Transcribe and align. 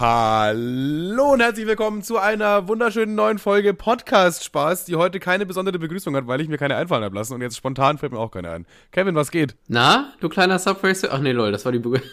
Hallo 0.00 1.32
und 1.32 1.40
herzlich 1.40 1.66
willkommen 1.66 2.04
zu 2.04 2.18
einer 2.18 2.68
wunderschönen 2.68 3.16
neuen 3.16 3.40
Folge 3.40 3.74
Podcast 3.74 4.44
Spaß, 4.44 4.84
die 4.84 4.94
heute 4.94 5.18
keine 5.18 5.44
besondere 5.44 5.76
Begrüßung 5.80 6.14
hat, 6.14 6.28
weil 6.28 6.40
ich 6.40 6.48
mir 6.48 6.56
keine 6.56 6.76
einfallen 6.76 7.02
habe 7.02 7.16
lassen 7.16 7.34
und 7.34 7.40
jetzt 7.40 7.56
spontan 7.56 7.98
fällt 7.98 8.12
mir 8.12 8.20
auch 8.20 8.30
keine 8.30 8.48
ein. 8.50 8.64
Kevin, 8.92 9.16
was 9.16 9.32
geht? 9.32 9.56
Na, 9.66 10.12
du 10.20 10.28
kleiner 10.28 10.60
Subway 10.60 10.94
Ach 11.10 11.18
nee, 11.18 11.32
lol, 11.32 11.50
das 11.50 11.64
war 11.64 11.72
die 11.72 11.80
Begrüßung. 11.80 12.12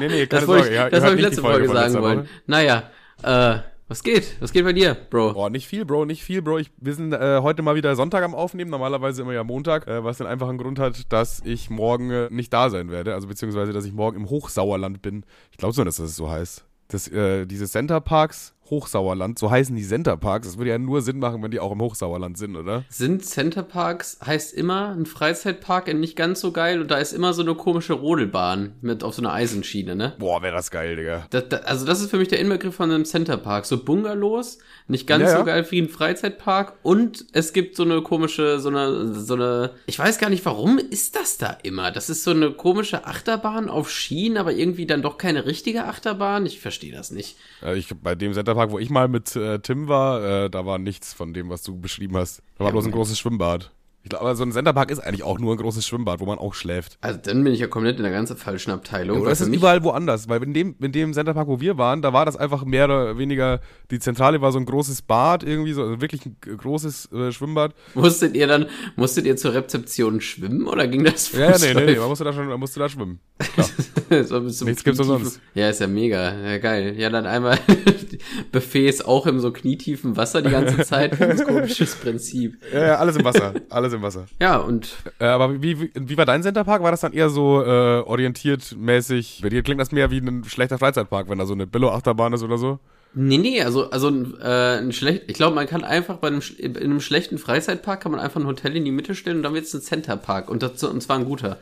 nee, 0.00 0.08
nee, 0.08 0.26
keine 0.26 0.40
das 0.40 0.44
Sorge. 0.46 0.68
Ich, 0.68 0.74
ja, 0.74 0.90
das 0.90 1.04
habe 1.04 1.14
ich 1.14 1.20
letzte 1.20 1.42
Folge, 1.42 1.68
Folge 1.68 1.92
sagen 1.92 2.02
wollen. 2.02 2.28
Naja, 2.48 2.90
äh, 3.22 3.58
was 3.86 4.02
geht? 4.02 4.40
Was 4.40 4.52
geht 4.52 4.64
bei 4.64 4.72
dir, 4.72 4.94
Bro? 4.94 5.34
Boah, 5.34 5.50
nicht 5.50 5.66
viel, 5.66 5.84
Bro, 5.84 6.06
nicht 6.06 6.24
viel, 6.24 6.40
Bro. 6.40 6.58
Ich, 6.58 6.70
wir 6.78 6.94
sind 6.94 7.12
äh, 7.12 7.40
heute 7.42 7.62
mal 7.62 7.74
wieder 7.74 7.94
Sonntag 7.96 8.24
am 8.24 8.34
Aufnehmen, 8.34 8.70
normalerweise 8.70 9.22
immer 9.22 9.34
ja 9.34 9.44
Montag, 9.44 9.86
äh, 9.86 10.02
was 10.02 10.18
den 10.18 10.26
einfachen 10.26 10.56
Grund 10.56 10.78
hat, 10.78 11.12
dass 11.12 11.40
ich 11.44 11.68
morgen 11.68 12.10
äh, 12.10 12.28
nicht 12.30 12.52
da 12.52 12.70
sein 12.70 12.90
werde. 12.90 13.14
Also 13.14 13.28
beziehungsweise, 13.28 13.72
dass 13.72 13.84
ich 13.84 13.92
morgen 13.92 14.16
im 14.16 14.30
Hochsauerland 14.30 15.02
bin. 15.02 15.24
Ich 15.50 15.58
glaube 15.58 15.74
so, 15.74 15.84
dass 15.84 15.96
das 15.96 16.16
so 16.16 16.30
heißt. 16.30 16.64
Das, 16.88 17.08
äh, 17.08 17.46
diese 17.46 17.66
Center 17.66 18.00
Parks 18.00 18.54
Hochsauerland, 18.70 19.38
so 19.38 19.50
heißen 19.50 19.76
die 19.76 19.82
Centerparks. 19.82 20.46
Das 20.46 20.58
würde 20.58 20.70
ja 20.70 20.78
nur 20.78 21.02
Sinn 21.02 21.18
machen, 21.18 21.42
wenn 21.42 21.50
die 21.50 21.60
auch 21.60 21.72
im 21.72 21.80
Hochsauerland 21.80 22.38
sind, 22.38 22.56
oder? 22.56 22.84
Sind 22.88 23.24
Centerparks, 23.24 24.18
heißt 24.24 24.54
immer 24.54 24.88
ein 24.88 25.06
Freizeitpark 25.06 25.88
in 25.88 26.00
nicht 26.00 26.16
ganz 26.16 26.40
so 26.40 26.50
geil 26.52 26.80
und 26.80 26.90
da 26.90 26.96
ist 26.96 27.12
immer 27.12 27.34
so 27.34 27.42
eine 27.42 27.54
komische 27.54 27.92
Rodelbahn 27.92 28.72
mit 28.80 29.04
auf 29.04 29.14
so 29.14 29.22
einer 29.22 29.32
Eisenschiene, 29.32 29.94
ne? 29.94 30.14
Boah, 30.18 30.42
wäre 30.42 30.54
das 30.54 30.70
geil, 30.70 30.96
Digga. 30.96 31.26
Das, 31.30 31.48
das, 31.48 31.64
also 31.64 31.86
das 31.86 32.00
ist 32.00 32.10
für 32.10 32.16
mich 32.16 32.28
der 32.28 32.40
Inbegriff 32.40 32.74
von 32.74 32.90
einem 32.90 33.04
Centerpark. 33.04 33.66
So 33.66 33.84
Bungalows, 33.84 34.58
nicht 34.88 35.06
ganz 35.06 35.24
ja, 35.24 35.38
so 35.38 35.44
geil 35.44 35.66
wie 35.70 35.82
ein 35.82 35.88
Freizeitpark 35.88 36.74
und 36.82 37.26
es 37.32 37.52
gibt 37.52 37.76
so 37.76 37.82
eine 37.82 38.00
komische, 38.02 38.60
so 38.60 38.70
eine, 38.70 39.14
so 39.14 39.34
eine, 39.34 39.72
ich 39.86 39.98
weiß 39.98 40.18
gar 40.18 40.30
nicht, 40.30 40.44
warum 40.46 40.78
ist 40.78 41.16
das 41.16 41.36
da 41.36 41.58
immer? 41.62 41.90
Das 41.90 42.08
ist 42.08 42.24
so 42.24 42.30
eine 42.30 42.50
komische 42.50 43.06
Achterbahn 43.06 43.68
auf 43.68 43.90
Schienen, 43.90 44.38
aber 44.38 44.52
irgendwie 44.52 44.86
dann 44.86 45.02
doch 45.02 45.18
keine 45.18 45.44
richtige 45.44 45.84
Achterbahn. 45.84 46.46
Ich 46.46 46.60
verstehe 46.60 46.92
das 46.92 47.10
nicht. 47.10 47.36
Ja, 47.60 47.74
ich, 47.74 47.88
bei 48.02 48.14
dem 48.14 48.32
Centerpark 48.32 48.53
Wasserpark, 48.54 48.70
wo 48.70 48.78
ich 48.78 48.90
mal 48.90 49.08
mit 49.08 49.34
äh, 49.36 49.58
Tim 49.60 49.88
war, 49.88 50.22
äh, 50.22 50.50
da 50.50 50.66
war 50.66 50.78
nichts 50.78 51.12
von 51.12 51.34
dem, 51.34 51.50
was 51.50 51.62
du 51.62 51.78
beschrieben 51.78 52.16
hast. 52.16 52.42
Da 52.56 52.60
war 52.60 52.66
ja, 52.66 52.72
bloß 52.72 52.86
ein 52.86 52.92
großes 52.92 53.18
Schwimmbad. 53.18 53.72
Ich 54.04 54.10
glaube, 54.10 54.36
so 54.36 54.44
ein 54.44 54.52
Centerpark 54.52 54.90
ist 54.90 54.98
eigentlich 54.98 55.22
auch 55.22 55.38
nur 55.38 55.54
ein 55.54 55.56
großes 55.56 55.86
Schwimmbad, 55.86 56.20
wo 56.20 56.26
man 56.26 56.38
auch 56.38 56.52
schläft. 56.52 56.98
Also 57.00 57.18
dann 57.22 57.42
bin 57.42 57.54
ich 57.54 57.60
ja 57.60 57.68
komplett 57.68 57.96
in 57.96 58.02
der 58.02 58.12
ganz 58.12 58.30
falschen 58.34 58.70
Abteilung. 58.70 59.22
Ja, 59.22 59.30
das 59.30 59.40
ist 59.40 59.48
überall 59.48 59.82
woanders, 59.82 60.28
weil 60.28 60.42
in 60.42 60.52
dem, 60.52 60.76
in 60.78 60.92
dem 60.92 61.14
Centerpark, 61.14 61.48
wo 61.48 61.58
wir 61.58 61.78
waren, 61.78 62.02
da 62.02 62.12
war 62.12 62.26
das 62.26 62.36
einfach 62.36 62.66
mehr 62.66 62.84
oder 62.84 63.16
weniger, 63.16 63.60
die 63.90 63.98
Zentrale 63.98 64.42
war 64.42 64.52
so 64.52 64.58
ein 64.58 64.66
großes 64.66 65.00
Bad 65.00 65.42
irgendwie, 65.42 65.72
so 65.72 65.82
also 65.82 66.02
wirklich 66.02 66.26
ein 66.26 66.36
großes 66.38 67.12
äh, 67.12 67.32
Schwimmbad. 67.32 67.74
Musstet 67.94 68.36
ihr 68.36 68.46
dann, 68.46 68.66
musstet 68.96 69.24
ihr 69.24 69.36
zur 69.38 69.54
Rezeption 69.54 70.20
schwimmen 70.20 70.66
oder 70.66 70.86
ging 70.86 71.02
das 71.02 71.32
Ja, 71.32 71.52
ja 71.52 71.58
nee, 71.58 71.72
nee, 71.72 71.92
nee, 71.92 71.98
man 71.98 72.08
musste 72.08 72.24
da 72.24 72.34
schon, 72.34 72.46
man 72.46 72.60
musste 72.60 72.80
da 72.80 72.90
schwimmen. 72.90 73.20
so 74.22 74.64
Nichts 74.66 74.84
gibt's 74.84 74.98
sonst. 74.98 75.40
Ja, 75.54 75.70
ist 75.70 75.80
ja 75.80 75.86
mega, 75.86 76.34
ja 76.34 76.58
geil. 76.58 76.94
Ja, 76.98 77.08
dann 77.08 77.24
einmal 77.24 77.58
Buffets 78.52 79.02
auch 79.02 79.26
im 79.26 79.40
so 79.40 79.50
knietiefen 79.50 80.16
Wasser 80.16 80.42
die 80.42 80.50
ganze 80.50 80.84
Zeit, 80.84 81.18
ganz 81.18 81.42
komisches 81.46 81.94
Prinzip. 81.94 82.58
Ja, 82.72 82.86
ja, 82.86 82.96
alles 82.96 83.16
im 83.16 83.24
Wasser, 83.24 83.54
alles 83.70 83.93
im 83.94 84.02
Wasser. 84.02 84.26
Ja, 84.40 84.58
und. 84.58 84.96
Äh, 85.18 85.26
aber 85.26 85.62
wie, 85.62 85.80
wie, 85.80 85.90
wie 85.94 86.16
war 86.16 86.26
dein 86.26 86.42
Centerpark? 86.42 86.82
War 86.82 86.90
das 86.90 87.00
dann 87.00 87.12
eher 87.12 87.30
so 87.30 87.62
äh, 87.62 88.00
orientiert 88.00 88.74
mäßig? 88.76 89.40
Bei 89.42 89.48
dir 89.48 89.62
klingt 89.62 89.80
das 89.80 89.92
mehr 89.92 90.10
wie 90.10 90.18
ein 90.18 90.44
schlechter 90.44 90.78
Freizeitpark, 90.78 91.28
wenn 91.28 91.38
da 91.38 91.46
so 91.46 91.54
eine 91.54 91.66
Billo-Achterbahn 91.66 92.32
ist 92.32 92.42
oder 92.42 92.58
so? 92.58 92.78
Nee, 93.16 93.38
nee, 93.38 93.62
also, 93.62 93.90
also 93.90 94.08
äh, 94.40 94.78
ein 94.78 94.92
schlecht, 94.92 95.24
ich 95.28 95.34
glaube, 95.34 95.54
man 95.54 95.68
kann 95.68 95.84
einfach 95.84 96.16
bei 96.16 96.28
einem, 96.28 96.42
in 96.58 96.76
einem 96.76 97.00
schlechten 97.00 97.38
Freizeitpark 97.38 98.00
kann 98.00 98.10
man 98.10 98.20
einfach 98.20 98.40
ein 98.40 98.46
Hotel 98.46 98.76
in 98.76 98.84
die 98.84 98.90
Mitte 98.90 99.14
stellen 99.14 99.36
und 99.36 99.42
dann 99.44 99.54
wird 99.54 99.66
es 99.66 99.74
ein 99.74 99.82
Centerpark 99.82 100.48
und, 100.48 100.64
das, 100.64 100.82
und 100.82 101.00
zwar 101.00 101.18
ein 101.18 101.24
guter. 101.24 101.58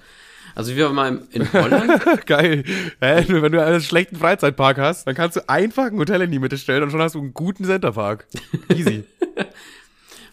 Also 0.54 0.74
wir 0.76 0.86
waren 0.86 0.94
mal 0.94 1.22
in 1.30 1.52
Holland. 1.52 2.00
Geil. 2.26 2.64
Hä? 3.00 3.24
Wenn 3.28 3.52
du 3.52 3.64
einen 3.64 3.80
schlechten 3.80 4.16
Freizeitpark 4.16 4.78
hast, 4.78 5.06
dann 5.06 5.14
kannst 5.14 5.36
du 5.36 5.48
einfach 5.48 5.86
ein 5.86 5.98
Hotel 5.98 6.22
in 6.22 6.30
die 6.30 6.38
Mitte 6.38 6.58
stellen 6.58 6.82
und 6.82 6.90
schon 6.90 7.00
hast 7.00 7.14
du 7.14 7.20
einen 7.20 7.34
guten 7.34 7.64
Centerpark. 7.64 8.26
Easy. 8.74 9.04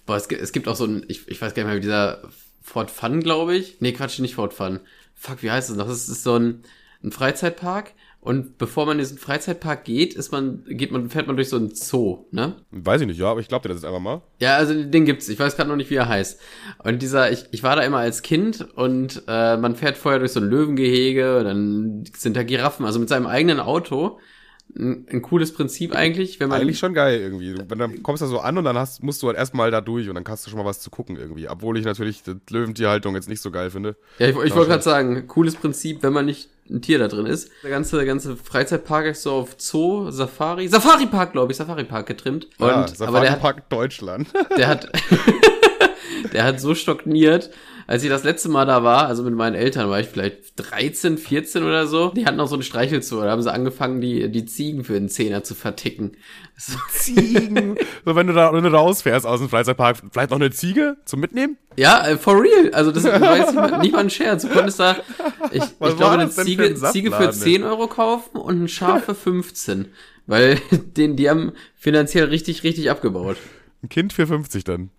Boah, 0.09 0.15
es 0.15 0.27
gibt, 0.27 0.41
es 0.41 0.51
gibt 0.51 0.67
auch 0.67 0.75
so 0.75 0.85
ein, 0.85 1.05
ich, 1.07 1.27
ich 1.27 1.39
weiß 1.39 1.53
gar 1.53 1.61
nicht 1.61 1.67
mehr, 1.67 1.75
wie 1.75 1.81
dieser 1.81 2.23
Fort 2.63 2.89
Fun, 2.89 3.19
glaube 3.19 3.55
ich. 3.55 3.79
Nee, 3.79 3.91
Quatsch, 3.91 4.17
nicht 4.17 4.33
Fort 4.33 4.55
Fun. 4.55 4.79
Fuck, 5.13 5.43
wie 5.43 5.51
heißt 5.51 5.69
es 5.69 5.75
noch? 5.75 5.85
Das 5.85 6.09
ist 6.09 6.23
so 6.23 6.33
ein, 6.33 6.63
ein 7.03 7.11
Freizeitpark. 7.11 7.91
Und 8.19 8.57
bevor 8.57 8.87
man 8.87 8.93
in 8.93 9.03
diesen 9.03 9.19
Freizeitpark 9.19 9.83
geht, 9.83 10.15
ist 10.15 10.31
man, 10.31 10.65
geht 10.67 10.91
man, 10.91 11.11
fährt 11.11 11.27
man 11.27 11.35
durch 11.35 11.49
so 11.49 11.57
einen 11.57 11.75
Zoo, 11.75 12.25
ne? 12.31 12.55
Weiß 12.71 13.01
ich 13.01 13.07
nicht, 13.07 13.19
ja, 13.19 13.27
aber 13.27 13.39
ich 13.39 13.49
glaube 13.49 13.67
dir 13.67 13.69
das 13.69 13.83
jetzt 13.83 13.85
einfach 13.85 14.01
mal. 14.01 14.23
Ja, 14.39 14.55
also 14.55 14.73
den 14.83 15.05
gibt's. 15.05 15.29
Ich 15.29 15.37
weiß 15.37 15.55
gerade 15.55 15.69
noch 15.69 15.75
nicht, 15.75 15.91
wie 15.91 15.95
er 15.97 16.09
heißt. 16.09 16.41
Und 16.83 17.03
dieser, 17.03 17.31
ich, 17.31 17.45
ich 17.51 17.61
war 17.61 17.75
da 17.75 17.83
immer 17.83 17.99
als 17.99 18.23
Kind 18.23 18.67
und 18.73 19.21
äh, 19.27 19.57
man 19.57 19.75
fährt 19.75 19.95
vorher 19.95 20.17
durch 20.17 20.31
so 20.31 20.39
ein 20.39 20.49
Löwengehege, 20.49 21.43
dann 21.43 22.03
sind 22.17 22.35
da 22.35 22.41
Giraffen, 22.41 22.83
also 22.83 22.97
mit 22.97 23.09
seinem 23.09 23.27
eigenen 23.27 23.59
Auto 23.59 24.19
ein, 24.77 25.07
ein 25.09 25.21
cooles 25.21 25.53
Prinzip 25.53 25.95
eigentlich, 25.95 26.39
wenn 26.39 26.49
man. 26.49 26.61
Eigentlich 26.61 26.79
schon 26.79 26.93
geil 26.93 27.19
irgendwie. 27.19 27.55
Wenn 27.67 27.79
dann 27.79 28.03
kommst 28.03 28.21
du 28.21 28.25
da 28.25 28.29
so 28.29 28.39
an 28.39 28.57
und 28.57 28.65
dann 28.65 28.77
hast, 28.77 29.03
musst 29.03 29.21
du 29.21 29.27
halt 29.27 29.37
erstmal 29.37 29.71
da 29.71 29.81
durch 29.81 30.09
und 30.09 30.15
dann 30.15 30.23
hast 30.27 30.45
du 30.45 30.49
schon 30.49 30.59
mal 30.59 30.65
was 30.65 30.79
zu 30.79 30.89
gucken 30.89 31.15
irgendwie. 31.17 31.47
Obwohl 31.49 31.77
ich 31.77 31.85
natürlich 31.85 32.23
die 32.23 32.35
Löwentierhaltung 32.49 33.15
jetzt 33.15 33.29
nicht 33.29 33.41
so 33.41 33.51
geil 33.51 33.71
finde. 33.71 33.95
Ja, 34.19 34.27
ich, 34.27 34.35
ich 34.35 34.55
wollte 34.55 34.69
gerade 34.69 34.83
sagen, 34.83 35.27
cooles 35.27 35.55
Prinzip, 35.55 36.03
wenn 36.03 36.13
man 36.13 36.25
nicht 36.25 36.49
ein 36.69 36.81
Tier 36.81 36.99
da 36.99 37.07
drin 37.07 37.25
ist. 37.25 37.49
Der 37.63 37.71
ganze, 37.71 37.97
der 37.97 38.05
ganze 38.05 38.35
Freizeitpark 38.35 39.07
ist 39.07 39.23
so 39.23 39.31
auf 39.33 39.55
Zoo, 39.57 40.11
Safari, 40.11 40.67
Safari 40.67 41.07
Park, 41.07 41.31
glaube 41.31 41.51
ich, 41.51 41.57
Safari 41.57 41.83
Park 41.83 42.05
getrimmt. 42.05 42.47
Und, 42.59 42.67
ja, 42.67 42.87
Safari 42.87 43.35
Park 43.37 43.69
Deutschland. 43.69 44.27
Der 44.57 44.67
hat, 44.67 44.91
der 46.33 46.43
hat 46.43 46.59
so 46.59 46.75
stockiert, 46.75 47.49
als 47.89 48.03
ich 48.03 48.09
das 48.09 48.23
letzte 48.23 48.49
Mal 48.49 48.67
da 48.67 48.83
war, 48.83 49.07
also 49.07 49.23
mit 49.23 49.33
meinen 49.33 49.55
Eltern, 49.55 49.89
war 49.89 49.99
ich 49.99 50.05
vielleicht 50.05 50.53
13, 50.57 51.17
14 51.17 51.63
oder 51.63 51.87
so. 51.87 52.09
Die 52.09 52.27
hatten 52.27 52.37
noch 52.37 52.47
so 52.47 52.53
einen 52.53 52.61
Streichelzoo. 52.61 53.19
Da 53.21 53.31
haben 53.31 53.41
sie 53.41 53.51
angefangen, 53.51 53.99
die, 53.99 54.29
die 54.29 54.45
Ziegen 54.45 54.83
für 54.83 54.93
den 54.93 55.09
Zehner 55.09 55.43
zu 55.43 55.55
verticken. 55.55 56.11
So. 56.55 56.77
Ziegen? 56.91 57.77
so, 58.05 58.15
wenn 58.15 58.27
du 58.27 58.33
da 58.33 58.53
wenn 58.53 58.63
du 58.63 58.69
rausfährst 58.69 59.25
aus 59.25 59.39
dem 59.39 59.49
Freizeitpark, 59.49 60.03
vielleicht 60.11 60.29
noch 60.29 60.37
eine 60.37 60.51
Ziege 60.51 60.97
zum 61.05 61.19
Mitnehmen? 61.19 61.57
Ja, 61.77 62.05
äh, 62.05 62.17
for 62.17 62.39
real. 62.39 62.69
Also 62.73 62.91
das 62.91 63.03
weiß 63.05 63.53
ich 63.53 63.59
nicht, 63.59 63.79
nicht 63.79 63.93
mal 63.93 64.01
ein 64.01 64.11
Scherz. 64.11 64.43
Du 64.43 64.49
konntest 64.49 64.79
da, 64.79 64.97
ich, 65.49 65.63
ich 65.63 65.77
glaube, 65.79 66.09
eine 66.09 66.29
Ziege, 66.29 66.75
für 66.75 66.91
Ziege 66.91 67.11
für 67.11 67.31
10 67.31 67.63
Euro 67.63 67.87
kaufen 67.87 68.37
und 68.37 68.61
ein 68.61 68.67
Schaf 68.67 69.05
für 69.05 69.15
15. 69.15 69.87
Weil 70.27 70.61
den, 70.71 71.15
die 71.15 71.27
haben 71.27 71.53
finanziell 71.75 72.25
richtig, 72.25 72.61
richtig 72.61 72.91
abgebaut. 72.91 73.37
Ein 73.81 73.89
Kind 73.89 74.13
für 74.13 74.27
50 74.27 74.63
dann. 74.63 74.91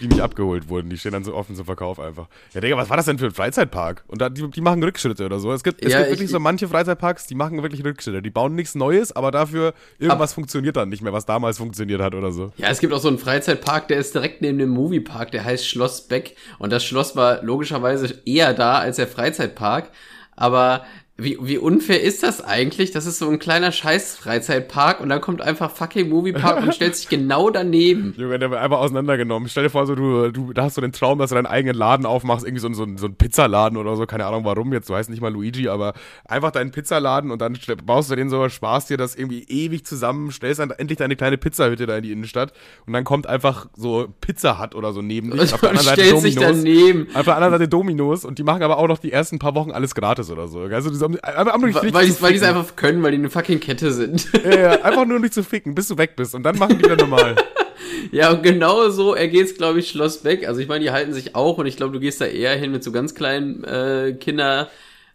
Die 0.00 0.08
nicht 0.08 0.20
abgeholt 0.20 0.68
wurden. 0.68 0.90
Die 0.90 0.98
stehen 0.98 1.12
dann 1.12 1.24
so 1.24 1.34
offen 1.34 1.56
zum 1.56 1.64
Verkauf 1.64 2.00
einfach. 2.00 2.28
Ja, 2.54 2.60
Digga, 2.60 2.76
was 2.76 2.88
war 2.88 2.96
das 2.96 3.06
denn 3.06 3.18
für 3.18 3.26
ein 3.26 3.32
Freizeitpark? 3.32 4.04
Und 4.08 4.20
da, 4.20 4.28
die, 4.28 4.48
die 4.50 4.60
machen 4.60 4.82
Rückschritte 4.82 5.26
oder 5.26 5.38
so. 5.38 5.52
Es 5.52 5.62
gibt, 5.62 5.84
es 5.84 5.92
ja, 5.92 5.98
gibt 5.98 6.10
wirklich 6.10 6.26
ich, 6.26 6.30
so 6.30 6.40
manche 6.40 6.68
Freizeitparks, 6.68 7.26
die 7.26 7.34
machen 7.34 7.62
wirklich 7.62 7.84
Rückschritte. 7.84 8.22
Die 8.22 8.30
bauen 8.30 8.54
nichts 8.54 8.74
Neues, 8.74 9.14
aber 9.14 9.30
dafür 9.30 9.74
irgendwas 9.98 10.30
ab, 10.30 10.34
funktioniert 10.34 10.76
dann 10.76 10.88
nicht 10.88 11.02
mehr, 11.02 11.12
was 11.12 11.26
damals 11.26 11.58
funktioniert 11.58 12.00
hat 12.00 12.14
oder 12.14 12.32
so. 12.32 12.52
Ja, 12.56 12.68
es 12.68 12.80
gibt 12.80 12.92
auch 12.92 13.00
so 13.00 13.08
einen 13.08 13.18
Freizeitpark, 13.18 13.88
der 13.88 13.98
ist 13.98 14.14
direkt 14.14 14.42
neben 14.42 14.58
dem 14.58 14.70
Moviepark, 14.70 15.30
der 15.30 15.44
heißt 15.44 15.68
Schloss 15.68 16.08
Beck. 16.08 16.36
Und 16.58 16.72
das 16.72 16.84
Schloss 16.84 17.16
war 17.16 17.42
logischerweise 17.42 18.22
eher 18.24 18.54
da 18.54 18.78
als 18.78 18.96
der 18.96 19.08
Freizeitpark. 19.08 19.90
Aber 20.36 20.84
wie, 21.18 21.38
wie 21.40 21.56
unfair 21.56 22.02
ist 22.02 22.22
das 22.22 22.44
eigentlich? 22.44 22.90
Das 22.90 23.06
ist 23.06 23.18
so 23.18 23.28
ein 23.30 23.38
kleiner 23.38 23.72
Scheiß-Freizeitpark 23.72 25.00
und 25.00 25.08
dann 25.08 25.22
kommt 25.22 25.40
einfach 25.40 25.70
fucking 25.70 26.10
Moviepark 26.10 26.62
und 26.62 26.74
stellt 26.74 26.94
sich 26.94 27.08
genau 27.08 27.48
daneben. 27.48 28.12
Junge, 28.18 28.38
der 28.38 28.50
wird 28.50 28.60
einfach 28.60 28.80
auseinandergenommen. 28.80 29.48
Stell 29.48 29.64
dir 29.64 29.70
vor, 29.70 29.86
so 29.86 29.94
du, 29.94 30.30
du 30.30 30.52
da 30.52 30.64
hast 30.64 30.76
du 30.76 30.82
den 30.82 30.92
Traum, 30.92 31.18
dass 31.18 31.30
du 31.30 31.36
deinen 31.36 31.46
eigenen 31.46 31.74
Laden 31.74 32.04
aufmachst, 32.04 32.44
irgendwie 32.44 32.60
so, 32.60 32.70
so, 32.74 32.86
so 32.96 33.06
einen 33.06 33.14
Pizzaladen 33.14 33.78
oder 33.78 33.96
so, 33.96 34.04
keine 34.04 34.26
Ahnung 34.26 34.44
warum 34.44 34.74
jetzt, 34.74 34.90
du 34.90 34.94
heißt 34.94 35.08
nicht 35.08 35.22
mal 35.22 35.32
Luigi, 35.32 35.68
aber 35.68 35.94
einfach 36.26 36.50
deinen 36.50 36.70
Pizzaladen 36.70 37.30
und 37.30 37.40
dann 37.40 37.58
baust 37.86 38.10
du 38.10 38.16
den 38.16 38.28
so, 38.28 38.46
sparst 38.50 38.90
dir 38.90 38.98
das 38.98 39.14
irgendwie 39.14 39.44
ewig 39.44 39.86
zusammen, 39.86 40.30
stellst 40.32 40.60
dann 40.60 40.70
endlich 40.70 40.98
deine 40.98 41.16
kleine 41.16 41.38
Pizzahütte 41.38 41.86
da 41.86 41.96
in 41.96 42.02
die 42.02 42.12
Innenstadt 42.12 42.52
und 42.86 42.92
dann 42.92 43.04
kommt 43.04 43.26
einfach 43.26 43.68
so 43.74 44.08
Pizza 44.20 44.60
Hut 44.60 44.74
oder 44.74 44.92
so 44.92 45.00
neben 45.00 45.30
dich. 45.30 45.54
Auf 45.54 45.60
der 45.60 45.70
anderen 45.70 45.86
Seite 45.86 46.02
Dominos. 46.02 46.22
Sich 46.22 46.34
daneben. 46.36 47.08
Auf 47.14 47.24
der 47.24 47.36
anderen 47.36 47.54
Seite 47.54 47.68
Dominos 47.68 48.26
und 48.26 48.38
die 48.38 48.42
machen 48.42 48.62
aber 48.62 48.76
auch 48.76 48.88
noch 48.88 48.98
die 48.98 49.12
ersten 49.12 49.38
paar 49.38 49.54
Wochen 49.54 49.70
alles 49.70 49.94
gratis 49.94 50.30
oder 50.30 50.46
so. 50.46 50.60
Also 50.60 51.05
aber, 51.22 51.54
aber 51.54 51.74
weil, 51.74 51.92
weil 51.92 52.32
die 52.32 52.38
es 52.38 52.42
einfach 52.42 52.76
können, 52.76 53.02
weil 53.02 53.12
die 53.12 53.18
eine 53.18 53.30
fucking 53.30 53.60
Kette 53.60 53.92
sind. 53.92 54.28
Ja, 54.44 54.58
ja, 54.58 54.70
einfach 54.82 55.06
nur 55.06 55.18
nicht 55.18 55.34
zu 55.34 55.42
ficken, 55.42 55.74
bis 55.74 55.88
du 55.88 55.98
weg 55.98 56.16
bist. 56.16 56.34
Und 56.34 56.42
dann 56.42 56.58
machen 56.58 56.78
die 56.78 56.84
wieder 56.84 56.96
normal. 56.96 57.36
ja, 58.12 58.30
und 58.30 58.42
genau 58.42 58.88
so 58.90 59.14
ergeht's, 59.14 59.54
glaube 59.54 59.80
ich, 59.80 59.88
Schloss 59.88 60.22
Beck. 60.22 60.46
Also 60.46 60.60
ich 60.60 60.68
meine, 60.68 60.84
die 60.84 60.90
halten 60.90 61.12
sich 61.12 61.34
auch 61.34 61.58
und 61.58 61.66
ich 61.66 61.76
glaube, 61.76 61.92
du 61.92 62.00
gehst 62.00 62.20
da 62.20 62.26
eher 62.26 62.56
hin 62.56 62.72
mit 62.72 62.84
so 62.84 62.92
ganz 62.92 63.14
kleinen 63.14 63.64
äh, 63.64 64.16
Kinder, 64.18 64.70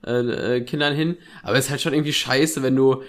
äh, 0.06 0.58
äh 0.58 0.62
Kindern 0.62 0.96
hin. 0.96 1.18
Aber 1.44 1.58
es 1.58 1.66
ist 1.66 1.72
halt 1.72 1.82
schon 1.82 1.94
irgendwie 1.94 2.14
scheiße, 2.14 2.64
wenn 2.64 2.76
du, 2.76 3.04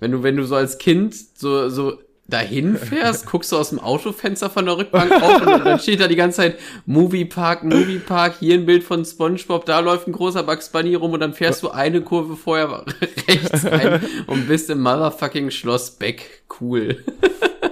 wenn 0.00 0.12
du, 0.12 0.22
wenn 0.22 0.36
du 0.36 0.44
so 0.44 0.56
als 0.56 0.78
Kind 0.78 1.14
so, 1.14 1.68
so 1.68 1.98
dahin 2.28 2.76
fährst, 2.76 3.26
guckst 3.26 3.50
du 3.52 3.56
aus 3.56 3.70
dem 3.70 3.78
Autofenster 3.78 4.50
von 4.50 4.66
der 4.66 4.76
Rückbank 4.76 5.10
auf 5.10 5.40
und 5.40 5.64
dann 5.64 5.78
steht 5.80 6.00
da 6.00 6.08
die 6.08 6.16
ganze 6.16 6.36
Zeit 6.36 6.58
Moviepark, 6.84 7.64
Moviepark, 7.64 8.36
hier 8.38 8.54
ein 8.54 8.66
Bild 8.66 8.84
von 8.84 9.04
SpongeBob, 9.04 9.64
da 9.64 9.80
läuft 9.80 10.06
ein 10.06 10.12
großer 10.12 10.42
Bugs 10.42 10.68
Bunny 10.68 10.94
rum 10.94 11.12
und 11.12 11.20
dann 11.20 11.32
fährst 11.32 11.62
du 11.62 11.70
eine 11.70 12.02
Kurve 12.02 12.36
vorher 12.36 12.84
rechts 13.28 13.64
rein 13.64 14.02
und 14.26 14.46
bist 14.46 14.68
im 14.68 14.82
motherfucking 14.82 15.50
Schloss 15.50 15.90
Beck. 15.92 16.42
Cool. 16.60 17.04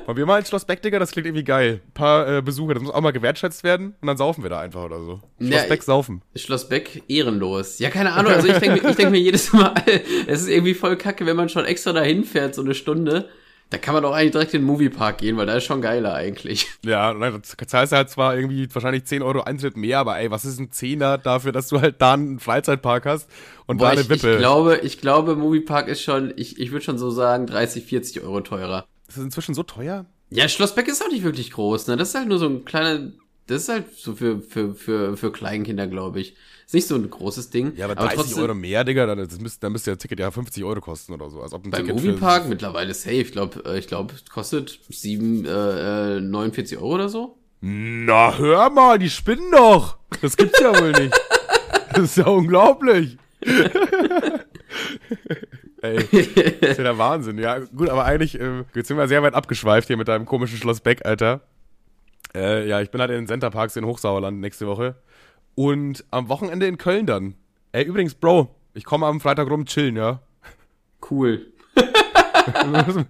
Und 0.07 0.17
wir 0.17 0.25
mal 0.25 0.39
ins 0.39 0.49
Schloss 0.49 0.65
Beck, 0.65 0.83
Digga, 0.83 1.01
das 1.01 1.11
klingt 1.11 1.27
irgendwie 1.27 1.43
geil. 1.43 1.81
Ein 1.85 1.93
paar 1.93 2.37
äh, 2.37 2.41
Besucher, 2.41 2.75
das 2.75 2.83
muss 2.85 2.95
auch 2.95 3.01
mal 3.01 3.11
gewertschätzt 3.11 3.65
werden 3.65 3.97
und 4.01 4.07
dann 4.07 4.17
saufen 4.17 4.45
wir 4.45 4.51
da 4.51 4.61
einfach 4.61 4.85
oder 4.85 5.01
so. 5.01 5.21
Schloss 5.41 5.51
Ja, 5.51 5.67
Beck 5.69 5.83
saufen. 5.83 6.23
Schloss 6.37 6.69
Beck 6.69 7.03
ehrenlos. 7.09 7.81
Ja, 7.81 7.91
keine 7.91 8.13
Ahnung. 8.13 8.33
Also 8.33 8.47
ich 8.47 8.59
denke 8.59 8.89
ich 8.89 8.95
denk 8.95 9.11
mir 9.11 9.19
jedes 9.19 9.53
Mal, 9.53 9.75
es 10.29 10.43
ist 10.43 10.49
irgendwie 10.49 10.75
voll 10.75 10.97
kacke, 10.97 11.27
wenn 11.27 11.35
man 11.35 11.49
schon 11.49 11.65
extra 11.65 11.93
dahin 11.93 12.23
fährt, 12.23 12.55
so 12.55 12.63
eine 12.63 12.75
Stunde. 12.75 13.29
Da 13.71 13.79
kann 13.79 13.95
man 13.95 14.03
doch 14.03 14.13
eigentlich 14.13 14.33
direkt 14.33 14.55
in 14.55 14.63
den 14.63 14.67
Moviepark 14.67 15.19
gehen, 15.19 15.37
weil 15.37 15.47
da 15.47 15.55
ist 15.57 15.65
schon 15.65 15.81
geiler 15.81 16.15
eigentlich. 16.15 16.67
Ja, 16.85 17.13
dann 17.13 17.43
zahlst 17.43 17.93
du 17.93 17.97
halt 17.97 18.11
zwar 18.11 18.37
irgendwie 18.37 18.73
wahrscheinlich 18.73 19.07
10 19.07 19.23
Euro 19.23 19.41
Eintritt 19.43 19.77
mehr, 19.77 19.99
aber 19.99 20.19
ey, 20.19 20.31
was 20.31 20.45
ist 20.45 20.61
ein 20.61 20.71
Zehner 20.71 21.19
dafür, 21.19 21.51
dass 21.51 21.69
du 21.69 21.81
halt 21.81 22.01
da 22.01 22.13
einen 22.15 22.39
Freizeitpark 22.39 23.07
hast 23.07 23.29
und 23.67 23.81
Boah, 23.81 23.83
da 23.83 23.91
eine 23.91 24.09
ich, 24.09 24.11
ich 24.11 24.33
Wippe? 24.33 24.37
glaube, 24.37 24.79
ich 24.83 25.01
glaube, 25.01 25.35
Moviepark 25.37 25.89
ist 25.89 26.03
schon, 26.03 26.33
ich, 26.37 26.59
ich 26.59 26.73
würde 26.73 26.85
schon 26.85 26.99
so 26.99 27.11
sagen, 27.11 27.47
30, 27.47 27.85
40 27.87 28.23
Euro 28.23 28.41
teurer. 28.41 28.87
ist 29.09 29.17
das 29.17 29.25
inzwischen 29.25 29.55
so 29.55 29.63
teuer? 29.63 30.07
Ja, 30.31 30.49
Schloss 30.49 30.75
Beck 30.75 30.89
ist 30.89 31.03
auch 31.05 31.11
nicht 31.11 31.23
wirklich 31.25 31.53
groß, 31.53 31.87
ne? 31.87 31.97
Das 31.97 32.09
ist 32.11 32.15
halt 32.17 32.29
nur 32.29 32.39
so 32.39 32.47
ein 32.49 32.65
kleiner, 32.65 33.13
das 33.47 33.63
ist 33.63 33.69
halt 33.69 33.95
so 33.97 34.15
für, 34.17 34.41
für, 34.41 34.75
für, 34.75 35.17
für 35.17 35.33
Kleinkinder, 35.33 35.87
glaube 35.87 36.21
ich. 36.21 36.37
Ist 36.67 36.75
nicht 36.75 36.89
so 36.89 36.97
ein 36.97 37.09
großes 37.09 37.51
Ding. 37.51 37.75
Ja, 37.77 37.85
aber 37.85 37.95
30 37.95 38.37
Euro 38.39 38.53
mehr, 38.53 38.83
Digga, 38.83 39.07
dann, 39.07 39.19
das 39.19 39.39
müsste, 39.39 39.61
dann 39.61 39.71
müsste 39.71 39.93
der 39.93 39.99
Ticket 39.99 40.19
ja 40.19 40.33
50 40.33 40.65
Euro 40.65 40.81
kosten 40.81 41.13
oder 41.13 41.31
so. 41.31 41.41
Als 41.41 41.53
ob 41.53 41.65
ein 41.65 41.71
Beim 41.71 41.87
Ticket 41.87 41.95
Moviepark 41.95 42.49
mittlerweile 42.49 42.93
safe. 42.93 43.15
Ich 43.15 43.31
glaube, 43.31 43.63
äh, 43.65 43.79
ich 43.79 43.87
glaube, 43.87 44.15
kostet 44.33 44.81
7, 44.89 45.45
äh, 45.45 46.17
äh, 46.17 46.21
49 46.21 46.79
Euro 46.79 46.95
oder 46.95 47.09
so. 47.09 47.39
Na, 47.61 48.37
hör 48.37 48.69
mal, 48.71 48.99
die 48.99 49.11
spinnen 49.11 49.49
doch. 49.53 49.97
Das 50.21 50.37
gibt's 50.37 50.59
ja 50.61 50.77
wohl 50.77 50.91
nicht. 50.91 51.15
Das 51.93 52.03
ist 52.03 52.17
ja 52.17 52.27
unglaublich. 52.27 53.17
Ey, 55.83 55.97
das 55.97 56.71
ist 56.71 56.79
ja 56.79 56.85
der 56.85 56.99
Wahnsinn. 56.99 57.39
Ja, 57.39 57.61
gut, 57.61 57.89
aber 57.89 58.05
eigentlich, 58.05 58.41
äh, 58.41 58.65
jetzt 58.75 58.89
sind 58.89 58.97
wir 58.97 59.07
sehr 59.07 59.23
weit 59.23 59.35
abgeschweift 59.35 59.87
hier 59.87 59.97
mit 59.97 60.09
deinem 60.09 60.27
komischen 60.27 60.59
Schloss 60.59 60.81
Beck, 60.81 61.07
Alter. 61.07 61.43
Äh, 62.35 62.67
ja, 62.69 62.81
ich 62.81 62.91
bin 62.91 63.01
halt 63.01 63.11
in 63.11 63.19
den 63.19 63.29
Centerparks 63.29 63.77
in 63.77 63.85
Hochsauerland 63.87 64.41
nächste 64.41 64.67
Woche. 64.67 64.97
Und 65.57 66.05
am 66.11 66.29
Wochenende 66.29 66.67
in 66.67 66.79
Köln 66.79 67.07
dann. 67.07 67.35
Ey, 67.73 67.85
übrigens, 67.85 68.15
Bro, 68.15 68.55
ich 68.75 68.85
komme 68.85 69.07
am 69.07 69.21
Freitag 69.21 69.51
rum 69.51 69.65
chillen, 69.67 69.97
ja. 69.97 70.21
Cool. 71.11 71.53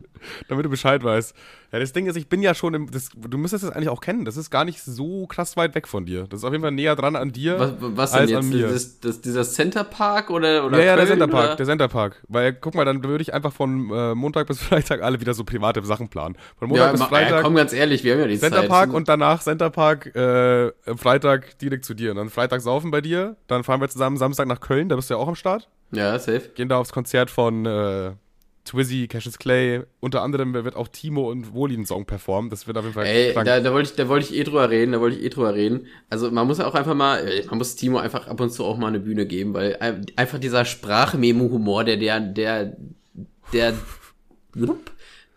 Damit 0.48 0.64
du 0.64 0.70
Bescheid 0.70 1.02
weißt. 1.02 1.34
Ja, 1.72 1.78
das 1.80 1.92
Ding 1.92 2.06
ist, 2.06 2.16
ich 2.16 2.28
bin 2.28 2.42
ja 2.42 2.54
schon 2.54 2.74
im. 2.74 2.90
Das, 2.90 3.10
du 3.14 3.38
müsstest 3.38 3.64
das 3.64 3.70
eigentlich 3.72 3.88
auch 3.88 4.00
kennen. 4.00 4.24
Das 4.24 4.36
ist 4.36 4.50
gar 4.50 4.64
nicht 4.64 4.82
so 4.82 5.26
krass 5.26 5.56
weit 5.56 5.74
weg 5.74 5.88
von 5.88 6.06
dir. 6.06 6.26
Das 6.28 6.40
ist 6.40 6.44
auf 6.44 6.52
jeden 6.52 6.62
Fall 6.62 6.72
näher 6.72 6.96
dran 6.96 7.16
an 7.16 7.32
dir 7.32 7.58
Was, 7.58 7.72
was 7.80 8.12
denn 8.12 8.20
als 8.20 8.30
jetzt? 8.30 8.38
an 8.38 8.48
mir. 8.48 8.68
Das, 8.68 9.00
das, 9.00 9.20
dieser 9.20 9.44
Centerpark 9.44 10.30
oder, 10.30 10.64
oder 10.64 10.78
ja, 10.78 10.84
ja, 10.84 10.96
der 10.96 11.06
Köln, 11.06 11.18
Centerpark, 11.18 11.46
oder? 11.46 11.56
der 11.56 11.66
Centerpark. 11.66 12.22
Weil, 12.28 12.52
guck 12.54 12.74
mal, 12.74 12.84
dann 12.84 13.02
würde 13.02 13.22
ich 13.22 13.34
einfach 13.34 13.52
von 13.52 13.90
äh, 13.90 14.14
Montag 14.14 14.46
bis 14.46 14.58
Freitag 14.62 15.02
alle 15.02 15.20
wieder 15.20 15.34
so 15.34 15.44
private 15.44 15.84
Sachen 15.84 16.08
planen. 16.08 16.36
Von 16.58 16.68
Montag 16.68 16.86
Ja, 16.86 16.92
bis 16.92 17.02
Freitag 17.02 17.30
ja, 17.30 17.42
komm 17.42 17.54
ganz 17.54 17.72
ehrlich, 17.72 18.04
wir 18.04 18.14
haben 18.14 18.20
ja 18.20 18.26
die 18.28 18.38
Centerpark 18.38 18.90
Zeit. 18.90 18.96
und 18.96 19.08
danach 19.08 19.42
Centerpark, 19.42 20.14
äh, 20.14 20.72
am 20.86 20.98
Freitag 20.98 21.58
direkt 21.58 21.84
zu 21.84 21.94
dir. 21.94 22.12
Und 22.12 22.16
dann 22.16 22.30
Freitag 22.30 22.60
saufen 22.60 22.90
bei 22.90 23.00
dir. 23.00 23.36
Dann 23.48 23.64
fahren 23.64 23.80
wir 23.80 23.88
zusammen 23.88 24.16
Samstag 24.16 24.46
nach 24.46 24.60
Köln, 24.60 24.88
da 24.88 24.96
bist 24.96 25.10
du 25.10 25.14
ja 25.14 25.18
auch 25.18 25.28
am 25.28 25.34
Start. 25.34 25.68
Ja, 25.92 26.18
safe. 26.18 26.50
Gehen 26.54 26.68
da 26.68 26.78
aufs 26.78 26.92
Konzert 26.92 27.30
von 27.30 27.64
äh, 27.64 28.12
Twizzy, 28.66 29.08
Cassius 29.08 29.38
Clay. 29.38 29.82
Unter 30.00 30.22
anderem 30.22 30.52
wird 30.52 30.76
auch 30.76 30.88
Timo 30.88 31.30
und 31.30 31.54
Woli 31.54 31.74
einen 31.74 31.86
Song 31.86 32.04
performen. 32.04 32.50
Das 32.50 32.66
wird 32.66 32.76
auf 32.76 32.84
jeden 32.84 32.94
Fall 32.94 33.06
Ey, 33.06 33.32
krank. 33.32 33.46
da, 33.46 33.60
da 33.60 33.72
wollte 33.72 33.90
ich, 33.90 33.96
da 33.96 34.08
wollte 34.08 34.26
ich 34.32 34.38
eh 34.38 34.44
drüber 34.44 34.68
reden, 34.68 34.92
da 34.92 35.00
wollte 35.00 35.16
ich 35.16 35.24
eh 35.24 35.28
drüber 35.30 35.54
reden. 35.54 35.86
Also 36.10 36.30
man 36.30 36.46
muss 36.46 36.58
ja 36.58 36.66
auch 36.66 36.74
einfach 36.74 36.94
mal, 36.94 37.26
äh, 37.26 37.44
man 37.46 37.58
muss 37.58 37.76
Timo 37.76 37.98
einfach 37.98 38.26
ab 38.26 38.40
und 38.40 38.50
zu 38.50 38.64
auch 38.64 38.76
mal 38.76 38.88
eine 38.88 39.00
Bühne 39.00 39.24
geben, 39.26 39.54
weil 39.54 39.76
ein- 39.80 40.04
einfach 40.16 40.38
dieser 40.38 40.64
Sprachmemo-Humor, 40.64 41.84
der, 41.84 41.96
der, 41.96 42.20
der, 42.20 42.76
der, 43.52 43.74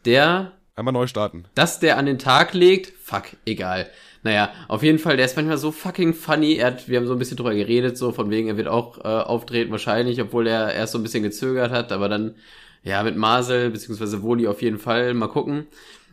der, 0.06 0.52
Einmal 0.76 0.94
neu 0.94 1.08
starten. 1.08 1.46
dass 1.56 1.80
der 1.80 1.98
an 1.98 2.06
den 2.06 2.20
Tag 2.20 2.54
legt, 2.54 2.94
fuck, 3.02 3.24
egal. 3.46 3.90
Naja, 4.24 4.52
auf 4.68 4.84
jeden 4.84 5.00
Fall, 5.00 5.16
der 5.18 5.26
ist 5.26 5.36
manchmal 5.38 5.58
so 5.58 5.72
fucking 5.72 6.14
funny. 6.14 6.56
Er 6.56 6.68
hat, 6.68 6.90
wir 6.90 6.98
haben 7.00 7.08
so 7.08 7.14
ein 7.14 7.20
bisschen 7.20 7.38
drüber 7.38 7.54
geredet, 7.56 7.98
so 7.98 8.12
von 8.12 8.30
wegen, 8.30 8.50
er 8.50 8.58
wird 8.58 8.68
auch 8.68 8.98
äh, 9.00 9.02
auftreten 9.08 9.72
wahrscheinlich, 9.72 10.20
obwohl 10.22 10.48
er 10.48 10.74
erst 10.74 10.92
so 10.94 11.00
ein 11.00 11.04
bisschen 11.04 11.24
gezögert 11.24 11.72
hat, 11.72 11.92
aber 11.94 12.10
dann, 12.10 12.36
ja, 12.84 13.04
mit 13.04 13.18
Marcel, 13.18 13.70
beziehungsweise 13.70 14.24
Woli 14.24 14.48
auf 14.48 14.62
jeden 14.62 14.80
Fall, 14.80 15.14
mal 15.14 15.28
gucken. 15.28 15.68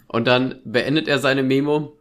Und 0.09 0.27
dann 0.27 0.61
beendet 0.65 1.09
er 1.09 1.19
seine 1.19 1.43
Memo 1.43 1.97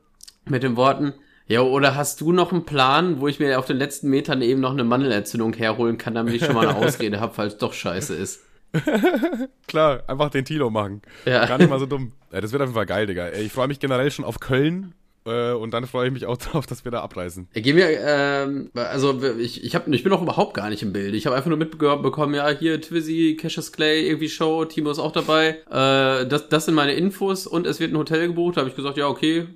mit 0.46 0.64
den 0.64 0.76
Worten, 0.76 1.14
ja, 1.48 1.62
oder 1.62 1.96
hast 1.96 2.22
du 2.22 2.32
noch 2.32 2.52
einen 2.52 2.66
Plan, 2.66 3.20
wo 3.20 3.28
ich 3.28 3.40
mir 3.40 3.60
auf 3.60 3.66
den 3.66 3.78
letzten 3.78 4.10
Metern 4.10 4.42
eben 4.42 4.62
noch 4.62 4.72
eine 4.72 4.84
Mandelentzündung 4.84 5.54
herholen 5.54 5.98
kann, 5.98 6.16
damit 6.16 6.34
ich 6.34 6.44
schon 6.44 6.56
mal 6.56 6.68
eine 6.68 6.78
Ausrede 6.86 7.20
habe, 7.20 7.34
falls 7.36 7.58
doch 7.58 7.74
scheiße 7.74 8.16
ist. 8.16 8.42
Klar, 9.68 10.04
einfach 10.08 10.32
den 10.32 10.44
Tilo 10.44 10.70
machen. 10.70 11.02
Ja. 11.26 11.46
Gar 11.46 11.60
nicht 11.60 11.70
mal 11.70 11.80
so 11.80 11.86
dumm. 11.86 12.14
Ja, 12.32 12.42
das 12.42 12.52
wird 12.52 12.62
auf 12.62 12.70
jeden 12.70 12.76
Fall 12.76 12.88
geil, 12.88 13.06
Digga. 13.06 13.32
Ich 13.34 13.52
freue 13.52 13.68
mich 13.68 13.80
generell 13.80 14.10
schon 14.10 14.26
auf 14.26 14.40
Köln. 14.40 14.94
Äh, 15.26 15.54
und 15.54 15.72
dann 15.74 15.88
freue 15.88 16.08
ich 16.08 16.14
mich 16.14 16.26
auch 16.26 16.38
darauf, 16.46 16.66
dass 16.68 16.86
wir 16.86 16.92
da 16.92 17.02
abreisen. 17.02 17.48
Gehen 17.54 17.76
wir, 17.78 17.88
ähm, 18.00 18.70
also 18.76 19.22
ich, 19.40 19.64
ich, 19.64 19.76
hab, 19.76 19.88
ich 19.88 20.04
bin 20.04 20.14
auch 20.14 20.22
überhaupt 20.22 20.54
gar 20.54 20.70
nicht 20.70 20.84
im 20.84 20.94
Bild. 20.94 21.16
Ich 21.16 21.26
habe 21.26 21.36
einfach 21.36 21.50
nur 21.50 21.58
mitbekommen, 21.58 22.34
ja, 22.36 22.50
hier 22.50 22.80
Twizzy, 22.82 23.38
Cassius 23.40 23.72
Clay, 23.72 24.08
irgendwie 24.08 24.30
Show, 24.30 24.66
Timo 24.66 24.92
ist 24.92 25.00
auch 25.00 25.12
dabei. 25.12 25.58
Äh, 25.70 26.28
das, 26.28 26.50
das 26.50 26.66
sind 26.66 26.76
meine 26.76 26.94
Infos 26.94 27.48
und 27.48 27.66
es 27.68 27.80
wird 27.80 27.92
ein 27.94 27.98
Hotel 27.98 28.28
gebucht. 28.28 28.58
Da 28.58 28.62
habe 28.62 28.70
ich 28.70 28.76
gesagt, 28.76 28.98
ja, 28.98 29.08
okay, 29.08 29.48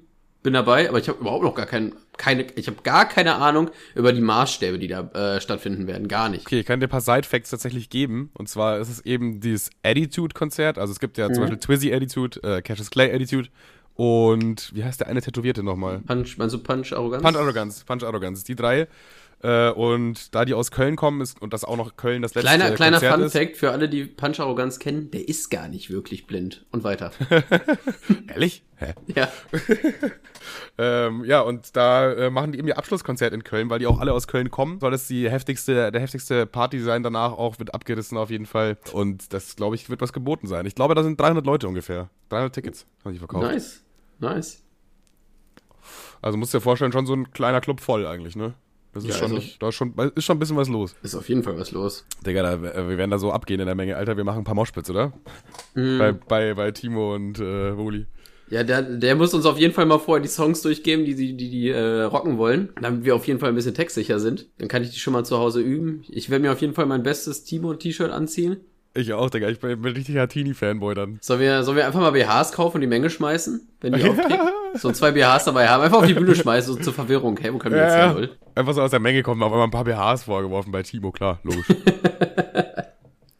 bin 0.41 0.53
dabei, 0.53 0.87
aber 0.87 0.99
ich 0.99 1.09
habe 1.09 1.19
überhaupt 1.19 1.43
noch 1.43 1.53
gar 1.53 1.65
kein, 1.65 1.93
keine, 2.17 2.47
ich 2.55 2.67
habe 2.67 2.77
gar 2.81 3.07
keine 3.07 3.35
Ahnung 3.35 3.71
über 3.93 4.13
die 4.13 4.21
Maßstäbe, 4.21 4.79
die 4.79 4.87
da 4.87 5.01
äh, 5.35 5.41
stattfinden 5.41 5.85
werden. 5.85 6.07
Gar 6.07 6.29
nicht. 6.29 6.45
Okay, 6.45 6.61
ich 6.61 6.65
kann 6.65 6.79
dir 6.79 6.87
ein 6.87 6.89
paar 6.89 7.01
Side-Facts 7.01 7.49
tatsächlich 7.49 7.89
geben. 7.89 8.31
Und 8.35 8.47
zwar 8.47 8.79
ist 8.79 8.87
es 8.89 9.05
eben 9.05 9.41
dieses 9.41 9.69
Attitude-Konzert. 9.83 10.77
Also 10.77 10.93
es 10.93 10.99
gibt 10.99 11.17
ja 11.17 11.27
Mhm. 11.27 11.33
zum 11.33 11.41
Beispiel 11.43 11.59
Twizzy 11.59 11.93
Attitude, 11.93 12.41
äh, 12.43 12.61
Cassius 12.61 12.89
Clay 12.89 13.13
Attitude 13.13 13.49
und 13.99 14.73
wie 14.73 14.85
heißt 14.85 15.01
der 15.01 15.07
eine 15.07 15.21
Tätowierte 15.21 15.61
nochmal? 15.61 15.99
Punch, 15.99 16.37
meinst 16.37 16.55
du 16.55 16.59
Punch 16.59 16.93
Arroganz? 16.93 17.21
Punch 17.21 17.35
Arrogance, 17.35 17.83
Punch 17.83 18.03
Arrogance, 18.05 18.45
die 18.45 18.55
drei. 18.55 18.87
Äh, 19.43 19.71
und 19.71 20.33
da 20.33 20.45
die 20.45 20.53
aus 20.53 20.71
Köln 20.71 20.95
kommen 20.95 21.19
ist 21.19 21.41
und 21.41 21.51
das 21.51 21.65
auch 21.65 21.75
noch 21.75 21.97
Köln 21.97 22.21
das 22.21 22.33
letzte 22.33 22.47
Kleiner, 22.47 22.71
kleiner 22.75 22.99
Konzert 22.99 23.15
Fun 23.15 23.23
ist. 23.25 23.33
Fact 23.33 23.57
für 23.57 23.71
alle, 23.71 23.89
die 23.89 24.05
Punch 24.05 24.39
Arroganz 24.39 24.79
kennen, 24.79 25.11
der 25.11 25.27
ist 25.27 25.49
gar 25.49 25.67
nicht 25.67 25.89
wirklich 25.89 26.27
blind. 26.27 26.65
Und 26.71 26.85
weiter. 26.85 27.11
Ehrlich? 28.29 28.63
Hä? 28.77 28.93
ja. 29.13 29.27
Ähm, 30.77 31.25
ja, 31.25 31.41
und 31.41 31.75
da 31.75 32.13
äh, 32.13 32.29
machen 32.29 32.53
die 32.53 32.57
eben 32.57 32.67
ihr 32.69 32.77
Abschlusskonzert 32.77 33.33
in 33.33 33.43
Köln, 33.43 33.69
weil 33.69 33.79
die 33.79 33.85
auch 33.87 33.99
alle 33.99 34.13
aus 34.13 34.27
Köln 34.27 34.49
kommen. 34.49 34.79
Soll 34.79 34.91
das 34.91 35.07
die 35.07 35.29
heftigste, 35.29 35.91
der 35.91 36.01
heftigste 36.01 36.45
Party 36.45 36.79
sein 36.79 37.03
danach 37.03 37.33
auch, 37.33 37.59
wird 37.59 37.73
abgerissen 37.73 38.17
auf 38.17 38.29
jeden 38.29 38.45
Fall. 38.45 38.77
Und 38.93 39.33
das, 39.33 39.57
glaube 39.57 39.75
ich, 39.75 39.89
wird 39.89 39.99
was 39.99 40.13
geboten 40.13 40.47
sein. 40.47 40.65
Ich 40.65 40.75
glaube, 40.75 40.95
da 40.95 41.03
sind 41.03 41.19
300 41.19 41.45
Leute 41.45 41.67
ungefähr. 41.67 42.09
300 42.29 42.55
Tickets 42.55 42.85
haben 43.03 43.11
die 43.11 43.19
verkauft. 43.19 43.43
Nice. 43.43 43.83
Nice. 44.19 44.63
Also 46.21 46.37
musst 46.37 46.53
dir 46.53 46.61
vorstellen, 46.61 46.91
schon 46.91 47.05
so 47.05 47.13
ein 47.13 47.31
kleiner 47.31 47.61
Club 47.61 47.79
voll 47.79 48.05
eigentlich, 48.05 48.35
ne? 48.35 48.53
Das 48.93 49.03
ist 49.03 49.09
Ja, 49.11 49.15
schon 49.15 49.23
also- 49.25 49.35
nicht, 49.35 49.61
da 49.61 49.69
ist 49.69 49.75
schon, 49.75 49.93
ist 50.15 50.23
schon 50.25 50.37
ein 50.37 50.39
bisschen 50.39 50.57
was 50.57 50.67
los. 50.67 50.95
Ist 51.03 51.15
auf 51.15 51.29
jeden 51.29 51.43
Fall 51.43 51.57
was 51.57 51.71
los. 51.71 52.05
Digga, 52.25 52.41
da, 52.41 52.53
äh, 52.55 52.89
wir 52.89 52.97
werden 52.97 53.11
da 53.11 53.19
so 53.19 53.31
abgehen 53.31 53.59
in 53.59 53.67
der 53.67 53.75
Menge. 53.75 53.95
Alter, 53.95 54.17
wir 54.17 54.23
machen 54.23 54.39
ein 54.39 54.43
paar 54.43 54.55
Moshpits, 54.55 54.89
oder? 54.89 55.13
Mhm. 55.75 55.97
Bei, 55.99 56.11
bei, 56.11 56.53
bei 56.55 56.71
Timo 56.71 57.13
und 57.15 57.39
äh, 57.39 57.77
Woli. 57.77 58.07
Ja, 58.49 58.63
der, 58.63 58.81
der 58.81 59.15
muss 59.15 59.35
uns 59.35 59.45
auf 59.45 59.59
jeden 59.59 59.75
Fall 59.75 59.85
mal 59.85 59.99
vorher 59.99 60.23
die 60.23 60.27
Songs 60.27 60.63
durchgeben, 60.63 61.05
die 61.05 61.13
die, 61.13 61.37
die, 61.37 61.51
die 61.51 61.69
äh, 61.69 62.01
rocken 62.01 62.39
wollen, 62.39 62.69
damit 62.81 63.05
wir 63.05 63.15
auf 63.15 63.27
jeden 63.27 63.39
Fall 63.39 63.49
ein 63.49 63.55
bisschen 63.55 63.75
textsicher 63.75 64.19
sind. 64.19 64.47
Dann 64.57 64.67
kann 64.67 64.81
ich 64.81 64.89
die 64.89 64.97
schon 64.99 65.13
mal 65.13 65.23
zu 65.23 65.37
Hause 65.37 65.61
üben. 65.61 66.03
Ich 66.09 66.31
werde 66.31 66.41
mir 66.41 66.51
auf 66.51 66.59
jeden 66.61 66.73
Fall 66.73 66.87
mein 66.87 67.03
bestes 67.03 67.43
Timo-T-Shirt 67.43 68.09
anziehen. 68.09 68.57
Ich 68.95 69.13
auch, 69.13 69.29
Digga. 69.29 69.47
Ich 69.49 69.59
bin, 69.59 69.81
bin 69.81 69.93
richtiger 69.93 70.27
Teenie-Fanboy 70.27 70.95
dann. 70.95 71.19
Sollen 71.21 71.39
wir, 71.39 71.63
sollen 71.63 71.77
wir 71.77 71.85
einfach 71.85 71.99
mal 71.99 72.11
BHs 72.11 72.51
kaufen 72.53 72.75
und 72.77 72.81
die 72.81 72.87
Menge 72.87 73.09
schmeißen, 73.09 73.67
wenn 73.81 73.93
die 73.93 74.03
auftreten? 74.09 74.39
So 74.73 74.91
zwei 74.91 75.11
BHs 75.11 75.45
dabei 75.45 75.67
haben. 75.69 75.83
Einfach 75.83 75.99
auf 75.99 76.07
die 76.07 76.13
Bühne 76.15 76.35
schmeißen, 76.35 76.73
so 76.75 76.79
zur 76.81 76.93
Verwirrung. 76.93 77.37
Hey, 77.39 77.53
wo 77.53 77.57
können 77.59 77.75
wir 77.75 77.83
jetzt 77.83 77.93
Ja, 77.95 78.07
hin? 78.09 78.15
lol? 78.17 78.29
Einfach 78.55 78.73
so 78.73 78.81
aus 78.81 78.91
der 78.91 78.99
Menge 78.99 79.21
kommen, 79.23 79.41
auf 79.43 79.51
einmal 79.51 79.67
ein 79.67 79.71
paar 79.71 79.83
BHs 79.85 80.23
vorgeworfen 80.23 80.71
bei 80.71 80.81
Timo, 80.83 81.11
klar, 81.11 81.39
logisch. 81.43 81.67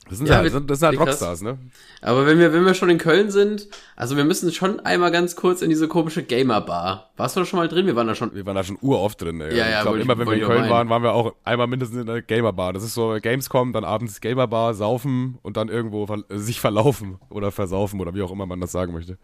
Das 0.10 0.18
sind, 0.18 0.28
Ja, 0.28 0.38
halt, 0.38 0.54
mit- 0.54 0.70
das 0.70 0.80
sind, 0.80 0.88
halt. 0.88 1.00
Rockstars, 1.00 1.42
ne? 1.42 1.58
Aber 2.02 2.26
wenn 2.26 2.40
wir, 2.40 2.52
wenn 2.52 2.66
wir 2.66 2.74
schon 2.74 2.90
in 2.90 2.98
Köln 2.98 3.30
sind, 3.30 3.68
also 3.96 4.18
wir 4.18 4.24
müssen 4.24 4.52
schon 4.52 4.80
einmal 4.80 5.12
ganz 5.12 5.36
kurz 5.36 5.62
in 5.62 5.70
diese 5.70 5.88
komische 5.88 6.24
Gamer-Bar. 6.24 7.12
Warst 7.16 7.36
du 7.36 7.42
da 7.42 7.46
schon 7.46 7.60
mal 7.60 7.68
drin? 7.68 7.86
Wir 7.86 7.96
waren 7.96 8.08
da 8.08 8.16
schon. 8.16 8.34
Wir 8.34 8.46
waren 8.46 8.56
da 8.56 8.64
schon 8.64 8.78
uroft 8.82 9.22
drin, 9.22 9.40
ey. 9.40 9.56
Ja, 9.56 9.70
ja, 9.70 9.78
ich 9.78 9.82
glaube, 9.84 10.00
immer 10.00 10.18
wenn 10.18 10.28
wir 10.28 10.34
in 10.38 10.46
Köln 10.46 10.70
waren, 10.70 10.90
waren 10.90 11.04
wir 11.04 11.14
auch 11.14 11.34
einmal 11.44 11.68
mindestens 11.68 12.00
in 12.02 12.08
der 12.08 12.22
Gamerbar. 12.22 12.74
Das 12.74 12.84
ist 12.84 12.94
so 12.96 13.18
Gamescom, 13.22 13.72
dann 13.72 13.84
abends 13.84 14.20
Gamerbar, 14.20 14.74
saufen 14.74 15.38
und 15.44 15.56
dann 15.58 15.70
irgendwo 15.70 16.08
ver 16.08 16.24
sich 16.30 16.60
verlaufen 16.60 17.20
oder 17.30 17.52
versaufen 17.52 18.02
oder 18.02 18.14
wie 18.16 18.22
auch 18.24 18.32
immer 18.32 18.46
man 18.48 18.60
das 18.60 18.72
sagen 18.72 18.92
möchte. 18.94 19.18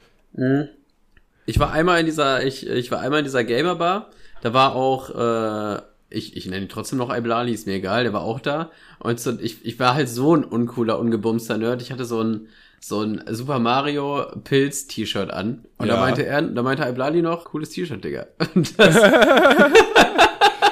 Ich 1.48 1.60
war 1.60 1.72
einmal 1.72 2.00
in 2.00 2.06
dieser, 2.06 2.44
ich, 2.46 2.68
ich 2.68 2.92
war 2.92 3.00
einmal 3.00 3.20
in 3.20 3.26
dieser 3.26 3.44
Gamer-Bar. 3.44 4.10
Da 4.42 4.54
war 4.54 4.76
auch, 4.76 5.10
äh, 5.10 5.82
ich, 6.10 6.38
ich 6.38 6.46
nenne 6.46 6.64
ihn 6.66 6.70
trotzdem 6.70 7.00
noch 7.00 7.16
Iblali, 7.16 7.52
ist 7.54 7.68
mir 7.68 7.74
egal, 7.74 8.04
der 8.04 8.14
war 8.14 8.22
auch 8.22 8.40
da. 8.40 8.72
Und 9.00 9.20
so, 9.20 9.38
ich, 9.40 9.66
ich 9.66 9.80
war 9.80 9.96
halt 9.96 10.10
so 10.10 10.36
ein 10.36 10.44
uncooler, 10.44 11.00
ungebumster 11.00 11.58
Nerd. 11.58 11.82
Ich 11.82 11.92
hatte 11.92 12.06
so 12.06 12.22
ein, 12.22 12.48
so 12.80 13.02
ein 13.02 13.24
Super 13.32 13.60
Mario 13.60 14.26
Pilz 14.44 14.88
T-Shirt 14.88 15.32
an. 15.32 15.66
Und 15.78 15.88
da 15.88 15.96
Ja. 15.96 16.00
meinte 16.00 16.26
er, 16.26 16.42
da 16.42 16.62
meinte 16.64 16.84
Iblali 16.88 17.22
noch, 17.22 17.46
cooles 17.46 17.70
T-Shirt, 17.72 18.04
Digga. 18.04 18.28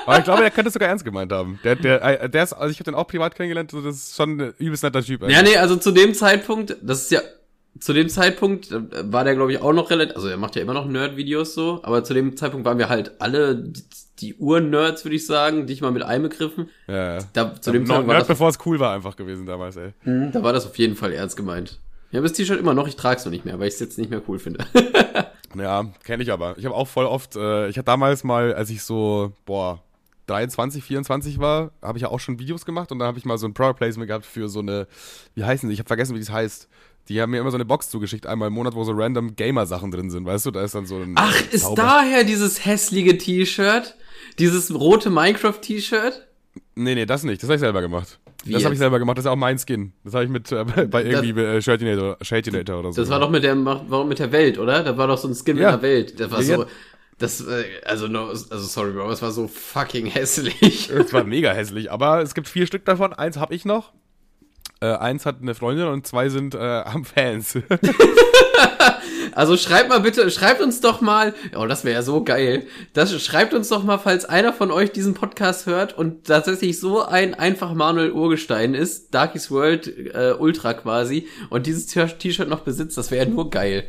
Aber 0.05 0.17
ich 0.17 0.23
glaube, 0.25 0.41
der 0.41 0.51
könnte 0.51 0.67
es 0.67 0.73
sogar 0.73 0.89
ernst 0.89 1.05
gemeint 1.05 1.31
haben. 1.31 1.59
Der, 1.63 1.75
der, 1.75 2.23
äh, 2.23 2.29
der 2.29 2.43
ist, 2.43 2.53
also 2.53 2.71
ich 2.71 2.77
habe 2.79 2.85
den 2.91 2.95
auch 2.95 3.07
privat 3.07 3.35
kennengelernt, 3.35 3.71
so, 3.71 3.81
das 3.81 3.95
ist 3.95 4.15
schon 4.15 4.39
ein 4.39 4.53
übelst 4.57 4.83
netter 4.83 5.01
Typ. 5.01 5.27
ja, 5.29 5.41
nee, 5.41 5.55
also 5.57 5.75
zu 5.77 5.91
dem 5.91 6.13
Zeitpunkt, 6.13 6.75
das 6.81 7.03
ist 7.03 7.11
ja 7.11 7.21
zu 7.79 7.93
dem 7.93 8.09
Zeitpunkt 8.09 8.71
äh, 8.71 8.81
war 9.11 9.23
der, 9.23 9.35
glaube 9.35 9.53
ich, 9.53 9.61
auch 9.61 9.73
noch 9.73 9.89
relativ, 9.89 10.15
also 10.15 10.27
er 10.27 10.37
macht 10.37 10.55
ja 10.55 10.61
immer 10.61 10.73
noch 10.73 10.85
Nerd-Videos 10.85 11.53
so, 11.53 11.79
aber 11.83 12.03
zu 12.03 12.13
dem 12.13 12.35
Zeitpunkt 12.37 12.65
waren 12.65 12.77
wir 12.77 12.89
halt 12.89 13.13
alle 13.19 13.71
die, 14.19 14.35
Ur-Nerds, 14.35 15.03
würde 15.05 15.15
ich 15.15 15.25
sagen, 15.25 15.65
dich 15.67 15.81
mal 15.81 15.91
mit 15.91 16.03
einbegriffen. 16.03 16.69
Ja, 16.87 17.15
ja. 17.15 17.19
Da, 17.33 17.55
zu 17.59 17.71
dem 17.71 17.85
Zeitpunkt 17.85 18.07
war 18.07 18.13
Nerd, 18.15 18.21
das, 18.21 18.27
bevor 18.27 18.49
es 18.49 18.57
cool 18.65 18.79
war 18.79 18.93
einfach 18.93 19.15
gewesen 19.15 19.45
damals, 19.45 19.75
ey. 19.75 19.93
Mhm, 20.03 20.31
da 20.31 20.43
war 20.43 20.53
das 20.53 20.65
auf 20.65 20.77
jeden 20.77 20.95
Fall 20.95 21.13
ernst 21.13 21.35
gemeint. 21.35 21.79
Ich 22.11 22.17
habe 22.17 22.27
das 22.27 22.37
T-Shirt 22.37 22.59
immer 22.59 22.73
noch, 22.75 22.87
ich 22.87 22.95
trage 22.95 23.17
es 23.17 23.25
noch 23.25 23.31
nicht 23.31 23.43
mehr, 23.43 23.59
weil 23.59 23.67
ich 23.67 23.73
es 23.73 23.79
jetzt 23.79 23.97
nicht 23.97 24.09
mehr 24.11 24.21
cool 24.27 24.39
finde. 24.39 24.65
Ja, 25.55 25.85
kenne 26.03 26.23
ich 26.23 26.31
aber. 26.31 26.57
Ich 26.57 26.65
habe 26.65 26.73
auch 26.73 26.87
voll 26.87 27.05
oft, 27.05 27.35
äh, 27.35 27.67
ich 27.69 27.77
hatte 27.77 27.85
damals 27.85 28.23
mal, 28.23 28.55
als 28.55 28.71
ich 28.71 28.81
so, 28.81 29.33
boah, 29.45 29.83
23, 30.25 30.83
24 30.83 31.37
war, 31.39 31.69
habe 31.81 31.99
ich 31.99 32.01
ja 32.01 32.07
auch 32.09 32.19
schon 32.19 32.39
Videos 32.39 32.65
gemacht 32.65 32.91
und 32.91 32.97
dann 32.99 33.07
habe 33.07 33.19
ich 33.19 33.25
mal 33.25 33.37
so 33.37 33.45
ein 33.47 33.53
Product 33.53 33.75
Placement 33.77 34.07
gehabt 34.07 34.25
für 34.25 34.49
so 34.49 34.61
eine, 34.61 34.87
wie 35.35 35.43
heißen 35.43 35.69
die? 35.69 35.73
Ich 35.73 35.79
habe 35.79 35.87
vergessen, 35.87 36.15
wie 36.15 36.19
das 36.19 36.31
heißt. 36.31 36.67
Die 37.09 37.21
haben 37.21 37.31
mir 37.31 37.39
immer 37.39 37.51
so 37.51 37.57
eine 37.57 37.65
Box 37.65 37.89
zugeschickt, 37.89 38.25
einmal 38.25 38.47
im 38.47 38.53
Monat, 38.53 38.73
wo 38.73 38.83
so 38.83 38.93
random 38.93 39.35
Gamer-Sachen 39.35 39.91
drin 39.91 40.09
sind, 40.09 40.25
weißt 40.25 40.45
du? 40.45 40.51
Da 40.51 40.63
ist 40.63 40.73
dann 40.73 40.85
so 40.85 40.95
ein. 40.97 41.13
Ach, 41.17 41.35
äh, 41.39 41.53
ist 41.55 41.65
Zauber- 41.65 41.75
daher 41.75 42.23
dieses 42.23 42.65
hässliche 42.65 43.17
T-Shirt? 43.17 43.95
Dieses 44.39 44.73
rote 44.73 45.09
Minecraft-T-Shirt? 45.09 46.27
Nee, 46.75 46.95
nee, 46.95 47.05
das 47.05 47.23
nicht. 47.23 47.41
Das 47.41 47.47
habe 47.49 47.55
ich 47.55 47.59
selber 47.61 47.81
gemacht. 47.81 48.19
Wie 48.45 48.53
das 48.53 48.63
habe 48.65 48.73
ich 48.73 48.79
selber 48.79 48.99
gemacht. 48.99 49.17
Das 49.17 49.25
ist 49.25 49.31
auch 49.31 49.35
mein 49.35 49.57
Skin. 49.57 49.93
Das 50.03 50.13
habe 50.13 50.25
ich 50.25 50.29
mit 50.29 50.51
äh, 50.51 50.63
bei 50.89 51.03
irgendwie 51.03 51.39
äh, 51.41 51.61
Shadinator, 51.61 52.17
Shadinator 52.21 52.79
oder 52.79 52.91
so. 52.91 53.01
Das 53.01 53.09
war 53.09 53.19
doch 53.19 53.29
mit 53.29 53.43
der, 53.43 53.55
war 53.65 54.05
mit 54.05 54.19
der 54.19 54.31
Welt, 54.31 54.57
oder? 54.57 54.83
Da 54.83 54.97
war 54.97 55.07
doch 55.07 55.17
so 55.17 55.27
ein 55.27 55.35
Skin 55.35 55.57
Ja. 55.57 55.71
mit 55.73 55.81
der 55.83 55.89
Welt. 55.89 56.19
Das 56.19 56.31
war 56.31 56.41
Ja, 56.41 56.57
so, 56.57 56.65
das, 57.19 57.41
äh, 57.47 57.63
also, 57.85 58.07
no, 58.07 58.27
also 58.27 58.57
sorry, 58.57 58.91
Bro, 58.91 59.09
das 59.09 59.21
war 59.21 59.31
so 59.31 59.47
fucking 59.47 60.05
hässlich. 60.13 60.89
Das 60.89 61.13
war 61.13 61.23
mega 61.23 61.53
hässlich. 61.53 61.91
Aber 61.91 62.21
es 62.21 62.33
gibt 62.33 62.47
vier 62.49 62.67
Stück 62.67 62.85
davon. 62.85 63.13
Eins 63.13 63.37
habe 63.37 63.53
ich 63.55 63.65
noch. 63.65 63.93
Äh, 64.81 64.87
eins 64.87 65.25
hat 65.25 65.37
eine 65.41 65.55
Freundin 65.55 65.87
und 65.87 66.05
zwei 66.05 66.27
sind 66.27 66.55
äh, 66.55 66.57
am 66.57 67.05
Fans. 67.05 67.57
Also 69.35 69.57
schreibt 69.57 69.89
mal 69.89 69.99
bitte, 69.99 70.29
schreibt 70.29 70.61
uns 70.61 70.81
doch 70.81 71.01
mal, 71.01 71.33
oh, 71.55 71.65
das 71.65 71.83
wäre 71.83 71.95
ja 71.95 72.01
so 72.01 72.23
geil. 72.23 72.65
Das 72.93 73.19
schreibt 73.21 73.53
uns 73.53 73.69
doch 73.69 73.83
mal, 73.83 73.97
falls 73.97 74.25
einer 74.25 74.53
von 74.53 74.71
euch 74.71 74.91
diesen 74.91 75.13
Podcast 75.13 75.65
hört 75.65 75.97
und 75.97 76.25
tatsächlich 76.25 76.79
so 76.79 77.03
ein 77.03 77.33
einfach 77.33 77.73
Manuel 77.73 78.11
Urgestein 78.11 78.73
ist, 78.73 79.13
Darkies 79.13 79.49
World 79.51 79.87
äh, 80.13 80.33
Ultra 80.37 80.73
quasi, 80.73 81.27
und 81.49 81.65
dieses 81.65 81.87
T-Shirt 81.87 82.47
noch 82.47 82.61
besitzt, 82.61 82.97
das 82.97 83.11
wäre 83.11 83.25
ja 83.25 83.31
nur 83.31 83.49
geil. 83.49 83.85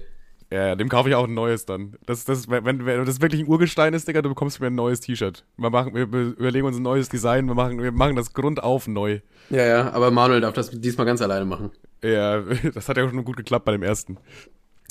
ja, 0.51 0.75
dem 0.77 0.89
kaufe 0.89 1.09
ich 1.09 1.15
auch 1.15 1.27
ein 1.27 1.35
neues 1.35 1.67
dann. 1.67 1.97
Das, 2.07 2.25
das, 2.25 2.49
wenn, 2.49 2.87
wenn 2.87 3.05
das 3.05 3.21
wirklich 3.21 3.43
ein 3.43 3.49
Urgestein 3.49 3.93
ist, 3.93 4.09
Digga, 4.09 4.23
du 4.23 4.29
bekommst 4.29 4.61
mir 4.61 4.69
ein 4.69 4.75
neues 4.75 5.01
T-Shirt. 5.01 5.45
Wir, 5.57 5.71
machen, 5.71 5.95
wir 5.95 6.03
überlegen 6.03 6.67
uns 6.67 6.77
ein 6.77 6.83
neues 6.83 7.09
Design, 7.09 7.47
wir 7.47 7.55
machen, 7.55 7.83
wir 7.83 7.93
machen 7.93 8.17
das 8.17 8.33
grundauf 8.33 8.87
neu. 8.87 9.21
Ja, 9.51 9.67
ja, 9.67 9.93
aber 9.93 10.11
Manuel 10.11 10.41
darf 10.41 10.55
das 10.55 10.71
diesmal 10.71 11.07
ganz 11.07 11.21
alleine 11.21 11.45
machen. 11.45 11.71
Ja, 12.03 12.41
das 12.75 12.89
hat 12.89 12.97
ja 12.97 13.09
schon 13.09 13.25
gut 13.25 13.37
geklappt 13.37 13.65
bei 13.65 13.73
dem 13.73 13.83
ersten. 13.83 14.19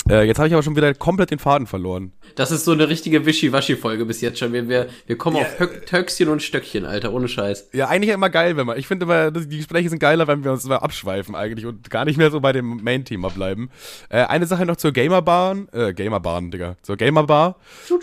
Äh, 0.08 0.24
jetzt 0.24 0.38
habe 0.38 0.48
ich 0.48 0.54
aber 0.54 0.62
schon 0.62 0.76
wieder 0.76 0.92
komplett 0.92 1.30
den 1.30 1.38
Faden 1.38 1.66
verloren. 1.66 2.12
Das 2.34 2.50
ist 2.50 2.64
so 2.64 2.72
eine 2.72 2.88
richtige 2.88 3.24
Wischi-Waschi-Folge 3.24 4.04
bis 4.04 4.20
jetzt 4.20 4.38
schon. 4.38 4.52
Wir, 4.52 4.68
wir, 4.68 4.88
wir 5.06 5.16
kommen 5.16 5.36
auf 5.38 5.58
Höck, 5.58 5.90
Höckchen 5.90 6.28
und 6.28 6.42
Stöckchen, 6.42 6.84
Alter, 6.84 7.12
ohne 7.12 7.26
Scheiß. 7.26 7.70
Ja, 7.72 7.88
eigentlich 7.88 8.12
immer 8.12 8.28
geil, 8.28 8.56
wenn 8.56 8.66
man. 8.66 8.78
Ich 8.78 8.86
finde 8.86 9.04
immer, 9.04 9.30
die 9.30 9.56
Gespräche 9.56 9.88
sind 9.88 10.00
geiler, 10.00 10.26
wenn 10.26 10.44
wir 10.44 10.52
uns 10.52 10.64
immer 10.64 10.82
abschweifen 10.82 11.34
eigentlich 11.34 11.64
und 11.64 11.88
gar 11.88 12.04
nicht 12.04 12.18
mehr 12.18 12.30
so 12.30 12.40
bei 12.40 12.52
dem 12.52 12.82
Main-Thema 12.82 13.30
bleiben. 13.30 13.70
Äh, 14.10 14.24
eine 14.24 14.46
Sache 14.46 14.66
noch 14.66 14.76
zur 14.76 14.92
Gamerbahn, 14.92 15.68
äh, 15.72 15.94
Gamerbahn, 15.94 16.50
Digga. 16.50 16.76
Zur 16.82 16.96
Gamerbar. 16.96 17.56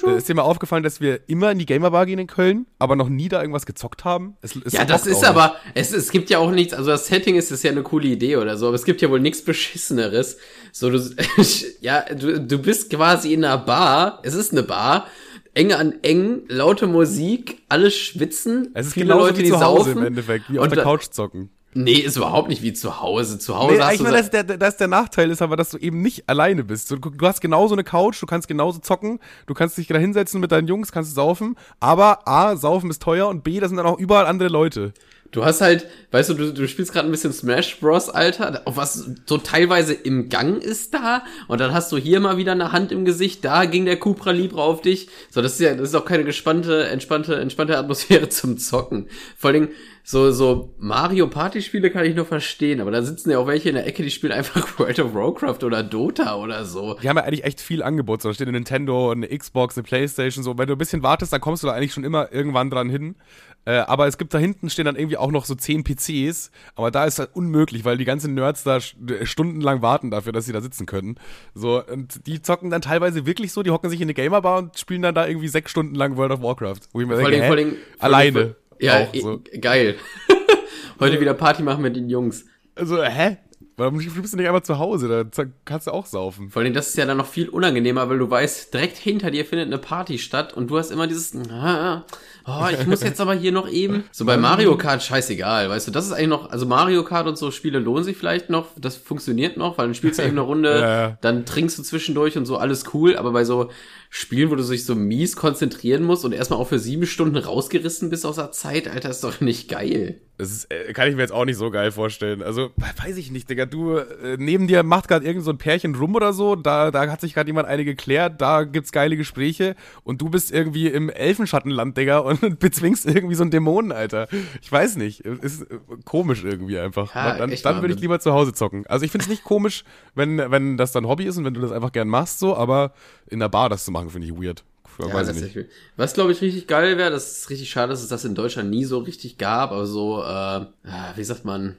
Äh, 0.07 0.17
ist 0.17 0.27
dir 0.27 0.33
mal 0.35 0.41
aufgefallen, 0.41 0.83
dass 0.83 1.01
wir 1.01 1.19
immer 1.27 1.51
in 1.51 1.59
die 1.59 1.67
Gamerbar 1.67 2.07
gehen 2.07 2.19
in 2.19 2.27
Köln, 2.27 2.65
aber 2.81 2.95
noch 2.95 3.09
nie 3.09 3.29
da 3.29 3.39
irgendwas 3.39 3.65
gezockt 3.65 4.03
haben? 4.03 4.35
Es, 4.41 4.55
es 4.55 4.73
Ja, 4.73 4.85
das 4.85 5.05
ist 5.05 5.23
aber, 5.23 5.55
es, 5.75 5.93
es 5.93 6.09
gibt 6.09 6.29
ja 6.31 6.39
auch 6.39 6.49
nichts, 6.49 6.73
also 6.73 6.89
das 6.89 7.07
Setting 7.07 7.35
ist, 7.35 7.51
ist 7.51 7.63
ja 7.63 7.71
eine 7.71 7.83
coole 7.83 8.07
Idee 8.07 8.37
oder 8.37 8.57
so, 8.57 8.67
aber 8.67 8.75
es 8.75 8.85
gibt 8.85 9.01
ja 9.01 9.09
wohl 9.09 9.19
nichts 9.19 9.43
Beschisseneres. 9.43 10.37
So, 10.71 10.89
du, 10.89 10.99
ja, 11.81 12.03
du, 12.13 12.41
du 12.41 12.57
bist 12.57 12.89
quasi 12.89 13.33
in 13.33 13.45
einer 13.45 13.59
Bar, 13.59 14.19
es 14.23 14.33
ist 14.33 14.51
eine 14.51 14.63
Bar, 14.63 15.05
eng 15.53 15.73
an 15.73 15.93
eng, 16.01 16.41
laute 16.47 16.87
Musik, 16.87 17.61
alle 17.69 17.91
schwitzen, 17.91 18.71
Es 18.73 18.87
ist 18.87 18.93
viele 18.93 19.13
Leute, 19.13 19.37
wie 19.37 19.43
die 19.43 19.49
zu 19.49 19.61
Hause 19.61 19.85
saufen. 19.85 19.99
im 19.99 20.05
Endeffekt, 20.07 20.49
wie 20.49 20.59
auf 20.59 20.67
der 20.67 20.83
Couch 20.83 21.05
zocken. 21.11 21.49
Nee, 21.73 21.93
ist 21.93 22.17
überhaupt 22.17 22.49
nicht 22.49 22.61
wie 22.63 22.73
zu 22.73 22.99
Hause. 22.99 23.39
Zu 23.39 23.57
Hause 23.57 23.75
Nee, 23.75 23.81
hast 23.81 23.91
ich 23.93 23.97
du 23.99 24.03
meine, 24.03 24.17
das, 24.17 24.29
der, 24.29 24.43
das 24.43 24.77
der 24.77 24.87
Nachteil 24.87 25.31
ist 25.31 25.41
aber, 25.41 25.55
dass 25.55 25.69
du 25.69 25.77
eben 25.77 26.01
nicht 26.01 26.27
alleine 26.27 26.63
bist. 26.63 26.91
Du, 26.91 26.97
du 26.97 27.25
hast 27.25 27.39
genauso 27.39 27.75
eine 27.75 27.83
Couch, 27.83 28.21
du 28.21 28.25
kannst 28.25 28.47
genauso 28.47 28.79
zocken, 28.79 29.19
du 29.45 29.53
kannst 29.53 29.77
dich 29.77 29.87
da 29.87 29.97
hinsetzen 29.97 30.41
mit 30.41 30.51
deinen 30.51 30.67
Jungs, 30.67 30.91
kannst 30.91 31.15
saufen, 31.15 31.55
aber 31.79 32.27
A, 32.27 32.57
saufen 32.57 32.89
ist 32.89 33.01
teuer 33.01 33.29
und 33.29 33.43
B, 33.43 33.59
da 33.59 33.67
sind 33.67 33.77
dann 33.77 33.85
auch 33.85 33.99
überall 33.99 34.25
andere 34.25 34.49
Leute. 34.49 34.93
Du 35.31 35.45
hast 35.45 35.61
halt, 35.61 35.87
weißt 36.11 36.29
du, 36.31 36.33
du, 36.33 36.53
du 36.53 36.67
spielst 36.67 36.91
gerade 36.91 37.07
ein 37.07 37.11
bisschen 37.11 37.31
Smash 37.31 37.79
Bros, 37.79 38.09
Alter, 38.09 38.61
was 38.65 39.11
so 39.25 39.37
teilweise 39.37 39.93
im 39.93 40.27
Gang 40.27 40.61
ist 40.61 40.93
da 40.93 41.23
und 41.47 41.61
dann 41.61 41.73
hast 41.73 41.91
du 41.91 41.97
hier 41.97 42.19
mal 42.19 42.35
wieder 42.35 42.51
eine 42.51 42.73
Hand 42.73 42.91
im 42.91 43.05
Gesicht, 43.05 43.45
da 43.45 43.63
ging 43.63 43.85
der 43.85 43.97
Cupra 43.97 44.31
Libre 44.31 44.61
auf 44.61 44.81
dich. 44.81 45.07
So, 45.29 45.41
das 45.41 45.53
ist 45.53 45.61
ja, 45.61 45.73
das 45.73 45.89
ist 45.89 45.95
auch 45.95 46.05
keine 46.05 46.25
gespannte, 46.25 46.85
entspannte, 46.87 47.35
entspannte 47.35 47.77
Atmosphäre 47.77 48.27
zum 48.29 48.57
Zocken. 48.57 49.07
Vor 49.37 49.51
allen 49.51 49.61
Dingen, 49.61 49.73
so, 50.03 50.31
so 50.31 50.73
Mario 50.79 51.27
Party 51.27 51.61
Spiele 51.61 51.91
kann 51.91 52.05
ich 52.05 52.15
nur 52.15 52.25
verstehen, 52.25 52.81
aber 52.81 52.89
da 52.89 53.03
sitzen 53.03 53.29
ja 53.29 53.37
auch 53.37 53.45
welche 53.45 53.69
in 53.69 53.75
der 53.75 53.85
Ecke, 53.85 54.01
die 54.01 54.09
spielen 54.09 54.33
einfach 54.33 54.67
World 54.79 54.99
of 54.99 55.13
Warcraft 55.13 55.63
oder 55.63 55.83
Dota 55.83 56.35
oder 56.37 56.65
so. 56.65 56.97
Die 57.01 57.07
haben 57.07 57.17
ja 57.17 57.23
eigentlich 57.23 57.43
echt 57.43 57.61
viel 57.61 57.83
Angebot. 57.83 58.21
So, 58.21 58.29
da 58.29 58.33
steht 58.33 58.47
eine 58.47 58.57
Nintendo, 58.57 59.11
eine 59.11 59.27
Xbox, 59.27 59.77
eine 59.77 59.83
Playstation, 59.83 60.43
so. 60.43 60.57
Wenn 60.57 60.67
du 60.67 60.73
ein 60.73 60.79
bisschen 60.79 61.03
wartest, 61.03 61.31
dann 61.31 61.41
kommst 61.41 61.61
du 61.61 61.67
da 61.67 61.73
eigentlich 61.73 61.93
schon 61.93 62.03
immer 62.03 62.31
irgendwann 62.33 62.71
dran 62.71 62.89
hin. 62.89 63.15
Äh, 63.65 63.73
aber 63.77 64.07
es 64.07 64.17
gibt 64.17 64.33
da 64.33 64.39
hinten 64.39 64.69
stehen 64.71 64.85
dann 64.85 64.95
irgendwie 64.95 65.17
auch 65.17 65.31
noch 65.31 65.45
so 65.45 65.53
10 65.53 65.83
PCs, 65.83 66.49
aber 66.75 66.89
da 66.89 67.05
ist 67.05 67.19
halt 67.19 67.29
unmöglich, 67.33 67.85
weil 67.85 67.97
die 67.97 68.05
ganzen 68.05 68.33
Nerds 68.33 68.63
da 68.63 68.77
st- 68.77 69.25
stundenlang 69.25 69.81
warten 69.83 70.09
dafür, 70.09 70.31
dass 70.31 70.45
sie 70.45 70.51
da 70.53 70.61
sitzen 70.61 70.87
können. 70.87 71.15
So, 71.53 71.83
und 71.85 72.25
die 72.25 72.41
zocken 72.41 72.71
dann 72.71 72.81
teilweise 72.81 73.25
wirklich 73.27 73.51
so, 73.53 73.61
die 73.61 73.69
hocken 73.69 73.89
sich 73.91 74.01
in 74.01 74.05
eine 74.05 74.15
Gamerbar 74.15 74.57
und 74.57 74.79
spielen 74.79 75.03
dann 75.03 75.13
da 75.13 75.27
irgendwie 75.27 75.47
sechs 75.47 75.69
Stunden 75.69 75.93
lang 75.93 76.17
World 76.17 76.31
of 76.31 76.41
Warcraft. 76.41 76.79
Wo 76.91 77.01
ich 77.01 77.07
mir 77.07 77.17
Vor 77.19 77.29
denke, 77.29 77.45
vor 77.45 77.55
allem, 77.55 77.75
alleine. 77.99 78.55
Ja, 78.79 79.01
auch 79.01 79.13
so. 79.13 79.41
geil. 79.59 79.95
Heute 80.99 81.19
wieder 81.21 81.35
Party 81.35 81.61
machen 81.61 81.83
mit 81.83 81.95
den 81.95 82.09
Jungs. 82.09 82.45
Also, 82.75 83.03
hä? 83.03 83.37
Warum 83.77 83.97
bist 83.97 84.33
du 84.33 84.37
nicht 84.37 84.47
einfach 84.47 84.61
zu 84.61 84.77
Hause? 84.77 85.25
Da 85.33 85.43
kannst 85.65 85.87
du 85.87 85.91
auch 85.91 86.05
saufen. 86.05 86.49
Vor 86.49 86.61
allem, 86.61 86.73
das 86.73 86.89
ist 86.89 86.97
ja 86.97 87.05
dann 87.05 87.17
noch 87.17 87.25
viel 87.25 87.49
unangenehmer, 87.49 88.09
weil 88.09 88.19
du 88.19 88.29
weißt, 88.29 88.73
direkt 88.73 88.97
hinter 88.97 89.31
dir 89.31 89.45
findet 89.45 89.67
eine 89.67 89.77
Party 89.77 90.19
statt 90.19 90.53
und 90.53 90.69
du 90.69 90.77
hast 90.77 90.91
immer 90.91 91.07
dieses, 91.07 91.35
ah, 91.49 92.05
oh, 92.45 92.67
ich 92.71 92.85
muss 92.85 93.01
jetzt 93.01 93.21
aber 93.21 93.33
hier 93.33 93.51
noch 93.51 93.69
eben. 93.69 94.03
So 94.13 94.25
bei 94.25 94.37
Mario 94.37 94.77
Kart, 94.77 95.01
scheißegal, 95.01 95.69
weißt 95.69 95.87
du, 95.87 95.91
das 95.91 96.05
ist 96.05 96.11
eigentlich 96.11 96.27
noch, 96.27 96.51
also 96.51 96.65
Mario 96.65 97.03
Kart 97.03 97.27
und 97.27 97.37
so 97.37 97.49
Spiele 97.49 97.79
lohnen 97.79 98.03
sich 98.03 98.17
vielleicht 98.17 98.49
noch, 98.49 98.67
das 98.77 98.97
funktioniert 98.97 99.57
noch, 99.57 99.77
weil 99.77 99.87
dann 99.87 99.95
spielst 99.95 100.19
du 100.19 100.23
eben 100.23 100.31
eine 100.31 100.41
Runde, 100.41 100.79
ja. 100.79 101.17
dann 101.21 101.45
trinkst 101.45 101.77
du 101.79 101.83
zwischendurch 101.83 102.37
und 102.37 102.45
so, 102.45 102.57
alles 102.57 102.93
cool, 102.93 103.15
aber 103.15 103.31
bei 103.31 103.45
so 103.45 103.69
Spielen, 104.09 104.51
wo 104.51 104.55
du 104.55 104.63
dich 104.63 104.85
so 104.85 104.93
mies 104.93 105.37
konzentrieren 105.37 106.03
musst 106.03 106.25
und 106.25 106.33
erstmal 106.33 106.59
auch 106.59 106.67
für 106.67 106.79
sieben 106.79 107.05
Stunden 107.05 107.37
rausgerissen 107.37 108.09
bist 108.09 108.25
aus 108.25 108.35
der 108.35 108.51
Zeit, 108.51 108.89
Alter, 108.89 109.09
ist 109.09 109.23
doch 109.23 109.39
nicht 109.39 109.69
geil. 109.69 110.19
Das 110.41 110.49
ist, 110.49 110.73
äh, 110.73 110.91
kann 110.93 111.07
ich 111.07 111.13
mir 111.13 111.21
jetzt 111.21 111.33
auch 111.33 111.45
nicht 111.45 111.57
so 111.57 111.69
geil 111.69 111.91
vorstellen. 111.91 112.41
Also, 112.41 112.71
weiß 113.05 113.15
ich 113.17 113.29
nicht, 113.29 113.47
Digga. 113.47 113.67
Du, 113.67 113.97
äh, 113.97 114.37
neben 114.39 114.65
dir 114.65 114.81
macht 114.81 115.07
gerade 115.07 115.23
irgend 115.23 115.43
so 115.43 115.51
ein 115.51 115.59
Pärchen 115.59 115.93
rum 115.93 116.15
oder 116.15 116.33
so. 116.33 116.55
Da, 116.55 116.89
da 116.89 117.11
hat 117.11 117.21
sich 117.21 117.35
gerade 117.35 117.47
jemand 117.47 117.67
eine 117.67 117.85
geklärt. 117.85 118.41
Da 118.41 118.63
gibt's 118.63 118.91
geile 118.91 119.17
Gespräche. 119.17 119.75
Und 120.03 120.19
du 120.19 120.29
bist 120.29 120.51
irgendwie 120.51 120.87
im 120.87 121.11
Elfenschattenland, 121.11 121.95
Digga, 121.95 122.17
und 122.17 122.57
bezwingst 122.57 123.05
irgendwie 123.05 123.35
so 123.35 123.43
einen 123.43 123.51
Dämonen, 123.51 123.91
Alter. 123.91 124.27
Ich 124.63 124.71
weiß 124.71 124.95
nicht. 124.95 125.19
Ist 125.19 125.61
äh, 125.61 125.77
komisch 126.05 126.43
irgendwie 126.43 126.79
einfach. 126.79 127.13
Ja, 127.13 127.37
dann 127.37 127.53
dann 127.61 127.81
würde 127.83 127.93
ich 127.93 127.99
lieber 127.99 128.19
zu 128.19 128.33
Hause 128.33 128.53
zocken. 128.53 128.87
Also, 128.87 129.05
ich 129.05 129.11
find's 129.11 129.29
nicht 129.29 129.43
komisch, 129.43 129.83
wenn, 130.15 130.39
wenn 130.39 130.75
das 130.75 130.91
dein 130.91 131.07
Hobby 131.07 131.25
ist 131.25 131.37
und 131.37 131.45
wenn 131.45 131.53
du 131.53 131.61
das 131.61 131.71
einfach 131.71 131.91
gern 131.91 132.07
machst, 132.07 132.39
so. 132.39 132.57
Aber 132.57 132.93
in 133.27 133.37
der 133.37 133.49
Bar 133.49 133.69
das 133.69 133.85
zu 133.85 133.91
machen, 133.91 134.09
finde 134.09 134.25
ich 134.25 134.33
weird. 134.33 134.63
Ja, 134.99 135.13
weiß 135.13 135.33
nicht. 135.33 135.57
Was 135.97 136.13
glaube 136.13 136.31
ich 136.31 136.41
richtig 136.41 136.67
geil 136.67 136.97
wäre, 136.97 137.11
das 137.11 137.39
ist 137.39 137.49
richtig 137.49 137.69
schade, 137.69 137.89
dass 137.89 138.01
es 138.01 138.09
das 138.09 138.25
in 138.25 138.35
Deutschland 138.35 138.69
nie 138.69 138.85
so 138.85 138.99
richtig 138.99 139.37
gab, 139.37 139.71
aber 139.71 139.85
so, 139.85 140.21
äh, 140.21 140.25
ah, 140.25 140.67
wie 141.15 141.23
sagt 141.23 141.45
man, 141.45 141.77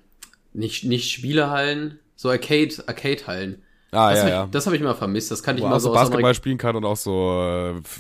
nicht, 0.52 0.84
nicht 0.84 1.10
Spielehallen, 1.10 1.98
so 2.16 2.30
Arcade, 2.30 2.74
Arcade-Hallen. 2.86 3.62
Ah, 3.94 4.10
das 4.10 4.18
ja, 4.20 4.24
hab 4.24 4.30
ja. 4.30 4.44
ich, 4.44 4.50
das 4.52 4.66
habe 4.66 4.76
ich 4.76 4.82
mal 4.82 4.94
vermisst, 4.94 5.30
das 5.30 5.42
kannte 5.42 5.60
Wo 5.62 5.66
ich 5.66 5.70
mal 5.70 5.80
so 5.80 5.90
aus 5.90 5.94
Basketball 5.94 6.20
Amerika. 6.20 6.34
spielen 6.34 6.58
kann 6.58 6.76
und 6.76 6.84
auch 6.86 6.96
so 6.96 7.42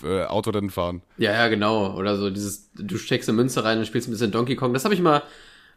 äh, 0.04 0.06
äh, 0.06 0.24
Autorennen 0.24 0.70
fahren. 0.70 1.02
Ja, 1.18 1.32
ja, 1.32 1.48
genau. 1.48 1.94
Oder 1.96 2.16
so 2.16 2.30
dieses, 2.30 2.70
du 2.74 2.96
steckst 2.96 3.28
eine 3.28 3.36
Münze 3.36 3.62
rein 3.62 3.78
und 3.78 3.86
spielst 3.86 4.08
ein 4.08 4.12
bisschen 4.12 4.30
Donkey 4.30 4.56
Kong. 4.56 4.72
Das 4.72 4.84
habe 4.84 4.94
ich 4.94 5.02
mal, 5.02 5.22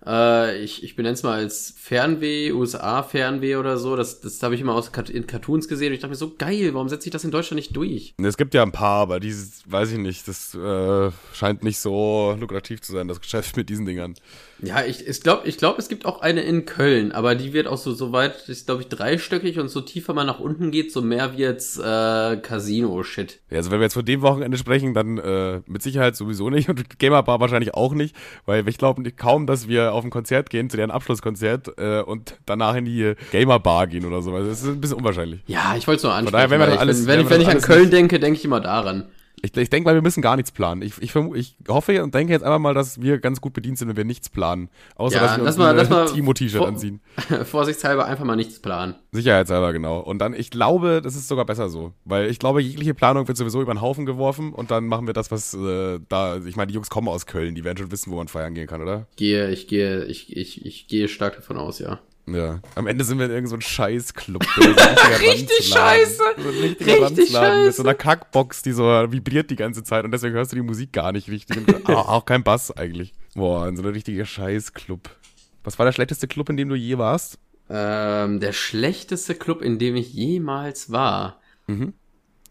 äh, 0.05 0.62
ich, 0.63 0.83
ich 0.83 0.95
benenne 0.95 1.13
es 1.13 1.24
mal 1.24 1.33
als 1.38 1.74
Fernweh, 1.77 2.51
USA-Fernweh 2.51 3.55
oder 3.55 3.77
so. 3.77 3.95
Das, 3.95 4.21
das 4.21 4.41
habe 4.43 4.55
ich 4.55 4.62
immer 4.62 4.74
aus 4.74 4.91
in 5.09 5.27
Cartoons 5.27 5.67
gesehen 5.67 5.88
und 5.88 5.93
ich 5.93 6.00
dachte 6.00 6.12
mir 6.12 6.15
so, 6.15 6.33
geil, 6.38 6.74
warum 6.74 6.89
setze 6.89 7.07
ich 7.07 7.12
das 7.12 7.24
in 7.24 7.31
Deutschland 7.31 7.57
nicht 7.57 7.75
durch? 7.75 8.13
Ne, 8.17 8.27
Es 8.27 8.38
gibt 8.38 8.53
ja 8.53 8.63
ein 8.63 8.71
paar, 8.71 9.01
aber 9.01 9.19
dieses, 9.19 9.63
weiß 9.69 9.91
ich 9.91 9.97
nicht, 9.97 10.27
das 10.27 10.53
äh, 10.55 11.12
scheint 11.33 11.63
nicht 11.63 11.79
so 11.79 12.35
lukrativ 12.39 12.81
zu 12.81 12.91
sein, 12.91 13.07
das 13.07 13.21
Geschäft 13.21 13.57
mit 13.57 13.69
diesen 13.69 13.85
Dingern. 13.85 14.15
Ja, 14.62 14.83
ich, 14.85 15.05
ich 15.05 15.21
glaube, 15.21 15.47
ich 15.47 15.57
glaub, 15.57 15.77
es 15.77 15.89
gibt 15.89 16.05
auch 16.05 16.21
eine 16.21 16.41
in 16.41 16.65
Köln, 16.65 17.12
aber 17.12 17.35
die 17.35 17.51
wird 17.53 17.67
auch 17.67 17.77
so, 17.77 17.93
so 17.93 18.12
weit, 18.13 18.47
ist 18.47 18.65
glaube 18.67 18.81
ich 18.83 18.88
dreistöckig 18.88 19.59
und 19.59 19.67
so 19.67 19.81
tiefer 19.81 20.13
man 20.13 20.25
nach 20.27 20.39
unten 20.39 20.71
geht, 20.71 20.91
so 20.93 21.01
mehr 21.01 21.38
wird's 21.38 21.77
äh, 21.77 22.38
Casino-Shit. 22.38 23.39
Ja, 23.50 23.57
also 23.57 23.71
wenn 23.71 23.79
wir 23.79 23.83
jetzt 23.85 23.93
von 23.95 24.05
dem 24.05 24.21
Wochenende 24.21 24.57
sprechen, 24.57 24.93
dann 24.93 25.17
äh, 25.17 25.62
mit 25.67 25.81
Sicherheit 25.81 26.15
sowieso 26.15 26.50
nicht 26.50 26.69
und 26.69 27.00
Gamer 27.00 27.24
Bar 27.24 27.39
wahrscheinlich 27.39 27.74
auch 27.74 27.93
nicht, 27.93 28.15
weil 28.45 28.67
ich 28.67 28.77
glaube 28.77 29.03
kaum, 29.12 29.45
dass 29.45 29.67
wir 29.67 29.93
auf 29.93 30.03
ein 30.03 30.09
Konzert 30.09 30.50
gehen, 30.50 30.69
zu 30.69 30.77
deren 30.77 30.91
Abschlusskonzert 30.91 31.74
äh, 31.77 32.01
und 32.01 32.38
danach 32.45 32.75
in 32.75 32.85
die 32.85 33.13
Gamer 33.31 33.59
Bar 33.59 33.88
gehen 33.88 34.05
oder 34.05 34.21
so. 34.21 34.33
Also 34.33 34.50
das 34.50 34.62
ist 34.62 34.67
ein 34.67 34.81
bisschen 34.81 34.97
unwahrscheinlich. 34.97 35.41
Ja, 35.47 35.75
ich 35.77 35.85
wollte 35.88 35.97
es 35.97 36.03
nur 36.03 36.13
ansprechen. 36.13 36.33
daher, 36.33 36.50
wenn 36.50 36.59
wir 36.59 36.79
alles- 36.79 37.01
ich, 37.01 37.07
wenn, 37.07 37.19
wenn 37.19 37.29
wenn, 37.29 37.41
ich 37.41 37.50
an 37.50 37.62
Köln 37.62 37.89
denke, 37.91 38.19
denke 38.19 38.39
ich 38.39 38.45
immer 38.45 38.62
daran. 38.62 39.09
Ich, 39.42 39.56
ich 39.56 39.70
denke 39.70 39.88
mal, 39.88 39.94
wir 39.96 40.01
müssen 40.01 40.22
gar 40.22 40.36
nichts 40.36 40.51
planen. 40.51 40.82
Ich, 40.82 40.94
ich, 41.01 41.15
ich 41.15 41.56
hoffe 41.68 42.04
und 42.04 42.13
denke 42.15 42.34
jetzt 42.34 42.44
einfach 42.44 42.60
mal, 42.60 42.74
dass 42.74 43.01
wir 43.01 43.20
ganz 43.20 43.42
gut 43.42 43.54
bedient 43.54 43.77
sind, 43.77 43.89
wenn 43.89 43.98
wir 43.98 44.06
nichts 44.06 44.30
planen. 44.30 44.70
Außer, 44.96 45.15
Ja, 45.18 45.22
dass 45.38 45.58
wir 45.58 45.70
uns 45.70 45.75
lass 45.75 45.89
mal 45.89 46.06
Timo-T-Shirt 46.06 46.63
anziehen. 46.63 47.01
Vorsichtshalber 47.44 48.06
einfach 48.06 48.25
mal 48.25 48.36
nichts 48.36 48.60
planen. 48.60 48.96
Sicherheitshalber, 49.12 49.74
genau. 49.74 50.00
Und 50.00 50.20
dann, 50.20 50.34
ich 50.34 50.50
glaube, 50.51 51.01
das 51.04 51.15
ist 51.15 51.27
sogar 51.27 51.46
besser 51.46 51.70
so. 51.70 51.94
Weil 52.06 52.30
ich 52.30 52.39
glaube, 52.39 52.62
jegliche 52.62 52.94
Planung 52.94 53.27
wird 53.27 53.38
sowieso 53.38 53.62
über 53.62 53.74
den 53.74 53.82
Haufen 53.82 54.06
geworfen 54.06 54.54
und 54.54 54.72
dann 54.72 54.88
machen 54.88 55.08
wir 55.08 55.13
das, 55.13 55.32
was 55.32 55.54
äh, 55.54 56.00
da, 56.10 56.38
ich 56.38 56.56
meine, 56.56 56.68
die 56.68 56.74
Jungs 56.74 56.89
kommen 56.89 57.08
aus 57.08 57.25
Köln, 57.25 57.56
die 57.56 57.63
werden 57.63 57.77
schon 57.77 57.92
wissen, 57.92 58.12
wo 58.12 58.15
man 58.15 58.27
feiern 58.27 58.54
gehen 58.54 58.68
kann, 58.68 58.82
oder? 58.82 59.08
Gehe, 59.15 59.50
ich 59.51 59.68
gehe, 59.68 60.06
ich, 60.06 60.36
ich, 60.36 60.65
ich 60.65 60.88
gehe 60.88 61.08
stark 61.08 61.36
davon 61.36 61.58
aus, 61.58 61.80
ja. 61.80 62.00
Ja. 62.27 62.60
Am 62.74 62.88
Ende 62.88 63.03
sind 63.03 63.20
wir 63.20 63.25
in 63.25 63.32
irgendeinem 63.32 63.50
so 63.62 63.67
ein 63.67 63.70
Scheißclub. 63.70 64.44
Richtig 65.20 65.67
scheiße. 65.67 66.24
So 66.38 66.50
Richtig 66.50 66.88
Ranzladen 66.89 67.15
Mit 67.15 67.29
scheiße. 67.29 67.72
so 67.74 67.84
einer 67.84 67.94
Kackbox, 67.94 68.63
die 68.63 68.72
so 68.72 68.84
vibriert 68.84 69.51
die 69.51 69.55
ganze 69.55 69.84
Zeit 69.84 70.05
und 70.05 70.12
deswegen 70.12 70.34
hörst 70.34 70.51
du 70.51 70.55
die 70.55 70.62
Musik 70.63 70.91
gar 70.91 71.12
nicht 71.12 71.29
richtig. 71.29 71.58
Und 71.58 71.89
auch, 71.89 72.08
auch 72.10 72.25
kein 72.25 72.44
Bass 72.44 72.72
eigentlich. 72.72 73.13
Boah, 73.36 73.67
in 73.67 73.75
so 73.75 73.84
einer 73.84 73.94
richtiger 73.94 74.25
Scheißclub. 74.25 75.10
Was 75.63 75.77
war 75.77 75.86
der 75.86 75.94
schlechteste 75.94 76.27
Club, 76.27 76.50
in 76.50 76.58
dem 76.58 76.70
du 76.70 76.75
je 76.75 76.98
warst? 76.98 77.38
Ähm, 77.70 78.39
der 78.39 78.53
schlechteste 78.53 79.36
Club, 79.36 79.62
in 79.62 79.79
dem 79.79 79.96
ich 79.96 80.13
jemals 80.13 80.91
war. 80.91 81.39
Mhm. 81.67 81.94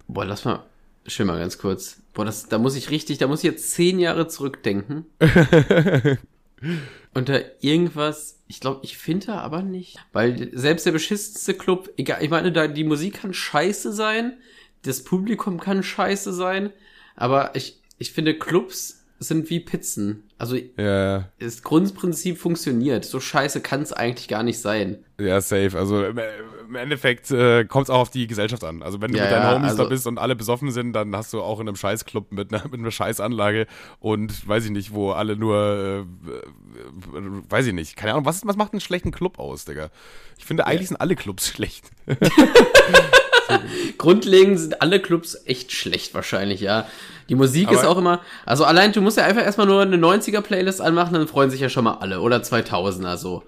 Boah, 0.09 0.25
lass 0.25 0.45
mal, 0.45 0.65
schön 1.07 1.27
mal 1.27 1.39
ganz 1.39 1.59
kurz. 1.59 1.99
Boah, 2.13 2.25
das, 2.25 2.49
da 2.49 2.59
muss 2.59 2.77
ich 2.77 2.91
richtig, 2.91 3.19
da 3.19 3.27
muss 3.27 3.41
ich 3.41 3.51
jetzt 3.51 3.71
zehn 3.73 3.99
Jahre 3.99 4.29
zurückdenken. 4.29 5.07
Da 7.13 7.41
irgendwas, 7.61 8.43
ich 8.49 8.61
glaube, 8.61 8.81
ich 8.83 8.97
finde 8.99 9.27
da 9.27 9.39
aber 9.41 9.63
nicht. 9.63 9.99
Weil 10.13 10.51
selbst 10.57 10.87
der 10.87 10.93
beschissenste 10.93 11.55
Club, 11.55 11.91
egal, 11.97 12.23
ich 12.23 12.31
meine, 12.31 12.53
da 12.53 12.67
die 12.67 12.85
Musik 12.85 13.15
kann 13.21 13.35
scheiße 13.35 13.93
sein, 13.93 14.39
das 14.83 15.05
Publikum 15.05 15.61
kann 15.61 15.83
scheiße 15.83 16.33
sein, 16.33 16.73
aber 17.17 17.55
ich, 17.55 17.81
ich 17.99 18.13
finde, 18.13 18.39
Clubs 18.39 19.04
sind 19.29 19.51
wie 19.51 19.61
Pizzen. 19.61 20.25
Also 20.39 20.57
Ja, 20.77 21.29
das 21.41 21.63
Grundprinzip 21.63 22.39
funktioniert. 22.39 23.05
So 23.05 23.21
scheiße 23.21 23.61
kann 23.61 23.83
es 23.83 23.93
eigentlich 23.93 24.29
gar 24.29 24.43
nicht 24.43 24.61
sein. 24.61 25.05
ja, 25.21 25.41
safe. 25.41 25.79
Also 25.79 26.05
im, 26.05 26.19
Endeffekt 26.75 27.31
äh, 27.31 27.65
kommt 27.65 27.85
es 27.85 27.91
auch 27.91 28.01
auf 28.01 28.11
die 28.11 28.27
Gesellschaft 28.27 28.65
an. 28.65 28.83
Also 28.83 29.01
wenn 29.01 29.13
du 29.13 29.19
Ja, 29.19 29.25
mit 29.25 29.33
deinen 29.33 29.43
ja, 29.43 29.55
Homies 29.55 29.77
da 29.77 29.83
also- 29.83 29.89
bist 29.89 30.07
und 30.07 30.19
alle 30.19 30.35
besoffen 30.35 30.71
sind, 30.73 30.93
dann 30.93 31.15
hast 31.15 31.33
du 31.33 31.41
auch 31.43 31.61
in 31.61 31.69
einem 31.69 31.77
Scheißclub 31.77 32.33
mit 32.33 32.53
einer, 32.53 32.65
mit 32.65 32.81
einer 32.81 32.91
Scheißanlage 32.91 33.67
und 34.01 34.47
weiß 34.49 34.65
ich 34.65 34.71
nicht, 34.71 34.93
wo 34.93 35.13
alle 35.13 35.37
nur, 35.37 36.05
äh, 36.07 37.23
weiß 37.49 37.67
ich 37.67 37.73
nicht, 37.75 37.97
keine 37.97 38.13
Ahnung, 38.13 38.25
was, 38.25 38.45
was 38.47 38.57
macht 38.57 38.73
einen 38.73 38.81
schlechten 38.81 39.13
Club 39.13 39.39
aus, 39.39 39.65
Digga? 39.67 39.91
Ich 40.39 40.45
finde, 40.47 40.67
eigentlich 40.67 40.89
sind 40.89 40.97
alle 40.97 41.15
Clubs 41.17 41.49
schlecht. 41.55 41.91
Grundlegend 43.99 44.59
sind 44.59 44.83
alle 44.83 45.01
Clubs 45.01 45.37
echt 45.47 45.73
schlecht 45.73 46.15
wahrscheinlich, 46.15 46.61
ja. 46.61 46.87
Die 47.29 47.35
Musik 47.35 47.69
Aber- 47.69 47.77
ist 47.77 47.85
auch 47.85 47.97
immer, 47.97 48.21
also 48.45 48.65
allein, 48.65 48.93
du 48.93 49.01
musst 49.01 49.17
ja 49.17 49.25
einfach 49.25 49.43
erstmal 49.43 49.67
nur 49.67 49.81
eine 49.83 49.97
90er-Playlist 49.97 50.81
anmachen, 50.81 51.15
dann 51.15 51.27
freuen 51.29 51.51
sich 51.51 51.61
ja 51.61 51.69
schon 51.69 51.85
mal 51.85 51.95
alle. 51.95 52.21
Oder 52.21 52.39
2000er 52.43 53.17
so. 53.17 53.43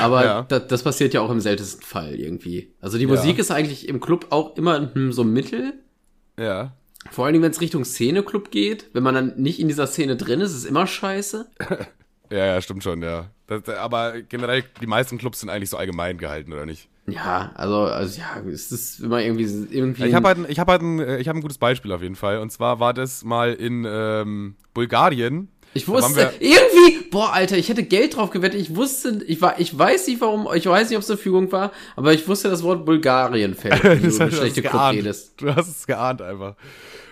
Aber 0.00 0.24
Ja. 0.24 0.42
das, 0.42 0.66
das 0.68 0.82
passiert 0.82 1.14
ja 1.14 1.20
auch 1.22 1.30
im 1.30 1.40
seltensten 1.40 1.82
Fall 1.82 2.14
irgendwie. 2.14 2.72
Also 2.80 2.98
die 2.98 3.04
Ja. 3.04 3.10
Musik 3.10 3.38
ist 3.38 3.50
eigentlich 3.50 3.88
im 3.88 4.00
Club 4.00 4.26
auch 4.30 4.56
immer 4.56 4.90
hm, 4.94 5.12
so 5.12 5.24
mittel. 5.24 5.74
Ja. 6.38 6.72
Vor 7.10 7.24
allen 7.24 7.32
Dingen, 7.32 7.42
wenn 7.42 7.50
es 7.52 7.60
Richtung 7.60 7.84
Szene-Club 7.84 8.50
geht. 8.50 8.86
Wenn 8.92 9.02
man 9.02 9.14
dann 9.14 9.32
nicht 9.36 9.58
in 9.60 9.68
dieser 9.68 9.86
Szene 9.86 10.16
drin 10.16 10.40
ist, 10.40 10.50
ist 10.52 10.58
es 10.58 10.64
immer 10.64 10.86
scheiße. 10.86 11.46
Ja, 12.30 12.46
ja, 12.46 12.62
stimmt 12.62 12.82
schon, 12.82 13.02
ja. 13.02 13.26
Das, 13.46 13.68
aber 13.68 14.22
generell, 14.22 14.64
die 14.80 14.86
meisten 14.86 15.18
Clubs 15.18 15.40
sind 15.40 15.50
eigentlich 15.50 15.68
so 15.68 15.76
allgemein 15.76 16.16
gehalten, 16.16 16.54
oder 16.54 16.64
nicht? 16.64 16.88
Ja, 17.06 17.50
also, 17.56 17.80
also 17.80 18.20
ja, 18.20 18.40
es 18.48 18.70
ist 18.70 19.00
immer 19.00 19.20
irgendwie, 19.20 19.42
irgendwie. 19.44 20.06
Ich 20.06 20.14
habe 20.14 20.28
halt, 20.28 20.38
ein- 20.38 20.46
ich 20.48 20.58
hab 20.60 20.68
halt 20.68 20.82
ein, 20.82 21.00
äh, 21.00 21.18
ich 21.18 21.28
hab 21.28 21.34
ein 21.34 21.42
gutes 21.42 21.58
Beispiel 21.58 21.90
auf 21.92 22.00
jeden 22.02 22.14
Fall. 22.14 22.38
Und 22.38 22.50
zwar 22.52 22.78
war 22.78 22.94
das 22.94 23.24
mal 23.24 23.52
in 23.54 23.84
ähm, 23.88 24.54
Bulgarien. 24.72 25.48
Ich 25.74 25.88
wusste, 25.88 26.32
irgendwie, 26.38 27.08
boah, 27.10 27.32
Alter, 27.32 27.56
ich 27.56 27.68
hätte 27.70 27.82
Geld 27.82 28.14
drauf 28.16 28.30
gewettet. 28.30 28.60
Ich 28.60 28.76
wusste, 28.76 29.22
ich 29.26 29.40
war, 29.40 29.58
ich 29.58 29.76
weiß 29.76 30.06
nicht 30.06 30.20
warum, 30.20 30.46
ich 30.54 30.66
weiß 30.66 30.90
nicht, 30.90 30.96
ob 30.98 31.02
es 31.02 31.10
eine 31.10 31.16
Fügung 31.16 31.50
war, 31.50 31.72
aber 31.96 32.12
ich 32.12 32.28
wusste, 32.28 32.50
das 32.50 32.62
Wort 32.62 32.84
Bulgarien 32.84 33.54
fällt, 33.54 33.82
wenn 33.82 34.02
du 34.02 34.06
hast- 34.20 34.34
schlechte 34.36 34.62
redest. 34.62 35.40
Du 35.40 35.52
hast 35.54 35.68
es 35.68 35.86
geahnt 35.86 36.20
einfach. 36.22 36.54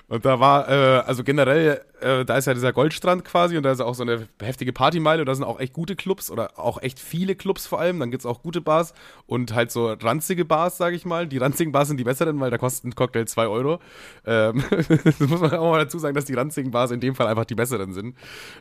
Und 0.08 0.24
da 0.24 0.38
war, 0.38 0.68
äh, 0.68 1.00
also 1.06 1.24
generell, 1.24 1.80
äh, 2.00 2.24
da 2.24 2.36
ist 2.36 2.46
ja 2.46 2.54
dieser 2.54 2.72
Goldstrand 2.72 3.24
quasi 3.24 3.56
und 3.56 3.62
da 3.62 3.72
ist 3.72 3.80
auch 3.80 3.94
so 3.94 4.02
eine 4.02 4.28
heftige 4.40 4.72
Partymeile 4.72 5.22
und 5.22 5.26
da 5.26 5.34
sind 5.34 5.44
auch 5.44 5.60
echt 5.60 5.72
gute 5.72 5.96
Clubs 5.96 6.30
oder 6.30 6.58
auch 6.58 6.82
echt 6.82 6.98
viele 6.98 7.34
Clubs 7.34 7.66
vor 7.66 7.80
allem. 7.80 8.00
Dann 8.00 8.10
gibt's 8.10 8.26
auch 8.26 8.42
gute 8.42 8.60
Bars 8.60 8.94
und 9.26 9.54
halt 9.54 9.70
so 9.70 9.92
ranzige 9.92 10.44
Bars, 10.44 10.76
sage 10.76 10.96
ich 10.96 11.04
mal. 11.04 11.26
Die 11.26 11.38
ranzigen 11.38 11.72
Bars 11.72 11.88
sind 11.88 11.98
die 11.98 12.04
besseren, 12.04 12.40
weil 12.40 12.50
da 12.50 12.58
kostet 12.58 12.84
ein 12.84 12.94
Cocktail 12.94 13.26
2 13.26 13.46
Euro. 13.46 13.80
Ähm, 14.24 14.62
das 15.04 15.20
muss 15.20 15.40
man 15.40 15.52
auch 15.54 15.70
mal 15.70 15.78
dazu 15.78 15.98
sagen, 15.98 16.14
dass 16.14 16.24
die 16.24 16.34
ranzigen 16.34 16.70
Bars 16.70 16.90
in 16.90 17.00
dem 17.00 17.14
Fall 17.14 17.26
einfach 17.26 17.44
die 17.44 17.54
besseren 17.54 17.92
sind. 17.92 18.16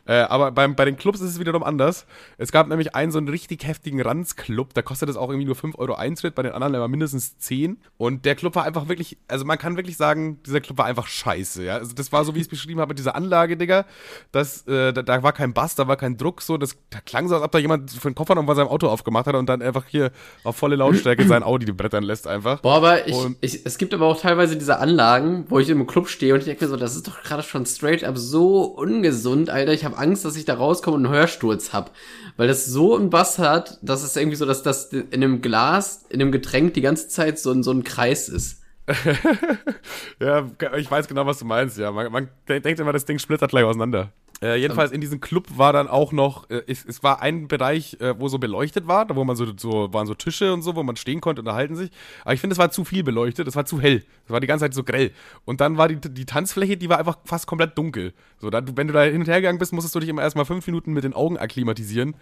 Äh, 0.06 0.20
aber 0.22 0.52
beim, 0.52 0.74
bei 0.74 0.84
den 0.84 0.96
Clubs 0.96 1.20
ist 1.20 1.30
es 1.30 1.40
wiederum 1.40 1.62
anders. 1.62 2.06
Es 2.38 2.52
gab 2.52 2.68
nämlich 2.68 2.94
einen 2.94 3.12
so 3.12 3.18
einen 3.18 3.28
richtig 3.28 3.66
heftigen 3.66 4.00
Ranzclub, 4.00 4.74
da 4.74 4.82
kostet 4.82 5.08
es 5.08 5.16
auch 5.16 5.30
irgendwie 5.30 5.46
nur 5.46 5.56
5 5.56 5.78
Euro 5.78 5.94
Eintritt, 5.94 6.34
bei 6.34 6.42
den 6.42 6.52
anderen 6.52 6.74
immer 6.74 6.88
mindestens 6.88 7.38
10. 7.38 7.78
Und 7.96 8.24
der 8.24 8.34
Club 8.34 8.54
war 8.54 8.64
einfach 8.64 8.88
wirklich, 8.88 9.18
also 9.28 9.44
man 9.44 9.58
kann 9.58 9.76
wirklich 9.76 9.96
sagen, 9.96 10.42
dieser 10.44 10.60
Club 10.60 10.78
war 10.78 10.86
einfach 10.86 11.06
scheiße, 11.06 11.64
ja. 11.64 11.76
Also 11.76 11.94
das 11.94 12.12
war 12.12 12.24
so, 12.24 12.34
wie 12.34 12.38
ich 12.38 12.44
es 12.44 12.48
beschrieben 12.48 12.80
habe, 12.80 12.90
mit 12.90 12.98
dieser 12.98 13.14
Anlage, 13.14 13.29
Digga. 13.30 13.86
Das, 14.32 14.66
äh, 14.66 14.92
da, 14.92 15.02
da 15.02 15.22
war 15.22 15.32
kein 15.32 15.52
Bass, 15.52 15.74
da 15.74 15.88
war 15.88 15.96
kein 15.96 16.16
Druck, 16.16 16.42
so. 16.42 16.56
Das 16.56 16.76
da 16.90 16.98
klang 17.00 17.28
so, 17.28 17.34
als 17.34 17.44
ob 17.44 17.52
da 17.52 17.58
jemand 17.58 17.90
für 17.90 18.10
den 18.10 18.14
Kofferraum 18.14 18.46
von 18.46 18.56
seinem 18.56 18.68
Auto 18.68 18.88
aufgemacht 18.88 19.26
hat 19.26 19.34
und 19.34 19.48
dann 19.48 19.62
einfach 19.62 19.84
hier 19.86 20.10
auf 20.44 20.56
volle 20.56 20.76
Lautstärke 20.76 21.26
sein 21.26 21.42
Audi 21.42 21.70
brettern 21.72 22.04
lässt 22.04 22.26
einfach. 22.26 22.60
Boah, 22.60 22.76
aber 22.76 23.06
ich, 23.06 23.16
ich, 23.40 23.66
es 23.66 23.78
gibt 23.78 23.94
aber 23.94 24.06
auch 24.06 24.20
teilweise 24.20 24.56
diese 24.56 24.78
Anlagen, 24.78 25.46
wo 25.48 25.58
ich 25.58 25.68
im 25.68 25.86
Club 25.86 26.08
stehe 26.08 26.34
und 26.34 26.40
ich 26.40 26.46
denke 26.46 26.64
mir 26.64 26.70
so, 26.70 26.76
das 26.76 26.96
ist 26.96 27.06
doch 27.06 27.22
gerade 27.22 27.42
schon 27.42 27.66
straight 27.66 28.04
up 28.04 28.18
so 28.18 28.64
ungesund, 28.64 29.50
Alter. 29.50 29.72
Ich 29.72 29.84
habe 29.84 29.96
Angst, 29.96 30.24
dass 30.24 30.36
ich 30.36 30.44
da 30.44 30.54
rauskomme 30.54 30.96
und 30.96 31.06
einen 31.06 31.14
Hörsturz 31.14 31.72
hab. 31.72 31.92
Weil 32.36 32.48
das 32.48 32.66
so 32.66 32.96
einen 32.96 33.10
Bass 33.10 33.38
hat, 33.38 33.78
dass 33.82 34.02
es 34.02 34.16
irgendwie 34.16 34.36
so, 34.36 34.46
dass 34.46 34.62
das 34.62 34.92
in 34.92 35.12
einem 35.12 35.42
Glas, 35.42 36.04
in 36.08 36.20
einem 36.20 36.32
Getränk 36.32 36.74
die 36.74 36.80
ganze 36.80 37.08
Zeit 37.08 37.38
so, 37.38 37.50
ein 37.52 37.62
so 37.62 37.70
ein 37.70 37.84
Kreis 37.84 38.28
ist. 38.28 38.59
Ja, 40.20 40.46
ich 40.76 40.90
weiß 40.90 41.08
genau, 41.08 41.24
was 41.24 41.38
du 41.38 41.46
meinst, 41.46 41.78
ja. 41.78 41.90
Man, 41.90 42.12
man 42.12 42.28
denkt 42.48 42.78
immer, 42.78 42.92
das 42.92 43.06
Ding 43.06 43.18
splittert 43.18 43.50
gleich 43.50 43.64
auseinander. 43.64 44.12
Äh, 44.42 44.56
jedenfalls 44.56 44.90
in 44.90 45.02
diesem 45.02 45.20
Club 45.20 45.46
war 45.56 45.74
dann 45.74 45.86
auch 45.86 46.12
noch, 46.12 46.48
äh, 46.48 46.62
es, 46.66 46.82
es 46.84 47.02
war 47.02 47.20
ein 47.20 47.46
Bereich, 47.46 47.98
äh, 48.00 48.18
wo 48.18 48.28
so 48.28 48.38
beleuchtet 48.38 48.86
war, 48.86 49.04
da 49.04 49.14
wo 49.14 49.22
man 49.24 49.36
so, 49.36 49.46
so, 49.56 49.92
waren 49.92 50.06
so 50.06 50.14
Tische 50.14 50.54
und 50.54 50.62
so, 50.62 50.76
wo 50.76 50.82
man 50.82 50.96
stehen 50.96 51.20
konnte 51.20 51.42
und 51.42 51.46
unterhalten 51.46 51.76
sich. 51.76 51.90
Aber 52.24 52.32
ich 52.32 52.40
finde, 52.40 52.54
es 52.54 52.58
war 52.58 52.70
zu 52.70 52.84
viel 52.86 53.02
beleuchtet, 53.02 53.46
es 53.48 53.54
war 53.56 53.66
zu 53.66 53.80
hell. 53.82 54.02
Es 54.24 54.30
war 54.30 54.40
die 54.40 54.46
ganze 54.46 54.64
Zeit 54.64 54.72
so 54.72 54.82
grell. 54.82 55.12
Und 55.44 55.60
dann 55.60 55.76
war 55.76 55.88
die, 55.88 55.96
die 56.00 56.24
Tanzfläche, 56.24 56.78
die 56.78 56.88
war 56.88 56.98
einfach 56.98 57.18
fast 57.26 57.46
komplett 57.46 57.76
dunkel. 57.76 58.14
So, 58.38 58.48
da, 58.48 58.62
wenn 58.76 58.86
du 58.86 58.94
da 58.94 59.02
hin 59.02 59.20
und 59.20 59.28
her 59.28 59.42
gegangen 59.42 59.58
bist, 59.58 59.74
musstest 59.74 59.94
du 59.94 60.00
dich 60.00 60.08
immer 60.08 60.22
erstmal 60.22 60.46
fünf 60.46 60.66
Minuten 60.66 60.94
mit 60.94 61.04
den 61.04 61.12
Augen 61.12 61.36
akklimatisieren. 61.36 62.14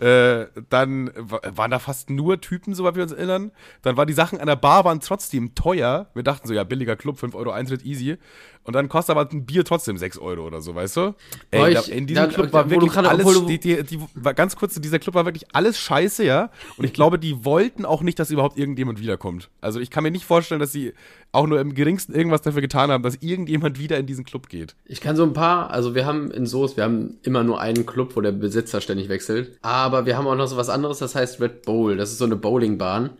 Äh, 0.00 0.46
dann 0.70 1.10
wa- 1.14 1.40
waren 1.54 1.70
da 1.70 1.78
fast 1.78 2.10
nur 2.10 2.40
Typen, 2.40 2.74
soweit 2.74 2.96
wir 2.96 3.02
uns 3.04 3.12
erinnern. 3.12 3.52
Dann 3.82 3.96
war 3.96 4.06
die 4.06 4.12
Sachen 4.12 4.40
an 4.40 4.46
der 4.48 4.56
Bar 4.56 4.84
waren 4.84 5.00
trotzdem 5.00 5.54
teuer. 5.54 6.08
Wir 6.14 6.22
dachten 6.24 6.48
so, 6.48 6.54
ja, 6.54 6.64
billiger 6.64 6.96
Club, 6.96 7.18
5 7.18 7.34
Euro 7.34 7.50
Eintritt, 7.52 7.84
easy. 7.84 8.16
Und 8.62 8.74
dann 8.74 8.88
kostet 8.90 9.16
aber 9.16 9.28
ein 9.32 9.46
Bier 9.46 9.64
trotzdem 9.64 9.96
6 9.96 10.18
Euro 10.18 10.46
oder 10.46 10.60
so, 10.60 10.74
weißt 10.74 10.96
du? 10.98 11.14
Ey, 11.50 11.72
ich- 11.72 11.90
in 11.90 12.06
diesem 12.06 12.24
da- 12.24 12.28
Club 12.32 12.52
war 12.52 12.68
wirklich 12.70 12.94
alles, 12.96 13.46
die, 13.46 13.58
die, 13.58 13.82
die, 13.82 13.98
war 14.14 14.34
ganz 14.34 14.54
kurz, 14.54 14.74
dieser 14.80 14.98
Club 14.98 15.14
war 15.14 15.24
wirklich 15.24 15.46
alles 15.54 15.78
scheiße, 15.78 16.24
ja? 16.24 16.50
Und 16.76 16.84
ich 16.84 16.92
glaube, 16.92 17.18
die 17.18 17.44
wollten 17.44 17.84
auch 17.86 18.02
nicht, 18.02 18.18
dass 18.18 18.30
überhaupt 18.30 18.58
irgendjemand 18.58 19.00
wiederkommt. 19.00 19.48
Also 19.60 19.80
ich 19.80 19.90
kann 19.90 20.02
mir 20.04 20.10
nicht 20.10 20.24
vorstellen, 20.26 20.60
dass 20.60 20.72
sie 20.72 20.92
auch 21.32 21.46
nur 21.46 21.60
im 21.60 21.74
geringsten 21.74 22.12
irgendwas 22.14 22.42
dafür 22.42 22.60
getan 22.60 22.90
haben, 22.90 23.02
dass 23.02 23.16
irgendjemand 23.22 23.78
wieder 23.78 23.96
in 23.98 24.06
diesen 24.06 24.24
Club 24.24 24.48
geht. 24.48 24.74
Ich 24.84 25.00
kann 25.00 25.16
so 25.16 25.22
ein 25.22 25.32
paar, 25.32 25.70
also 25.70 25.94
wir 25.94 26.04
haben 26.04 26.30
in 26.30 26.44
Soest, 26.46 26.76
wir 26.76 26.84
haben 26.84 27.18
immer 27.22 27.42
nur 27.42 27.60
einen 27.60 27.86
Club, 27.86 28.14
wo 28.14 28.20
der 28.20 28.32
Besitzer 28.32 28.80
ständig 28.80 29.08
wechselt. 29.08 29.58
Aber 29.62 30.04
wir 30.06 30.18
haben 30.18 30.26
auch 30.26 30.34
noch 30.36 30.46
so 30.48 30.56
was 30.56 30.68
anderes, 30.68 30.98
das 30.98 31.14
heißt 31.14 31.40
Red 31.40 31.62
Bowl. 31.62 31.96
Das 31.96 32.10
ist 32.12 32.18
so 32.18 32.24
eine 32.26 32.36
Bowlingbahn. 32.36 33.10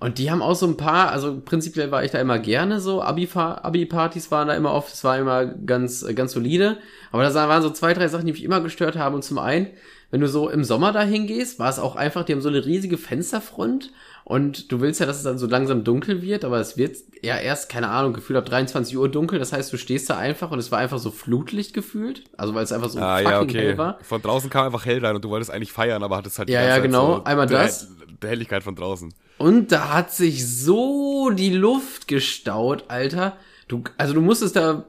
Und 0.00 0.18
die 0.18 0.30
haben 0.30 0.42
auch 0.42 0.54
so 0.54 0.66
ein 0.66 0.76
paar, 0.76 1.12
also 1.12 1.40
prinzipiell 1.40 1.90
war 1.90 2.04
ich 2.04 2.10
da 2.10 2.18
immer 2.18 2.38
gerne 2.38 2.80
so, 2.80 3.02
Abi-Partys 3.02 4.30
waren 4.30 4.48
da 4.48 4.54
immer 4.54 4.72
oft, 4.72 4.92
es 4.92 5.04
war 5.04 5.18
immer 5.18 5.46
ganz, 5.46 6.04
ganz 6.14 6.32
solide. 6.32 6.78
Aber 7.12 7.22
da 7.22 7.48
waren 7.48 7.62
so 7.62 7.70
zwei, 7.70 7.94
drei 7.94 8.08
Sachen, 8.08 8.26
die 8.26 8.32
mich 8.32 8.44
immer 8.44 8.60
gestört 8.60 8.96
haben. 8.96 9.14
Und 9.14 9.22
zum 9.22 9.38
einen, 9.38 9.68
wenn 10.10 10.20
du 10.20 10.28
so 10.28 10.50
im 10.50 10.64
Sommer 10.64 10.92
dahin 10.92 11.26
gehst, 11.26 11.58
war 11.58 11.70
es 11.70 11.78
auch 11.78 11.96
einfach, 11.96 12.24
die 12.24 12.32
haben 12.32 12.40
so 12.40 12.48
eine 12.48 12.64
riesige 12.64 12.98
Fensterfront 12.98 13.92
und 14.24 14.72
du 14.72 14.80
willst 14.80 15.00
ja, 15.00 15.06
dass 15.06 15.18
es 15.18 15.22
dann 15.22 15.36
so 15.36 15.46
langsam 15.46 15.84
dunkel 15.84 16.22
wird, 16.22 16.46
aber 16.46 16.58
es 16.58 16.78
wird 16.78 16.96
ja 17.22 17.36
erst, 17.36 17.68
keine 17.68 17.88
Ahnung, 17.90 18.14
gefühlt 18.14 18.38
ab 18.38 18.46
23 18.46 18.96
Uhr 18.96 19.10
dunkel. 19.10 19.38
Das 19.38 19.52
heißt, 19.52 19.70
du 19.70 19.76
stehst 19.76 20.08
da 20.08 20.16
einfach 20.16 20.50
und 20.50 20.58
es 20.58 20.72
war 20.72 20.78
einfach 20.78 20.98
so 20.98 21.10
Flutlicht 21.10 21.74
gefühlt. 21.74 22.24
Also 22.38 22.54
weil 22.54 22.64
es 22.64 22.72
einfach 22.72 22.88
so 22.88 23.00
ah, 23.00 23.18
fucking 23.18 23.30
ja, 23.30 23.40
okay. 23.42 23.58
hell 23.58 23.78
war. 23.78 23.98
Von 24.02 24.22
draußen 24.22 24.48
kam 24.48 24.64
einfach 24.64 24.86
hell 24.86 25.04
rein 25.04 25.14
und 25.14 25.24
du 25.24 25.28
wolltest 25.28 25.50
eigentlich 25.50 25.72
feiern, 25.72 26.02
aber 26.02 26.16
hattest 26.16 26.38
halt 26.38 26.48
Ja, 26.48 26.62
ja, 26.62 26.78
genau. 26.78 27.16
So 27.16 27.24
Einmal 27.24 27.46
das. 27.46 27.88
Der 28.22 28.30
Helligkeit 28.30 28.62
von 28.62 28.74
draußen. 28.74 29.12
Und 29.38 29.72
da 29.72 29.92
hat 29.92 30.12
sich 30.12 30.46
so 30.46 31.30
die 31.30 31.50
Luft 31.50 32.08
gestaut, 32.08 32.84
Alter. 32.88 33.36
Du, 33.68 33.82
also 33.98 34.14
du 34.14 34.20
musstest 34.20 34.56
da, 34.56 34.86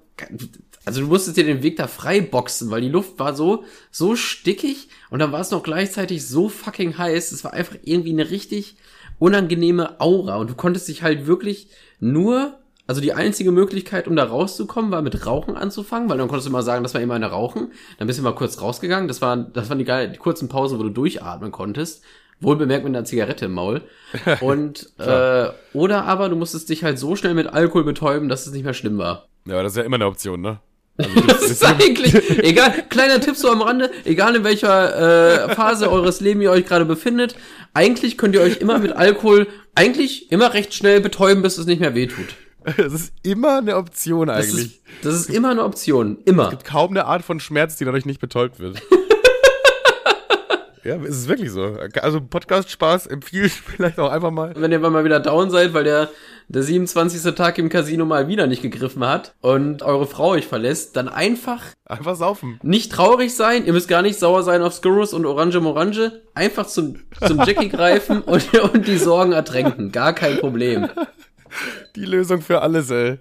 also 0.85 1.01
du 1.01 1.07
musstest 1.07 1.37
dir 1.37 1.43
den 1.43 1.63
Weg 1.63 1.77
da 1.77 1.87
frei 1.87 2.21
boxen, 2.21 2.69
weil 2.69 2.81
die 2.81 2.89
Luft 2.89 3.17
war 3.19 3.35
so, 3.35 3.63
so 3.91 4.15
stickig 4.15 4.89
und 5.09 5.19
dann 5.19 5.31
war 5.31 5.41
es 5.41 5.51
noch 5.51 5.63
gleichzeitig 5.63 6.27
so 6.27 6.49
fucking 6.49 6.97
heiß. 6.97 7.31
Es 7.31 7.43
war 7.43 7.53
einfach 7.53 7.77
irgendwie 7.83 8.11
eine 8.11 8.29
richtig 8.29 8.77
unangenehme 9.17 9.99
Aura 9.99 10.35
und 10.35 10.49
du 10.49 10.55
konntest 10.55 10.87
dich 10.87 11.01
halt 11.01 11.25
wirklich 11.25 11.69
nur, 11.99 12.59
also 12.85 13.01
die 13.01 13.13
einzige 13.13 13.51
Möglichkeit, 13.51 14.07
um 14.07 14.15
da 14.15 14.25
rauszukommen, 14.25 14.91
war 14.91 15.01
mit 15.01 15.25
Rauchen 15.25 15.55
anzufangen, 15.55 16.09
weil 16.09 16.17
dann 16.17 16.27
konntest 16.27 16.47
du 16.47 16.51
mal 16.51 16.61
sagen, 16.61 16.83
das 16.83 16.93
war 16.93 17.01
immer 17.01 17.15
eine 17.15 17.27
Rauchen, 17.27 17.71
dann 17.97 18.07
bist 18.07 18.19
du 18.19 18.23
mal 18.23 18.35
kurz 18.35 18.61
rausgegangen, 18.61 19.07
das 19.07 19.21
waren, 19.21 19.51
das 19.53 19.69
waren 19.69 19.79
die, 19.79 19.85
geil, 19.85 20.11
die 20.11 20.19
kurzen 20.19 20.49
Pausen, 20.49 20.77
wo 20.77 20.83
du 20.83 20.89
durchatmen 20.89 21.51
konntest, 21.51 22.03
wohlbemerkt 22.39 22.83
mit 22.83 22.95
einer 22.95 23.05
Zigarette 23.05 23.45
im 23.45 23.53
Maul 23.53 23.81
und, 24.41 24.91
äh, 24.99 25.49
oder 25.73 26.05
aber 26.05 26.29
du 26.29 26.35
musstest 26.35 26.69
dich 26.69 26.83
halt 26.83 26.99
so 26.99 27.15
schnell 27.15 27.33
mit 27.33 27.47
Alkohol 27.47 27.83
betäuben, 27.83 28.29
dass 28.29 28.45
es 28.45 28.53
nicht 28.53 28.63
mehr 28.63 28.73
schlimm 28.73 28.97
war. 28.97 29.27
Ja, 29.47 29.61
das 29.61 29.73
ist 29.73 29.77
ja 29.77 29.83
immer 29.83 29.95
eine 29.95 30.07
Option, 30.07 30.41
ne? 30.41 30.59
Also 30.97 31.21
das, 31.21 31.39
das 31.41 31.51
ist 31.51 31.65
eigentlich, 31.65 32.13
egal, 32.43 32.71
kleiner 32.89 33.19
Tipp 33.19 33.35
so 33.35 33.49
am 33.49 33.61
Rande, 33.61 33.91
egal 34.05 34.35
in 34.35 34.45
welcher 34.45 35.49
äh, 35.49 35.55
Phase 35.55 35.91
eures 35.91 36.21
Lebens 36.21 36.43
ihr 36.43 36.51
euch 36.51 36.65
gerade 36.65 36.85
befindet, 36.85 37.35
eigentlich 37.73 38.17
könnt 38.17 38.33
ihr 38.33 38.41
euch 38.41 38.61
immer 38.61 38.79
mit 38.79 38.93
Alkohol 38.93 39.47
eigentlich 39.75 40.31
immer 40.31 40.53
recht 40.53 40.73
schnell 40.73 41.01
betäuben, 41.01 41.43
bis 41.43 41.57
es 41.57 41.65
nicht 41.65 41.81
mehr 41.81 41.95
wehtut. 41.95 42.35
Das 42.77 42.93
ist 42.93 43.13
immer 43.23 43.57
eine 43.57 43.75
Option 43.75 44.29
eigentlich. 44.29 44.51
Das 44.51 44.63
ist, 44.63 44.81
das 45.03 45.15
ist 45.15 45.29
immer 45.29 45.49
eine 45.49 45.63
Option, 45.63 46.17
immer. 46.25 46.45
Es 46.45 46.49
gibt 46.51 46.65
kaum 46.65 46.91
eine 46.91 47.05
Art 47.05 47.23
von 47.23 47.39
Schmerz, 47.39 47.75
die 47.75 47.85
dadurch 47.85 48.05
nicht 48.05 48.21
betäubt 48.21 48.59
wird. 48.59 48.81
Ja, 50.85 50.97
es 50.97 51.17
ist 51.17 51.27
wirklich 51.27 51.49
so. 51.49 51.79
Also 51.99 52.21
Podcast-Spaß 52.21 53.07
empfiehlt 53.07 53.51
vielleicht 53.75 53.97
auch 53.97 54.11
einfach 54.11 54.29
mal. 54.29 54.53
Wenn 54.55 54.71
ihr 54.71 54.77
mal 54.77 55.03
wieder 55.03 55.19
down 55.19 55.49
seid, 55.49 55.73
weil 55.73 55.83
der, 55.83 56.09
der 56.47 56.61
27. 56.61 57.33
Tag 57.33 57.57
im 57.57 57.69
Casino 57.69 58.05
mal 58.05 58.27
wieder 58.27 58.45
nicht 58.45 58.61
gegriffen 58.61 59.03
hat 59.03 59.33
und 59.41 59.81
eure 59.81 60.05
Frau 60.05 60.29
euch 60.29 60.45
verlässt, 60.45 60.95
dann 60.95 61.09
einfach... 61.09 61.63
Einfach 61.85 62.15
saufen. 62.15 62.59
Nicht 62.61 62.91
traurig 62.91 63.35
sein, 63.35 63.65
ihr 63.65 63.73
müsst 63.73 63.87
gar 63.87 64.03
nicht 64.03 64.19
sauer 64.19 64.43
sein 64.43 64.61
auf 64.61 64.75
Skurrus 64.75 65.13
und 65.15 65.25
Orange 65.25 65.59
Morange. 65.59 66.21
Einfach 66.35 66.67
zum, 66.67 66.99
zum 67.25 67.39
Jackie 67.39 67.69
greifen 67.69 68.21
und, 68.21 68.53
und 68.53 68.87
die 68.87 68.97
Sorgen 68.97 69.31
ertränken. 69.31 69.91
Gar 69.91 70.13
kein 70.13 70.37
Problem. 70.37 70.87
Die 71.95 72.05
Lösung 72.05 72.41
für 72.41 72.61
alles, 72.61 72.91
ey. 72.91 73.17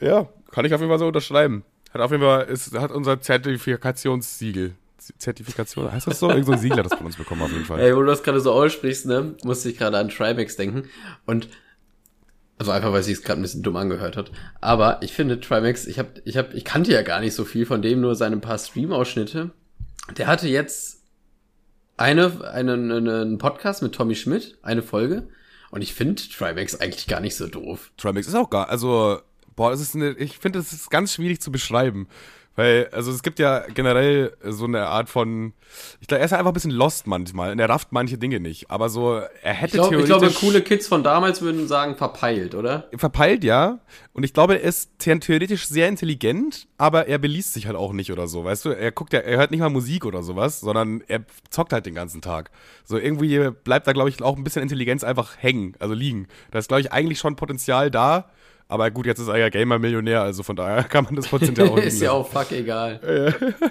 Ja, 0.00 0.28
kann 0.52 0.64
ich 0.64 0.72
auf 0.72 0.80
jeden 0.80 0.90
Fall 0.90 1.00
so 1.00 1.08
unterschreiben. 1.08 1.64
Hat 1.92 2.00
auf 2.00 2.12
jeden 2.12 2.22
Fall, 2.22 2.44
ist, 2.44 2.78
hat 2.78 2.92
unser 2.92 3.20
Zertifikationssiegel. 3.20 4.74
Zertifikation, 5.18 5.90
heißt 5.90 6.06
das 6.06 6.18
so? 6.18 6.28
Irgend 6.28 6.46
so 6.46 6.52
ein 6.52 6.58
Siegler 6.58 6.82
das 6.82 6.94
von 6.94 7.06
uns 7.06 7.16
bekommen 7.16 7.42
auf 7.42 7.52
jeden 7.52 7.64
Fall. 7.64 7.80
Ey, 7.80 7.94
wo 7.94 8.00
du 8.00 8.06
das 8.06 8.22
gerade 8.22 8.40
so 8.40 8.52
aussprichst, 8.52 9.06
ne, 9.06 9.34
musste 9.44 9.68
ich 9.70 9.76
gerade 9.76 9.98
an 9.98 10.08
Trimax 10.08 10.56
denken. 10.56 10.88
Und 11.26 11.48
also 12.58 12.70
einfach, 12.70 12.92
weil 12.92 13.02
sich 13.02 13.18
es 13.18 13.22
gerade 13.22 13.40
ein 13.40 13.42
bisschen 13.42 13.62
dumm 13.62 13.76
angehört 13.76 14.16
hat. 14.16 14.30
Aber 14.60 15.02
ich 15.02 15.12
finde 15.12 15.40
Trimax, 15.40 15.86
ich 15.86 15.98
hab, 15.98 16.20
ich 16.24 16.36
hab, 16.36 16.54
ich 16.54 16.64
kannte 16.64 16.92
ja 16.92 17.02
gar 17.02 17.20
nicht 17.20 17.34
so 17.34 17.44
viel 17.44 17.66
von 17.66 17.82
dem, 17.82 18.00
nur 18.00 18.14
seine 18.14 18.38
paar 18.38 18.58
Stream-Ausschnitte. 18.58 19.50
Der 20.16 20.26
hatte 20.26 20.48
jetzt 20.48 21.02
eine, 21.96 22.48
einen, 22.52 22.92
einen 22.92 23.38
Podcast 23.38 23.82
mit 23.82 23.94
Tommy 23.94 24.14
Schmidt, 24.14 24.58
eine 24.62 24.82
Folge. 24.82 25.28
Und 25.70 25.82
ich 25.82 25.94
finde 25.94 26.22
Trimax 26.22 26.76
eigentlich 26.76 27.08
gar 27.08 27.20
nicht 27.20 27.34
so 27.34 27.48
doof. 27.48 27.90
Trimax 27.96 28.28
ist 28.28 28.34
auch 28.34 28.50
gar, 28.50 28.68
also, 28.68 29.20
boah, 29.56 29.70
das 29.70 29.80
ist 29.80 29.96
eine, 29.96 30.12
ich 30.12 30.38
finde, 30.38 30.60
das 30.60 30.72
ist 30.72 30.90
ganz 30.90 31.14
schwierig 31.14 31.40
zu 31.40 31.50
beschreiben. 31.50 32.08
Weil, 32.56 32.88
also 32.92 33.10
es 33.10 33.22
gibt 33.22 33.40
ja 33.40 33.64
generell 33.74 34.36
so 34.42 34.66
eine 34.66 34.86
Art 34.86 35.08
von, 35.08 35.52
ich 36.00 36.06
glaube, 36.06 36.20
er 36.20 36.26
ist 36.26 36.32
einfach 36.32 36.52
ein 36.52 36.54
bisschen 36.54 36.70
lost 36.70 37.08
manchmal 37.08 37.50
und 37.50 37.58
er 37.58 37.68
rafft 37.68 37.90
manche 37.90 38.16
Dinge 38.16 38.38
nicht. 38.38 38.70
Aber 38.70 38.88
so, 38.88 39.20
er 39.42 39.52
hätte 39.52 39.76
ich 39.76 39.82
glaub, 39.82 39.88
theoretisch... 39.88 40.10
Ich 40.10 40.20
glaube, 40.20 40.34
coole 40.34 40.62
Kids 40.62 40.86
von 40.86 41.02
damals 41.02 41.42
würden 41.42 41.66
sagen, 41.66 41.96
verpeilt, 41.96 42.54
oder? 42.54 42.88
Verpeilt, 42.96 43.42
ja. 43.42 43.80
Und 44.12 44.22
ich 44.22 44.32
glaube, 44.32 44.60
er 44.60 44.68
ist 44.68 44.90
theoretisch 45.00 45.66
sehr 45.66 45.88
intelligent, 45.88 46.68
aber 46.78 47.08
er 47.08 47.18
beließt 47.18 47.54
sich 47.54 47.66
halt 47.66 47.76
auch 47.76 47.92
nicht 47.92 48.12
oder 48.12 48.28
so, 48.28 48.44
weißt 48.44 48.66
du? 48.66 48.70
Er 48.70 48.92
guckt 48.92 49.12
ja, 49.12 49.18
er 49.18 49.38
hört 49.38 49.50
nicht 49.50 49.60
mal 49.60 49.70
Musik 49.70 50.04
oder 50.04 50.22
sowas, 50.22 50.60
sondern 50.60 51.02
er 51.08 51.24
zockt 51.50 51.72
halt 51.72 51.86
den 51.86 51.94
ganzen 51.94 52.20
Tag. 52.20 52.52
So, 52.84 52.98
irgendwie 52.98 53.50
bleibt 53.50 53.88
da, 53.88 53.92
glaube 53.92 54.10
ich, 54.10 54.22
auch 54.22 54.36
ein 54.36 54.44
bisschen 54.44 54.62
Intelligenz 54.62 55.02
einfach 55.02 55.36
hängen, 55.38 55.74
also 55.80 55.94
liegen. 55.94 56.28
Da 56.52 56.60
ist, 56.60 56.68
glaube 56.68 56.82
ich, 56.82 56.92
eigentlich 56.92 57.18
schon 57.18 57.34
Potenzial 57.34 57.90
da, 57.90 58.30
aber 58.74 58.90
gut, 58.90 59.06
jetzt 59.06 59.20
ist 59.20 59.28
er 59.28 59.36
ja 59.36 59.48
Gamer-Millionär, 59.48 60.20
also 60.22 60.42
von 60.42 60.56
daher 60.56 60.82
kann 60.88 61.04
man 61.04 61.14
das 61.16 61.28
Potenzial 61.28 61.68
auch 61.68 61.76
nicht. 61.76 61.86
ist 61.86 62.02
ja 62.02 62.10
auch 62.10 62.28
fuck 62.28 62.50
egal. 62.52 63.00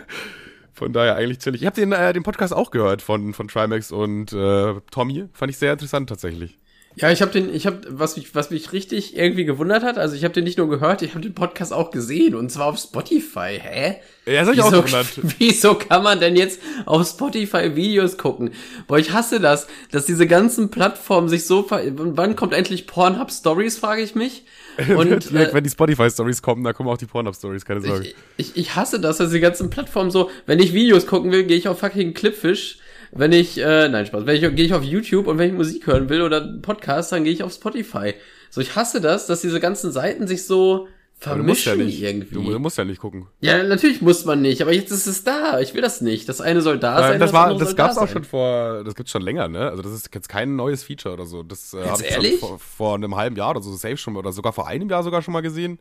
Von 0.76 0.92
daher 0.92 1.16
eigentlich 1.16 1.38
chillig. 1.38 1.62
Ich 1.62 1.68
habe 1.68 1.76
den, 1.76 1.92
äh, 1.92 2.14
den 2.14 2.24
Podcast 2.24 2.52
auch 2.52 2.72
gehört 2.72 3.04
von, 3.04 3.36
von 3.36 3.48
Trimax 3.48 3.92
und 3.92 4.34
äh, 4.34 4.74
Tommy. 4.90 5.30
Fand 5.32 5.52
ich 5.52 5.58
sehr 5.60 5.74
interessant 5.74 6.10
tatsächlich. 6.10 6.58
Ja, 6.96 7.12
ich 7.12 7.22
habe 7.22 7.32
den, 7.32 7.54
ich 7.54 7.66
habe, 7.66 7.82
was 7.90 8.18
mich, 8.18 8.36
was 8.36 8.52
mich 8.52 8.72
richtig 8.72 9.18
irgendwie 9.18 9.46
gewundert 9.46 9.84
hat, 9.84 9.98
also 9.98 10.16
ich 10.16 10.24
habe 10.24 10.34
den 10.34 10.44
nicht 10.44 10.60
nur 10.60 10.70
gehört, 10.70 11.02
ich 11.02 11.12
habe 11.12 11.22
den 11.22 11.34
Podcast 11.34 11.74
auch 11.74 11.90
gesehen 11.90 12.36
und 12.36 12.52
zwar 12.52 12.68
auf 12.68 12.78
Spotify. 12.78 13.60
Hä? 13.60 13.96
Ja, 14.26 14.46
das 14.46 14.50
hab 14.50 14.54
ich 14.54 14.64
wieso, 14.64 14.68
auch 14.68 14.86
gewundert. 14.86 15.08
Wieso 15.40 15.74
kann 15.76 16.04
man 16.04 16.20
denn 16.20 16.36
jetzt 16.36 16.62
auf 16.86 17.06
Spotify 17.08 17.76
Videos 17.76 18.18
gucken? 18.18 18.52
Boah, 18.88 19.00
ich 19.00 19.12
hasse 19.12 19.40
das, 19.40 19.68
dass 19.92 20.06
diese 20.06 20.28
ganzen 20.28 20.70
Plattformen 20.70 21.30
sich 21.30 21.46
so 21.46 21.64
ver 21.64 21.82
wann 21.96 22.36
kommt 22.36 22.54
endlich 22.54 22.88
Pornhub 22.88 23.32
Stories, 23.32 23.78
frage 23.78 24.02
ich 24.02 24.16
mich. 24.16 24.46
Und 24.96 25.32
äh, 25.32 25.50
wenn 25.52 25.64
die 25.64 25.70
Spotify 25.70 26.10
Stories 26.10 26.42
kommen, 26.42 26.64
da 26.64 26.74
kommen 26.74 26.90
auch 26.90 26.98
die 26.98 27.06
Pornhub 27.06 27.36
Stories, 27.36 27.66
keine 27.66 27.82
Sorge. 27.82 28.06
Ich, 28.06 28.16
ich, 28.38 28.58
ich 28.58 28.76
hasse 28.76 29.00
das, 29.00 29.18
dass 29.18 29.32
die 29.32 29.40
ganzen 29.40 29.70
Plattformen 29.70 30.12
so, 30.12 30.30
wenn 30.46 30.60
ich 30.60 30.74
Videos 30.74 31.08
gucken 31.08 31.32
will, 31.32 31.44
gehe 31.44 31.58
ich 31.58 31.68
auf 31.68 31.80
fucking 31.80 32.14
Clipfish 32.14 32.78
wenn 33.16 33.32
ich, 33.32 33.58
äh, 33.58 33.90
nein, 33.90 34.06
Spaß, 34.06 34.26
wenn 34.26 34.36
ich, 34.36 34.56
gehe 34.56 34.66
ich 34.66 34.74
auf 34.74 34.84
YouTube 34.84 35.28
und 35.28 35.38
wenn 35.38 35.50
ich 35.50 35.56
Musik 35.56 35.88
hören 35.88 36.10
will 36.10 36.22
oder 36.22 36.42
Podcast, 36.62 37.12
dann 37.12 37.24
gehe 37.24 37.34
ich 37.34 37.44
auf 37.44 37.54
Spotify. 37.54 38.14
So, 38.50 38.62
ich 38.62 38.76
hasse 38.76 39.02
das, 39.02 39.28
dass 39.28 39.42
diese 39.42 39.60
ganzen 39.60 39.92
Seiten 39.92 40.28
sich 40.28 40.46
so 40.46 40.88
vermischen 41.24 41.80
ja 41.80 41.86
nicht, 41.86 42.02
irgendwie. 42.02 42.36
Du, 42.36 42.60
musst 42.60 42.78
ja 42.78 42.86
nicht 42.86 43.00
gucken. 43.00 43.28
Ja, 43.40 43.64
natürlich 43.64 44.02
muss 44.02 44.26
man 44.26 44.42
nicht, 44.42 44.62
aber 44.62 44.74
jetzt 44.74 44.92
ist 44.92 45.08
es 45.08 45.24
da. 45.24 45.60
Ich 45.60 45.74
will 45.74 45.82
das 45.82 46.02
nicht. 46.02 46.28
Das 46.28 46.42
eine 46.42 46.62
soll 46.62 46.80
da 46.80 47.00
sein. 47.00 47.20
Das, 47.20 47.32
das 47.32 47.34
war, 47.34 47.58
das 47.58 47.76
gab's 47.76 47.98
auch 47.98 48.10
schon 48.10 48.24
vor, 48.24 48.84
das 48.84 48.96
gibt's 48.96 49.12
schon 49.12 49.22
länger, 49.22 49.48
ne? 49.48 49.70
Also 49.70 49.82
das 49.82 49.94
ist 49.94 50.14
jetzt 50.14 50.28
kein 50.28 50.56
neues 50.56 50.84
Feature 50.84 51.14
oder 51.14 51.26
so. 51.26 51.44
Das 51.44 51.74
äh, 51.74 51.86
habe 51.86 52.04
ich 52.04 52.14
schon 52.14 52.40
vor, 52.40 52.60
vor, 52.60 52.96
einem 52.96 53.16
halben 53.16 53.36
Jahr 53.36 53.52
oder 53.52 53.62
so 53.62 53.74
safe 53.74 53.98
schon 53.98 54.18
oder 54.18 54.32
sogar 54.32 54.54
vor 54.54 54.68
einem 54.68 54.90
Jahr 54.90 55.04
sogar 55.04 55.22
schon 55.22 55.34
mal 55.34 55.42
gesehen. 55.42 55.80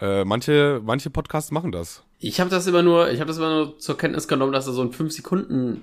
Äh, 0.00 0.24
manche, 0.24 0.80
manche 0.84 1.10
Podcasts 1.10 1.50
machen 1.50 1.72
das. 1.72 2.02
Ich 2.18 2.40
habe 2.40 2.50
das 2.50 2.66
immer 2.66 2.82
nur, 2.82 3.10
ich 3.10 3.20
habe 3.20 3.28
das 3.28 3.38
immer 3.38 3.54
nur 3.54 3.78
zur 3.78 3.96
Kenntnis 3.96 4.26
genommen, 4.28 4.52
dass 4.52 4.66
da 4.66 4.72
so 4.72 4.82
ein 4.82 4.92
5 4.92 5.12
Sekunden 5.12 5.82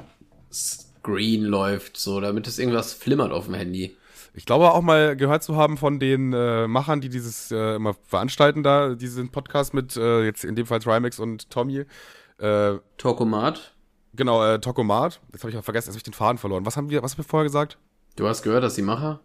Screen 0.54 1.44
läuft, 1.44 1.98
so, 1.98 2.22
damit 2.22 2.48
es 2.48 2.60
irgendwas 2.60 2.94
flimmert 2.94 3.32
auf 3.32 3.46
dem 3.46 3.56
Handy. 3.56 3.98
Ich 4.36 4.46
glaube 4.46 4.72
auch 4.72 4.82
mal 4.82 5.16
gehört 5.16 5.44
zu 5.44 5.56
haben 5.56 5.78
von 5.78 6.00
den 6.00 6.34
äh, 6.34 6.68
Machern, 6.68 7.02
die 7.02 7.10
dieses 7.10 7.52
äh, 7.52 7.76
immer 7.76 7.94
veranstalten 8.08 8.64
da, 8.64 8.96
diesen 8.96 9.30
Podcast 9.30 9.74
mit 9.74 9.96
äh, 9.96 10.24
jetzt 10.24 10.44
in 10.44 10.56
dem 10.56 10.66
Fall 10.66 10.80
Trimax 10.80 11.20
und 11.20 11.50
Tommy. 11.52 11.86
Äh, 12.40 12.74
Tokomat. 12.98 13.74
Genau, 14.16 14.44
äh, 14.44 14.60
Tokomat. 14.60 15.22
Jetzt 15.32 15.44
habe 15.44 15.52
ich 15.52 15.58
auch 15.58 15.64
vergessen, 15.64 15.90
jetzt 15.90 15.96
habe 15.96 16.00
ich 16.00 16.04
den 16.04 16.14
Faden 16.14 16.38
verloren. 16.38 16.66
Was 16.66 16.78
haben 16.78 16.90
wir, 16.90 17.04
was 17.04 17.14
haben 17.14 17.20
wir 17.20 17.26
vorher 17.26 17.46
gesagt? 17.46 17.78
Du 18.16 18.28
hast 18.28 18.42
gehört, 18.42 18.64
dass 18.64 18.76
die 18.76 18.82
Macher? 18.82 19.20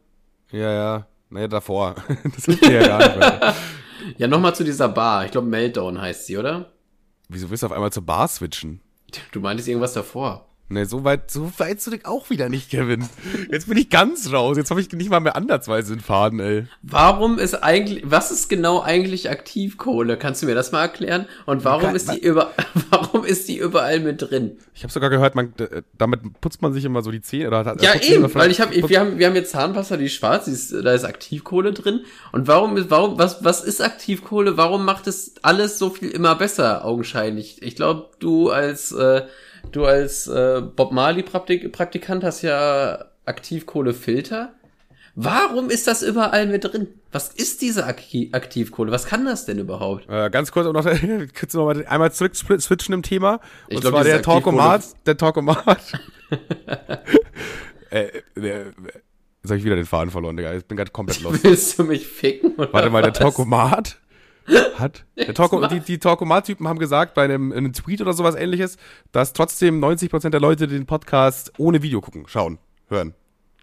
Ja, 0.51 0.73
ja. 0.73 1.07
Naja, 1.31 1.49
davor. 1.49 1.95
das 2.37 2.45
hilft 2.47 2.63
mir 2.63 2.81
ja 2.83 2.89
gar 2.89 2.99
nicht 2.99 3.19
mehr. 3.19 3.55
ja, 4.19 4.29
nochmal 4.29 4.55
zu 4.55 4.65
dieser 4.65 4.89
Bar. 4.89 5.25
Ich 5.25 5.31
glaube, 5.31 5.47
Meltdown 5.47 6.01
heißt 6.01 6.27
sie, 6.27 6.39
oder? 6.39 6.73
Wieso 7.29 7.51
willst 7.51 7.63
du 7.63 7.67
auf 7.67 7.73
einmal 7.73 7.93
zur 7.93 8.05
Bar 8.05 8.29
switchen? 8.29 8.81
Du 9.33 9.41
meintest 9.41 9.69
irgendwas 9.69 9.93
davor. 9.93 10.48
Ne, 10.71 10.85
so 10.85 11.03
weit, 11.03 11.31
so 11.31 11.51
weit 11.57 11.81
zurück 11.81 12.03
auch 12.05 12.29
wieder 12.29 12.51
nicht, 12.51 12.69
Kevin. 12.71 13.09
Jetzt 13.51 13.69
bin 13.69 13.79
ich 13.79 13.89
ganz 13.89 14.31
raus. 14.31 14.59
Jetzt 14.59 14.69
habe 14.69 14.83
ich 14.83 14.93
nicht 14.93 15.09
mal 15.09 15.21
mehr 15.21 15.35
andersweise 15.35 15.95
den 15.95 16.01
Faden, 16.01 16.41
ey. 16.41 16.67
Warum 16.83 17.39
ist 17.39 17.55
eigentlich, 17.55 18.03
was 18.05 18.31
ist 18.31 18.51
genau 18.51 18.83
eigentlich 18.83 19.31
Aktivkohle? 19.31 20.19
Kannst 20.19 20.43
du 20.43 20.47
mir 20.47 20.55
das 20.55 20.71
mal 20.71 20.83
erklären? 20.83 21.27
Und 21.47 21.65
warum 21.65 21.85
kann, 21.85 21.97
ist 21.97 22.13
die 22.13 22.19
über, 22.19 22.53
warum 22.91 23.25
ist 23.25 23.49
die 23.49 23.57
überall 23.57 24.01
mit 24.01 24.21
drin? 24.21 24.59
Ich 24.75 24.83
habe 24.83 24.93
sogar 24.93 25.09
gehört, 25.09 25.35
man, 25.35 25.55
damit 25.97 26.21
putzt 26.43 26.61
man 26.61 26.75
sich 26.75 26.85
immer 26.85 27.01
so 27.01 27.11
die 27.11 27.23
Zähne 27.23 27.49
oder 27.49 27.65
hat, 27.65 27.83
Ja, 27.83 27.99
eben, 28.03 28.35
weil 28.35 28.51
ich 28.51 28.61
habe, 28.61 28.75
wir 28.75 29.01
haben, 29.01 29.19
wir 29.19 29.27
haben 29.27 29.37
jetzt 29.37 29.53
Zahnpasta, 29.53 29.97
die 29.97 30.05
ist 30.05 30.17
schwarz, 30.17 30.45
die 30.45 30.51
ist, 30.51 30.71
da 30.71 30.93
ist 30.93 31.05
Aktivkohle 31.05 31.73
drin. 31.73 32.01
Und 32.33 32.47
warum 32.47 32.77
ist, 32.77 32.91
warum, 32.91 33.19
was, 33.19 33.43
was 33.43 33.65
ist 33.65 33.81
Aktivkohle? 33.81 34.59
Warum 34.59 34.85
macht 34.85 35.07
es 35.07 35.33
alles 35.41 35.79
so 35.79 35.89
viel 35.89 36.11
immer 36.11 36.35
besser, 36.35 36.85
augenscheinlich? 36.85 37.63
Ich 37.63 37.75
glaube, 37.75 38.11
du 38.19 38.51
als, 38.51 38.93
äh, 38.93 39.23
Du 39.73 39.85
als 39.85 40.27
äh, 40.27 40.63
Bob 40.63 40.93
Marley 40.93 41.23
-Praktik 41.23 41.71
Praktikant 41.71 42.25
hast 42.25 42.43
ja 42.43 43.05
Aktivkohlefilter. 43.25 44.55
Warum 45.21 45.69
ist 45.69 45.89
das 45.89 46.03
überall 46.03 46.47
mit 46.47 46.65
drin? 46.65 46.87
Was 47.11 47.31
ist 47.31 47.61
diese 47.61 47.87
Akti 47.87 48.31
Aktivkohle? 48.33 48.93
Was 48.93 49.07
kann 49.07 49.25
das 49.25 49.47
denn 49.47 49.59
überhaupt? 49.59 50.09
Äh, 50.09 50.31
ganz 50.31 50.53
kurz, 50.53 50.67
um 50.67 50.73
noch, 50.73 50.85
kurz 51.39 51.55
noch 51.55 51.65
mal 51.65 51.85
einmal 51.87 52.13
zurück 52.13 52.37
switchen 52.37 52.95
im 52.95 53.03
Thema. 53.03 53.41
Ich 53.67 53.77
und 53.77 53.81
glaub, 53.81 53.95
zwar 53.95 54.05
der 54.05 54.23
Talkomat, 54.23 54.85
der 55.07 55.17
Talkomat. 55.17 55.93
äh, 57.91 58.07
der, 58.37 58.67
jetzt 58.67 59.47
habe 59.47 59.57
ich 59.57 59.65
wieder 59.65 59.75
den 59.75 59.87
Faden 59.87 60.13
verloren, 60.13 60.37
Digga. 60.37 60.55
Ich 60.55 60.65
bin 60.67 60.77
gerade 60.77 60.93
komplett 60.93 61.21
los. 61.23 61.43
Willst 61.43 61.79
du 61.81 61.83
mich 61.85 62.07
ficken? 62.07 62.53
Warte 62.57 62.89
mal, 62.89 63.03
der 63.03 63.11
was? 63.11 63.19
Talkomat 63.19 63.99
hat. 64.79 65.05
Mach- 65.51 65.69
die 65.69 65.81
die 65.81 65.99
Talkomat-Typen 65.99 66.67
haben 66.69 66.79
gesagt, 66.79 67.15
bei 67.15 67.25
einem, 67.25 67.53
in 67.53 67.59
einem 67.59 67.73
Tweet 67.73 68.01
oder 68.01 68.13
sowas 68.13 68.35
ähnliches, 68.35 68.77
dass 69.13 69.33
trotzdem 69.33 69.83
90% 69.83 70.31
der 70.31 70.41
Leute 70.41 70.67
den 70.69 70.87
Podcast 70.87 71.53
ohne 71.59 71.83
Video 71.83 72.01
gucken, 72.01 72.25
schauen, 72.29 72.59
hören. 72.89 73.15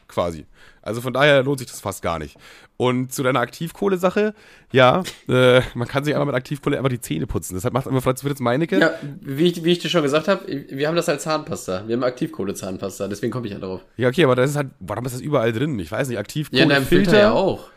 Quasi. 0.08 0.46
Also 0.84 1.02
von 1.02 1.14
daher 1.14 1.42
lohnt 1.42 1.58
sich 1.58 1.68
das 1.68 1.80
fast 1.82 2.04
gar 2.04 2.20
nicht. 2.20 2.38
Und 2.78 3.12
zu 3.12 3.24
deiner 3.24 3.40
Aktivkohle-Sache, 3.40 4.36
ja, 4.72 5.02
äh, 5.28 5.62
man 5.74 5.88
kann 5.88 6.04
sich 6.04 6.14
einfach 6.14 6.28
mit 6.28 6.36
Aktivkohle 6.36 6.78
einfach 6.78 6.92
die 6.92 7.00
Zähne 7.02 7.26
putzen. 7.26 7.56
Deshalb 7.56 7.74
macht 7.74 7.88
immer 7.88 8.02
Fritz 8.02 8.22
Fritz 8.22 8.40
Meinecke. 8.40 8.80
Ja, 8.80 8.92
wie 9.20 9.46
ich, 9.48 9.64
wie 9.64 9.72
ich 9.72 9.80
dir 9.80 9.90
schon 9.90 10.04
gesagt 10.04 10.28
habe, 10.28 10.46
wir 10.70 10.88
haben 10.88 10.96
das 10.96 11.10
als 11.10 11.24
Zahnpasta. 11.24 11.88
Wir 11.88 11.96
haben 11.96 12.04
Aktivkohle-Zahnpasta, 12.04 13.08
deswegen 13.08 13.32
komme 13.32 13.48
ich 13.48 13.54
ja 13.54 13.60
darauf. 13.60 13.82
Ja, 13.98 14.08
okay, 14.10 14.24
aber 14.26 14.36
das 14.36 14.52
ist 14.52 14.58
halt, 14.58 14.68
warum 14.80 15.04
ist 15.08 15.16
das 15.16 15.22
überall 15.22 15.52
drin? 15.52 15.80
Ich 15.80 15.92
weiß 15.92 16.08
nicht, 16.08 16.20
Aktivkohle, 16.20 16.60
Ja, 16.60 16.64
in 16.66 16.70
deinem 16.70 16.86
Filter 16.86 17.18
ja 17.20 17.32
auch. 17.32 17.70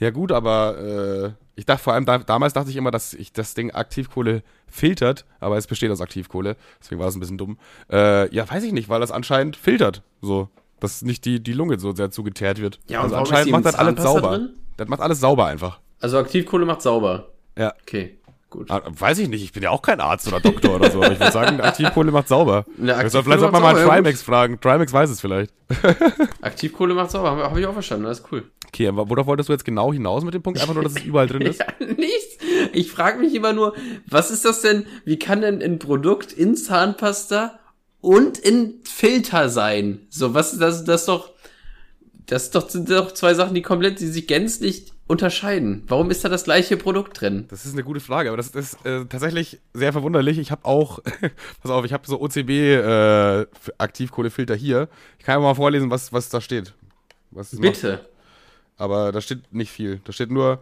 Ja 0.00 0.08
gut, 0.10 0.32
aber 0.32 1.34
äh, 1.36 1.43
ich 1.56 1.66
dachte 1.66 1.82
vor 1.82 1.92
allem, 1.92 2.04
da, 2.04 2.18
damals 2.18 2.52
dachte 2.52 2.70
ich 2.70 2.76
immer, 2.76 2.90
dass 2.90 3.14
ich 3.14 3.32
das 3.32 3.54
Ding 3.54 3.70
Aktivkohle 3.70 4.42
filtert, 4.66 5.24
aber 5.40 5.56
es 5.56 5.66
besteht 5.66 5.90
aus 5.90 6.00
Aktivkohle, 6.00 6.56
deswegen 6.80 6.98
war 6.98 7.06
das 7.06 7.16
ein 7.16 7.20
bisschen 7.20 7.38
dumm. 7.38 7.58
Äh, 7.90 8.32
ja, 8.34 8.48
weiß 8.50 8.64
ich 8.64 8.72
nicht, 8.72 8.88
weil 8.88 9.00
das 9.00 9.10
anscheinend 9.12 9.56
filtert, 9.56 10.02
so, 10.20 10.48
dass 10.80 11.02
nicht 11.02 11.24
die, 11.24 11.40
die 11.42 11.52
Lunge 11.52 11.78
so 11.78 11.94
sehr 11.94 12.10
zugeteert 12.10 12.60
wird. 12.60 12.80
Ja, 12.88 12.98
und 12.98 13.04
also 13.04 13.16
anscheinend 13.16 13.52
macht 13.52 13.64
das 13.66 13.74
alles 13.76 14.02
sauber. 14.02 14.30
drin? 14.30 14.54
Das 14.76 14.88
macht 14.88 15.00
alles 15.00 15.20
sauber 15.20 15.46
einfach. 15.46 15.80
Also 16.00 16.18
Aktivkohle 16.18 16.66
macht 16.66 16.82
sauber. 16.82 17.28
Ja. 17.56 17.72
Okay, 17.82 18.18
gut. 18.50 18.68
Ah, 18.70 18.82
Weiß 18.86 19.18
ich 19.18 19.28
nicht, 19.28 19.44
ich 19.44 19.52
bin 19.52 19.62
ja 19.62 19.70
auch 19.70 19.82
kein 19.82 20.00
Arzt 20.00 20.26
oder 20.26 20.40
Doktor 20.40 20.74
oder 20.74 20.90
so, 20.90 21.02
aber 21.02 21.12
ich 21.12 21.20
würde 21.20 21.32
sagen, 21.32 21.60
Aktivkohle 21.62 22.10
macht 22.10 22.26
sauber. 22.28 22.58
Aktivkohle 22.58 23.08
vielleicht 23.10 23.40
sollte 23.40 23.52
man 23.52 23.62
mal 23.62 23.78
ja, 23.78 23.86
Trimax 23.86 24.22
fragen. 24.22 24.60
Trimax 24.60 24.92
weiß 24.92 25.10
es 25.10 25.20
vielleicht. 25.20 25.52
Aktivkohle 26.42 26.94
macht 26.94 27.12
sauber, 27.12 27.30
habe 27.30 27.44
hab 27.44 27.56
ich 27.56 27.66
auch 27.66 27.72
verstanden, 27.72 28.06
das 28.06 28.18
ist 28.18 28.32
cool. 28.32 28.50
Okay, 28.74 28.88
aber 28.88 29.08
worauf 29.08 29.28
wolltest 29.28 29.48
du 29.48 29.52
jetzt 29.52 29.64
genau 29.64 29.92
hinaus 29.92 30.24
mit 30.24 30.34
dem 30.34 30.42
Punkt? 30.42 30.60
Einfach 30.60 30.74
nur, 30.74 30.82
dass 30.82 30.96
es 30.96 31.04
überall 31.04 31.28
drin 31.28 31.42
ist? 31.46 31.60
Ja, 31.60 31.66
nichts. 31.78 32.38
Ich 32.72 32.90
frage 32.90 33.20
mich 33.20 33.32
immer 33.32 33.52
nur, 33.52 33.72
was 34.04 34.32
ist 34.32 34.44
das 34.44 34.62
denn, 34.62 34.84
wie 35.04 35.16
kann 35.16 35.42
denn 35.42 35.62
ein 35.62 35.78
Produkt 35.78 36.32
in 36.32 36.56
Zahnpasta 36.56 37.60
und 38.00 38.36
in 38.36 38.80
Filter 38.82 39.48
sein? 39.48 40.00
So, 40.10 40.34
was, 40.34 40.58
das, 40.58 40.82
das 40.84 41.02
ist 41.02 41.08
doch, 41.08 41.30
das 42.26 42.44
ist 42.44 42.56
doch, 42.56 42.68
sind 42.68 42.90
doch 42.90 43.12
zwei 43.12 43.34
Sachen, 43.34 43.54
die 43.54 43.62
komplett, 43.62 44.00
die 44.00 44.08
sich 44.08 44.26
gänzlich 44.26 44.92
unterscheiden. 45.06 45.84
Warum 45.86 46.10
ist 46.10 46.24
da 46.24 46.28
das 46.28 46.42
gleiche 46.42 46.76
Produkt 46.76 47.20
drin? 47.20 47.44
Das 47.50 47.66
ist 47.66 47.74
eine 47.74 47.84
gute 47.84 48.00
Frage, 48.00 48.30
aber 48.30 48.36
das 48.36 48.48
ist 48.48 48.84
äh, 48.84 49.04
tatsächlich 49.04 49.60
sehr 49.72 49.92
verwunderlich. 49.92 50.36
Ich 50.38 50.50
habe 50.50 50.64
auch, 50.64 50.98
pass 51.62 51.70
auf, 51.70 51.84
ich 51.84 51.92
habe 51.92 52.08
so 52.08 52.20
OCB 52.20 52.50
äh, 52.50 53.46
hier. 54.56 54.88
Ich 55.20 55.24
kann 55.24 55.36
ja 55.36 55.38
mal 55.38 55.54
vorlesen, 55.54 55.92
was, 55.92 56.12
was 56.12 56.28
da 56.28 56.40
steht. 56.40 56.74
Was. 57.30 57.52
Bitte. 57.52 58.08
Aber 58.76 59.12
da 59.12 59.20
steht 59.20 59.52
nicht 59.52 59.70
viel. 59.70 60.00
Da 60.04 60.12
steht 60.12 60.30
nur 60.30 60.60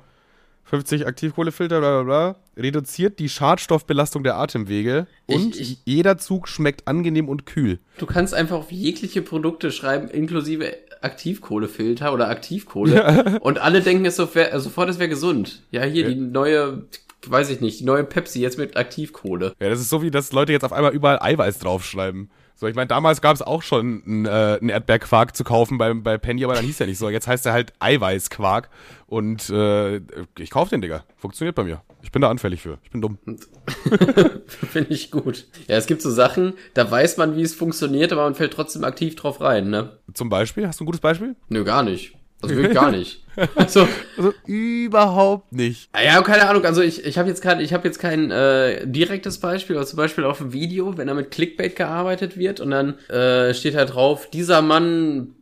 50 0.64 1.06
Aktivkohlefilter, 1.06 1.80
bla 1.80 2.02
bla 2.02 2.32
bla. 2.32 2.36
Reduziert 2.62 3.18
die 3.18 3.28
Schadstoffbelastung 3.28 4.22
der 4.22 4.36
Atemwege 4.36 5.06
Ich- 5.26 5.34
und 5.36 5.56
ich- 5.58 5.78
jeder 5.84 6.18
Zug 6.18 6.48
schmeckt 6.48 6.86
angenehm 6.86 7.28
und 7.28 7.46
kühl. 7.46 7.78
Du 7.98 8.06
kannst 8.06 8.34
einfach 8.34 8.56
auf 8.56 8.70
jegliche 8.70 9.22
Produkte 9.22 9.72
schreiben, 9.72 10.08
inklusive 10.08 10.74
Aktivkohlefilter 11.00 12.12
oder 12.12 12.28
Aktivkohle. 12.28 13.40
Und 13.42 13.58
alle 13.60 13.80
denken 13.80 14.04
es 14.04 14.14
sofort, 14.16 14.50
sofort 14.60 14.88
es 14.88 14.98
wäre 15.00 15.08
gesund. 15.08 15.62
Ja, 15.72 15.82
hier 15.82 16.06
die 16.08 16.14
neue, 16.14 16.84
weiß 17.26 17.50
ich 17.50 17.60
nicht, 17.60 17.80
die 17.80 17.84
neue 17.84 18.04
Pepsi 18.04 18.40
jetzt 18.40 18.56
mit 18.58 18.76
Aktivkohle. 18.76 19.52
Ja, 19.60 19.68
das 19.68 19.80
ist 19.80 19.88
so 19.88 20.02
wie, 20.02 20.10
dass 20.12 20.32
Leute 20.32 20.52
jetzt 20.52 20.64
auf 20.64 20.72
einmal 20.72 20.92
überall 20.92 21.18
Eiweiß 21.20 21.58
draufschreiben. 21.58 22.30
So, 22.62 22.68
ich 22.68 22.76
meine, 22.76 22.86
damals 22.86 23.20
gab 23.20 23.34
es 23.34 23.42
auch 23.42 23.60
schon 23.60 24.04
einen, 24.06 24.24
äh, 24.24 24.28
einen 24.60 24.68
Erdbeerquark 24.68 25.34
zu 25.34 25.42
kaufen 25.42 25.78
bei, 25.78 25.92
bei 25.94 26.16
Penny, 26.16 26.44
aber 26.44 26.54
dann 26.54 26.64
hieß 26.64 26.78
der 26.78 26.86
nicht 26.86 26.98
so. 26.98 27.08
Jetzt 27.10 27.26
heißt 27.26 27.44
er 27.44 27.52
halt 27.52 27.72
Eiweißquark 27.80 28.70
und 29.08 29.50
äh, 29.50 29.96
ich 30.38 30.50
kaufe 30.50 30.70
den, 30.70 30.80
Digga. 30.80 31.02
Funktioniert 31.16 31.56
bei 31.56 31.64
mir. 31.64 31.82
Ich 32.04 32.12
bin 32.12 32.22
da 32.22 32.30
anfällig 32.30 32.62
für. 32.62 32.78
Ich 32.84 32.92
bin 32.92 33.00
dumm. 33.00 33.18
Finde 34.46 34.94
ich 34.94 35.10
gut. 35.10 35.48
Ja, 35.66 35.76
es 35.76 35.86
gibt 35.86 36.02
so 36.02 36.10
Sachen, 36.12 36.54
da 36.74 36.88
weiß 36.88 37.16
man, 37.16 37.34
wie 37.34 37.42
es 37.42 37.52
funktioniert, 37.52 38.12
aber 38.12 38.22
man 38.22 38.36
fällt 38.36 38.52
trotzdem 38.52 38.84
aktiv 38.84 39.16
drauf 39.16 39.40
rein, 39.40 39.68
ne? 39.68 39.98
Zum 40.14 40.28
Beispiel, 40.28 40.68
hast 40.68 40.78
du 40.78 40.84
ein 40.84 40.86
gutes 40.86 41.00
Beispiel? 41.00 41.34
Nö, 41.48 41.64
gar 41.64 41.82
nicht. 41.82 42.14
Also 42.42 42.56
wirklich 42.56 42.74
gar 42.74 42.90
nicht. 42.90 43.22
Also, 43.54 43.88
Also 44.16 44.34
überhaupt 44.46 45.52
nicht. 45.52 45.88
Ja, 45.94 46.20
keine 46.22 46.48
Ahnung. 46.48 46.64
Also 46.64 46.82
ich, 46.82 47.04
ich 47.04 47.18
habe 47.18 47.28
jetzt 47.28 47.40
kein, 47.40 47.60
ich 47.60 47.72
habe 47.72 47.86
jetzt 47.86 47.98
kein 47.98 48.30
äh, 48.30 48.86
direktes 48.86 49.38
Beispiel, 49.38 49.76
aber 49.76 49.86
zum 49.86 49.96
Beispiel 49.96 50.24
auf 50.24 50.38
dem 50.38 50.52
Video, 50.52 50.98
wenn 50.98 51.06
da 51.06 51.14
mit 51.14 51.30
Clickbait 51.30 51.76
gearbeitet 51.76 52.36
wird 52.36 52.60
und 52.60 52.70
dann 52.70 52.98
äh, 53.08 53.54
steht 53.54 53.74
da 53.74 53.84
drauf, 53.84 54.28
dieser 54.30 54.60
Mann 54.60 55.34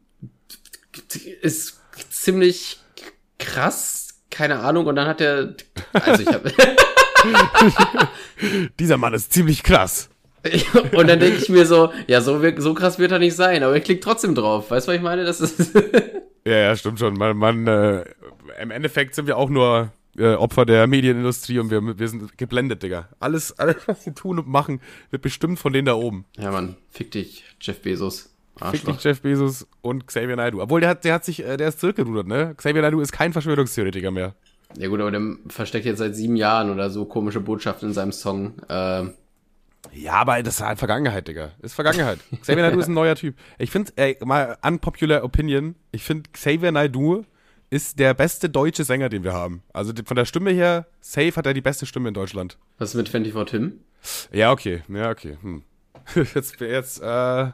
ist 1.42 1.80
ziemlich 2.10 2.78
krass, 3.38 4.20
keine 4.30 4.60
Ahnung. 4.60 4.86
Und 4.86 4.96
dann 4.96 5.08
hat 5.08 5.20
er, 5.20 5.54
also 5.92 6.22
ich 6.22 6.28
habe 6.28 6.52
Dieser 8.78 8.96
Mann 8.96 9.14
ist 9.14 9.32
ziemlich 9.32 9.62
krass. 9.62 10.08
und 10.92 11.08
dann 11.08 11.20
denke 11.20 11.36
ich 11.36 11.48
mir 11.50 11.66
so, 11.66 11.92
ja 12.06 12.22
so 12.22 12.40
so 12.56 12.72
krass 12.72 12.98
wird 12.98 13.12
er 13.12 13.18
nicht 13.18 13.36
sein, 13.36 13.62
aber 13.62 13.76
ich 13.76 13.84
klicke 13.84 14.00
trotzdem 14.00 14.34
drauf. 14.34 14.70
Weißt 14.70 14.86
du, 14.86 14.92
was 14.92 14.96
ich 14.96 15.02
meine? 15.02 15.24
Das 15.24 15.40
ist 15.40 15.72
Ja, 16.44 16.57
ja, 16.57 16.76
stimmt 16.76 16.98
schon. 16.98 17.14
Man, 17.14 17.37
man 17.37 17.66
äh, 17.66 18.05
im 18.61 18.70
Endeffekt 18.70 19.14
sind 19.14 19.26
wir 19.26 19.37
auch 19.37 19.50
nur 19.50 19.92
äh, 20.16 20.35
Opfer 20.35 20.64
der 20.66 20.87
Medienindustrie 20.87 21.59
und 21.59 21.70
wir, 21.70 21.98
wir 21.98 22.09
sind 22.09 22.37
geblendet, 22.38 22.83
Digga. 22.83 23.09
Alles, 23.20 23.59
alles, 23.59 23.76
was 23.87 24.07
wir 24.07 24.14
tun 24.14 24.38
und 24.38 24.48
machen, 24.48 24.81
wird 25.11 25.22
bestimmt 25.22 25.59
von 25.59 25.72
denen 25.72 25.87
da 25.87 25.94
oben. 25.94 26.24
ja 26.37 26.50
Mann, 26.50 26.76
fick 26.88 27.11
dich, 27.11 27.44
Jeff 27.61 27.81
Bezos. 27.83 28.35
Fick 28.57 28.62
Arschloch. 28.62 28.94
dich, 28.94 29.05
Jeff 29.05 29.20
Bezos 29.22 29.66
und 29.81 30.07
Xavier 30.07 30.37
Naidoo. 30.37 30.61
Obwohl, 30.61 30.81
der 30.81 30.90
hat, 30.90 31.05
der 31.05 31.14
hat 31.14 31.24
sich, 31.24 31.44
äh, 31.44 31.57
der 31.57 31.68
ist 31.68 31.81
zurückgerudert, 31.81 32.26
ne? 32.26 32.55
Xavier 32.57 32.83
Naidoo 32.83 33.00
ist 33.00 33.12
kein 33.12 33.33
Verschwörungstheoretiker 33.33 34.11
mehr. 34.11 34.35
Ja 34.76 34.88
gut, 34.88 35.00
aber 35.00 35.11
der 35.11 35.22
versteckt 35.48 35.85
jetzt 35.85 35.98
seit 35.98 36.14
sieben 36.14 36.37
Jahren 36.37 36.70
oder 36.70 36.90
so 36.90 37.05
komische 37.05 37.40
Botschaften 37.40 37.88
in 37.88 37.94
seinem 37.94 38.12
Song. 38.12 38.55
Ähm, 38.68 39.14
Ja, 39.92 40.14
aber 40.14 40.42
das 40.42 40.57
ist 40.57 40.61
halt 40.61 40.79
Vergangenheit, 40.79 41.26
Digga. 41.29 41.53
Ist 41.62 41.74
Vergangenheit. 41.74 42.18
Xavier 42.40 42.62
Naidoo 42.62 42.81
ist 42.81 42.88
ein 42.88 42.94
neuer 42.94 43.14
Typ. 43.14 43.37
Ich 43.59 43.70
finde, 43.70 43.92
ey, 43.96 44.16
mal 44.24 44.57
unpopular 44.62 45.24
opinion, 45.24 45.74
ich 45.92 46.05
finde, 46.05 46.31
Xavier 46.33 46.72
Naidoo 46.72 47.24
ist 47.70 47.98
der 47.98 48.14
beste 48.14 48.48
deutsche 48.48 48.85
Sänger, 48.85 49.09
den 49.09 49.22
wir 49.22 49.33
haben. 49.33 49.62
Also 49.72 49.92
von 50.05 50.16
der 50.16 50.24
Stimme 50.24 50.50
her, 50.50 50.87
safe 51.00 51.35
hat 51.37 51.46
er 51.46 51.55
die 51.55 51.61
beste 51.61 51.87
Stimme 51.87 52.09
in 52.09 52.14
Deutschland. 52.14 52.59
was 52.79 52.90
ist 52.90 52.94
mit 52.96 53.09
24 53.09 53.50
Tim? 53.50 53.81
Ja, 54.33 54.50
okay. 54.50 54.83
Ja, 54.88 55.11
okay. 55.11 55.38
Hm. 55.40 55.62
Jetzt, 56.35 56.61
jetzt, 56.61 57.00
äh, 57.03 57.50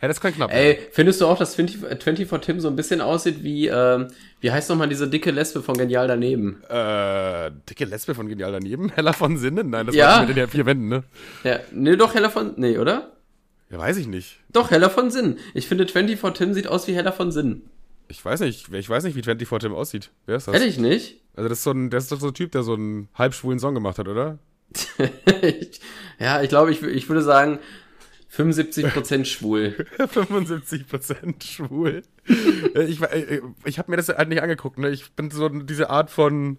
ja, 0.00 0.08
das 0.08 0.20
kann 0.20 0.34
knapp 0.34 0.52
Ey, 0.52 0.78
findest 0.92 1.20
du 1.20 1.26
auch, 1.26 1.38
dass 1.38 1.52
20, 1.52 1.78
24 1.78 2.40
Tim 2.40 2.60
so 2.60 2.68
ein 2.68 2.76
bisschen 2.76 3.00
aussieht 3.00 3.42
wie, 3.42 3.68
ähm, 3.68 4.08
wie 4.40 4.50
heißt 4.50 4.70
nochmal 4.70 4.88
diese 4.88 5.08
dicke 5.08 5.30
Lesbe 5.30 5.62
von 5.62 5.76
Genial 5.76 6.08
daneben? 6.08 6.62
Äh, 6.68 7.50
dicke 7.68 7.84
Lesbe 7.84 8.14
von 8.14 8.28
Genial 8.28 8.52
daneben? 8.52 8.90
Heller 8.94 9.12
von 9.12 9.36
Sinnen? 9.36 9.70
Nein, 9.70 9.86
das 9.86 9.94
Ja. 9.94 10.18
war 10.20 10.26
mit 10.26 10.36
den 10.36 10.48
vier 10.48 10.66
Wänden, 10.66 10.88
ne? 10.88 11.04
Ja, 11.44 11.60
nee, 11.72 11.96
doch 11.96 12.14
Heller 12.14 12.30
von, 12.30 12.54
nee, 12.56 12.78
oder? 12.78 13.12
Ja, 13.70 13.78
weiß 13.78 13.98
ich 13.98 14.06
nicht. 14.08 14.38
Doch, 14.52 14.70
Heller 14.70 14.90
von 14.90 15.10
Sinn. 15.10 15.38
Ich 15.54 15.68
finde 15.68 15.86
24 15.86 16.36
Tim 16.38 16.54
sieht 16.54 16.66
aus 16.66 16.88
wie 16.88 16.94
Heller 16.94 17.12
von 17.12 17.30
Sinn. 17.30 17.62
Ich 18.08 18.24
weiß 18.24 18.40
nicht. 18.40 18.72
Ich 18.72 18.88
weiß 18.88 19.04
nicht, 19.04 19.14
wie 19.16 19.22
24 19.22 19.68
Tim 19.68 19.74
aussieht. 19.76 20.10
Wer 20.26 20.36
ist 20.36 20.48
das? 20.48 20.54
Ehrlich 20.54 20.78
nicht? 20.78 21.20
Also, 21.36 21.48
das 21.48 21.58
ist 21.58 21.64
so 21.64 21.70
ein, 21.70 21.90
das 21.90 22.04
ist 22.04 22.12
doch 22.12 22.18
so 22.20 22.28
ein 22.28 22.34
Typ, 22.34 22.50
der 22.50 22.64
so 22.64 22.74
einen 22.74 23.08
halbschwulen 23.14 23.60
Song 23.60 23.74
gemacht 23.74 23.98
hat, 23.98 24.08
oder? 24.08 24.38
ich, 25.42 25.80
ja, 26.18 26.42
ich 26.42 26.48
glaube, 26.48 26.72
ich, 26.72 26.82
ich 26.82 27.08
würde 27.08 27.22
sagen 27.22 27.58
75% 28.32 29.24
schwul. 29.24 29.74
75% 29.98 31.42
schwul. 31.44 32.02
Äh, 32.74 32.84
ich 32.84 33.00
ich, 33.00 33.40
ich 33.64 33.78
habe 33.78 33.90
mir 33.90 33.96
das 33.96 34.08
halt 34.08 34.28
nicht 34.28 34.42
angeguckt, 34.42 34.78
ne? 34.78 34.90
Ich 34.90 35.10
bin 35.12 35.30
so 35.30 35.48
diese 35.48 35.90
Art 35.90 36.10
von. 36.10 36.58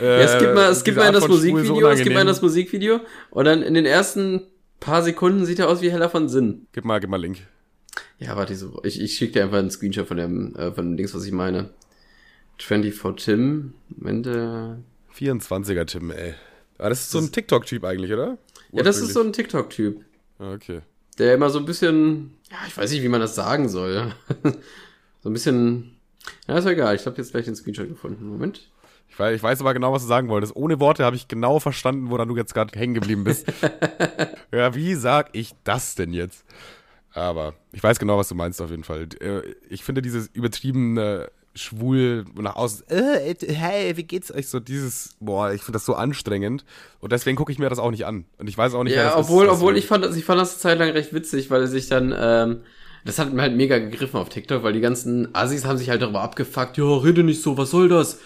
Äh, 0.00 0.04
Ja, 0.04 0.16
es 0.24 0.38
gibt 0.38 0.54
mal, 0.54 0.70
es 0.70 0.84
gibt 0.84 0.96
mal 0.96 1.06
in 1.06 1.12
das 1.12 1.24
schwul 1.24 1.36
so 1.38 1.50
Musikvideo, 1.50 1.88
es 1.90 2.02
gibt 2.02 2.14
mal 2.14 2.20
in 2.22 2.26
das. 2.26 2.42
Musikvideo 2.42 3.00
und 3.30 3.44
dann 3.44 3.62
in 3.62 3.74
den 3.74 3.86
ersten 3.86 4.42
paar 4.80 5.02
Sekunden 5.02 5.44
sieht 5.44 5.58
er 5.58 5.68
aus 5.68 5.82
wie 5.82 5.90
Heller 5.90 6.10
von 6.10 6.28
Sinn. 6.28 6.66
Gib 6.72 6.84
mal, 6.84 6.98
gib 7.00 7.10
mal 7.10 7.20
Link. 7.20 7.38
Ja, 8.18 8.36
warte, 8.36 8.54
so, 8.54 8.80
ich, 8.84 9.00
ich 9.00 9.16
schicke 9.16 9.34
dir 9.34 9.44
einfach 9.44 9.58
einen 9.58 9.70
Screenshot 9.70 10.06
von 10.08 10.16
dem, 10.16 10.54
äh, 10.56 10.72
von 10.72 10.90
dem 10.90 10.96
Dings, 10.96 11.14
was 11.14 11.24
ich 11.24 11.32
meine. 11.32 11.70
24 12.58 13.24
Tim, 13.24 13.74
Moment, 13.88 14.26
äh, 14.26 14.74
24er 15.16 15.86
Tim, 15.86 16.10
ey. 16.10 16.34
Ah, 16.78 16.88
das 16.88 17.00
ist 17.00 17.10
so 17.10 17.18
ein 17.18 17.30
TikTok-Typ 17.32 17.84
eigentlich, 17.84 18.12
oder? 18.12 18.38
Ja, 18.72 18.82
das 18.82 19.00
ist 19.00 19.12
so 19.14 19.20
ein 19.22 19.32
TikTok-Typ, 19.32 20.04
Okay. 20.38 20.80
der 21.18 21.34
immer 21.34 21.50
so 21.50 21.58
ein 21.58 21.64
bisschen, 21.64 22.34
ja, 22.50 22.56
ich 22.66 22.76
weiß 22.76 22.90
nicht, 22.92 23.02
wie 23.02 23.08
man 23.08 23.20
das 23.20 23.34
sagen 23.34 23.68
soll. 23.68 24.12
so 25.22 25.30
ein 25.30 25.32
bisschen, 25.32 25.96
ja, 26.46 26.58
ist 26.58 26.64
ja 26.64 26.70
egal, 26.72 26.94
ich 26.94 27.06
habe 27.06 27.16
jetzt 27.16 27.32
gleich 27.32 27.44
den 27.44 27.56
Screenshot 27.56 27.88
gefunden. 27.88 28.28
Moment. 28.28 28.68
Ich 29.10 29.18
weiß, 29.18 29.34
ich 29.36 29.42
weiß 29.42 29.60
aber 29.62 29.74
genau, 29.74 29.92
was 29.92 30.02
du 30.02 30.08
sagen 30.08 30.28
wolltest. 30.28 30.54
Ohne 30.54 30.78
Worte 30.80 31.04
habe 31.04 31.16
ich 31.16 31.26
genau 31.28 31.58
verstanden, 31.60 32.10
woran 32.10 32.28
du 32.28 32.36
jetzt 32.36 32.54
gerade 32.54 32.78
hängen 32.78 32.94
geblieben 32.94 33.24
bist. 33.24 33.46
ja, 34.52 34.74
wie 34.74 34.94
sag 34.94 35.30
ich 35.32 35.54
das 35.64 35.94
denn 35.94 36.12
jetzt? 36.12 36.44
Aber 37.14 37.54
ich 37.72 37.82
weiß 37.82 37.98
genau, 37.98 38.18
was 38.18 38.28
du 38.28 38.34
meinst 38.34 38.60
auf 38.62 38.70
jeden 38.70 38.84
Fall. 38.84 39.08
Äh, 39.20 39.42
Ich 39.70 39.82
finde 39.82 40.02
dieses 40.02 40.28
übertriebene 40.28 41.30
schwul 41.58 42.24
nach 42.34 42.56
außen, 42.56 42.88
äh, 42.88 43.34
hey, 43.46 43.96
wie 43.96 44.04
geht's 44.04 44.32
euch? 44.32 44.48
So 44.48 44.60
dieses, 44.60 45.16
boah, 45.20 45.52
ich 45.52 45.62
finde 45.62 45.76
das 45.76 45.84
so 45.84 45.94
anstrengend. 45.94 46.64
Und 47.00 47.12
deswegen 47.12 47.36
gucke 47.36 47.52
ich 47.52 47.58
mir 47.58 47.68
das 47.68 47.78
auch 47.78 47.90
nicht 47.90 48.06
an. 48.06 48.24
Und 48.38 48.48
ich 48.48 48.56
weiß 48.56 48.74
auch 48.74 48.84
nicht, 48.84 48.94
ja, 48.94 49.16
obwohl, 49.16 49.46
ist, 49.46 49.52
obwohl 49.52 49.76
ich 49.76 49.86
fand, 49.86 50.04
ich 50.16 50.24
fand 50.24 50.40
das 50.40 50.52
eine 50.52 50.60
Zeit 50.60 50.78
lang 50.78 50.90
recht 50.90 51.12
witzig, 51.12 51.50
weil 51.50 51.62
er 51.62 51.66
sich 51.66 51.88
dann, 51.88 52.14
ähm, 52.16 52.60
das 53.04 53.18
hat 53.18 53.32
mir 53.32 53.42
halt 53.42 53.56
mega 53.56 53.78
gegriffen 53.78 54.18
auf 54.18 54.28
TikTok, 54.28 54.62
weil 54.62 54.72
die 54.72 54.80
ganzen 54.80 55.34
Assis 55.34 55.64
haben 55.64 55.78
sich 55.78 55.90
halt 55.90 56.02
darüber 56.02 56.22
abgefuckt, 56.22 56.78
ja, 56.78 56.84
rede 56.84 57.22
nicht 57.22 57.42
so, 57.42 57.56
was 57.56 57.70
soll 57.70 57.88
das? 57.88 58.18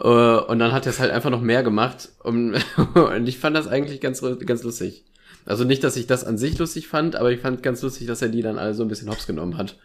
Äh, 0.00 0.06
und 0.06 0.58
dann 0.58 0.72
hat 0.72 0.86
er 0.86 0.90
es 0.90 1.00
halt 1.00 1.10
einfach 1.10 1.30
noch 1.30 1.40
mehr 1.42 1.62
gemacht. 1.62 2.10
Und, 2.22 2.54
und 2.94 3.28
ich 3.28 3.38
fand 3.38 3.56
das 3.56 3.68
eigentlich 3.68 4.00
ganz, 4.00 4.22
ganz 4.44 4.62
lustig. 4.62 5.04
Also 5.44 5.64
nicht, 5.64 5.84
dass 5.84 5.96
ich 5.96 6.06
das 6.06 6.24
an 6.24 6.38
sich 6.38 6.58
lustig 6.58 6.88
fand, 6.88 7.14
aber 7.16 7.30
ich 7.30 7.40
fand 7.40 7.62
ganz 7.62 7.80
lustig, 7.82 8.06
dass 8.08 8.20
er 8.20 8.28
die 8.28 8.42
dann 8.42 8.58
alle 8.58 8.74
so 8.74 8.82
ein 8.82 8.88
bisschen 8.88 9.08
hops 9.08 9.26
genommen 9.26 9.56
hat. 9.56 9.76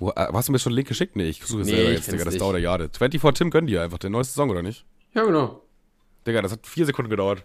Wo, 0.00 0.10
äh, 0.10 0.26
hast 0.32 0.48
du 0.48 0.52
mir 0.52 0.58
schon 0.58 0.70
einen 0.70 0.76
Link 0.78 0.88
geschickt? 0.88 1.14
Nee, 1.14 1.28
ich 1.28 1.44
suche 1.44 1.60
es 1.60 1.66
nee, 1.68 1.74
selber 1.74 1.92
jetzt, 1.92 2.10
Digga. 2.10 2.24
Das 2.24 2.32
nicht. 2.32 2.40
dauert 2.40 2.56
ja 2.56 2.62
Jahre. 2.62 2.88
24 2.90 3.38
Tim 3.38 3.50
gönnt 3.50 3.68
dir 3.68 3.82
einfach 3.82 3.98
den 3.98 4.12
neuesten 4.12 4.34
Song, 4.34 4.50
oder 4.50 4.62
nicht? 4.62 4.84
Ja, 5.14 5.24
genau. 5.24 5.62
Digga, 6.26 6.42
das 6.42 6.52
hat 6.52 6.66
vier 6.66 6.86
Sekunden 6.86 7.10
gedauert. 7.10 7.44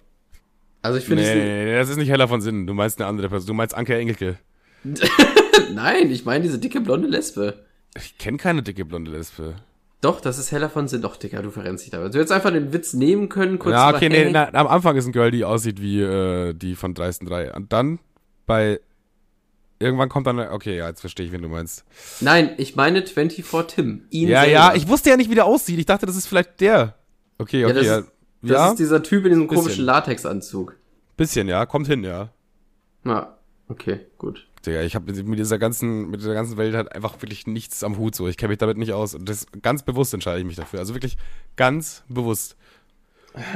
Also 0.81 0.97
ich 0.97 1.05
finde 1.05 1.23
nee, 1.23 1.65
nee, 1.65 1.75
das 1.75 1.89
ist 1.89 1.97
nicht 1.97 2.09
heller 2.09 2.27
von 2.27 2.41
Sinn. 2.41 2.65
Du 2.65 2.73
meinst 2.73 2.99
eine 2.99 3.07
andere 3.07 3.27
Person. 3.27 3.47
Du 3.47 3.53
meinst 3.53 3.75
Anke 3.75 3.97
Engelke. 3.97 4.37
Nein, 5.73 6.11
ich 6.11 6.25
meine 6.25 6.43
diese 6.43 6.59
dicke 6.59 6.79
blonde 6.79 7.07
Lesbe. 7.07 7.65
Ich 7.97 8.17
kenne 8.17 8.37
keine 8.37 8.63
dicke 8.63 8.85
blonde 8.85 9.11
Lesbe. 9.11 9.55
Doch, 10.01 10.21
das 10.21 10.37
ist 10.37 10.51
heller 10.51 10.69
von 10.69 10.87
Sinn. 10.87 11.01
Doch, 11.01 11.17
Digga, 11.17 11.41
du 11.41 11.49
verrennst 11.49 11.83
dich 11.83 11.91
da. 11.91 11.97
Du 12.07 12.19
hättest 12.19 12.31
einfach 12.31 12.51
den 12.51 12.71
Witz 12.71 12.93
nehmen 12.93 13.27
können, 13.27 13.57
kurz 13.57 13.73
Ja, 13.73 13.89
okay, 13.89 14.07
nee, 14.07 14.29
na, 14.29 14.53
am 14.53 14.67
Anfang 14.67 14.95
ist 14.95 15.07
ein 15.07 15.11
Girl, 15.11 15.31
die 15.31 15.43
aussieht 15.43 15.81
wie 15.81 16.01
äh, 16.01 16.53
die 16.53 16.75
von 16.75 16.93
Dreisten 16.93 17.25
3. 17.25 17.53
Und 17.53 17.73
dann 17.73 17.99
bei 18.45 18.79
Irgendwann 19.77 20.09
kommt 20.09 20.25
dann, 20.27 20.39
okay, 20.39 20.77
ja, 20.77 20.87
jetzt 20.87 21.01
verstehe 21.01 21.25
ich, 21.25 21.31
wen 21.31 21.41
du 21.41 21.49
meinst. 21.49 21.83
Nein, 22.21 22.51
ich 22.57 22.75
meine 22.75 23.05
24 23.05 23.75
Tim. 23.75 24.05
Ihn 24.09 24.29
ja, 24.29 24.41
selber. 24.41 24.53
ja, 24.53 24.73
ich 24.73 24.87
wusste 24.87 25.09
ja 25.09 25.17
nicht, 25.17 25.29
wie 25.29 25.35
der 25.35 25.45
aussieht. 25.45 25.77
Ich 25.79 25.85
dachte, 25.85 26.05
das 26.05 26.15
ist 26.15 26.27
vielleicht 26.27 26.61
der. 26.61 26.95
Okay, 27.37 27.65
okay, 27.65 27.73
ja. 27.73 27.73
Das, 27.73 27.85
ja. 27.85 27.97
Ist, 27.97 28.11
das 28.41 28.51
ja? 28.51 28.69
ist 28.69 28.79
dieser 28.79 29.03
Typ 29.03 29.25
in 29.25 29.31
diesem 29.31 29.47
Bisschen. 29.47 29.63
komischen 29.63 29.85
Latexanzug. 29.85 30.77
Bisschen, 31.17 31.47
ja, 31.47 31.65
kommt 31.65 31.87
hin, 31.87 32.03
ja. 32.03 32.29
Ja, 33.03 33.37
okay, 33.67 34.01
gut. 34.17 34.47
Digga, 34.65 34.81
ich 34.81 34.95
habe 34.95 35.11
mit 35.11 35.39
dieser 35.39 35.59
ganzen, 35.59 36.09
mit 36.09 36.21
dieser 36.21 36.33
ganzen 36.33 36.57
Welt 36.57 36.75
halt 36.75 36.93
einfach 36.93 37.21
wirklich 37.21 37.45
nichts 37.45 37.83
am 37.83 37.97
Hut 37.97 38.15
so. 38.15 38.27
Ich 38.27 38.37
kenne 38.37 38.49
mich 38.49 38.57
damit 38.57 38.77
nicht 38.77 38.93
aus. 38.93 39.13
Und 39.13 39.29
das 39.29 39.45
ganz 39.61 39.83
bewusst 39.83 40.13
entscheide 40.13 40.39
ich 40.39 40.45
mich 40.45 40.55
dafür. 40.55 40.79
Also 40.79 40.95
wirklich 40.95 41.17
ganz 41.55 42.03
bewusst. 42.09 42.55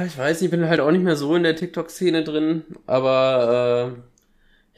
Ich 0.06 0.18
weiß, 0.18 0.42
ich 0.42 0.50
bin 0.50 0.68
halt 0.68 0.80
auch 0.80 0.90
nicht 0.90 1.02
mehr 1.02 1.16
so 1.16 1.34
in 1.34 1.42
der 1.42 1.56
TikTok-Szene 1.56 2.22
drin, 2.22 2.64
aber 2.86 3.94
äh, 3.96 4.00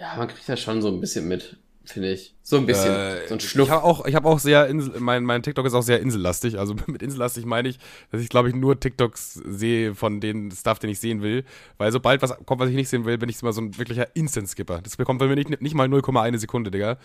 ja, 0.02 0.16
man 0.16 0.26
kriegt 0.26 0.48
das 0.48 0.60
schon 0.60 0.82
so 0.82 0.88
ein 0.88 1.00
bisschen 1.00 1.28
mit, 1.28 1.58
finde 1.84 2.10
ich. 2.10 2.34
So 2.42 2.56
ein 2.56 2.66
bisschen. 2.66 2.92
Äh, 2.92 3.28
so 3.28 3.34
ein 3.34 3.40
Schnuff. 3.40 3.68
Ich 3.68 3.72
habe 3.72 3.84
auch, 3.84 4.04
ich 4.04 4.16
hab 4.16 4.24
auch 4.24 4.40
sehr, 4.40 4.66
Insel, 4.66 4.98
mein, 4.98 5.22
mein 5.22 5.44
TikTok 5.44 5.64
ist 5.64 5.74
auch 5.74 5.84
sehr 5.84 6.00
insellastig. 6.00 6.58
Also 6.58 6.74
mit 6.88 7.02
insellastig 7.02 7.46
meine 7.46 7.68
ich, 7.68 7.78
dass 8.10 8.20
ich, 8.20 8.28
glaube 8.28 8.48
ich, 8.48 8.54
nur 8.56 8.80
TikToks 8.80 9.34
sehe 9.34 9.94
von 9.94 10.20
den 10.20 10.50
Stuff, 10.50 10.80
den 10.80 10.90
ich 10.90 10.98
sehen 10.98 11.22
will. 11.22 11.44
Weil 11.78 11.92
sobald 11.92 12.20
was 12.20 12.36
kommt, 12.46 12.60
was 12.60 12.68
ich 12.68 12.74
nicht 12.74 12.88
sehen 12.88 13.04
will, 13.04 13.16
bin 13.16 13.28
ich 13.28 13.40
immer 13.40 13.52
so 13.52 13.60
ein 13.60 13.78
wirklicher 13.78 14.08
Instant-Skipper. 14.16 14.80
Das 14.82 14.96
bekommt 14.96 15.20
bei 15.20 15.28
mir 15.28 15.36
nicht, 15.36 15.60
nicht 15.60 15.74
mal 15.74 15.86
0,1 15.86 16.36
Sekunde, 16.38 16.72
Digga. 16.72 16.98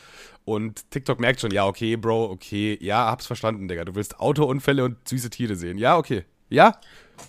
Und 0.44 0.90
TikTok 0.90 1.20
merkt 1.20 1.40
schon, 1.40 1.52
ja, 1.52 1.68
okay, 1.68 1.98
Bro, 1.98 2.32
okay, 2.32 2.80
ja, 2.82 3.06
hab's 3.06 3.28
verstanden, 3.28 3.68
Digga. 3.68 3.86
Du 3.86 3.94
willst 3.94 4.20
Autounfälle 4.20 4.84
und 4.84 5.08
süße 5.08 5.30
Tiere 5.30 5.56
sehen. 5.56 5.78
Ja, 5.78 5.98
okay. 5.98 6.26
Ja, 6.50 6.80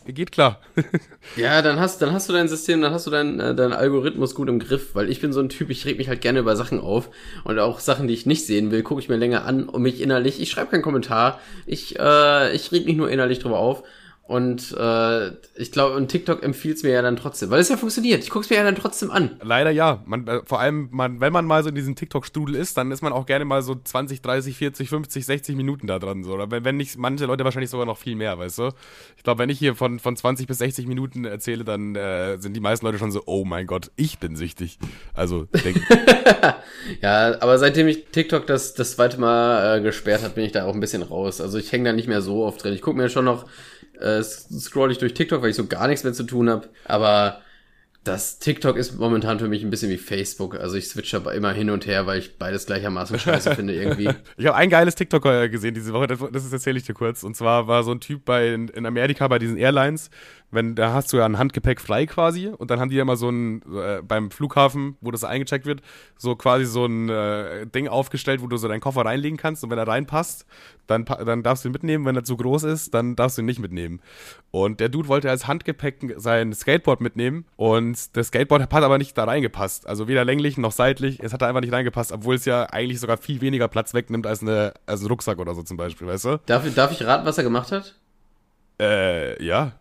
Geht 0.06 0.32
klar. 0.32 0.60
ja, 1.36 1.60
dann 1.60 1.78
hast, 1.78 2.00
dann 2.00 2.12
hast 2.12 2.28
du 2.28 2.32
dein 2.32 2.48
System, 2.48 2.80
dann 2.80 2.92
hast 2.92 3.06
du 3.06 3.10
deinen 3.10 3.40
äh, 3.40 3.54
dein 3.54 3.72
Algorithmus 3.72 4.34
gut 4.34 4.48
im 4.48 4.58
Griff, 4.58 4.94
weil 4.94 5.10
ich 5.10 5.20
bin 5.20 5.32
so 5.32 5.40
ein 5.40 5.48
Typ, 5.48 5.70
ich 5.70 5.84
reg 5.84 5.98
mich 5.98 6.08
halt 6.08 6.20
gerne 6.20 6.38
über 6.40 6.56
Sachen 6.56 6.80
auf 6.80 7.10
und 7.44 7.58
auch 7.58 7.78
Sachen, 7.80 8.08
die 8.08 8.14
ich 8.14 8.26
nicht 8.26 8.46
sehen 8.46 8.70
will, 8.70 8.82
gucke 8.82 9.00
ich 9.00 9.08
mir 9.08 9.16
länger 9.16 9.44
an 9.44 9.68
und 9.68 9.82
mich 9.82 10.00
innerlich, 10.00 10.40
ich 10.40 10.50
schreibe 10.50 10.70
keinen 10.70 10.82
Kommentar, 10.82 11.40
ich, 11.66 11.98
äh, 11.98 12.54
ich 12.54 12.72
reg 12.72 12.86
mich 12.86 12.96
nur 12.96 13.10
innerlich 13.10 13.38
drüber 13.38 13.58
auf 13.58 13.82
und 14.28 14.76
äh, 14.78 15.28
ich 15.54 15.72
glaube, 15.72 15.96
und 15.96 16.08
TikTok 16.08 16.42
empfiehlt 16.42 16.76
es 16.76 16.82
mir 16.82 16.90
ja 16.90 17.00
dann 17.00 17.16
trotzdem, 17.16 17.48
weil 17.48 17.60
es 17.60 17.70
ja 17.70 17.78
funktioniert. 17.78 18.22
Ich 18.22 18.28
gucke 18.28 18.44
es 18.44 18.50
mir 18.50 18.56
ja 18.56 18.62
dann 18.62 18.76
trotzdem 18.76 19.10
an. 19.10 19.40
Leider 19.42 19.70
ja. 19.70 20.02
Man, 20.04 20.26
äh, 20.28 20.42
vor 20.44 20.60
allem, 20.60 20.90
man, 20.92 21.22
wenn 21.22 21.32
man 21.32 21.46
mal 21.46 21.62
so 21.62 21.70
in 21.70 21.74
diesem 21.74 21.96
TikTok-Strudel 21.96 22.54
ist, 22.54 22.76
dann 22.76 22.92
ist 22.92 23.00
man 23.00 23.14
auch 23.14 23.24
gerne 23.24 23.46
mal 23.46 23.62
so 23.62 23.74
20, 23.74 24.20
30, 24.20 24.54
40, 24.54 24.90
50, 24.90 25.24
60 25.24 25.56
Minuten 25.56 25.86
da 25.86 25.98
dran. 25.98 26.24
So. 26.24 26.34
Oder 26.34 26.50
wenn, 26.50 26.62
wenn 26.62 26.76
nicht, 26.76 26.98
manche 26.98 27.24
Leute 27.24 27.42
wahrscheinlich 27.44 27.70
sogar 27.70 27.86
noch 27.86 27.96
viel 27.96 28.16
mehr, 28.16 28.38
weißt 28.38 28.58
du? 28.58 28.68
Ich 29.16 29.22
glaube, 29.22 29.38
wenn 29.38 29.48
ich 29.48 29.58
hier 29.58 29.74
von, 29.74 29.98
von 29.98 30.14
20 30.14 30.46
bis 30.46 30.58
60 30.58 30.86
Minuten 30.86 31.24
erzähle, 31.24 31.64
dann 31.64 31.96
äh, 31.96 32.36
sind 32.36 32.52
die 32.52 32.60
meisten 32.60 32.84
Leute 32.84 32.98
schon 32.98 33.10
so, 33.10 33.22
oh 33.24 33.46
mein 33.46 33.66
Gott, 33.66 33.90
ich 33.96 34.18
bin 34.18 34.36
süchtig. 34.36 34.78
Also, 35.14 35.44
denke 35.44 35.80
Ja, 37.00 37.40
aber 37.40 37.56
seitdem 37.56 37.88
ich 37.88 38.06
TikTok 38.12 38.46
das, 38.46 38.74
das 38.74 38.92
zweite 38.92 39.18
Mal 39.18 39.78
äh, 39.78 39.80
gesperrt 39.80 40.22
hat, 40.22 40.34
bin 40.34 40.44
ich 40.44 40.52
da 40.52 40.66
auch 40.66 40.74
ein 40.74 40.80
bisschen 40.80 41.02
raus. 41.02 41.40
Also 41.40 41.56
ich 41.56 41.72
hänge 41.72 41.84
da 41.84 41.92
nicht 41.94 42.08
mehr 42.08 42.20
so 42.20 42.44
oft 42.44 42.62
drin. 42.62 42.74
Ich 42.74 42.82
gucke 42.82 42.98
mir 42.98 43.08
schon 43.08 43.24
noch 43.24 43.46
äh, 44.00 44.17
scroll 44.22 44.92
ich 44.92 44.98
durch 44.98 45.14
TikTok, 45.14 45.42
weil 45.42 45.50
ich 45.50 45.56
so 45.56 45.66
gar 45.66 45.88
nichts 45.88 46.04
mehr 46.04 46.12
zu 46.12 46.24
tun 46.24 46.48
habe. 46.48 46.68
Aber 46.84 47.40
das 48.08 48.38
TikTok 48.38 48.76
ist 48.76 48.98
momentan 48.98 49.38
für 49.38 49.48
mich 49.48 49.62
ein 49.62 49.70
bisschen 49.70 49.90
wie 49.90 49.98
Facebook. 49.98 50.58
Also 50.58 50.76
ich 50.76 50.88
switche 50.88 51.18
aber 51.18 51.34
immer 51.34 51.52
hin 51.52 51.68
und 51.68 51.86
her, 51.86 52.06
weil 52.06 52.18
ich 52.18 52.38
beides 52.38 52.66
gleichermaßen 52.66 53.18
scheiße 53.18 53.54
finde 53.54 53.74
irgendwie. 53.74 54.08
Ich 54.36 54.46
habe 54.46 54.56
ein 54.56 54.70
geiles 54.70 54.94
TikTok 54.94 55.26
äh, 55.26 55.48
gesehen 55.48 55.74
diese 55.74 55.92
Woche, 55.92 56.06
das, 56.06 56.20
das 56.32 56.52
erzähle 56.52 56.78
ich 56.78 56.84
dir 56.84 56.94
kurz. 56.94 57.22
Und 57.22 57.36
zwar 57.36 57.66
war 57.66 57.82
so 57.82 57.90
ein 57.92 58.00
Typ 58.00 58.24
bei 58.24 58.54
in 58.54 58.86
Amerika 58.86 59.26
bei 59.28 59.38
diesen 59.38 59.56
Airlines, 59.56 60.10
wenn 60.50 60.74
da 60.74 60.92
hast 60.92 61.12
du 61.12 61.18
ja 61.18 61.26
ein 61.26 61.38
Handgepäck 61.38 61.80
frei 61.80 62.06
quasi 62.06 62.48
und 62.48 62.70
dann 62.70 62.80
haben 62.80 62.88
die 62.88 62.96
ja 62.96 63.02
immer 63.02 63.16
so 63.16 63.28
ein 63.28 63.62
äh, 63.74 64.02
beim 64.02 64.30
Flughafen, 64.30 64.96
wo 65.00 65.10
das 65.10 65.24
eingecheckt 65.24 65.66
wird, 65.66 65.82
so 66.16 66.36
quasi 66.36 66.64
so 66.64 66.86
ein 66.86 67.08
äh, 67.08 67.66
Ding 67.66 67.88
aufgestellt, 67.88 68.42
wo 68.42 68.46
du 68.46 68.56
so 68.56 68.68
deinen 68.68 68.80
Koffer 68.80 69.04
reinlegen 69.04 69.36
kannst 69.36 69.62
und 69.62 69.70
wenn 69.70 69.78
er 69.78 69.86
reinpasst, 69.86 70.46
dann 70.86 71.04
dann 71.04 71.42
darfst 71.42 71.64
du 71.64 71.68
ihn 71.68 71.72
mitnehmen, 71.72 72.06
wenn 72.06 72.16
er 72.16 72.24
zu 72.24 72.36
groß 72.36 72.64
ist, 72.64 72.94
dann 72.94 73.14
darfst 73.14 73.36
du 73.36 73.42
ihn 73.42 73.46
nicht 73.46 73.60
mitnehmen. 73.60 74.00
Und 74.50 74.80
der 74.80 74.88
Dude 74.88 75.08
wollte 75.08 75.28
als 75.28 75.46
Handgepäck 75.46 76.14
sein 76.16 76.52
Skateboard 76.52 77.00
mitnehmen 77.00 77.44
und 77.56 78.16
das 78.16 78.28
Skateboard 78.28 78.62
hat 78.62 78.72
aber 78.74 78.98
nicht 78.98 79.18
da 79.18 79.24
reingepasst, 79.24 79.86
also 79.86 80.08
weder 80.08 80.24
länglich 80.24 80.56
noch 80.56 80.72
seitlich, 80.72 81.20
es 81.22 81.32
hat 81.32 81.42
da 81.42 81.48
einfach 81.48 81.60
nicht 81.60 81.72
reingepasst, 81.72 82.12
obwohl 82.12 82.36
es 82.36 82.44
ja 82.46 82.64
eigentlich 82.64 83.00
sogar 83.00 83.18
viel 83.18 83.40
weniger 83.40 83.68
Platz 83.68 83.92
wegnimmt 83.92 84.26
als 84.26 84.42
eine 84.42 84.72
als 84.86 85.02
ein 85.02 85.08
Rucksack 85.08 85.38
oder 85.38 85.54
so 85.54 85.62
zum 85.62 85.76
Beispiel, 85.76 86.06
weißt 86.06 86.24
du? 86.24 86.40
Darf, 86.46 86.74
darf 86.74 86.92
ich 86.92 87.04
raten, 87.04 87.26
was 87.26 87.36
er 87.36 87.44
gemacht 87.44 87.70
hat? 87.72 87.94
Äh, 88.80 89.42
ja. 89.44 89.72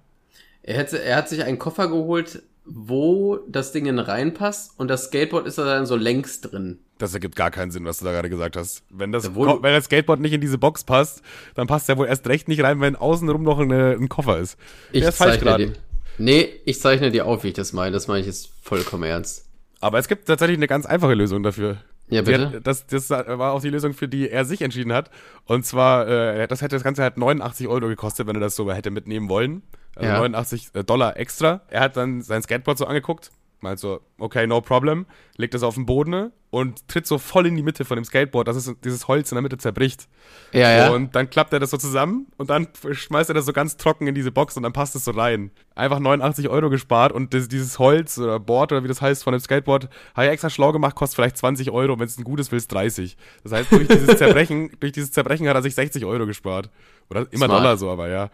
Er, 0.68 0.76
hätte, 0.76 1.02
er 1.02 1.16
hat 1.16 1.30
sich 1.30 1.46
einen 1.46 1.58
Koffer 1.58 1.88
geholt, 1.88 2.44
wo 2.66 3.38
das 3.48 3.72
Ding 3.72 3.88
reinpasst 3.98 4.78
und 4.78 4.90
das 4.90 5.06
Skateboard 5.06 5.48
ist 5.48 5.58
da 5.58 5.64
dann 5.64 5.86
so 5.86 5.96
längs 5.96 6.42
drin. 6.42 6.80
Das 6.98 7.14
ergibt 7.14 7.38
gar 7.38 7.52
keinen 7.52 7.72
Sinn, 7.72 7.86
was 7.86 8.00
du 8.00 8.06
da 8.06 8.12
gerade 8.12 8.30
gesagt 8.30 8.58
hast. 8.58 8.84
Wenn 8.90 9.14
das, 9.14 9.34
wenn 9.34 9.62
das 9.62 9.86
Skateboard 9.86 10.20
nicht 10.20 10.34
in 10.34 10.42
diese 10.42 10.58
Box 10.58 10.84
passt, 10.84 11.22
dann 11.56 11.68
passt 11.68 11.88
er 11.88 11.98
wohl 11.98 12.08
erst 12.08 12.28
recht 12.28 12.50
nicht 12.50 12.62
rein, 12.64 12.82
wenn 12.82 12.98
außenrum 12.98 13.44
noch 13.44 13.60
eine, 13.60 13.92
ein 13.92 14.10
Koffer 14.10 14.40
ist. 14.40 14.58
Ich 14.92 15.04
ist 15.04 15.18
falsch 15.18 15.40
gerade. 15.40 15.72
Nee, 16.18 16.50
ich 16.66 16.82
zeichne 16.82 17.12
dir 17.12 17.28
auf, 17.28 17.46
wie 17.46 17.50
ich 17.50 17.54
das 17.54 17.72
meine. 17.72 17.94
Das 17.94 18.08
meine 18.10 18.20
ich 18.20 18.26
jetzt 18.26 18.50
vollkommen 18.62 19.04
ernst. 19.04 19.46
Aber 19.80 20.00
es 20.00 20.10
gibt 20.10 20.28
tatsächlich 20.28 20.58
eine 20.58 20.68
ganz 20.68 20.86
einfache 20.86 21.14
Lösung 21.14 21.44
dafür. 21.44 21.78
Ja, 22.10 22.24
bitte. 22.24 22.52
Hat, 22.52 22.68
das, 22.68 22.88
das 22.88 23.10
war 23.10 23.54
auch 23.54 23.62
die 23.62 23.70
Lösung, 23.70 23.94
für 23.94 24.10
die 24.10 24.30
er 24.30 24.44
sich 24.44 24.62
entschieden 24.62 24.92
hat. 24.92 25.12
Und 25.46 25.66
zwar, 25.66 26.08
äh, 26.10 26.48
das 26.48 26.62
hätte 26.62 26.76
das 26.76 26.84
Ganze 26.84 27.04
halt 27.04 27.16
89 27.16 27.70
Euro 27.70 27.88
gekostet, 27.88 28.28
wenn 28.28 28.36
er 28.36 28.42
das 28.42 28.58
so 28.58 28.70
hätte 28.70 28.92
mitnehmen 28.92 29.30
wollen 29.30 29.62
also 29.98 30.10
ja. 30.10 30.18
89 30.20 30.70
äh, 30.74 30.84
Dollar 30.84 31.18
extra. 31.18 31.62
Er 31.70 31.82
hat 31.82 31.98
dann 31.98 32.22
sein 32.22 32.42
Skateboard 32.42 32.78
so 32.78 32.86
angeguckt, 32.86 33.32
meint 33.62 33.80
so, 33.80 34.02
okay, 34.18 34.48
no 34.48 34.62
problem, 34.62 35.06
legt 35.38 35.56
es 35.56 35.64
auf 35.64 35.76
den 35.76 35.86
Boden 35.86 36.32
und 36.50 36.88
tritt 36.88 37.06
so 37.06 37.18
voll 37.18 37.46
in 37.46 37.56
die 37.56 37.64
Mitte 37.64 37.84
von 37.84 37.98
dem 37.98 38.06
Skateboard, 38.06 38.48
dass 38.48 38.56
es 38.56 38.74
dieses 38.84 39.08
Holz 39.08 39.32
in 39.32 39.36
der 39.36 39.42
Mitte 39.42 39.58
zerbricht. 39.58 40.08
Ja, 40.54 40.72
ja. 40.72 40.90
Und 40.90 41.16
dann 41.16 41.30
klappt 41.30 41.52
er 41.52 41.60
das 41.60 41.72
so 41.72 41.78
zusammen 41.78 42.28
und 42.38 42.50
dann 42.50 42.68
schmeißt 42.90 43.30
er 43.30 43.34
das 43.34 43.46
so 43.46 43.54
ganz 43.54 43.76
trocken 43.76 44.08
in 44.08 44.16
diese 44.16 44.32
Box 44.32 44.56
und 44.56 44.64
dann 44.64 44.74
passt 44.74 44.96
es 44.96 45.04
so 45.06 45.12
rein. 45.12 45.52
Einfach 45.76 46.00
89 46.00 46.48
Euro 46.50 46.70
gespart 46.70 47.12
und 47.12 47.34
das, 47.34 47.50
dieses 47.50 47.80
Holz 47.80 48.18
oder 48.18 48.40
Board 48.40 48.72
oder 48.72 48.84
wie 48.84 48.88
das 48.88 49.02
heißt 49.02 49.24
von 49.24 49.34
dem 49.34 49.40
Skateboard, 49.40 49.90
habe 50.16 50.28
ich 50.28 50.32
extra 50.32 50.50
schlau 50.50 50.72
gemacht, 50.72 50.96
kostet 50.96 51.16
vielleicht 51.16 51.38
20 51.38 51.72
Euro, 51.72 52.00
wenn 52.00 52.08
es 52.08 52.18
ein 52.18 52.24
gutes 52.24 52.52
willst 52.52 52.72
30. 52.72 53.18
Das 53.44 53.52
heißt, 53.52 53.72
durch 53.72 53.88
dieses 53.88 54.08
Zerbrechen, 54.18 54.72
durch 54.80 54.94
dieses 54.94 55.12
Zerbrechen 55.12 55.48
hat 55.50 55.56
er 55.56 55.62
sich 55.62 55.76
60 55.76 56.06
Euro 56.06 56.26
gespart. 56.26 56.70
Oder 57.10 57.22
immer 57.32 57.46
Smart. 57.46 57.60
Dollar 57.60 57.78
so, 57.78 57.90
aber 57.90 58.10
ja. 58.10 58.30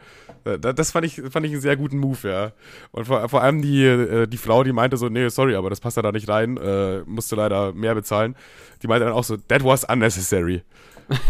Das 0.60 0.92
fand 0.92 1.06
ich, 1.06 1.22
fand 1.30 1.46
ich 1.46 1.54
einen 1.54 1.62
sehr 1.62 1.78
guten 1.78 2.00
Move, 2.00 2.28
ja. 2.28 2.52
Und 2.92 3.06
vor, 3.06 3.30
vor 3.30 3.42
allem 3.42 3.62
die, 3.62 3.86
äh, 3.86 4.28
die 4.28 4.38
Frau, 4.38 4.64
die 4.64 4.74
meinte 4.74 4.98
so, 4.98 5.08
nee, 5.10 5.30
sorry, 5.30 5.56
aber 5.56 5.70
das 5.70 5.80
passt 5.80 5.96
ja 5.96 6.04
da 6.04 6.12
nicht 6.12 6.28
rein, 6.28 6.58
äh, 6.58 7.02
musste 7.06 7.36
leider 7.36 7.72
mehr 7.72 7.94
bezahlen. 7.94 8.03
Die 8.82 8.88
meinte 8.88 9.06
dann 9.06 9.14
auch 9.14 9.24
so, 9.24 9.38
that 9.38 9.64
was 9.64 9.84
unnecessary. 9.84 10.64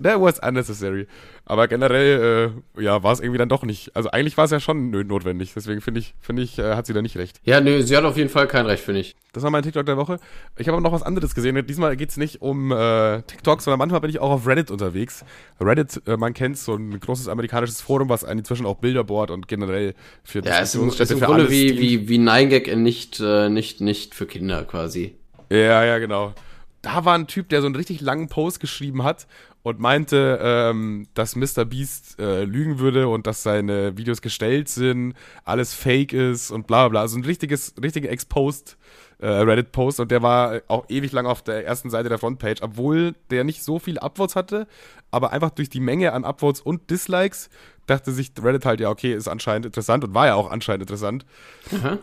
that 0.00 0.20
was 0.20 0.38
unnecessary. 0.40 1.06
Aber 1.44 1.66
generell, 1.66 2.54
äh, 2.76 2.82
ja, 2.82 3.02
war 3.02 3.12
es 3.12 3.20
irgendwie 3.20 3.38
dann 3.38 3.48
doch 3.48 3.64
nicht. 3.64 3.96
Also 3.96 4.10
eigentlich 4.10 4.36
war 4.36 4.44
es 4.44 4.52
ja 4.52 4.60
schon 4.60 4.90
notwendig. 4.90 5.52
Deswegen 5.54 5.80
finde 5.80 6.00
ich, 6.00 6.14
finde 6.20 6.42
ich, 6.42 6.58
äh, 6.58 6.74
hat 6.74 6.86
sie 6.86 6.92
da 6.92 7.02
nicht 7.02 7.16
recht. 7.16 7.40
Ja, 7.44 7.60
nö, 7.60 7.82
sie 7.82 7.96
hat 7.96 8.04
auf 8.04 8.16
jeden 8.16 8.30
Fall 8.30 8.46
kein 8.46 8.64
Recht, 8.64 8.84
finde 8.84 9.00
ich. 9.00 9.16
Das 9.32 9.42
war 9.42 9.50
mein 9.50 9.62
TikTok 9.62 9.84
der 9.84 9.96
Woche. 9.96 10.18
Ich 10.56 10.68
habe 10.68 10.76
aber 10.76 10.86
noch 10.86 10.92
was 10.92 11.02
anderes 11.02 11.34
gesehen. 11.34 11.66
Diesmal 11.66 11.96
geht 11.96 12.10
es 12.10 12.16
nicht 12.16 12.42
um 12.42 12.70
äh, 12.70 13.22
TikTok, 13.22 13.60
sondern 13.60 13.78
manchmal 13.78 14.00
bin 14.02 14.10
ich 14.10 14.20
auch 14.20 14.30
auf 14.30 14.46
Reddit 14.46 14.70
unterwegs. 14.70 15.24
Reddit, 15.60 16.00
äh, 16.06 16.16
man 16.16 16.32
kennt 16.32 16.58
so 16.58 16.76
ein 16.76 17.00
großes 17.00 17.26
amerikanisches 17.26 17.80
Forum, 17.80 18.08
was 18.08 18.22
inzwischen 18.22 18.66
auch 18.66 18.76
Bilderboard 18.76 19.32
und 19.32 19.48
generell 19.48 19.94
für 20.22 20.44
ja, 20.44 20.60
Diskussionsstätte 20.60 21.02
ist 21.02 21.10
im, 21.10 21.16
ist 21.16 21.22
im 21.22 21.26
Grunde 21.26 21.50
wie, 21.50 21.78
wie, 21.78 22.08
wie 22.08 22.18
9gag 22.18 22.68
in 22.68 22.84
nicht, 22.84 23.20
äh, 23.20 23.48
nicht, 23.48 23.80
nicht 23.80 24.14
für 24.14 24.26
Kinder 24.26 24.64
quasi. 24.64 25.16
Ja, 25.50 25.84
ja, 25.84 25.98
genau. 25.98 26.34
da 26.82 27.04
war 27.04 27.14
ein 27.14 27.26
Typ, 27.26 27.48
der 27.48 27.60
so 27.62 27.66
einen 27.66 27.76
richtig 27.76 28.00
langen 28.00 28.28
Post 28.28 28.60
geschrieben 28.60 29.02
hat 29.02 29.26
und 29.62 29.78
meinte, 29.78 30.38
ähm, 30.42 31.06
dass 31.14 31.36
Mr. 31.36 31.64
Beast 31.64 32.18
äh, 32.18 32.44
lügen 32.44 32.78
würde 32.78 33.08
und 33.08 33.26
dass 33.26 33.42
seine 33.42 33.96
Videos 33.96 34.20
gestellt 34.20 34.68
sind, 34.68 35.14
alles 35.44 35.72
fake 35.74 36.12
ist 36.12 36.50
und 36.50 36.66
bla 36.66 36.88
bla. 36.88 37.00
Also 37.00 37.18
ein 37.18 37.24
richtiges, 37.24 37.74
richtiger 37.80 38.10
Exposed 38.10 38.76
äh, 39.18 39.28
Reddit-Post 39.28 40.00
und 40.00 40.10
der 40.10 40.20
war 40.22 40.62
auch 40.66 40.84
ewig 40.88 41.12
lang 41.12 41.26
auf 41.26 41.42
der 41.42 41.64
ersten 41.64 41.90
Seite 41.90 42.08
der 42.08 42.18
Frontpage, 42.18 42.60
obwohl 42.60 43.14
der 43.30 43.44
nicht 43.44 43.62
so 43.62 43.78
viel 43.78 43.98
Upvotes 43.98 44.34
hatte, 44.34 44.66
aber 45.12 45.32
einfach 45.32 45.50
durch 45.50 45.70
die 45.70 45.80
Menge 45.80 46.12
an 46.12 46.24
Upvotes 46.24 46.60
und 46.60 46.90
Dislikes 46.90 47.48
dachte 47.86 48.12
sich 48.12 48.32
Reddit 48.42 48.64
halt, 48.64 48.80
ja, 48.80 48.90
okay, 48.90 49.14
ist 49.14 49.28
anscheinend 49.28 49.66
interessant 49.66 50.04
und 50.04 50.14
war 50.14 50.26
ja 50.26 50.34
auch 50.34 50.50
anscheinend 50.50 50.82
interessant. 50.82 51.24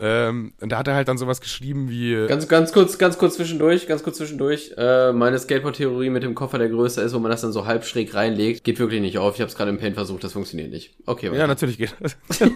Ähm, 0.00 0.52
und 0.60 0.70
da 0.70 0.78
hat 0.78 0.88
er 0.88 0.94
halt 0.94 1.08
dann 1.08 1.18
sowas 1.18 1.40
geschrieben 1.40 1.90
wie. 1.90 2.26
Ganz, 2.26 2.48
ganz 2.48 2.72
kurz, 2.72 2.98
ganz 2.98 3.18
kurz 3.18 3.36
zwischendurch, 3.36 3.86
ganz 3.86 4.02
kurz 4.02 4.18
zwischendurch. 4.18 4.72
Äh, 4.76 5.12
meine 5.12 5.38
Skateboard-Theorie 5.38 6.10
mit 6.10 6.22
dem 6.22 6.34
Koffer, 6.34 6.58
der 6.58 6.68
größer 6.68 7.02
ist, 7.02 7.14
wo 7.14 7.18
man 7.18 7.30
das 7.30 7.40
dann 7.40 7.52
so 7.52 7.66
halb 7.66 7.84
schräg 7.84 8.14
reinlegt, 8.14 8.64
geht 8.64 8.78
wirklich 8.78 9.00
nicht 9.00 9.18
auf. 9.18 9.34
Ich 9.34 9.40
habe 9.40 9.50
es 9.50 9.56
gerade 9.56 9.70
im 9.70 9.78
Paint 9.78 9.94
versucht, 9.94 10.24
das 10.24 10.32
funktioniert 10.32 10.70
nicht. 10.70 10.94
Okay, 11.06 11.28
weiter. 11.28 11.40
Ja, 11.40 11.46
natürlich 11.46 11.78
geht 11.78 11.94
das. 12.00 12.16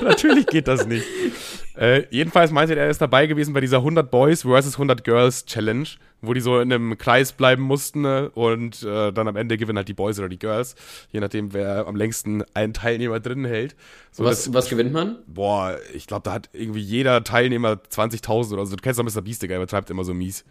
natürlich 0.02 0.46
geht 0.46 0.68
das 0.68 0.86
nicht. 0.86 1.04
Äh, 1.80 2.04
jedenfalls 2.10 2.50
meinte 2.50 2.74
er, 2.74 2.84
er 2.84 2.90
ist 2.90 3.00
dabei 3.00 3.26
gewesen 3.26 3.54
bei 3.54 3.60
dieser 3.62 3.78
100 3.78 4.10
Boys 4.10 4.42
versus 4.42 4.74
100 4.74 5.02
Girls 5.02 5.46
Challenge, 5.46 5.88
wo 6.20 6.34
die 6.34 6.42
so 6.42 6.60
in 6.60 6.70
einem 6.70 6.98
Kreis 6.98 7.32
bleiben 7.32 7.62
mussten 7.62 8.02
ne? 8.02 8.28
und 8.34 8.82
äh, 8.82 9.12
dann 9.12 9.26
am 9.26 9.34
Ende 9.34 9.56
gewinnen 9.56 9.78
halt 9.78 9.88
die 9.88 9.94
Boys 9.94 10.18
oder 10.18 10.28
die 10.28 10.38
Girls, 10.38 10.74
je 11.10 11.20
nachdem, 11.20 11.54
wer 11.54 11.86
am 11.86 11.96
längsten 11.96 12.44
einen 12.52 12.74
Teilnehmer 12.74 13.18
drin 13.18 13.46
hält. 13.46 13.76
So, 14.12 14.24
was, 14.24 14.44
das, 14.44 14.52
was 14.52 14.68
gewinnt 14.68 14.92
man? 14.92 15.20
Boah, 15.26 15.78
ich 15.94 16.06
glaube, 16.06 16.24
da 16.24 16.34
hat 16.34 16.50
irgendwie 16.52 16.82
jeder 16.82 17.24
Teilnehmer 17.24 17.80
20.000 17.90 18.52
oder 18.52 18.66
so. 18.66 18.76
Du 18.76 18.82
kennst 18.82 19.00
doch 19.00 19.04
Mr. 19.04 19.22
Beast, 19.22 19.40
der 19.40 19.56
übertreibt 19.56 19.88
immer 19.88 20.04
so 20.04 20.12
mies. 20.12 20.44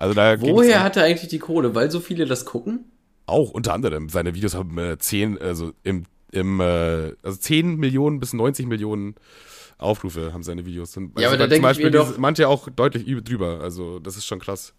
Also 0.00 0.14
da 0.14 0.40
Woher 0.40 0.82
hat 0.82 0.96
er 0.96 1.04
eigentlich 1.04 1.30
die 1.30 1.38
Kohle? 1.38 1.76
Weil 1.76 1.92
so 1.92 2.00
viele 2.00 2.26
das 2.26 2.44
gucken? 2.44 2.86
Auch 3.26 3.52
unter 3.52 3.72
anderem. 3.72 4.08
Seine 4.08 4.34
Videos 4.34 4.56
haben 4.56 4.76
äh, 4.78 4.98
10, 4.98 5.40
also 5.40 5.70
im, 5.84 6.06
im 6.32 6.58
äh, 6.58 7.12
also 7.22 7.38
10 7.38 7.76
Millionen 7.76 8.18
bis 8.18 8.32
90 8.32 8.66
Millionen 8.66 9.14
Aufrufe 9.78 10.32
haben 10.32 10.42
seine 10.42 10.64
Videos. 10.64 10.96
Und 10.96 11.18
ja, 11.18 11.28
also 11.28 11.28
aber 11.28 11.36
da 11.38 11.46
denke 11.46 11.70
ich 11.70 11.78
mir 11.78 11.90
doch, 11.90 12.16
manche 12.18 12.48
auch 12.48 12.68
deutlich 12.68 13.04
drüber. 13.24 13.60
Also 13.60 13.98
das 13.98 14.16
ist 14.16 14.26
schon 14.26 14.38
krass. 14.38 14.74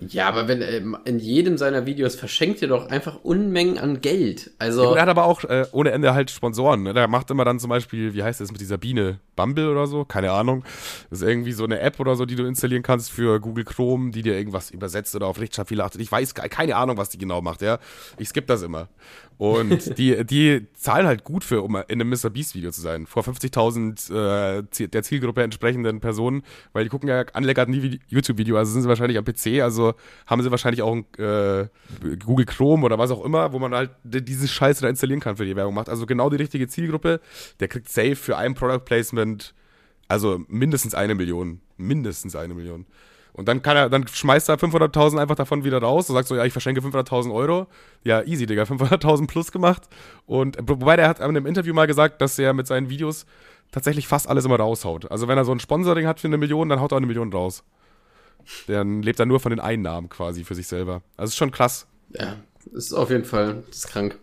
Ja, 0.00 0.28
aber 0.28 0.48
wenn 0.48 0.60
ähm, 0.60 0.96
in 1.04 1.18
jedem 1.18 1.56
seiner 1.56 1.86
Videos 1.86 2.16
verschenkt 2.16 2.60
er 2.62 2.68
doch 2.68 2.88
einfach 2.90 3.22
Unmengen 3.22 3.78
an 3.78 4.00
Geld. 4.00 4.50
Also 4.58 4.82
ja, 4.82 4.96
er 4.96 5.02
hat 5.02 5.08
aber 5.08 5.24
auch 5.24 5.44
äh, 5.44 5.66
ohne 5.72 5.92
Ende 5.92 6.14
halt 6.14 6.30
Sponsoren. 6.30 6.82
Ne? 6.82 6.94
Der 6.94 7.06
macht 7.06 7.30
immer 7.30 7.44
dann 7.44 7.60
zum 7.60 7.70
Beispiel, 7.70 8.12
wie 8.12 8.22
heißt 8.22 8.40
das 8.40 8.50
mit 8.50 8.60
dieser 8.60 8.76
Biene? 8.76 9.20
Bumble 9.36 9.70
oder 9.70 9.86
so? 9.86 10.04
Keine 10.04 10.32
Ahnung. 10.32 10.64
Das 11.10 11.20
ist 11.20 11.28
irgendwie 11.28 11.52
so 11.52 11.64
eine 11.64 11.80
App 11.80 12.00
oder 12.00 12.16
so, 12.16 12.26
die 12.26 12.34
du 12.34 12.44
installieren 12.44 12.82
kannst 12.82 13.12
für 13.12 13.40
Google 13.40 13.64
Chrome, 13.64 14.10
die 14.10 14.22
dir 14.22 14.36
irgendwas 14.36 14.70
übersetzt 14.70 15.14
oder 15.14 15.28
auf 15.28 15.38
Rechtschreibfehler 15.38 15.84
achtet. 15.84 16.00
Ich 16.00 16.10
weiß 16.10 16.34
keine 16.34 16.76
Ahnung, 16.76 16.96
was 16.96 17.08
die 17.08 17.18
genau 17.18 17.40
macht, 17.40 17.62
ja. 17.62 17.78
Ich 18.18 18.28
skippe 18.28 18.48
das 18.48 18.62
immer. 18.62 18.88
Und 19.36 19.98
die, 19.98 20.24
die 20.24 20.66
zahlen 20.74 21.06
halt 21.06 21.24
gut 21.24 21.44
für, 21.44 21.62
um 21.62 21.76
in 21.76 22.00
einem 22.00 22.10
Mr. 22.10 22.30
Beast 22.30 22.54
Video 22.54 22.70
zu 22.70 22.80
sein. 22.80 23.06
Vor 23.06 23.22
50.000 23.24 24.60
äh, 24.78 24.88
der 24.88 25.02
Zielgruppe 25.02 25.42
entsprechenden 25.42 26.00
Personen, 26.00 26.42
weil 26.72 26.84
die 26.84 26.90
gucken 26.90 27.08
ja 27.08 27.24
anleckert 27.32 27.68
nie 27.68 28.00
YouTube-Video, 28.08 28.56
also 28.56 28.72
sind 28.72 28.82
sie 28.82 28.88
wahrscheinlich 28.88 29.18
am 29.18 29.24
PC, 29.24 29.62
also 29.62 29.94
haben 30.26 30.42
sie 30.42 30.50
wahrscheinlich 30.50 30.82
auch 30.82 30.94
ein 30.94 31.06
äh, 31.18 31.68
Google 32.24 32.46
Chrome 32.46 32.84
oder 32.84 32.98
was 32.98 33.10
auch 33.10 33.24
immer, 33.24 33.52
wo 33.52 33.58
man 33.58 33.74
halt 33.74 33.90
diese 34.04 34.46
Scheiße 34.46 34.82
da 34.82 34.88
installieren 34.88 35.20
kann 35.20 35.36
für 35.36 35.44
die 35.44 35.56
Werbung 35.56 35.74
macht. 35.74 35.88
Also 35.88 36.06
genau 36.06 36.30
die 36.30 36.36
richtige 36.36 36.68
Zielgruppe. 36.68 37.20
Der 37.60 37.68
kriegt 37.68 37.88
safe 37.88 38.16
für 38.16 38.36
ein 38.36 38.54
Product 38.54 38.84
Placement, 38.84 39.54
also 40.08 40.42
mindestens 40.48 40.94
eine 40.94 41.14
Million. 41.14 41.60
Mindestens 41.76 42.36
eine 42.36 42.54
Million. 42.54 42.86
Und 43.34 43.48
dann 43.48 43.62
kann 43.62 43.76
er, 43.76 43.90
dann 43.90 44.06
schmeißt 44.06 44.48
er 44.48 44.56
500.000 44.56 45.20
einfach 45.20 45.34
davon 45.34 45.64
wieder 45.64 45.78
raus 45.78 46.08
und 46.08 46.14
sagt 46.14 46.28
so, 46.28 46.36
ja, 46.36 46.44
ich 46.44 46.52
verschenke 46.52 46.80
500.000 46.80 47.34
Euro. 47.34 47.66
Ja, 48.04 48.22
easy, 48.22 48.46
Digga, 48.46 48.62
500.000 48.62 49.26
plus 49.26 49.50
gemacht. 49.50 49.82
Und 50.24 50.56
wobei 50.62 50.94
der 50.94 51.08
hat 51.08 51.18
in 51.18 51.24
einem 51.24 51.44
Interview 51.44 51.74
mal 51.74 51.88
gesagt, 51.88 52.20
dass 52.20 52.38
er 52.38 52.52
mit 52.52 52.68
seinen 52.68 52.90
Videos 52.90 53.26
tatsächlich 53.72 54.06
fast 54.06 54.28
alles 54.28 54.44
immer 54.44 54.56
raushaut. 54.56 55.10
Also 55.10 55.26
wenn 55.26 55.36
er 55.36 55.44
so 55.44 55.50
ein 55.50 55.58
Sponsoring 55.58 56.06
hat 56.06 56.20
für 56.20 56.28
eine 56.28 56.36
Million, 56.36 56.68
dann 56.68 56.80
haut 56.80 56.92
er 56.92 56.98
eine 56.98 57.06
Million 57.06 57.32
raus. 57.32 57.64
Dann 58.68 59.02
lebt 59.02 59.18
er 59.18 59.26
nur 59.26 59.40
von 59.40 59.50
den 59.50 59.60
Einnahmen 59.60 60.08
quasi 60.08 60.44
für 60.44 60.54
sich 60.54 60.68
selber. 60.68 61.02
Also 61.16 61.30
ist 61.30 61.36
schon 61.36 61.50
krass. 61.50 61.88
Ja, 62.10 62.36
ist 62.72 62.92
auf 62.92 63.10
jeden 63.10 63.24
Fall, 63.24 63.64
ist 63.68 63.88
krank. 63.88 64.16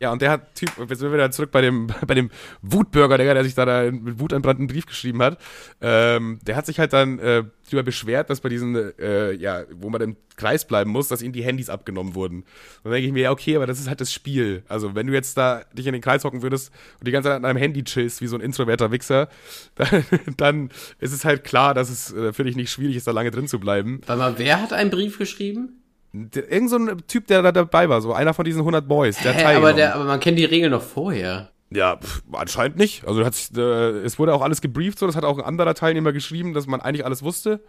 Ja, 0.00 0.12
und 0.12 0.22
der 0.22 0.30
hat 0.30 0.54
Typ, 0.54 0.70
jetzt 0.78 0.98
sind 0.98 1.02
wir 1.02 1.12
wieder 1.12 1.30
zurück 1.30 1.50
bei 1.50 1.60
dem, 1.60 1.88
bei 2.06 2.14
dem 2.14 2.30
Wutbürger, 2.62 3.18
der, 3.18 3.34
der 3.34 3.44
sich 3.44 3.54
da, 3.54 3.66
da 3.66 3.90
mit 3.90 4.18
Wut 4.18 4.32
entbrannten 4.32 4.66
Brief 4.66 4.86
geschrieben 4.86 5.22
hat. 5.22 5.38
Ähm, 5.82 6.38
der 6.42 6.56
hat 6.56 6.64
sich 6.64 6.78
halt 6.78 6.94
dann 6.94 7.18
äh, 7.18 7.44
darüber 7.66 7.82
beschwert, 7.82 8.30
dass 8.30 8.40
bei 8.40 8.48
diesen, 8.48 8.74
äh, 8.98 9.32
ja, 9.32 9.64
wo 9.72 9.90
man 9.90 10.00
im 10.00 10.16
Kreis 10.36 10.66
bleiben 10.66 10.90
muss, 10.90 11.08
dass 11.08 11.20
ihnen 11.20 11.34
die 11.34 11.44
Handys 11.44 11.68
abgenommen 11.68 12.14
wurden. 12.14 12.38
Und 12.38 12.46
dann 12.84 12.92
denke 12.92 13.08
ich 13.08 13.12
mir, 13.12 13.24
ja, 13.24 13.30
okay, 13.30 13.56
aber 13.56 13.66
das 13.66 13.78
ist 13.78 13.88
halt 13.88 14.00
das 14.00 14.10
Spiel. 14.10 14.62
Also, 14.68 14.94
wenn 14.94 15.06
du 15.06 15.12
jetzt 15.12 15.36
da 15.36 15.64
dich 15.74 15.86
in 15.86 15.92
den 15.92 16.00
Kreis 16.00 16.24
hocken 16.24 16.40
würdest 16.40 16.72
und 16.98 17.06
die 17.06 17.12
ganze 17.12 17.28
Zeit 17.28 17.36
an 17.36 17.42
deinem 17.42 17.58
Handy 17.58 17.84
chillst, 17.84 18.22
wie 18.22 18.26
so 18.26 18.36
ein 18.36 18.40
introverter 18.40 18.90
Wichser, 18.90 19.28
dann, 19.74 20.04
dann 20.38 20.70
ist 20.98 21.12
es 21.12 21.26
halt 21.26 21.44
klar, 21.44 21.74
dass 21.74 21.90
es 21.90 22.10
äh, 22.14 22.32
für 22.32 22.44
dich 22.44 22.56
nicht 22.56 22.70
schwierig 22.70 22.96
ist, 22.96 23.06
da 23.06 23.10
lange 23.10 23.30
drin 23.30 23.48
zu 23.48 23.60
bleiben. 23.60 24.00
Mal, 24.06 24.38
wer 24.38 24.62
hat 24.62 24.72
einen 24.72 24.88
Brief 24.88 25.18
geschrieben? 25.18 25.79
Irgend 26.12 26.70
so 26.70 26.76
ein 26.76 27.02
Typ, 27.06 27.26
der 27.28 27.42
da 27.42 27.52
dabei 27.52 27.88
war, 27.88 28.00
so 28.00 28.12
einer 28.12 28.34
von 28.34 28.44
diesen 28.44 28.60
100 28.60 28.86
Boys. 28.88 29.18
Der 29.22 29.32
Hä, 29.32 29.56
aber, 29.56 29.72
der, 29.72 29.94
aber 29.94 30.04
man 30.04 30.18
kennt 30.18 30.38
die 30.38 30.44
Regeln 30.44 30.72
noch 30.72 30.82
vorher. 30.82 31.50
Ja, 31.72 31.96
pff, 31.96 32.22
anscheinend 32.32 32.78
nicht. 32.78 33.06
Also 33.06 33.24
hat 33.24 33.34
sich, 33.34 33.56
äh, 33.56 33.90
es 34.00 34.18
wurde 34.18 34.34
auch 34.34 34.42
alles 34.42 34.60
gebrieft, 34.60 34.98
so 34.98 35.06
das 35.06 35.14
hat 35.14 35.24
auch 35.24 35.38
ein 35.38 35.44
anderer 35.44 35.74
Teilnehmer 35.74 36.12
geschrieben, 36.12 36.52
dass 36.52 36.66
man 36.66 36.80
eigentlich 36.80 37.04
alles 37.04 37.22
wusste. 37.22 37.60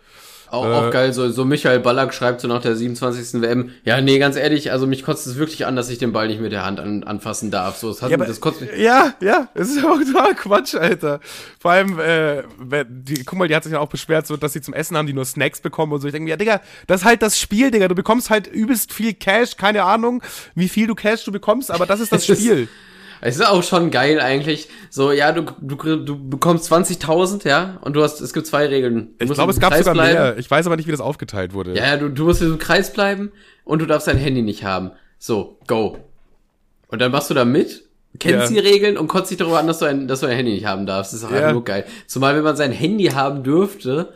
Auch, 0.51 0.65
äh, 0.65 0.73
auch 0.73 0.91
geil, 0.91 1.13
so, 1.13 1.29
so 1.29 1.45
Michael 1.45 1.79
Ballack 1.79 2.13
schreibt 2.13 2.41
so 2.41 2.47
nach 2.49 2.61
der 2.61 2.75
27. 2.75 3.41
WM, 3.41 3.71
ja, 3.85 4.01
nee, 4.01 4.19
ganz 4.19 4.35
ehrlich, 4.35 4.69
also 4.73 4.85
mich 4.85 5.05
kotzt 5.05 5.25
es 5.25 5.37
wirklich 5.37 5.65
an, 5.65 5.77
dass 5.77 5.89
ich 5.89 5.97
den 5.97 6.11
Ball 6.11 6.27
nicht 6.27 6.41
mit 6.41 6.51
der 6.51 6.65
Hand 6.65 6.81
an, 6.81 7.05
anfassen 7.05 7.51
darf. 7.51 7.77
So, 7.77 7.87
das, 7.87 8.01
hat, 8.01 8.09
ja, 8.09 8.17
aber, 8.17 8.25
das 8.25 8.41
kotzt 8.41 8.59
mich. 8.59 8.69
Ja, 8.77 9.13
ja, 9.21 9.47
es 9.53 9.69
ist 9.69 9.85
auch 9.85 9.97
total 9.97 10.35
Quatsch, 10.35 10.75
Alter. 10.75 11.21
Vor 11.57 11.71
allem, 11.71 11.97
äh, 11.99 12.43
die, 12.89 13.23
guck 13.23 13.39
mal, 13.39 13.47
die 13.47 13.55
hat 13.55 13.63
sich 13.63 13.71
ja 13.71 13.79
auch 13.79 13.87
beschwert, 13.87 14.27
so, 14.27 14.35
dass 14.35 14.51
sie 14.51 14.59
zum 14.59 14.73
Essen 14.73 14.97
haben, 14.97 15.07
die 15.07 15.13
nur 15.13 15.23
Snacks 15.23 15.61
bekommen 15.61 15.93
und 15.93 16.01
so. 16.01 16.07
Ich 16.07 16.11
denke 16.11 16.25
mir, 16.25 16.31
ja, 16.31 16.35
Digga, 16.37 16.59
das 16.85 17.01
ist 17.01 17.07
halt 17.07 17.21
das 17.21 17.39
Spiel, 17.39 17.71
Digga. 17.71 17.87
Du 17.87 17.95
bekommst 17.95 18.29
halt 18.29 18.47
übelst 18.47 18.91
viel 18.91 19.13
Cash, 19.13 19.55
keine 19.55 19.83
Ahnung, 19.83 20.21
wie 20.53 20.67
viel 20.67 20.85
du 20.85 20.95
Cash 20.95 21.23
du 21.23 21.31
bekommst, 21.31 21.71
aber 21.71 21.85
das 21.85 22.01
ist 22.01 22.11
das 22.11 22.25
Spiel. 22.25 22.67
Es 23.21 23.35
ist 23.35 23.45
auch 23.45 23.61
schon 23.61 23.91
geil 23.91 24.19
eigentlich. 24.19 24.67
So, 24.89 25.11
ja, 25.11 25.31
du, 25.31 25.43
du, 25.61 25.75
du 25.97 26.29
bekommst 26.29 26.71
20.000, 26.71 27.47
ja, 27.47 27.77
und 27.81 27.93
du 27.93 28.03
hast, 28.03 28.19
es 28.19 28.33
gibt 28.33 28.47
zwei 28.47 28.65
Regeln. 28.65 29.13
Du 29.19 29.25
ich 29.25 29.31
glaube, 29.31 29.51
es 29.51 29.59
gab 29.59 29.69
Kreis 29.71 29.79
sogar 29.79 29.93
bleiben. 29.93 30.13
mehr. 30.13 30.37
Ich 30.37 30.49
weiß 30.49 30.65
aber 30.65 30.75
nicht, 30.75 30.87
wie 30.87 30.91
das 30.91 31.01
aufgeteilt 31.01 31.53
wurde. 31.53 31.75
Ja, 31.75 31.97
du, 31.97 32.09
du 32.09 32.25
musst 32.25 32.41
in 32.41 32.47
diesem 32.47 32.59
Kreis 32.59 32.91
bleiben 32.91 33.31
und 33.63 33.79
du 33.79 33.85
darfst 33.85 34.07
dein 34.07 34.17
Handy 34.17 34.41
nicht 34.41 34.63
haben. 34.63 34.91
So, 35.19 35.59
go. 35.67 35.99
Und 36.87 36.99
dann 36.99 37.11
machst 37.11 37.29
du 37.29 37.35
da 37.35 37.45
mit, 37.45 37.83
kennst 38.19 38.51
ja. 38.51 38.61
die 38.61 38.67
Regeln 38.67 38.97
und 38.97 39.07
kotzt 39.07 39.29
dich 39.29 39.37
darüber 39.37 39.59
an, 39.59 39.67
dass 39.67 39.79
du, 39.79 39.85
ein, 39.85 40.07
dass 40.07 40.21
du 40.21 40.25
ein 40.25 40.35
Handy 40.35 40.53
nicht 40.53 40.65
haben 40.65 40.87
darfst. 40.87 41.13
Das 41.13 41.19
ist 41.19 41.25
auch 41.25 41.31
ja. 41.31 41.37
einfach 41.37 41.53
nur 41.53 41.63
geil. 41.63 41.85
Zumal, 42.07 42.35
wenn 42.35 42.43
man 42.43 42.55
sein 42.55 42.71
Handy 42.71 43.05
haben 43.05 43.43
dürfte, 43.43 44.13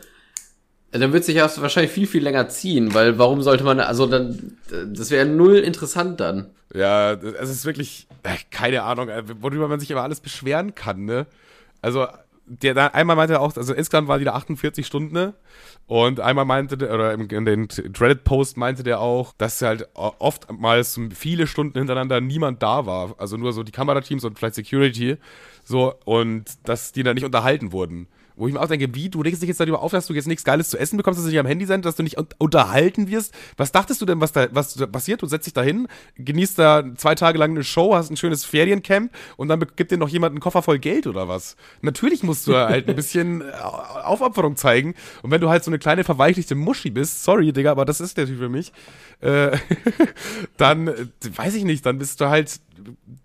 dann 0.90 1.12
wird 1.12 1.24
sich 1.24 1.36
das 1.36 1.60
wahrscheinlich 1.60 1.92
viel, 1.92 2.06
viel 2.06 2.22
länger 2.22 2.48
ziehen, 2.48 2.92
weil 2.92 3.18
warum 3.18 3.42
sollte 3.42 3.64
man, 3.64 3.80
also 3.80 4.06
dann, 4.06 4.58
das 4.92 5.10
wäre 5.10 5.26
null 5.26 5.56
interessant 5.58 6.20
dann. 6.20 6.50
Ja, 6.74 7.12
es 7.12 7.50
ist 7.50 7.64
wirklich, 7.64 8.06
äh, 8.22 8.36
keine 8.50 8.82
Ahnung, 8.82 9.08
äh, 9.08 9.22
worüber 9.40 9.68
man 9.68 9.80
sich 9.80 9.90
immer 9.90 10.02
alles 10.02 10.20
beschweren 10.20 10.74
kann, 10.74 11.04
ne? 11.04 11.26
Also, 11.80 12.06
der 12.46 12.74
da 12.74 12.88
einmal 12.88 13.16
meinte 13.16 13.34
er 13.34 13.40
auch, 13.40 13.56
also 13.56 13.74
insgesamt 13.74 14.08
war 14.08 14.18
die 14.18 14.24
da 14.24 14.34
48 14.34 14.86
Stunden, 14.86 15.12
ne? 15.12 15.34
Und 15.86 16.18
einmal 16.20 16.44
meinte 16.44 16.76
der, 16.76 16.92
oder 16.92 17.12
in 17.14 17.44
den 17.44 17.68
Reddit-Post 17.70 18.56
meinte 18.56 18.82
der 18.82 19.00
auch, 19.00 19.32
dass 19.38 19.62
halt 19.62 19.88
oftmals 19.94 20.98
viele 21.14 21.46
Stunden 21.46 21.78
hintereinander 21.78 22.20
niemand 22.20 22.62
da 22.62 22.86
war. 22.86 23.14
Also 23.18 23.36
nur 23.36 23.52
so 23.52 23.62
die 23.62 23.72
Kamerateams 23.72 24.24
und 24.24 24.36
vielleicht 24.38 24.56
Security. 24.56 25.16
So, 25.64 25.94
und 26.04 26.44
dass 26.68 26.90
die 26.92 27.04
dann 27.04 27.14
nicht 27.14 27.24
unterhalten 27.24 27.70
wurden. 27.70 28.08
Wo 28.36 28.46
ich 28.46 28.54
mir 28.54 28.60
auch 28.60 28.68
denke, 28.68 28.94
wie, 28.94 29.08
du 29.08 29.22
regst 29.22 29.40
dich 29.40 29.48
jetzt 29.48 29.60
darüber 29.60 29.82
auf, 29.82 29.92
dass 29.92 30.06
du 30.06 30.14
jetzt 30.14 30.26
nichts 30.26 30.44
Geiles 30.44 30.68
zu 30.68 30.78
essen 30.78 30.98
bekommst, 30.98 31.18
dass 31.18 31.24
du 31.24 31.30
nicht 31.30 31.40
am 31.40 31.46
Handy 31.46 31.64
sein, 31.64 31.80
dass 31.80 31.96
du 31.96 32.02
nicht 32.02 32.18
unterhalten 32.38 33.08
wirst. 33.08 33.34
Was 33.56 33.72
dachtest 33.72 34.00
du 34.02 34.06
denn, 34.06 34.20
was 34.20 34.32
da, 34.32 34.48
was 34.50 34.74
da 34.74 34.86
passiert? 34.86 35.22
Du 35.22 35.26
setzt 35.26 35.46
dich 35.46 35.54
da 35.54 35.62
hin, 35.62 35.88
genießt 36.16 36.58
da 36.58 36.84
zwei 36.96 37.14
Tage 37.14 37.38
lang 37.38 37.52
eine 37.52 37.64
Show, 37.64 37.94
hast 37.94 38.10
ein 38.10 38.16
schönes 38.16 38.44
Feriencamp 38.44 39.10
und 39.36 39.48
dann 39.48 39.64
gibt 39.76 39.90
dir 39.90 39.96
noch 39.96 40.10
jemand 40.10 40.32
einen 40.32 40.40
Koffer 40.40 40.62
voll 40.62 40.78
Geld 40.78 41.06
oder 41.06 41.28
was? 41.28 41.56
Natürlich 41.80 42.22
musst 42.22 42.46
du 42.46 42.54
halt 42.54 42.88
ein 42.88 42.96
bisschen 42.96 43.40
äh, 43.40 43.52
Aufopferung 44.04 44.56
zeigen. 44.56 44.94
Und 45.22 45.30
wenn 45.30 45.40
du 45.40 45.48
halt 45.48 45.64
so 45.64 45.70
eine 45.70 45.78
kleine 45.78 46.04
verweichlichte 46.04 46.54
Muschi 46.54 46.90
bist, 46.90 47.24
sorry, 47.24 47.52
Digga, 47.52 47.70
aber 47.70 47.84
das 47.86 48.00
ist 48.00 48.18
der 48.18 48.26
Typ 48.26 48.38
für 48.38 48.48
mich, 48.50 48.72
äh, 49.20 49.56
dann, 50.58 50.88
äh, 50.88 51.06
weiß 51.34 51.54
ich 51.54 51.64
nicht, 51.64 51.86
dann 51.86 51.98
bist 51.98 52.20
du 52.20 52.26
halt 52.26 52.60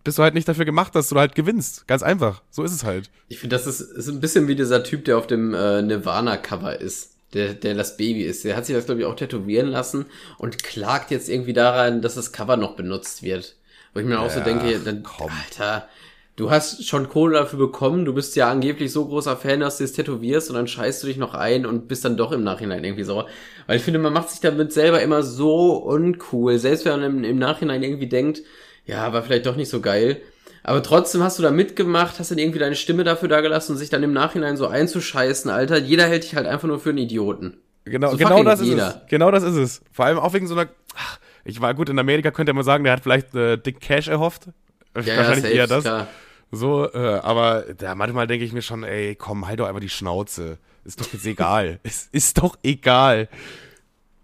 bist 0.03 0.17
du 0.17 0.23
halt 0.23 0.33
nicht 0.33 0.47
dafür 0.47 0.65
gemacht, 0.65 0.95
dass 0.95 1.09
du 1.09 1.17
halt 1.17 1.35
gewinnst. 1.35 1.87
Ganz 1.87 2.03
einfach. 2.03 2.41
So 2.49 2.63
ist 2.63 2.71
es 2.71 2.83
halt. 2.83 3.09
Ich 3.27 3.39
finde, 3.39 3.55
das 3.55 3.67
ist, 3.67 3.81
ist 3.81 4.07
ein 4.07 4.19
bisschen 4.19 4.47
wie 4.47 4.55
dieser 4.55 4.83
Typ, 4.83 5.05
der 5.05 5.17
auf 5.17 5.27
dem 5.27 5.53
äh, 5.53 5.81
Nirvana-Cover 5.81 6.79
ist. 6.79 7.09
Der, 7.33 7.53
der 7.53 7.75
das 7.75 7.95
Baby 7.95 8.23
ist. 8.23 8.43
Der 8.43 8.57
hat 8.57 8.65
sich 8.65 8.75
das, 8.75 8.87
glaube 8.87 8.99
ich, 8.99 9.07
auch 9.07 9.15
tätowieren 9.15 9.67
lassen 9.67 10.05
und 10.37 10.63
klagt 10.63 11.11
jetzt 11.11 11.29
irgendwie 11.29 11.53
daran, 11.53 12.01
dass 12.01 12.15
das 12.15 12.33
Cover 12.33 12.57
noch 12.57 12.75
benutzt 12.75 13.23
wird. 13.23 13.55
Wo 13.93 14.01
ich 14.01 14.05
mir 14.05 14.15
ja, 14.15 14.19
auch 14.19 14.29
so 14.29 14.41
denke, 14.41 14.77
dann, 14.79 15.05
Alter, 15.17 15.87
du 16.35 16.49
hast 16.49 16.85
schon 16.87 17.07
Kohle 17.07 17.37
dafür 17.37 17.59
bekommen, 17.59 18.05
du 18.05 18.13
bist 18.13 18.35
ja 18.35 18.49
angeblich 18.49 18.91
so 18.91 19.05
großer 19.05 19.37
Fan, 19.37 19.59
dass 19.59 19.77
du 19.77 19.83
es 19.83 19.93
tätowierst 19.93 20.49
und 20.49 20.55
dann 20.55 20.67
scheißt 20.67 21.03
du 21.03 21.07
dich 21.07 21.17
noch 21.17 21.33
ein 21.33 21.65
und 21.65 21.87
bist 21.87 22.03
dann 22.03 22.17
doch 22.17 22.31
im 22.31 22.43
Nachhinein 22.43 22.83
irgendwie 22.83 23.03
sauer. 23.03 23.27
Weil 23.67 23.77
ich 23.77 23.83
finde, 23.83 23.99
man 23.99 24.13
macht 24.13 24.29
sich 24.29 24.39
damit 24.39 24.73
selber 24.73 25.01
immer 25.01 25.23
so 25.23 25.77
uncool. 25.77 26.57
Selbst 26.57 26.85
wenn 26.85 26.99
man 26.99 27.03
im, 27.03 27.23
im 27.23 27.37
Nachhinein 27.37 27.83
irgendwie 27.83 28.07
denkt, 28.07 28.41
ja, 28.85 29.11
war 29.13 29.23
vielleicht 29.23 29.45
doch 29.45 29.55
nicht 29.55 29.69
so 29.69 29.81
geil. 29.81 30.21
Aber 30.63 30.83
trotzdem 30.83 31.23
hast 31.23 31.39
du 31.39 31.43
da 31.43 31.49
mitgemacht, 31.51 32.19
hast 32.19 32.29
dann 32.31 32.37
irgendwie 32.37 32.59
deine 32.59 32.75
Stimme 32.75 33.03
dafür 33.03 33.27
da 33.29 33.41
gelassen 33.41 33.71
und 33.73 33.77
sich 33.79 33.89
dann 33.89 34.03
im 34.03 34.13
Nachhinein 34.13 34.57
so 34.57 34.67
einzuscheißen, 34.67 35.49
Alter. 35.49 35.79
Jeder 35.79 36.05
hält 36.07 36.23
dich 36.23 36.35
halt 36.35 36.45
einfach 36.45 36.67
nur 36.67 36.79
für 36.79 36.89
einen 36.89 36.99
Idioten. 36.99 37.57
Genau, 37.85 38.11
So 38.11 38.17
genau 38.17 38.43
das 38.43 38.59
ist 38.61 38.67
jeder. 38.67 39.01
es. 39.03 39.09
Genau 39.09 39.31
das 39.31 39.43
ist 39.43 39.55
es. 39.55 39.81
Vor 39.91 40.05
allem 40.05 40.19
auch 40.19 40.33
wegen 40.33 40.45
so 40.45 40.53
einer. 40.55 40.69
Ach, 40.95 41.17
ich 41.45 41.59
war 41.61 41.73
gut 41.73 41.89
in 41.89 41.97
Amerika, 41.97 42.29
könnte 42.29 42.53
man 42.53 42.63
sagen, 42.63 42.83
der 42.83 42.93
hat 42.93 43.01
vielleicht 43.01 43.33
äh, 43.33 43.57
Dick 43.57 43.79
Cash 43.79 44.07
erhofft. 44.07 44.47
Ja, 44.47 44.53
Wahrscheinlich 44.93 45.41
safe, 45.41 45.47
eher 45.53 45.67
das. 45.67 45.83
klar. 45.83 46.07
So, 46.51 46.85
äh, 46.93 46.97
aber 47.23 47.65
da 47.77 47.95
manchmal 47.95 48.27
denke 48.27 48.45
ich 48.45 48.51
mir 48.53 48.61
schon, 48.61 48.83
ey, 48.83 49.15
komm, 49.15 49.47
halt 49.47 49.59
doch 49.61 49.67
einfach 49.67 49.79
die 49.79 49.89
Schnauze. 49.89 50.57
Ist 50.83 50.99
doch 51.01 51.11
jetzt 51.11 51.25
egal. 51.25 51.79
es 51.83 52.07
ist 52.11 52.37
doch 52.37 52.55
egal. 52.61 53.29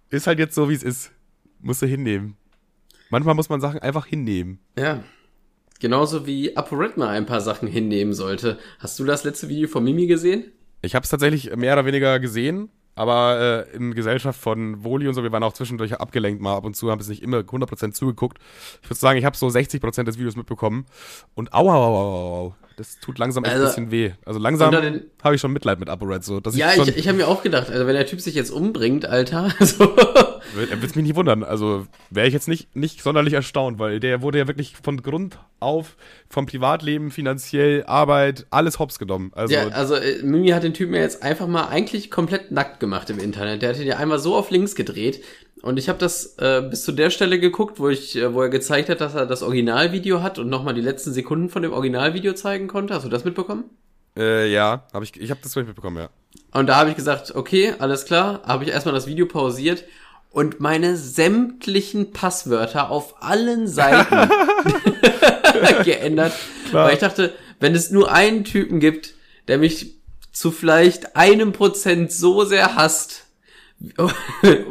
Ist 0.09 0.27
halt 0.27 0.37
jetzt 0.37 0.53
so, 0.53 0.69
wie 0.69 0.73
es 0.75 0.83
ist. 0.83 1.11
Musst 1.61 1.81
du 1.81 1.87
hinnehmen. 1.87 2.35
Manchmal 3.09 3.35
muss 3.35 3.49
man 3.49 3.61
Sachen 3.61 3.79
einfach 3.79 4.05
hinnehmen. 4.05 4.59
Ja. 4.77 5.03
Genauso 5.79 6.25
wie 6.25 6.57
ApoRed 6.57 6.97
mal 6.97 7.09
ein 7.09 7.27
paar 7.27 7.41
Sachen 7.41 7.67
hinnehmen 7.67 8.13
sollte. 8.13 8.57
Hast 8.79 8.97
du 8.99 9.05
das 9.05 9.23
letzte 9.23 9.47
Video 9.47 9.67
von 9.67 9.83
Mimi 9.83 10.07
gesehen? 10.07 10.51
Ich 10.81 10.95
habe 10.95 11.03
es 11.03 11.09
tatsächlich 11.09 11.55
mehr 11.55 11.73
oder 11.73 11.85
weniger 11.85 12.19
gesehen, 12.19 12.69
aber 12.95 13.65
äh, 13.71 13.75
in 13.75 13.93
Gesellschaft 13.93 14.39
von 14.39 14.83
Woli 14.83 15.07
und 15.07 15.13
so, 15.13 15.21
wir 15.21 15.31
waren 15.31 15.43
auch 15.43 15.53
zwischendurch 15.53 15.93
abgelenkt 15.93 16.41
mal 16.41 16.55
ab 16.55 16.65
und 16.65 16.75
zu, 16.75 16.89
haben 16.89 16.99
es 16.99 17.09
nicht 17.09 17.21
immer 17.21 17.39
100% 17.39 17.91
zugeguckt. 17.91 18.39
Ich 18.81 18.89
würde 18.89 18.99
sagen, 18.99 19.19
ich 19.19 19.25
habe 19.25 19.37
so 19.37 19.47
60% 19.47 20.03
des 20.03 20.17
Videos 20.17 20.35
mitbekommen 20.35 20.85
und 21.35 21.53
au, 21.53 21.69
au, 21.69 21.73
au, 21.73 21.95
au, 21.95 22.45
au, 22.47 22.55
das 22.77 22.99
tut 22.99 23.17
langsam 23.17 23.43
echt 23.43 23.55
ein 23.55 23.61
Also, 23.61 23.67
bisschen 23.75 23.91
weh. 23.91 24.11
Also 24.23 24.39
langsam 24.39 24.73
habe 25.23 25.35
ich 25.35 25.41
schon 25.41 25.51
Mitleid 25.51 25.79
mit 25.79 25.89
ApoRed, 25.89 26.23
so, 26.23 26.39
dass 26.39 26.55
Ja, 26.55 26.69
ich 26.69 26.75
schon, 26.75 26.87
ich, 26.87 26.97
ich 26.97 27.07
habe 27.07 27.17
mir 27.17 27.27
auch 27.27 27.41
gedacht, 27.41 27.69
also 27.71 27.87
wenn 27.87 27.95
der 27.95 28.05
Typ 28.05 28.21
sich 28.21 28.35
jetzt 28.35 28.51
umbringt, 28.51 29.05
Alter, 29.05 29.51
so. 29.59 29.95
Er 30.69 30.81
wird 30.81 30.95
mich 30.95 31.05
nicht 31.05 31.15
wundern. 31.15 31.43
Also 31.43 31.87
wäre 32.11 32.27
ich 32.27 32.33
jetzt 32.33 32.47
nicht, 32.47 32.75
nicht 32.75 33.01
sonderlich 33.01 33.33
erstaunt, 33.33 33.79
weil 33.79 33.99
der 33.99 34.21
wurde 34.21 34.37
ja 34.37 34.47
wirklich 34.47 34.75
von 34.81 35.01
Grund 35.01 35.39
auf 35.59 35.97
vom 36.29 36.45
Privatleben, 36.45 37.09
finanziell, 37.09 37.83
Arbeit, 37.85 38.45
alles 38.51 38.77
hops 38.77 38.99
genommen. 38.99 39.31
Also 39.33 39.55
Ja, 39.55 39.67
also 39.69 39.95
äh, 39.95 40.21
Mimi 40.21 40.49
hat 40.49 40.61
den 40.63 40.73
Typen 40.75 40.93
ja 40.93 41.01
jetzt 41.01 41.23
einfach 41.23 41.47
mal 41.47 41.67
eigentlich 41.69 42.11
komplett 42.11 42.51
nackt 42.51 42.79
gemacht 42.79 43.09
im 43.09 43.17
Internet. 43.19 43.63
Der 43.63 43.69
hat 43.69 43.79
ihn 43.79 43.87
ja 43.87 43.97
einmal 43.97 44.19
so 44.19 44.35
auf 44.35 44.51
links 44.51 44.75
gedreht. 44.75 45.23
Und 45.63 45.77
ich 45.77 45.89
habe 45.89 45.99
das 45.99 46.37
äh, 46.37 46.61
bis 46.69 46.83
zu 46.83 46.91
der 46.91 47.09
Stelle 47.09 47.39
geguckt, 47.39 47.79
wo 47.79 47.89
ich, 47.89 48.15
äh, 48.15 48.33
wo 48.33 48.41
er 48.41 48.49
gezeigt 48.49 48.89
hat, 48.89 49.01
dass 49.01 49.15
er 49.15 49.25
das 49.25 49.41
Originalvideo 49.43 50.21
hat 50.21 50.39
und 50.39 50.49
nochmal 50.49 50.73
die 50.73 50.81
letzten 50.81 51.13
Sekunden 51.13 51.49
von 51.49 51.61
dem 51.61 51.73
Originalvideo 51.73 52.33
zeigen 52.33 52.67
konnte. 52.67 52.93
Hast 52.93 53.05
du 53.05 53.09
das 53.09 53.25
mitbekommen? 53.25 53.65
äh, 54.17 54.51
ja, 54.51 54.83
habe 54.93 55.05
ich, 55.05 55.19
ich 55.19 55.29
habe 55.29 55.39
das 55.43 55.55
mitbekommen, 55.55 55.97
ja. 55.97 56.09
Und 56.51 56.67
da 56.67 56.77
habe 56.77 56.89
ich 56.89 56.95
gesagt, 56.95 57.35
okay, 57.35 57.73
alles 57.79 58.05
klar, 58.05 58.41
habe 58.45 58.63
ich 58.63 58.71
erstmal 58.71 58.95
das 58.95 59.07
Video 59.07 59.27
pausiert 59.27 59.85
und 60.31 60.59
meine 60.59 60.97
sämtlichen 60.97 62.11
Passwörter 62.11 62.89
auf 62.89 63.21
allen 63.21 63.67
Seiten 63.67 64.15
geändert, 65.83 66.33
Klar. 66.69 66.87
weil 66.87 66.93
ich 66.93 66.99
dachte, 66.99 67.33
wenn 67.59 67.75
es 67.75 67.91
nur 67.91 68.11
einen 68.11 68.43
Typen 68.43 68.79
gibt, 68.79 69.13
der 69.47 69.57
mich 69.57 69.97
zu 70.31 70.51
vielleicht 70.51 71.15
einem 71.15 71.53
Prozent 71.53 72.11
so 72.11 72.43
sehr 72.43 72.75
hasst, 72.75 73.25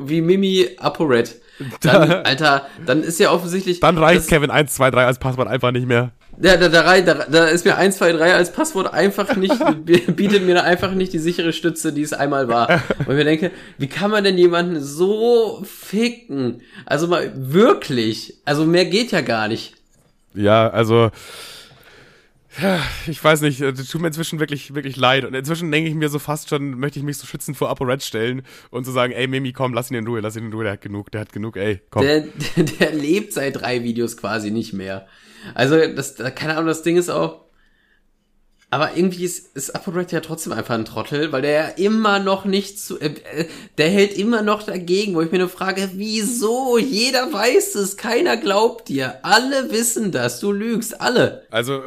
wie 0.04 0.20
Mimi 0.20 0.68
ApoRed, 0.78 1.36
dann, 1.80 2.10
Alter, 2.12 2.66
dann 2.84 3.02
ist 3.02 3.18
ja 3.20 3.30
offensichtlich... 3.32 3.80
Dann 3.80 3.96
reicht 3.98 4.20
das- 4.22 4.26
Kevin 4.26 4.50
1, 4.50 4.74
2, 4.74 4.90
3 4.90 5.06
als 5.06 5.18
Passwort 5.18 5.48
einfach 5.48 5.70
nicht 5.72 5.86
mehr. 5.86 6.12
ja, 6.42 6.56
da, 6.56 6.68
da, 6.68 7.00
da, 7.00 7.14
da 7.30 7.44
ist 7.46 7.64
mir 7.64 7.76
1, 7.76 7.96
2, 7.96 8.12
3 8.12 8.34
als 8.34 8.52
Passwort 8.52 8.92
einfach 8.92 9.36
nicht, 9.36 9.54
bietet 10.16 10.44
mir 10.44 10.54
da 10.56 10.62
einfach 10.62 10.92
nicht 10.92 11.12
die 11.14 11.18
sichere 11.18 11.52
Stütze, 11.54 11.92
die 11.94 12.02
es 12.02 12.12
einmal 12.12 12.48
war. 12.48 12.68
Und 12.98 13.08
ich 13.08 13.14
mir 13.14 13.24
denke, 13.24 13.52
wie 13.78 13.86
kann 13.86 14.10
man 14.10 14.22
denn 14.24 14.36
jemanden 14.36 14.82
so 14.82 15.62
ficken? 15.64 16.60
Also 16.84 17.06
mal 17.06 17.32
wirklich. 17.34 18.34
Also 18.44 18.66
mehr 18.66 18.84
geht 18.84 19.12
ja 19.12 19.22
gar 19.22 19.48
nicht. 19.48 19.74
Ja, 20.34 20.68
also 20.68 21.10
ich 23.06 23.22
weiß 23.22 23.40
nicht, 23.42 23.60
äh, 23.60 23.72
das 23.72 23.88
tut 23.88 24.00
mir 24.00 24.08
inzwischen 24.08 24.40
wirklich, 24.40 24.74
wirklich 24.74 24.96
leid. 24.96 25.24
Und 25.24 25.34
inzwischen 25.34 25.70
denke 25.70 25.88
ich 25.90 25.94
mir 25.94 26.08
so 26.08 26.18
fast 26.18 26.48
schon, 26.48 26.78
möchte 26.78 26.98
ich 26.98 27.04
mich 27.04 27.18
so 27.18 27.26
schützend 27.26 27.56
vor 27.56 27.68
ApoRed 27.70 28.02
stellen 28.02 28.42
und 28.70 28.84
so 28.84 28.92
sagen, 28.92 29.12
ey 29.12 29.26
Mimi, 29.26 29.52
komm, 29.52 29.74
lass 29.74 29.90
ihn 29.90 29.96
in 29.96 30.06
Ruhe, 30.06 30.20
lass 30.20 30.36
ihn 30.36 30.46
in 30.46 30.52
Ruhe, 30.52 30.64
der 30.64 30.72
hat 30.74 30.80
genug, 30.80 31.10
der 31.10 31.22
hat 31.22 31.32
genug, 31.32 31.56
ey, 31.56 31.80
komm. 31.90 32.02
Der, 32.02 32.20
der, 32.56 32.64
der 32.80 32.92
lebt 32.92 33.32
seit 33.32 33.60
drei 33.60 33.82
Videos 33.82 34.16
quasi 34.16 34.50
nicht 34.50 34.72
mehr. 34.72 35.06
Also, 35.54 35.76
das, 35.94 36.14
da- 36.16 36.30
keine 36.30 36.54
Ahnung, 36.54 36.66
das 36.66 36.82
Ding 36.82 36.96
ist 36.96 37.08
auch. 37.10 37.45
Aber 38.68 38.96
irgendwie 38.96 39.24
ist, 39.24 39.56
ist 39.56 39.76
ApoRed 39.76 40.10
ja 40.10 40.20
trotzdem 40.20 40.52
einfach 40.52 40.74
ein 40.74 40.84
Trottel, 40.84 41.30
weil 41.30 41.42
der 41.42 41.52
ja 41.52 41.68
immer 41.68 42.18
noch 42.18 42.44
nicht 42.44 42.80
zu, 42.80 42.98
äh, 42.98 43.14
äh, 43.32 43.46
der 43.78 43.88
hält 43.88 44.16
immer 44.18 44.42
noch 44.42 44.64
dagegen, 44.64 45.14
wo 45.14 45.20
ich 45.22 45.30
mir 45.30 45.38
nur 45.38 45.48
frage, 45.48 45.90
wieso? 45.94 46.76
Jeder 46.76 47.32
weiß 47.32 47.76
es, 47.76 47.96
keiner 47.96 48.36
glaubt 48.36 48.88
dir. 48.88 49.20
Alle 49.22 49.70
wissen 49.70 50.10
das, 50.10 50.40
du 50.40 50.50
lügst, 50.50 51.00
alle. 51.00 51.46
Also, 51.50 51.82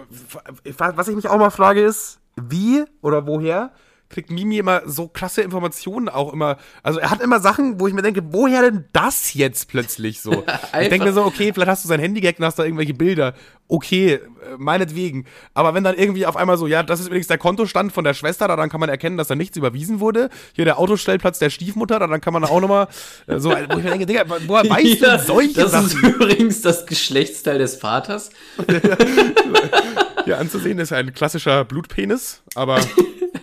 was 0.78 1.08
ich 1.10 1.16
mich 1.16 1.28
auch 1.28 1.38
mal 1.38 1.50
frage 1.50 1.84
ist, 1.84 2.20
wie 2.38 2.86
oder 3.02 3.28
woher 3.28 3.72
kriegt 4.10 4.32
Mimi 4.32 4.58
immer 4.58 4.82
so 4.86 5.08
krasse 5.08 5.42
Informationen 5.42 6.10
auch 6.10 6.34
immer. 6.34 6.58
Also 6.82 7.00
er 7.00 7.12
hat 7.12 7.22
immer 7.22 7.40
Sachen, 7.40 7.80
wo 7.80 7.88
ich 7.88 7.94
mir 7.94 8.02
denke, 8.02 8.22
woher 8.32 8.62
denn 8.62 8.86
das 8.92 9.36
jetzt 9.36 9.70
plötzlich 9.70 10.22
so? 10.22 10.44
ich 10.82 10.90
denke 10.90 11.06
mir 11.06 11.14
so, 11.14 11.24
okay, 11.24 11.52
vielleicht 11.54 11.70
hast 11.70 11.84
du 11.84 11.88
sein 11.88 12.00
Handy 12.00 12.20
gehackt 12.20 12.40
und 12.40 12.46
hast 12.46 12.58
da 12.58 12.64
irgendwelche 12.64 12.96
Bilder. 12.96 13.36
Okay, 13.68 14.14
äh, 14.14 14.20
meinetwegen. 14.58 15.26
Aber 15.54 15.76
wenn 15.76 15.84
dann 15.84 15.96
irgendwie 15.96 16.26
auf 16.26 16.36
einmal 16.36 16.58
so, 16.58 16.66
ja, 16.66 16.82
das 16.82 17.00
ist 17.00 17.06
übrigens 17.06 17.28
der 17.28 17.38
Kontostand 17.38 17.92
von 17.92 18.04
der 18.04 18.16
Schwester, 18.16 18.48
daran 18.48 18.70
kann 18.70 18.80
man 18.80 18.90
erkennen, 18.90 19.16
dass 19.16 19.28
da 19.28 19.36
nichts 19.36 19.58
überwiesen 19.58 20.00
wurde. 20.00 20.30
Hier 20.54 20.66
der 20.66 20.80
Autostellplatz 20.80 21.38
der 21.38 21.52
Stiefmutter, 21.52 22.00
daran 22.00 22.20
kann 22.20 22.34
man 22.34 22.44
auch 22.46 22.60
nochmal 22.60 22.88
äh, 23.28 23.38
so, 23.38 23.52
wo 23.52 23.78
ich 23.78 23.84
mir 23.84 23.92
denke, 23.92 24.08
Digga, 24.08 24.26
woher 24.48 24.64
weißt 24.70 25.02
du 25.02 25.06
denn 25.06 25.20
solche 25.20 25.62
das 25.62 25.72
Sachen? 25.72 25.86
ist 25.86 25.94
übrigens 25.94 26.62
das 26.62 26.88
Geschlechtsteil 26.88 27.60
des 27.60 27.76
Vaters. 27.76 28.32
Hier 30.26 30.40
anzusehen 30.40 30.80
ist 30.80 30.92
ein 30.92 31.14
klassischer 31.14 31.64
Blutpenis, 31.64 32.42
aber 32.56 32.80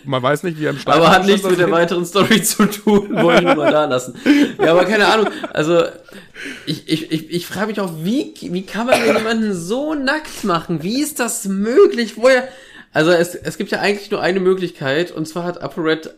man 0.06 0.22
weiß 0.22 0.42
nicht, 0.44 0.58
wie 0.58 0.64
er 0.64 0.70
im 0.70 0.78
Stein 0.78 0.94
Aber 0.94 1.10
hat 1.10 1.26
nichts 1.26 1.48
mit 1.48 1.58
der 1.58 1.70
weiteren 1.70 2.06
Story 2.06 2.42
zu 2.42 2.66
tun, 2.66 3.10
wollte 3.12 3.42
ich 3.42 3.46
nur 3.46 3.56
mal 3.56 3.72
da 3.72 3.84
lassen. 3.84 4.14
Ja, 4.58 4.72
aber 4.72 4.84
keine 4.84 5.06
Ahnung, 5.06 5.28
also 5.52 5.84
ich, 6.66 6.88
ich, 6.88 7.12
ich, 7.12 7.30
ich 7.30 7.46
frage 7.46 7.68
mich 7.68 7.80
auch, 7.80 7.92
wie, 8.02 8.34
wie 8.40 8.62
kann 8.62 8.86
man 8.86 9.00
denn 9.00 9.16
jemanden 9.16 9.54
so 9.54 9.94
nackt 9.94 10.44
machen? 10.44 10.82
Wie 10.82 11.02
ist 11.02 11.20
das 11.20 11.46
möglich? 11.46 12.16
Woher? 12.16 12.48
Also 12.92 13.10
es, 13.10 13.34
es 13.34 13.58
gibt 13.58 13.70
ja 13.70 13.80
eigentlich 13.80 14.10
nur 14.10 14.20
eine 14.22 14.40
Möglichkeit, 14.40 15.12
und 15.12 15.26
zwar 15.26 15.44
hat 15.44 15.60
ApoRed 15.60 16.14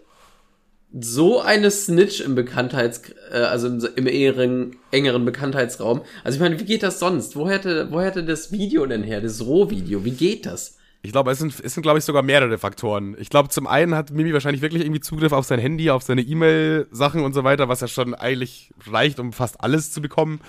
so 0.98 1.40
eine 1.40 1.70
Snitch 1.70 2.20
im 2.20 2.34
Bekanntheits, 2.34 3.02
äh, 3.30 3.38
also 3.38 3.68
im, 3.68 3.84
im 3.96 4.06
engeren, 4.06 4.76
engeren 4.90 5.24
Bekanntheitsraum. 5.24 6.02
Also 6.24 6.36
ich 6.36 6.40
meine, 6.40 6.58
wie 6.58 6.64
geht 6.64 6.82
das 6.82 6.98
sonst? 6.98 7.36
Woher 7.36 7.58
hätte, 7.58 7.88
woher 7.90 8.06
hätte 8.06 8.24
das 8.24 8.52
Video 8.52 8.86
denn 8.86 9.02
her, 9.02 9.20
das 9.20 9.44
Rohvideo? 9.44 10.04
Wie 10.04 10.12
geht 10.12 10.46
das? 10.46 10.77
Ich 11.02 11.12
glaube, 11.12 11.30
es 11.30 11.38
sind, 11.38 11.58
es 11.60 11.74
sind 11.74 11.82
glaube 11.82 11.98
ich, 11.98 12.04
sogar 12.04 12.22
mehrere 12.22 12.58
Faktoren. 12.58 13.16
Ich 13.18 13.30
glaube, 13.30 13.50
zum 13.50 13.66
einen 13.66 13.94
hat 13.94 14.10
Mimi 14.10 14.32
wahrscheinlich 14.32 14.62
wirklich 14.62 14.82
irgendwie 14.82 15.00
Zugriff 15.00 15.32
auf 15.32 15.46
sein 15.46 15.60
Handy, 15.60 15.90
auf 15.90 16.02
seine 16.02 16.22
E-Mail-Sachen 16.22 17.22
und 17.22 17.34
so 17.34 17.44
weiter, 17.44 17.68
was 17.68 17.80
ja 17.80 17.88
schon 17.88 18.14
eigentlich 18.14 18.72
reicht, 18.86 19.20
um 19.20 19.32
fast 19.32 19.60
alles 19.60 19.92
zu 19.92 20.02
bekommen. 20.02 20.40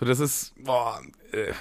So, 0.00 0.06
das 0.06 0.18
ist, 0.18 0.54
boah, 0.64 1.00
äh, 1.32 1.52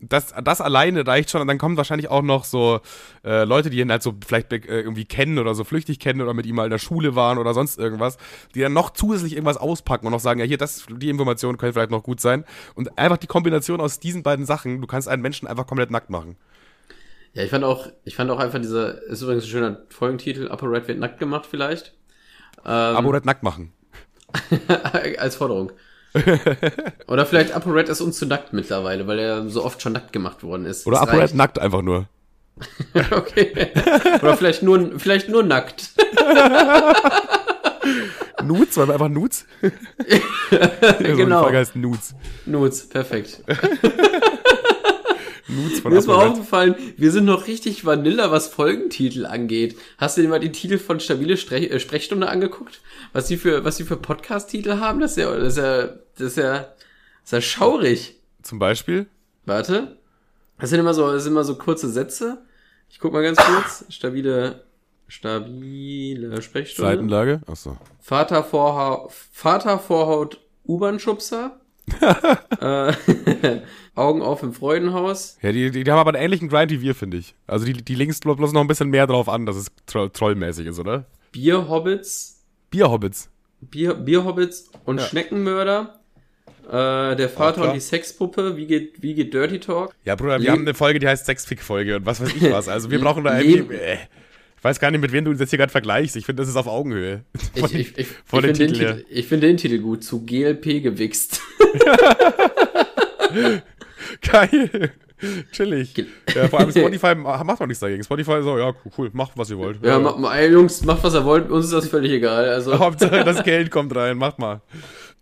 das, 0.00 0.32
das 0.42 0.60
alleine 0.60 1.06
reicht 1.06 1.30
schon 1.30 1.40
und 1.40 1.48
dann 1.48 1.58
kommen 1.58 1.76
wahrscheinlich 1.76 2.08
auch 2.08 2.22
noch 2.22 2.44
so 2.44 2.80
äh, 3.24 3.44
Leute, 3.44 3.68
die 3.68 3.80
ihn 3.80 3.90
halt 3.90 4.02
so 4.02 4.14
vielleicht 4.24 4.52
äh, 4.52 4.58
irgendwie 4.58 5.04
kennen 5.04 5.38
oder 5.38 5.54
so 5.54 5.64
flüchtig 5.64 5.98
kennen 5.98 6.20
oder 6.20 6.34
mit 6.34 6.46
ihm 6.46 6.54
mal 6.54 6.64
in 6.64 6.70
der 6.70 6.78
Schule 6.78 7.16
waren 7.16 7.38
oder 7.38 7.52
sonst 7.52 7.78
irgendwas, 7.78 8.16
die 8.54 8.60
dann 8.60 8.72
noch 8.72 8.90
zusätzlich 8.90 9.32
irgendwas 9.32 9.56
auspacken 9.56 10.06
und 10.06 10.12
noch 10.12 10.20
sagen, 10.20 10.40
ja 10.40 10.46
hier, 10.46 10.58
das, 10.58 10.86
die 10.88 11.08
Information 11.08 11.58
könnte 11.58 11.74
vielleicht 11.74 11.90
noch 11.90 12.02
gut 12.02 12.20
sein. 12.20 12.44
Und 12.74 12.96
einfach 12.96 13.16
die 13.16 13.26
Kombination 13.26 13.80
aus 13.80 13.98
diesen 13.98 14.22
beiden 14.22 14.46
Sachen, 14.46 14.80
du 14.80 14.86
kannst 14.86 15.08
einen 15.08 15.22
Menschen 15.22 15.48
einfach 15.48 15.66
komplett 15.66 15.90
nackt 15.90 16.10
machen. 16.10 16.36
Ja, 17.34 17.42
ich 17.42 17.50
fand 17.50 17.64
auch, 17.64 17.88
ich 18.04 18.16
fand 18.16 18.30
auch 18.30 18.38
einfach 18.38 18.58
dieser, 18.58 19.02
ist 19.02 19.22
übrigens 19.22 19.44
ein 19.44 19.50
schöner 19.50 19.82
Folgentitel, 19.90 20.48
Upper 20.48 20.70
Red 20.70 20.88
wird 20.88 20.98
nackt 20.98 21.18
gemacht 21.18 21.46
vielleicht. 21.48 21.94
Ähm, 22.64 22.96
Aber 22.96 23.08
oder 23.08 23.20
nackt 23.24 23.42
machen. 23.42 23.72
als 25.18 25.36
Forderung. 25.36 25.72
Oder 27.06 27.26
vielleicht 27.26 27.54
Upper 27.54 27.74
Red 27.74 27.88
ist 27.88 28.00
uns 28.00 28.18
zu 28.18 28.26
nackt 28.26 28.52
mittlerweile, 28.52 29.06
weil 29.06 29.18
er 29.18 29.48
so 29.48 29.64
oft 29.64 29.80
schon 29.82 29.92
nackt 29.92 30.12
gemacht 30.12 30.42
worden 30.42 30.64
ist. 30.64 30.86
Oder 30.86 31.02
ApoRed 31.02 31.34
nackt 31.34 31.58
einfach 31.58 31.82
nur. 31.82 32.08
Okay. 33.12 33.70
Oder 34.20 34.36
vielleicht 34.36 34.64
nur, 34.64 34.98
vielleicht 34.98 35.28
nur 35.28 35.44
nackt. 35.44 35.90
Nudes, 38.42 38.76
weil 38.76 38.88
wir 38.88 38.94
einfach 38.94 39.08
Nudes? 39.08 39.46
genau. 40.98 41.38
Die 41.38 41.44
Frage 41.44 41.58
heißt 41.58 41.76
Nudes. 41.76 42.14
Nudes, 42.46 42.88
perfekt. 42.88 43.44
Nudes 45.48 45.80
von 45.80 45.92
Mir 45.92 45.98
ist 45.98 46.06
mal 46.06 46.28
aufgefallen, 46.28 46.74
wir 46.96 47.10
sind 47.10 47.24
noch 47.24 47.46
richtig 47.46 47.84
Vanilla, 47.84 48.30
was 48.30 48.48
Folgentitel 48.48 49.26
angeht. 49.26 49.78
Hast 49.96 50.16
du 50.16 50.22
dir 50.22 50.28
mal 50.28 50.40
die 50.40 50.52
Titel 50.52 50.78
von 50.78 51.00
Stabile 51.00 51.36
Strech 51.36 51.70
äh, 51.70 51.80
Sprechstunde 51.80 52.28
angeguckt? 52.28 52.80
Was 53.12 53.26
die 53.26 53.36
für, 53.36 53.64
was 53.64 53.76
die 53.76 53.84
für 53.84 53.96
Podcast-Titel 53.96 54.78
haben? 54.78 55.00
Das 55.00 55.12
ist 55.12 55.16
ja, 55.18 55.34
das 55.36 55.56
ist 55.56 55.58
ja, 55.58 55.86
das 55.86 56.20
ist 56.20 56.36
ja, 56.36 56.58
das 56.58 56.68
ist 57.24 57.32
ja 57.32 57.40
schaurig. 57.40 58.16
Zum 58.42 58.58
Beispiel? 58.58 59.06
Warte. 59.46 59.98
Das 60.58 60.70
sind 60.70 60.80
immer 60.80 60.94
so, 60.94 61.10
das 61.10 61.24
sind 61.24 61.32
immer 61.32 61.44
so 61.44 61.56
kurze 61.56 61.88
Sätze. 61.88 62.42
Ich 62.90 62.98
guck 62.98 63.12
mal 63.12 63.22
ganz 63.22 63.38
kurz. 63.38 63.84
Stabile, 63.88 64.64
stabile 65.06 66.42
Sprechstunde. 66.42 66.90
Seitenlage? 66.90 67.40
Achso. 67.46 67.78
Vater 68.00 68.42
Vorhaut, 68.42 69.12
Vater 69.12 69.78
Vorhaut 69.78 70.40
U-Bahn-Schubser. 70.66 71.60
Äh, 72.60 72.92
Augen 73.94 74.22
auf 74.22 74.42
im 74.42 74.52
Freudenhaus. 74.52 75.38
Ja, 75.42 75.52
die, 75.52 75.70
die, 75.70 75.84
die 75.84 75.90
haben 75.90 75.98
aber 75.98 76.14
einen 76.14 76.22
ähnlichen 76.22 76.48
Grind 76.48 76.70
wie 76.70 76.80
wir, 76.80 76.94
finde 76.94 77.16
ich. 77.16 77.34
Also 77.46 77.66
die, 77.66 77.72
die 77.72 77.94
links 77.94 78.20
bloß 78.20 78.52
noch 78.52 78.60
ein 78.60 78.66
bisschen 78.68 78.90
mehr 78.90 79.06
drauf 79.06 79.28
an, 79.28 79.46
dass 79.46 79.56
es 79.56 79.68
tro 79.86 80.08
trollmäßig 80.08 80.66
ist, 80.66 80.78
oder? 80.78 81.06
Bierhobbits. 81.32 82.44
Bierhobbits. 82.70 83.30
Bier, 83.60 83.94
Bierhobbits 83.94 84.70
und 84.84 84.98
Ja. 84.98 85.06
Schneckenmörder. 85.06 85.94
Äh, 86.66 87.16
der 87.16 87.30
Vater 87.30 87.68
und 87.68 87.74
die 87.74 87.80
Sexpuppe. 87.80 88.56
Wie 88.56 88.66
geht, 88.66 89.02
wie 89.02 89.14
geht 89.14 89.32
Dirty 89.32 89.58
Talk? 89.58 89.94
Ja, 90.04 90.14
Bruder, 90.16 90.40
wir 90.40 90.52
haben 90.52 90.62
eine 90.62 90.74
Folge, 90.74 90.98
die 90.98 91.08
heißt 91.08 91.24
Sexfick-Folge 91.24 91.96
und 91.96 92.06
was 92.06 92.20
weiß 92.20 92.34
ich 92.34 92.50
was. 92.50 92.68
Also 92.68 92.90
wir 92.90 93.00
brauchen 93.00 93.24
da 93.24 93.40
irgendwie... 93.40 93.74
Äh, 93.74 93.96
ich 94.58 94.64
weiß 94.64 94.78
gar 94.80 94.90
nicht, 94.90 95.00
mit 95.00 95.12
wem 95.12 95.24
du 95.24 95.32
das 95.34 95.48
hier 95.50 95.58
gerade 95.58 95.72
vergleichst. 95.72 96.16
Ich 96.16 96.26
finde, 96.26 96.42
das 96.42 96.48
ist 96.50 96.56
auf 96.56 96.66
Augenhöhe. 96.66 97.24
Ich, 97.54 97.62
ich, 97.62 97.74
ich, 97.74 97.98
ich 97.98 98.06
den 98.06 98.14
finde 98.30 98.52
den, 98.52 98.72
Titel 98.74 99.04
ich 99.08 99.26
find 99.26 99.42
den 99.42 99.56
Titel 99.56 99.78
gut. 99.78 100.04
Zu 100.04 100.24
GLP 100.26 100.82
gewichst. 100.82 101.40
Geil. 104.22 104.92
Chillig. 105.50 105.94
Ja, 106.34 106.46
vor 106.48 106.60
allem 106.60 106.70
Spotify 106.70 107.14
ma- 107.16 107.42
macht 107.44 107.60
auch 107.60 107.66
nichts 107.66 107.80
dagegen. 107.80 108.04
Spotify 108.04 108.40
so, 108.42 108.56
ja, 108.58 108.72
cool, 108.96 109.10
macht, 109.12 109.32
was 109.36 109.50
ihr 109.50 109.58
wollt. 109.58 109.84
Ja, 109.84 109.98
ma, 109.98 110.16
ma, 110.16 110.40
Jungs, 110.42 110.84
macht 110.84 111.02
was 111.02 111.14
ihr 111.14 111.24
wollt. 111.24 111.50
Uns 111.50 111.66
ist 111.66 111.72
das 111.72 111.88
völlig 111.88 112.12
egal. 112.12 112.48
Also, 112.48 112.74
Hauptsache, 112.78 113.24
das 113.24 113.42
Geld 113.42 113.70
kommt 113.70 113.94
rein, 113.96 114.16
macht 114.16 114.38
mal. 114.38 114.60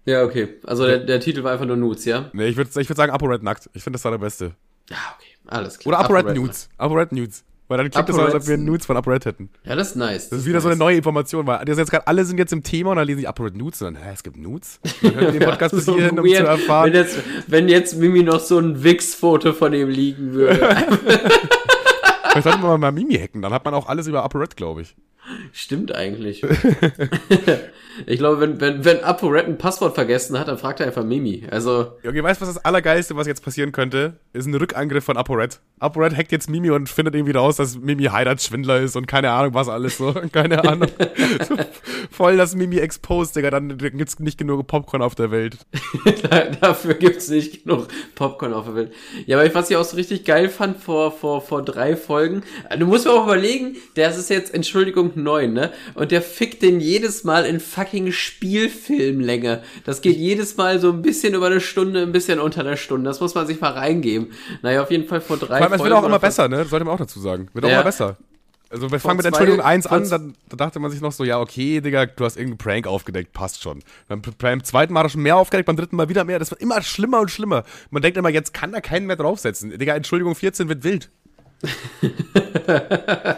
ja, 0.05 0.23
okay. 0.23 0.49
Also 0.65 0.87
der, 0.87 0.99
der 0.99 1.21
Titel 1.21 1.43
war 1.45 1.53
einfach 1.53 1.65
nur 1.65 1.77
Nudes, 1.77 2.05
ja? 2.05 2.29
Nee, 2.35 2.49
ich 2.49 2.57
würde 2.57 2.69
ich 2.79 2.89
würd 2.89 2.97
sagen 2.97 3.11
ApoRed 3.13 3.43
nackt. 3.43 3.71
Ich 3.73 3.83
finde, 3.83 3.97
das 3.97 4.05
war 4.05 4.13
der 4.13 4.19
Beste. 4.19 4.53
Ja, 4.91 4.97
okay. 5.17 5.29
Alles 5.47 5.79
klar. 5.79 5.95
Oder 5.95 6.05
ApoRed. 6.05 6.37
Nudes. 6.37 6.69
ApoRed 6.77 7.13
Nudes. 7.13 7.45
Weil 7.69 7.79
dann 7.79 7.91
klingt 7.91 8.09
das 8.09 8.15
so, 8.15 8.23
als 8.23 8.35
ob 8.35 8.47
wir 8.47 8.57
Nudes 8.59 8.87
von 8.87 8.97
ApoRed 8.97 9.25
hätten. 9.25 9.51
Ja, 9.65 9.75
das 9.75 9.91
ist 9.91 9.97
nice. 9.97 10.29
Das 10.29 10.41
ist 10.41 10.47
wieder 10.47 10.61
so 10.61 10.69
eine 10.69 10.77
neue 10.77 10.97
Information, 10.99 11.47
weil 11.47 11.65
das 11.65 11.79
jetzt 11.79 11.91
gerade 11.91 12.07
alle 12.07 12.25
sind 12.25 12.39
jetzt 12.39 12.53
im 12.53 12.63
Thema 12.63 12.91
und 12.91 12.97
dann 12.97 13.07
lesen 13.07 13.21
ich 13.21 13.29
ApoRed 13.29 13.57
Nudes 13.57 13.83
und 13.83 13.95
dann, 13.95 14.03
hä, 14.03 14.11
es 14.15 14.23
gibt 14.23 14.37
Nudes? 14.37 14.79
Dann 15.03 15.13
ihr 15.21 15.33
den 15.33 15.41
Podcast 15.45 15.75
bis 15.75 15.85
hierhin, 15.87 16.19
um 16.19 16.27
zu 16.27 16.35
erfahren. 16.35 16.93
Wenn 16.93 16.95
jetzt, 16.95 17.19
wenn 17.49 17.69
jetzt 17.69 17.97
Mimi 17.97 18.23
noch 18.23 18.39
so 18.39 18.59
ein 18.59 18.85
Wix-Foto 18.85 19.53
von 19.53 19.73
ihm 19.73 19.89
liegen 19.89 20.33
würde. 20.33 20.59
Vielleicht 22.31 22.45
sollte 22.45 22.59
man 22.59 22.79
mal 22.79 22.93
Mimi 22.93 23.15
hacken, 23.15 23.43
dann 23.43 23.53
hat 23.53 23.65
man 23.65 23.75
auch 23.75 23.89
alles 23.89 24.07
über 24.07 24.23
ApoRed, 24.23 24.57
glaube 24.57 24.83
ich. 24.83 24.95
Stimmt 25.53 25.95
eigentlich. 25.95 26.43
ich 28.07 28.19
glaube, 28.19 28.41
wenn, 28.41 28.61
wenn, 28.61 28.85
wenn 28.85 29.01
ApoRed 29.01 29.47
ein 29.47 29.59
Passwort 29.59 29.95
vergessen 29.95 30.39
hat, 30.39 30.49
dann 30.49 30.59
fragt 30.59 30.81
er 30.81 30.87
einfach 30.87 31.05
Mimi. 31.05 31.47
Also, 31.51 31.93
Okay, 32.05 32.23
weißt 32.23 32.41
du, 32.41 32.47
was 32.47 32.55
das 32.55 32.65
Allergeilste, 32.65 33.17
was 33.17 33.27
jetzt 33.27 33.43
passieren 33.43 33.73
könnte? 33.73 34.19
Ist 34.33 34.47
ein 34.47 34.55
Rückangriff 34.55 35.05
von 35.05 35.17
ApoRed. 35.17 35.61
ApoRed 35.79 36.17
hackt 36.17 36.33
jetzt 36.33 36.49
Mimi 36.49 36.71
und 36.71 36.89
findet 36.89 37.15
irgendwie 37.15 37.33
raus, 37.33 37.57
dass 37.57 37.79
Mimi 37.79 38.05
Heiratsschwindler 38.05 38.81
ist 38.81 38.97
und 38.97 39.07
keine 39.07 39.31
Ahnung, 39.31 39.55
was 39.55 39.69
alles 39.69 39.99
so. 39.99 40.13
Keine 40.33 40.65
Ahnung. 40.65 40.89
so, 41.47 41.57
voll 42.11 42.37
das 42.37 42.55
Mimi 42.55 42.79
exposed, 42.79 43.37
Digga. 43.37 43.51
Dann 43.51 43.77
gibt's 43.79 44.19
nicht 44.19 44.39
genug 44.39 44.67
Popcorn 44.67 45.03
auf 45.03 45.15
der 45.15 45.31
Welt. 45.31 45.59
dafür 46.61 46.95
gibt's 46.95 47.29
nicht 47.29 47.65
genug 47.65 47.89
Popcorn 48.15 48.53
auf 48.53 48.67
der 48.67 48.75
Welt. 48.75 48.93
Ja, 49.27 49.39
aber 49.39 49.55
was 49.55 49.71
ich 49.71 49.77
auch 49.77 49.85
so 49.85 49.97
richtig 49.97 50.25
geil 50.25 50.49
fand 50.49 50.79
vor, 50.79 51.13
vor, 51.13 51.41
vor 51.41 51.63
drei 51.63 51.97
Folgen, 51.97 52.43
äh, 52.69 52.79
du 52.79 52.87
musst 52.87 53.07
mir 53.07 53.13
auch 53.13 53.25
überlegen, 53.25 53.77
das 53.95 54.19
ist 54.19 54.31
jetzt, 54.31 54.55
Entschuldigung, 54.55 55.13
neun, 55.17 55.53
ne? 55.53 55.73
Und 55.95 56.13
der 56.13 56.23
fickt 56.23 56.63
den 56.63 56.81
jedes 56.81 57.25
Mal 57.25 57.45
in 57.47 57.61
fucking 57.61 58.13
Spielfilmlänge. 58.13 59.63
Das 59.85 60.01
geht 60.01 60.17
jedes 60.17 60.57
Mal 60.57 60.79
so 60.79 60.91
ein 60.93 61.03
bisschen 61.03 61.35
über 61.35 61.47
eine 61.47 61.61
Stunde, 61.61 62.03
ein 62.03 62.13
bisschen 62.13 62.39
unter 62.41 62.61
einer 62.61 62.77
Stunde. 62.77 63.09
Das 63.09 63.21
muss 63.21 63.35
man 63.35 63.47
sich 63.47 63.61
mal 63.61 63.73
reingeben. 63.73 64.29
Naja, 64.63 64.83
auf 64.83 64.91
jeden 64.91 65.07
Fall 65.09 65.21
vor 65.21 65.37
drei 65.37 65.59
Vor 65.59 65.67
allem, 65.67 65.73
es 65.73 65.83
wird 65.83 65.93
auch 65.93 66.05
immer 66.05 66.19
besser, 66.19 66.49
ne? 66.49 66.59
Das 66.59 66.71
sollte 66.71 66.85
man 66.85 66.95
auch 66.95 66.99
dazu 66.99 67.21
sagen. 67.21 67.49
Wird 67.53 67.65
auch 67.65 67.69
Ja. 67.69 67.77
immer 67.77 67.85
besser. 67.85 68.17
Also 68.69 68.91
wir 68.91 68.99
fangen 68.99 69.19
mit 69.19 69.27
Entschuldigung 69.27 69.61
1 69.61 69.87
an, 69.87 70.09
dann 70.11 70.35
da 70.49 70.57
dachte 70.57 70.81
man 70.81 70.91
sich 70.91 71.01
noch 71.01 71.13
so, 71.13 71.23
ja, 71.23 71.39
okay, 71.39 71.81
Digga, 71.81 72.07
du 72.07 72.25
hast 72.25 72.37
irgendeinen 72.37 72.59
Prank 72.59 72.89
aufgedeckt, 72.89 73.33
passt 73.33 73.63
schon. 73.63 73.79
Dann 74.09 74.23
beim 74.39 74.65
zweiten 74.65 74.93
Mal 74.93 75.01
hat 75.01 75.07
er 75.07 75.11
schon 75.11 75.23
mehr 75.23 75.37
aufgedeckt, 75.37 75.67
beim 75.67 75.77
dritten 75.77 75.95
Mal 75.95 76.09
wieder 76.09 76.25
mehr. 76.25 76.41
Das 76.41 76.51
wird 76.51 76.61
immer 76.61 76.83
schlimmer 76.83 77.21
und 77.21 77.31
schlimmer. 77.31 77.63
Man 77.91 78.03
denkt 78.03 78.19
immer, 78.19 78.29
jetzt 78.29 78.53
kann 78.55 78.73
da 78.73 78.81
keinen 78.81 79.07
mehr 79.07 79.15
draufsetzen. 79.15 79.79
Digga, 79.79 79.95
Entschuldigung 79.95 80.35
14 80.35 80.69
wird 80.69 80.83
wild. 80.83 81.11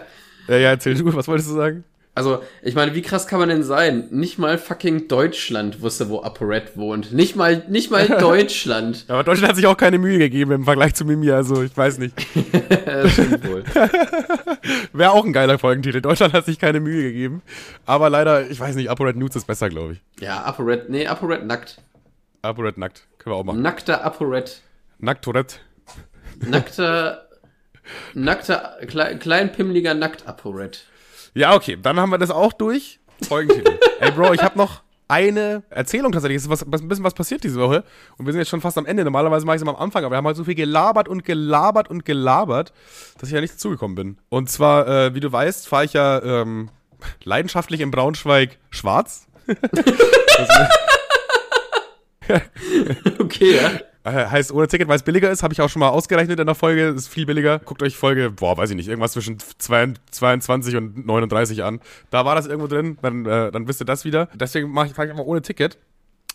ja, 0.49 0.57
ja, 0.57 0.71
erzähl 0.71 0.95
du, 0.95 1.15
was 1.15 1.29
wolltest 1.29 1.51
du 1.51 1.55
sagen? 1.55 1.85
Also, 2.19 2.43
ich 2.63 2.75
meine, 2.75 2.97
wie 2.97 3.03
krass 3.03 3.29
kann 3.29 3.39
man 3.39 3.49
denn 3.49 3.63
sein? 3.63 4.09
Nicht 4.11 4.39
mal 4.41 4.59
fucking 4.59 5.07
Deutschland 5.07 5.83
wusste, 5.83 6.09
wo 6.09 6.21
ApoRed 6.21 6.77
wohnt. 6.77 7.13
Nicht 7.13 7.37
mal, 7.37 7.63
nicht 7.69 7.93
mal 7.93 8.09
Deutschland. 8.21 9.05
Aber 9.07 9.23
Deutschland 9.23 9.51
hat 9.51 9.55
sich 9.57 9.69
auch 9.69 9.77
keine 9.77 9.99
Mühe 9.99 10.19
gegeben 10.19 10.51
im 10.51 10.65
Vergleich 10.65 10.95
zu 10.97 11.05
Mimi, 11.05 11.31
also 11.31 11.63
ich 11.63 11.77
weiß 11.77 11.99
nicht. 11.99 12.21
Stimmt 13.07 13.47
wohl. 13.49 13.63
Wäre 14.93 15.13
auch 15.13 15.25
ein 15.25 15.33
geiler 15.33 15.61
Folgentitel. 15.61 16.01
Deutschland 16.01 16.33
hat 16.33 16.45
sich 16.45 16.59
keine 16.59 16.81
Mühe 16.81 17.05
gegeben. 17.05 17.41
Aber 17.87 18.11
leider, 18.11 18.51
ich 18.51 18.59
weiß 18.59 18.75
nicht, 18.75 18.91
ApoRed 18.91 19.15
Nudes 19.15 19.37
ist 19.37 19.47
besser, 19.47 19.69
glaube 19.69 19.93
ich. 19.93 20.01
Ja, 20.21 20.43
ApoRed, 20.43 20.91
nee, 20.91 21.07
ApoRed 21.07 21.47
nackt. 21.47 21.81
ApoRed 22.43 22.79
nackt. 22.79 23.07
Können 23.19 23.37
wir 23.37 23.39
auch 23.39 23.45
machen. 23.45 23.63
Nackter 23.63 24.05
ApoRed. 24.05 24.61
Nackt 24.99 25.25
Tourette. 25.25 25.57
Nackter, 26.41 27.28
nackter, 28.15 28.77
klei, 28.87 29.15
kleinpimmeliger 29.15 29.95
Nackt 29.95 30.27
ApoRed. 30.27 30.85
Ja, 31.35 31.55
okay, 31.55 31.79
dann 31.81 31.99
haben 32.01 32.11
wir 32.11 32.19
das 32.19 32.31
auch 32.31 32.53
durch. 32.53 33.01
Folgentitel. 33.27 33.79
Ey, 34.01 34.11
Bro, 34.13 34.35
ich 34.35 34.43
habe 34.43 34.57
noch 34.57 34.83
eine 35.09 35.63
Erzählung 35.71 36.13
tatsächlich. 36.13 36.37
Es 36.37 36.45
ist 36.45 36.51
was, 36.51 36.65
was, 36.67 36.83
ein 36.83 36.89
bisschen 36.89 37.05
was 37.05 37.15
passiert 37.15 37.43
diese 37.43 37.59
Woche. 37.59 37.83
Und 38.17 38.27
wir 38.27 38.33
sind 38.33 38.41
jetzt 38.41 38.51
schon 38.51 38.61
fast 38.61 38.77
am 38.79 38.87
Ende. 38.87 39.05
Normalerweise 39.05 39.47
mache 39.47 39.57
ich 39.57 39.59
es 39.61 39.63
immer 39.63 39.77
am 39.77 39.83
Anfang, 39.83 40.05
aber 40.05 40.13
wir 40.13 40.19
haben 40.19 40.27
halt 40.27 40.37
so 40.37 40.45
viel 40.45 40.55
gelabert 40.55 41.09
und 41.09 41.25
gelabert 41.25 41.89
und 41.89 42.05
gelabert, 42.05 42.73
dass 43.19 43.29
ich 43.29 43.35
ja 43.35 43.41
nicht 43.41 43.55
dazugekommen 43.55 43.95
bin. 43.95 44.19
Und 44.29 44.51
zwar, 44.51 44.87
äh, 44.87 45.15
wie 45.15 45.21
du 45.21 45.33
weißt, 45.33 45.67
fahre 45.67 45.87
ich 45.87 45.95
ja 45.95 46.23
ähm, 46.23 46.71
leidenschaftlich 47.25 47.81
in 47.81 47.91
Braunschweig 47.91 48.59
schwarz. 48.71 49.27
Okay, 53.19 53.57
ja. 53.57 53.71
Äh, 54.09 54.27
heißt, 54.27 54.53
ohne 54.53 54.69
Ticket, 54.69 54.89
weil 54.89 54.97
es 54.97 55.03
billiger 55.03 55.31
ist, 55.31 55.43
habe 55.43 55.53
ich 55.53 55.61
auch 55.61 55.69
schon 55.69 55.81
mal 55.81 55.89
ausgerechnet 55.89 56.39
in 56.41 56.47
der 56.47 56.55
Folge. 56.55 56.89
Ist 56.89 57.09
viel 57.09 57.27
billiger. 57.27 57.59
Guckt 57.59 57.83
euch 57.83 57.97
Folge, 57.97 58.31
boah, 58.31 58.57
weiß 58.57 58.71
ich 58.71 58.77
nicht, 58.77 58.89
irgendwas 58.89 59.13
zwischen 59.13 59.39
22 59.59 60.77
und 60.77 61.07
39 61.07 61.63
an. 61.63 61.81
Da 62.11 62.25
war 62.25 62.35
das 62.35 62.47
irgendwo 62.47 62.69
drin, 62.69 62.99
dann, 63.03 63.27
äh, 63.27 63.51
dann 63.51 63.69
wisst 63.69 63.81
ihr 63.83 63.87
das 63.87 64.05
wieder. 64.05 64.29
Deswegen 64.35 64.71
mache 64.71 64.89
ich, 64.89 64.95
fahr 64.95 65.05
ich 65.05 65.11
einfach 65.11 65.25
ohne 65.25 65.43
Ticket. 65.43 65.79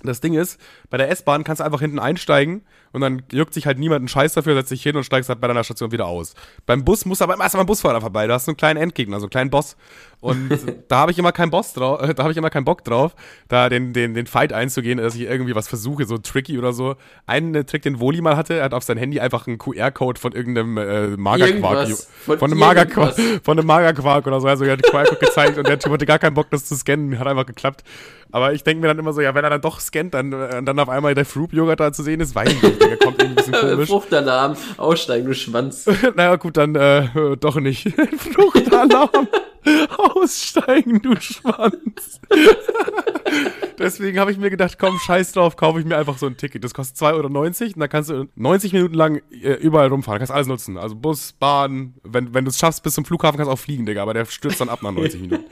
Das 0.04 0.20
Ding 0.20 0.34
ist, 0.34 0.60
bei 0.90 0.98
der 0.98 1.10
S-Bahn 1.10 1.46
kannst 1.46 1.62
du 1.62 1.64
einfach 1.64 1.80
hinten 1.80 2.00
einsteigen 2.00 2.64
und 2.92 3.02
dann 3.02 3.24
juckt 3.32 3.54
sich 3.54 3.66
halt 3.66 3.80
niemand 3.80 4.02
einen 4.02 4.08
Scheiß 4.10 4.34
dafür, 4.34 4.54
setzt 4.54 4.72
dich 4.72 4.84
hin 4.84 4.98
und 4.98 5.06
steigst 5.06 5.30
halt 5.30 5.40
bei 5.40 5.48
deiner 5.48 5.64
Station 5.64 5.94
wieder 5.94 6.08
aus. 6.08 6.34
Beim 6.66 6.84
Bus 6.84 7.06
musst 7.06 7.22
du 7.22 7.24
aber 7.24 7.36
immer 7.36 7.46
erst 7.46 7.56
mal 7.56 7.64
Busfahrer 7.64 8.02
vorbei. 8.02 8.28
Du 8.28 8.34
hast 8.34 8.46
so 8.46 8.52
einen 8.52 8.58
kleinen 8.58 8.82
Endgegner, 8.82 9.20
so 9.20 9.26
einen 9.26 9.30
kleinen 9.30 9.50
Boss. 9.50 9.78
Und 10.24 10.50
da 10.88 11.00
habe 11.00 11.12
ich 11.12 11.20
immer 11.20 11.34
keinen 11.34 11.52
Boss 11.52 11.74
drauf, 11.74 12.02
äh, 12.02 12.14
da 12.16 12.24
habe 12.24 12.32
ich 12.32 12.38
immer 12.38 12.50
keinen 12.50 12.64
Bock 12.64 12.86
drauf, 12.86 13.14
da 13.50 13.68
den, 13.68 13.92
den, 13.92 14.14
den 14.14 14.26
Fight 14.26 14.54
einzugehen, 14.54 14.98
dass 14.98 15.16
ich 15.16 15.22
irgendwie 15.24 15.54
was 15.54 15.68
versuche, 15.68 16.06
so 16.06 16.18
tricky 16.18 16.58
oder 16.58 16.72
so. 16.72 16.96
Einen 17.28 17.54
äh, 17.54 17.66
Trick, 17.66 17.82
den 17.82 18.00
Woli 18.00 18.22
mal 18.22 18.38
hatte, 18.38 18.54
er 18.54 18.64
hat 18.64 18.74
auf 18.74 18.84
sein 18.84 18.98
Handy 18.98 19.20
einfach 19.20 19.48
einen 19.48 19.58
QR-Code 19.58 20.20
von 20.20 20.32
irgendeinem 20.32 20.78
äh, 20.78 21.08
Magerquark. 21.18 21.90
Von, 21.90 22.40
Von 22.40 22.52
einem 22.52 22.60
Magerquark, 22.60 23.16
von 23.44 23.60
einem 23.60 23.68
Magerquark 23.68 24.26
oder 24.26 24.40
so. 24.40 24.48
Also 24.48 24.64
er 24.64 24.74
hat 24.74 24.86
den 24.86 24.90
QR-Code 24.90 25.20
gezeigt 25.20 25.58
und 25.58 25.68
der 25.68 25.78
Typ 25.78 25.92
hatte 25.92 26.06
gar 26.06 26.20
keinen 26.20 26.36
Bock, 26.36 26.50
das 26.52 26.64
zu 26.64 26.76
scannen. 26.76 27.20
Hat 27.20 27.28
einfach 27.28 27.46
geklappt. 27.46 27.84
Aber 28.32 28.54
ich 28.54 28.64
denke 28.64 28.82
mir 28.82 28.88
dann 28.88 29.00
immer 29.00 29.12
so, 29.12 29.20
ja, 29.20 29.36
wenn 29.36 29.44
er 29.44 29.50
dann 29.50 29.62
doch 29.62 29.82
scannt, 29.82 30.14
dann, 30.14 30.32
äh, 30.32 30.64
dann 30.64 30.80
auf 30.80 30.88
einmal 30.88 31.16
der 31.16 31.26
Fruit-Joghurt 31.26 31.82
da 31.82 31.92
zu 31.92 32.02
sehen 32.02 32.22
ist, 32.22 32.34
weiß 32.34 32.50
ich 32.50 32.62
nicht. 32.64 32.82
Der 32.82 32.96
kommt 32.96 33.22
irgendwie 33.22 33.42
ein 33.42 33.52
bisschen 33.52 33.70
komisch. 33.70 33.90
Fruchtalarm, 33.90 34.56
aussteigen, 34.78 35.28
du 35.28 35.36
Schwanz. 35.36 35.86
naja, 36.16 36.38
gut, 36.38 36.56
dann 36.56 36.76
äh, 36.76 37.10
doch 37.38 37.58
nicht. 37.58 37.94
Fruchtalarm. 38.18 39.28
Aussteigen, 39.98 41.02
du 41.02 41.16
Schwanz. 41.20 42.20
Deswegen 43.80 44.20
habe 44.20 44.32
ich 44.32 44.38
mir 44.38 44.50
gedacht, 44.50 44.78
komm, 44.80 44.98
scheiß 45.00 45.34
drauf, 45.34 45.56
kaufe 45.56 45.80
ich 45.80 45.86
mir 45.86 45.98
einfach 45.98 46.18
so 46.18 46.28
ein 46.28 46.38
Ticket. 46.38 46.64
Das 46.64 46.74
kostet 46.74 46.98
2,90 46.98 47.14
Euro 47.14 47.28
und 47.28 47.80
dann 47.80 47.90
kannst 47.90 48.10
du 48.10 48.28
90 48.36 48.74
Minuten 48.74 48.94
lang 48.94 49.22
äh, 49.32 49.54
überall 49.54 49.88
rumfahren. 49.88 50.20
Kannst 50.20 50.34
alles 50.34 50.48
nutzen. 50.48 50.78
Also 50.78 50.96
Bus, 50.96 51.34
Bahn, 51.34 51.96
wenn, 52.04 52.34
wenn 52.34 52.46
du 52.46 52.50
es 52.50 52.60
schaffst 52.60 52.84
bis 52.84 52.94
zum 52.94 53.06
Flughafen, 53.06 53.38
kannst 53.38 53.50
du 53.50 53.54
auch 53.54 53.60
fliegen, 53.60 53.86
Digga. 53.86 54.02
Aber 54.02 54.14
der 54.14 54.26
stürzt 54.26 54.62
dann 54.62 54.70
ab 54.70 54.82
nach 54.84 54.92
90 54.92 55.22
Minuten. 55.22 55.46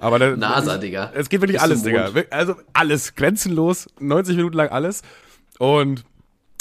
Aber 0.00 0.18
der, 0.18 0.36
NASA, 0.36 0.76
Digga. 0.76 1.12
es 1.14 1.28
geht 1.28 1.40
wirklich 1.40 1.60
alles, 1.60 1.82
Digga. 1.82 2.10
Also 2.30 2.56
alles, 2.72 3.14
grenzenlos, 3.14 3.88
90 4.00 4.36
Minuten 4.36 4.56
lang 4.56 4.68
alles. 4.68 5.02
Und 5.58 6.04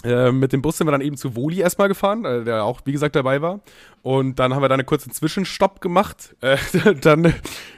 äh, 0.04 0.32
mit 0.32 0.52
dem 0.52 0.62
Bus 0.62 0.78
sind 0.78 0.88
wir 0.88 0.92
dann 0.92 1.02
eben 1.02 1.18
zu 1.18 1.36
Woli 1.36 1.60
erstmal 1.60 1.88
gefahren, 1.88 2.26
äh, 2.26 2.44
der 2.44 2.64
auch, 2.64 2.82
wie 2.86 2.92
gesagt, 2.92 3.16
dabei 3.16 3.42
war. 3.42 3.62
Und 4.02 4.38
dann 4.38 4.54
haben 4.54 4.62
wir 4.62 4.70
da 4.70 4.76
einen 4.76 4.86
kurzen 4.86 5.12
Zwischenstopp 5.12 5.80
gemacht. 5.82 6.36
Äh, 6.42 6.58
dann 7.02 7.34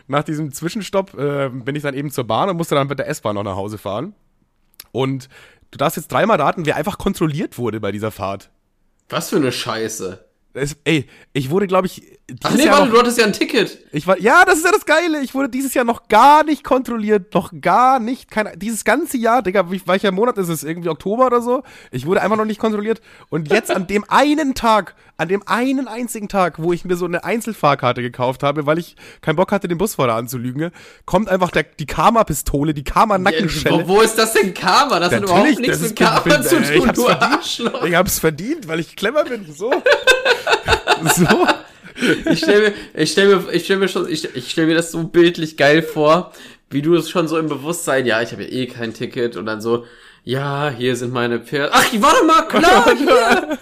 nach 0.08 0.24
diesem 0.24 0.52
Zwischenstopp 0.52 1.14
äh, 1.14 1.50
bin 1.50 1.76
ich 1.76 1.84
dann 1.84 1.94
eben 1.94 2.10
zur 2.10 2.26
Bahn 2.26 2.50
und 2.50 2.58
musste 2.58 2.76
dann 2.76 2.88
mit 2.88 3.00
der 3.00 3.08
S-Bahn 3.08 3.36
noch 3.36 3.44
nach 3.44 3.56
Hause 3.56 3.78
fahren. 3.78 4.16
Und 4.92 5.30
du 5.72 5.78
darfst 5.78 5.98
jetzt 5.98 6.12
dreimal 6.12 6.42
raten, 6.42 6.66
wer 6.66 6.76
einfach 6.76 6.98
kontrolliert 6.98 7.58
wurde 7.58 7.80
bei 7.80 7.92
dieser 7.92 8.12
Fahrt. 8.12 8.50
Was 9.10 9.30
für 9.30 9.36
eine 9.36 9.52
Scheiße. 9.52 10.26
Es, 10.56 10.78
ey, 10.86 11.06
ich 11.34 11.50
wurde, 11.50 11.68
glaube 11.68 11.88
ich, 11.88 12.02
dieses 12.30 12.40
Ach 12.44 12.56
nee, 12.56 12.66
Jahr 12.66 12.74
warte, 12.74 12.86
noch, 12.88 12.94
du 12.94 13.00
hattest 13.02 13.20
ja 13.20 13.26
ein 13.26 13.34
Ticket. 13.34 13.78
ich 13.92 14.08
war, 14.08 14.20
ja, 14.20 14.46
das 14.46 14.58
ist 14.58 14.66
ja 14.66 14.72
das 14.72 14.86
Geile. 14.86 15.22
Ich 15.22 15.36
wurde 15.36 15.50
dieses 15.50 15.74
Jahr 15.74 15.86
noch 15.86 16.08
gar 16.08 16.44
nicht 16.44 16.64
kontrolliert. 16.64 17.34
Noch 17.34 17.52
gar 17.62 18.00
nicht. 18.00 18.32
Kein, 18.32 18.58
dieses 18.58 18.84
ganze 18.84 19.18
Jahr, 19.18 19.42
Digga, 19.44 19.70
welcher 19.70 20.12
Monat 20.12 20.38
ist 20.38 20.50
es? 20.50 20.64
Irgendwie 20.64 20.90
Oktober 20.90 21.28
oder 21.28 21.42
so? 21.42 21.64
Ich 21.92 22.06
wurde 22.06 22.22
einfach 22.22 22.38
noch 22.38 22.46
nicht 22.46 22.60
kontrolliert. 22.60 23.02
Und 23.30 23.52
jetzt 23.52 23.70
an 23.70 23.86
dem 23.86 24.06
einen 24.08 24.56
Tag, 24.56 24.96
an 25.18 25.30
dem 25.30 25.44
einen 25.46 25.88
einzigen 25.88 26.28
Tag, 26.28 26.62
wo 26.62 26.74
ich 26.74 26.84
mir 26.84 26.98
so 26.98 27.06
eine 27.06 27.24
Einzelfahrkarte 27.24 28.02
gekauft 28.02 28.44
habe, 28.44 28.66
weil 28.66 28.80
ich 28.80 28.96
keinen 29.22 29.38
Bock 29.38 29.52
hatte, 29.52 29.68
den 29.68 29.78
Busfahrer 29.78 30.16
anzulügen, 30.16 30.72
kommt 31.06 31.30
einfach 31.30 31.52
der, 31.52 31.64
die 31.64 31.86
Karma-Pistole, 31.86 32.74
die 32.74 32.84
Karma-Nackenschelle. 32.84 33.78
Ja, 33.78 33.88
wo, 33.88 33.96
wo, 33.96 34.02
ist 34.02 34.18
das 34.18 34.34
denn 34.34 34.54
Karma? 34.54 35.00
Das 35.00 35.12
Natürlich, 35.12 35.32
hat 35.32 35.42
überhaupt 35.42 35.60
nichts 35.60 35.80
mit 35.82 35.96
Karma 35.96 36.20
bin, 36.20 36.44
zu 36.44 36.56
tun, 36.56 36.64
ich 36.74 36.88
hab's 36.88 37.00
du 37.00 37.06
verdient. 37.06 37.34
Arschloch. 37.34 37.84
Ich 37.86 37.96
hab's 37.96 38.20
verdient, 38.20 38.68
weil 38.68 38.80
ich 38.80 38.96
clever 38.96 39.24
bin. 39.24 39.46
So. 39.54 39.72
so. 41.16 41.48
Ich 42.30 42.40
stelle 42.40 42.70
mir, 42.70 42.74
ich 43.02 43.12
stell 43.12 43.28
mir, 43.28 43.54
ich 43.54 43.64
stell 43.64 43.78
mir 43.78 43.88
schon, 43.88 44.10
ich, 44.10 44.36
ich 44.36 44.52
stell 44.52 44.66
mir 44.66 44.76
das 44.76 44.92
so 44.92 45.04
bildlich 45.04 45.56
geil 45.56 45.82
vor, 45.82 46.34
wie 46.70 46.82
du 46.82 46.94
es 46.96 47.10
schon 47.10 47.30
so 47.30 47.38
im 47.38 47.48
Bewusstsein, 47.48 48.06
ja, 48.06 48.22
ich 48.22 48.34
habe 48.34 48.44
ja 48.44 48.50
eh 48.50 48.68
kein 48.68 48.94
Ticket 48.94 49.38
und 49.38 49.46
dann 49.46 49.62
so, 49.62 49.86
ja, 50.26 50.70
hier 50.70 50.96
sind 50.98 51.14
meine 51.14 51.40
Pferde. 51.40 51.72
Ach, 51.74 51.86
warte 52.00 52.26
mal, 52.26 52.42
klar, 52.48 52.86
hier. 52.98 53.60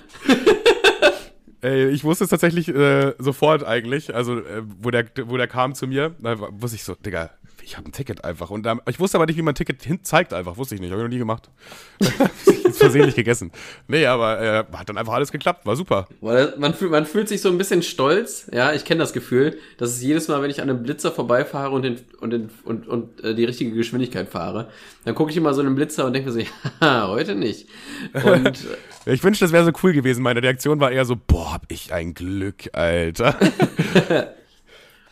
Ich 1.63 2.03
wusste 2.03 2.25
es 2.25 2.29
tatsächlich 2.29 2.67
äh, 2.67 3.13
sofort 3.19 3.63
eigentlich, 3.63 4.13
also 4.13 4.39
äh, 4.39 4.63
wo, 4.79 4.91
der, 4.91 5.05
wo 5.25 5.37
der 5.37 5.47
kam 5.47 5.75
zu 5.75 5.87
mir, 5.87 6.13
da 6.19 6.37
wusste 6.51 6.75
ich 6.75 6.83
so, 6.83 6.95
Digga, 6.95 7.29
ich 7.63 7.77
habe 7.77 7.87
ein 7.89 7.91
Ticket 7.91 8.23
einfach. 8.23 8.49
Und 8.49 8.65
ähm, 8.67 8.81
ich 8.87 8.99
wusste 8.99 9.17
aber 9.17 9.25
nicht, 9.25 9.37
wie 9.37 9.41
man 9.41 9.53
ein 9.53 9.55
Ticket 9.55 9.81
hin 9.83 9.99
zeigt 10.03 10.33
einfach. 10.33 10.57
Wusste 10.57 10.75
ich 10.75 10.81
nicht. 10.81 10.91
Habe 10.91 11.01
ich 11.01 11.05
noch 11.05 11.11
nie 11.11 11.17
gemacht. 11.17 11.49
ist 11.99 12.79
versehentlich 12.79 13.15
gegessen. 13.15 13.51
Nee, 13.87 14.05
aber 14.05 14.41
äh, 14.41 14.63
hat 14.73 14.89
dann 14.89 14.97
einfach 14.97 15.13
alles 15.13 15.31
geklappt. 15.31 15.65
War 15.65 15.75
super. 15.75 16.07
Man 16.21 16.73
fühlt, 16.73 16.91
man 16.91 17.05
fühlt 17.05 17.29
sich 17.29 17.41
so 17.41 17.49
ein 17.49 17.57
bisschen 17.57 17.83
stolz. 17.83 18.49
Ja, 18.53 18.73
ich 18.73 18.85
kenne 18.85 18.99
das 18.99 19.13
Gefühl. 19.13 19.57
dass 19.77 19.91
es 19.91 20.01
jedes 20.01 20.27
Mal, 20.27 20.41
wenn 20.41 20.49
ich 20.49 20.61
an 20.61 20.69
einem 20.69 20.83
Blitzer 20.83 21.11
vorbeifahre 21.11 21.71
und, 21.71 21.83
den, 21.83 21.99
und, 22.19 22.31
den, 22.31 22.49
und, 22.63 22.87
und 22.87 23.23
äh, 23.23 23.35
die 23.35 23.45
richtige 23.45 23.71
Geschwindigkeit 23.71 24.29
fahre, 24.29 24.69
dann 25.05 25.15
gucke 25.15 25.31
ich 25.31 25.37
immer 25.37 25.53
so 25.53 25.61
einen 25.61 25.75
Blitzer 25.75 26.05
und 26.05 26.13
denke 26.13 26.31
mir 26.31 26.33
so, 26.33 26.39
ja, 26.81 27.07
heute 27.07 27.35
nicht. 27.35 27.67
Und, 28.13 28.67
ich 29.05 29.23
wünschte, 29.23 29.45
das 29.45 29.51
wäre 29.51 29.65
so 29.65 29.71
cool 29.83 29.93
gewesen. 29.93 30.23
Meine 30.23 30.41
Reaktion 30.41 30.79
war 30.79 30.91
eher 30.91 31.05
so, 31.05 31.15
boah, 31.15 31.53
hab 31.53 31.65
ich 31.69 31.93
ein 31.93 32.13
Glück, 32.13 32.69
Alter. 32.73 33.37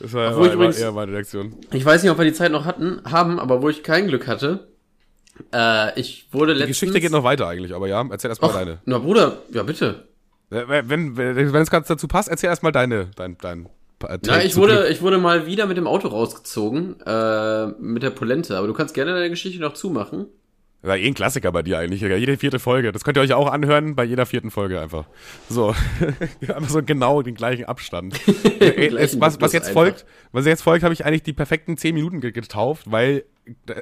Das 0.02 0.14
war, 0.14 0.36
war, 0.36 0.54
übrigens, 0.54 0.80
eher 0.80 0.92
meine 0.92 1.12
Reaktion. 1.12 1.56
Ich 1.72 1.86
weiß 1.86 2.02
nicht, 2.02 2.12
ob 2.12 2.18
wir 2.18 2.26
die 2.26 2.34
Zeit 2.34 2.52
noch 2.52 2.66
hatten, 2.66 3.02
haben, 3.10 3.40
aber 3.40 3.62
wo 3.62 3.70
ich 3.70 3.84
kein 3.84 4.08
Glück 4.08 4.28
hatte, 4.28 4.68
äh, 5.54 6.00
ich 6.00 6.28
wurde 6.32 6.54
letztens... 6.54 6.80
Die 6.80 6.86
Geschichte 6.86 7.02
geht 7.02 7.12
noch 7.12 7.24
weiter 7.24 7.48
eigentlich, 7.48 7.76
aber 7.76 7.88
ja, 7.88 8.06
erzähl 8.10 8.30
erstmal 8.30 8.54
deine. 8.54 8.80
Na 8.86 8.98
Bruder, 8.98 9.40
ja 9.52 9.64
bitte. 9.64 10.08
Wenn, 10.50 10.90
wenn, 10.90 11.18
wenn 11.18 11.62
es 11.62 11.70
gerade 11.70 11.86
dazu 11.88 12.08
passt, 12.08 12.30
erzähl 12.30 12.50
erstmal 12.50 12.72
deine, 12.72 13.12
dein, 13.16 13.38
dein 13.40 13.70
ja, 14.26 14.42
ich 14.42 14.56
wurde, 14.56 14.88
ich 14.90 15.02
wurde 15.02 15.20
mal 15.20 15.46
wieder 15.46 15.68
mit 15.68 15.78
dem 15.78 15.88
Auto 15.88 16.08
rausgezogen, 16.08 17.00
äh, 17.06 17.68
mit 17.80 18.04
der 18.04 18.10
Polente, 18.10 18.58
aber 18.58 18.68
du 18.68 18.74
kannst 18.74 18.94
gerne 18.94 19.14
deine 19.14 19.30
Geschichte 19.30 19.62
noch 19.62 19.74
zumachen. 19.74 20.26
War 20.84 20.98
eh 20.98 21.06
ein 21.06 21.14
Klassiker 21.14 21.52
bei 21.52 21.62
dir 21.62 21.78
eigentlich. 21.78 22.02
Jede 22.02 22.38
vierte 22.38 22.58
Folge. 22.58 22.92
Das 22.92 23.04
könnt 23.04 23.18
ihr 23.18 23.22
euch 23.22 23.34
auch 23.34 23.52
anhören, 23.52 23.96
bei 23.96 24.04
jeder 24.04 24.26
vierten 24.26 24.50
Folge 24.50 24.82
einfach. 24.82 25.06
So. 25.48 25.76
einfach 26.42 26.70
so 26.70 26.82
genau 26.82 27.22
den 27.22 27.36
gleichen 27.36 27.66
Abstand. 27.66 28.20
gleichen 28.60 29.22
was, 29.22 29.40
was 29.40 29.54
jetzt 29.54 29.68
einfach. 29.68 29.82
folgt, 29.82 30.06
was 30.32 30.46
jetzt 30.46 30.64
folgt, 30.64 30.84
habe 30.84 30.94
ich 30.94 31.06
eigentlich 31.06 31.24
die 31.24 31.34
perfekten 31.34 31.78
zehn 31.78 31.94
Minuten 31.94 32.20
getauft, 32.20 32.90
weil 32.90 33.26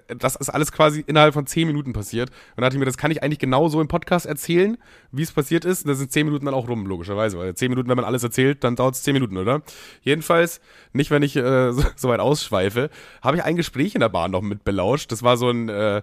das 0.08 0.36
ist 0.36 0.50
alles 0.50 0.72
quasi 0.72 1.04
innerhalb 1.06 1.34
von 1.34 1.45
zehn 1.45 1.68
Minuten 1.68 1.93
passiert. 1.93 2.30
Und 2.30 2.58
da 2.58 2.64
dachte 2.64 2.76
ich 2.76 2.80
mir, 2.80 2.86
das 2.86 2.97
kann 2.97 3.12
ich 3.12 3.22
eigentlich 3.24 3.39
genau 3.39 3.68
so 3.68 3.82
im 3.82 3.88
Podcast 3.88 4.26
erzählen, 4.26 4.78
wie 5.12 5.22
es 5.22 5.32
passiert 5.32 5.66
ist. 5.66 5.84
Und 5.84 5.89
da 5.89 5.95
sind 5.95 6.12
zehn 6.12 6.26
Minuten 6.26 6.45
dann 6.45 6.54
auch 6.54 6.68
rum, 6.68 6.86
logischerweise. 6.86 7.38
Weil 7.38 7.56
zehn 7.56 7.70
Minuten, 7.70 7.89
wenn 7.89 7.97
man 7.97 8.06
alles 8.06 8.24
erzählt, 8.24 8.64
dann 8.64 8.76
dauert 8.76 8.95
es 8.95 9.04
zehn 9.04 9.14
Minuten, 9.14 9.38
oder? 9.38 9.62
Jedenfalls, 10.02 10.62
nicht 10.93 11.12
wenn 11.12 11.24
ich 11.24 11.36
äh, 11.36 11.72
so, 11.74 11.84
so 11.95 12.08
weit 12.10 12.20
ausschweife, 12.20 12.89
habe 13.22 13.38
ich 13.38 13.43
ein 13.43 13.56
Gespräch 13.56 13.95
in 13.95 14.02
der 14.02 14.10
Bahn 14.10 14.32
noch 14.32 14.41
mit 14.41 14.64
belauscht. 14.64 15.12
Das 15.12 15.24
war 15.24 15.38
so 15.38 15.50
ein, 15.50 15.70
äh, 15.70 16.02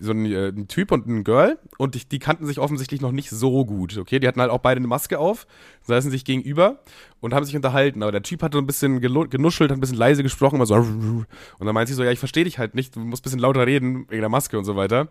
so 0.00 0.12
ein, 0.12 0.26
äh, 0.26 0.48
ein, 0.48 0.68
Typ 0.68 0.92
und 0.92 1.06
ein 1.06 1.24
Girl 1.24 1.58
und 1.76 1.94
die, 1.94 2.08
die, 2.08 2.18
kannten 2.18 2.46
sich 2.46 2.58
offensichtlich 2.58 3.00
noch 3.00 3.12
nicht 3.12 3.30
so 3.30 3.64
gut, 3.64 3.96
okay? 3.98 4.18
Die 4.18 4.28
hatten 4.28 4.40
halt 4.40 4.50
auch 4.50 4.58
beide 4.58 4.78
eine 4.78 4.86
Maske 4.86 5.18
auf, 5.18 5.46
saßen 5.88 6.10
sich 6.10 6.24
gegenüber 6.24 6.78
und 7.20 7.34
haben 7.34 7.44
sich 7.44 7.56
unterhalten, 7.56 8.02
aber 8.02 8.12
der 8.12 8.22
Typ 8.22 8.42
hatte 8.42 8.56
so 8.56 8.62
ein 8.62 8.66
bisschen 8.66 9.00
genuschelt, 9.00 9.70
hat 9.70 9.78
ein 9.78 9.80
bisschen 9.80 9.96
leise 9.96 10.22
gesprochen, 10.22 10.56
immer 10.56 10.66
so 10.66 10.74
und 10.74 11.26
dann 11.58 11.74
meinte 11.74 11.90
sie 11.90 11.96
so, 11.96 12.04
ja, 12.04 12.12
ich 12.12 12.18
verstehe 12.18 12.44
dich 12.44 12.58
halt 12.58 12.74
nicht, 12.74 12.94
du 12.94 13.00
musst 13.00 13.22
ein 13.22 13.24
bisschen 13.24 13.40
lauter 13.40 13.66
reden 13.66 14.06
wegen 14.08 14.20
der 14.20 14.28
Maske 14.28 14.56
und 14.58 14.64
so 14.64 14.76
weiter. 14.76 15.08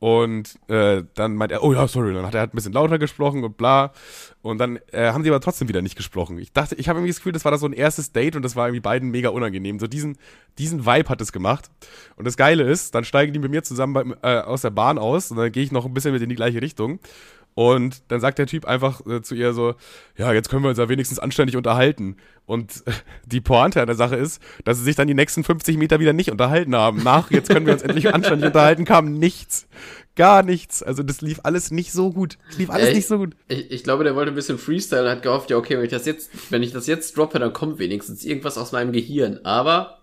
Und 0.00 0.58
äh, 0.68 1.04
dann 1.14 1.34
meint 1.36 1.52
er, 1.52 1.62
oh 1.62 1.74
ja, 1.74 1.86
sorry, 1.86 2.14
dann 2.14 2.24
hat 2.24 2.34
er 2.34 2.40
halt 2.40 2.54
ein 2.54 2.56
bisschen 2.56 2.72
lauter 2.72 2.98
gesprochen 2.98 3.44
und 3.44 3.58
bla. 3.58 3.92
Und 4.40 4.56
dann 4.56 4.78
äh, 4.92 5.12
haben 5.12 5.22
sie 5.22 5.28
aber 5.28 5.40
trotzdem 5.40 5.68
wieder 5.68 5.82
nicht 5.82 5.94
gesprochen. 5.94 6.38
Ich 6.38 6.54
dachte, 6.54 6.74
ich 6.76 6.88
habe 6.88 6.98
irgendwie 6.98 7.10
das 7.10 7.18
Gefühl, 7.18 7.32
das 7.32 7.44
war 7.44 7.52
da 7.52 7.58
so 7.58 7.66
ein 7.66 7.74
erstes 7.74 8.10
Date 8.10 8.34
und 8.34 8.42
das 8.42 8.56
war 8.56 8.66
irgendwie 8.66 8.80
beiden 8.80 9.10
mega 9.10 9.28
unangenehm. 9.28 9.78
So 9.78 9.86
diesen, 9.86 10.16
diesen 10.56 10.86
Vibe 10.86 11.10
hat 11.10 11.20
es 11.20 11.32
gemacht. 11.32 11.70
Und 12.16 12.26
das 12.26 12.38
Geile 12.38 12.62
ist, 12.62 12.94
dann 12.94 13.04
steigen 13.04 13.34
die 13.34 13.38
mit 13.38 13.50
mir 13.50 13.62
zusammen 13.62 13.92
bei, 13.92 14.04
äh, 14.22 14.40
aus 14.40 14.62
der 14.62 14.70
Bahn 14.70 14.96
aus 14.96 15.30
und 15.30 15.36
dann 15.36 15.52
gehe 15.52 15.62
ich 15.62 15.70
noch 15.70 15.84
ein 15.84 15.92
bisschen 15.92 16.14
mit 16.14 16.22
in 16.22 16.30
die 16.30 16.34
gleiche 16.34 16.62
Richtung. 16.62 16.98
Und 17.54 18.02
dann 18.08 18.20
sagt 18.20 18.38
der 18.38 18.46
Typ 18.46 18.64
einfach 18.64 19.04
äh, 19.06 19.22
zu 19.22 19.34
ihr 19.34 19.52
so, 19.52 19.74
ja, 20.16 20.32
jetzt 20.32 20.48
können 20.48 20.62
wir 20.62 20.70
uns 20.70 20.78
ja 20.78 20.88
wenigstens 20.88 21.18
anständig 21.18 21.56
unterhalten. 21.56 22.16
Und 22.46 22.82
äh, 22.86 22.92
die 23.26 23.40
Pointe 23.40 23.80
an 23.80 23.86
der 23.86 23.96
Sache 23.96 24.16
ist, 24.16 24.40
dass 24.64 24.78
sie 24.78 24.84
sich 24.84 24.96
dann 24.96 25.08
die 25.08 25.14
nächsten 25.14 25.44
50 25.44 25.76
Meter 25.76 26.00
wieder 26.00 26.12
nicht 26.12 26.30
unterhalten 26.30 26.74
haben. 26.74 27.02
Nach, 27.02 27.30
jetzt 27.30 27.50
können 27.50 27.66
wir 27.66 27.72
uns 27.72 27.82
endlich 27.82 28.14
anständig 28.14 28.46
unterhalten, 28.46 28.84
kam 28.84 29.12
nichts. 29.14 29.66
Gar 30.16 30.42
nichts. 30.42 30.82
Also 30.82 31.02
das 31.02 31.20
lief 31.20 31.40
alles 31.44 31.70
nicht 31.70 31.92
so 31.92 32.12
gut. 32.12 32.38
Das 32.48 32.58
lief 32.58 32.70
alles 32.70 32.88
ich, 32.90 32.94
nicht 32.96 33.08
so 33.08 33.18
gut. 33.18 33.36
Ich, 33.48 33.70
ich, 33.70 33.84
glaube, 33.84 34.04
der 34.04 34.14
wollte 34.14 34.32
ein 34.32 34.34
bisschen 34.34 34.58
Freestyle 34.58 35.04
und 35.04 35.10
hat 35.10 35.22
gehofft, 35.22 35.50
ja, 35.50 35.56
okay, 35.56 35.76
wenn 35.76 35.84
ich 35.84 35.90
das 35.90 36.06
jetzt, 36.06 36.30
wenn 36.50 36.62
ich 36.62 36.72
das 36.72 36.86
jetzt 36.86 37.16
droppe, 37.16 37.38
dann 37.38 37.52
kommt 37.52 37.78
wenigstens 37.78 38.24
irgendwas 38.24 38.58
aus 38.58 38.72
meinem 38.72 38.92
Gehirn. 38.92 39.40
Aber 39.44 39.99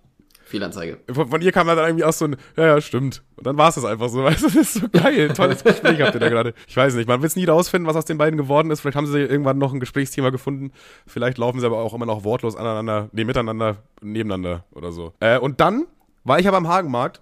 Fehlanzeige. 0.47 0.99
Von, 1.11 1.27
von 1.27 1.41
ihr 1.41 1.51
kam 1.51 1.67
dann 1.67 1.77
irgendwie 1.77 2.03
auch 2.03 2.13
so 2.13 2.25
ein, 2.25 2.37
ja, 2.55 2.65
ja, 2.65 2.81
stimmt. 2.81 3.21
Und 3.35 3.45
dann 3.45 3.57
war 3.57 3.69
es 3.69 3.75
das 3.75 3.85
einfach 3.85 4.09
so, 4.09 4.23
weißt 4.23 4.43
du, 4.43 4.45
das 4.47 4.55
ist 4.55 4.73
so 4.75 4.87
geil. 4.89 5.29
Tolles 5.33 5.63
Gespräch 5.63 6.01
habt 6.01 6.15
ihr 6.15 6.19
da 6.19 6.29
gerade. 6.29 6.53
Ich 6.67 6.75
weiß 6.75 6.95
nicht, 6.95 7.07
man 7.07 7.21
will 7.21 7.27
es 7.27 7.35
nie 7.35 7.45
rausfinden, 7.45 7.87
was 7.87 7.95
aus 7.95 8.05
den 8.05 8.17
beiden 8.17 8.37
geworden 8.37 8.71
ist. 8.71 8.81
Vielleicht 8.81 8.95
haben 8.95 9.07
sie 9.07 9.19
irgendwann 9.19 9.57
noch 9.57 9.73
ein 9.73 9.79
Gesprächsthema 9.79 10.29
gefunden. 10.29 10.71
Vielleicht 11.05 11.37
laufen 11.37 11.59
sie 11.59 11.65
aber 11.65 11.79
auch 11.79 11.93
immer 11.93 12.05
noch 12.05 12.23
wortlos 12.23 12.55
aneinander, 12.55 13.09
nee, 13.11 13.25
miteinander, 13.25 13.77
nebeneinander 14.01 14.63
oder 14.73 14.91
so. 14.91 15.13
Äh, 15.19 15.37
und 15.37 15.59
dann 15.59 15.85
war 16.23 16.39
ich 16.39 16.47
aber 16.47 16.57
am 16.57 16.67
Hagenmarkt 16.67 17.21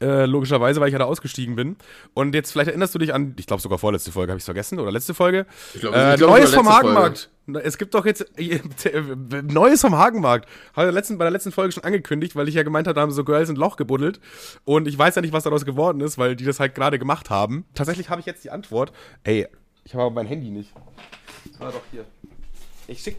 äh, 0.00 0.26
logischerweise, 0.26 0.80
weil 0.80 0.88
ich 0.88 0.92
ja 0.92 0.98
da 0.98 1.04
ausgestiegen 1.04 1.56
bin. 1.56 1.76
Und 2.14 2.34
jetzt 2.34 2.52
vielleicht 2.52 2.68
erinnerst 2.68 2.94
du 2.94 2.98
dich 2.98 3.14
an, 3.14 3.34
ich 3.38 3.46
glaube 3.46 3.62
sogar 3.62 3.78
vorletzte 3.78 4.12
Folge, 4.12 4.32
habe 4.32 4.38
ich 4.38 4.42
es 4.42 4.46
vergessen, 4.46 4.78
oder 4.78 4.90
letzte 4.90 5.14
Folge? 5.14 5.46
Ich 5.74 5.80
glaub, 5.80 5.94
äh, 5.94 6.14
ich 6.14 6.18
glaub, 6.18 6.30
Neues 6.30 6.54
vom 6.54 6.68
Hagenmarkt. 6.68 7.30
Folge. 7.46 7.66
Es 7.66 7.78
gibt 7.78 7.94
doch 7.94 8.04
jetzt 8.04 8.26
äh, 8.38 8.60
Neues 9.42 9.80
vom 9.80 9.96
Hagenmarkt. 9.96 10.48
Habe 10.74 10.88
ich 10.88 11.08
bei 11.18 11.24
der 11.24 11.30
letzten 11.30 11.52
Folge 11.52 11.72
schon 11.72 11.84
angekündigt, 11.84 12.34
weil 12.34 12.48
ich 12.48 12.54
ja 12.54 12.62
gemeint 12.62 12.88
habe, 12.88 12.94
da 12.94 13.02
haben 13.02 13.12
so 13.12 13.24
Girls 13.24 13.48
ein 13.48 13.56
Loch 13.56 13.76
gebuddelt. 13.76 14.20
Und 14.64 14.88
ich 14.88 14.98
weiß 14.98 15.14
ja 15.14 15.22
nicht, 15.22 15.32
was 15.32 15.44
daraus 15.44 15.64
geworden 15.64 16.00
ist, 16.00 16.18
weil 16.18 16.36
die 16.36 16.44
das 16.44 16.60
halt 16.60 16.74
gerade 16.74 16.98
gemacht 16.98 17.30
haben. 17.30 17.64
Tatsächlich 17.74 18.10
habe 18.10 18.20
ich 18.20 18.26
jetzt 18.26 18.42
die 18.44 18.50
Antwort. 18.50 18.92
Ey, 19.22 19.46
ich 19.84 19.94
habe 19.94 20.04
aber 20.04 20.14
mein 20.14 20.26
Handy 20.26 20.50
nicht. 20.50 20.72
Das 21.52 21.60
war 21.60 21.72
doch 21.72 21.82
hier. 21.92 22.04
Ich 22.88 23.00
schick. 23.00 23.16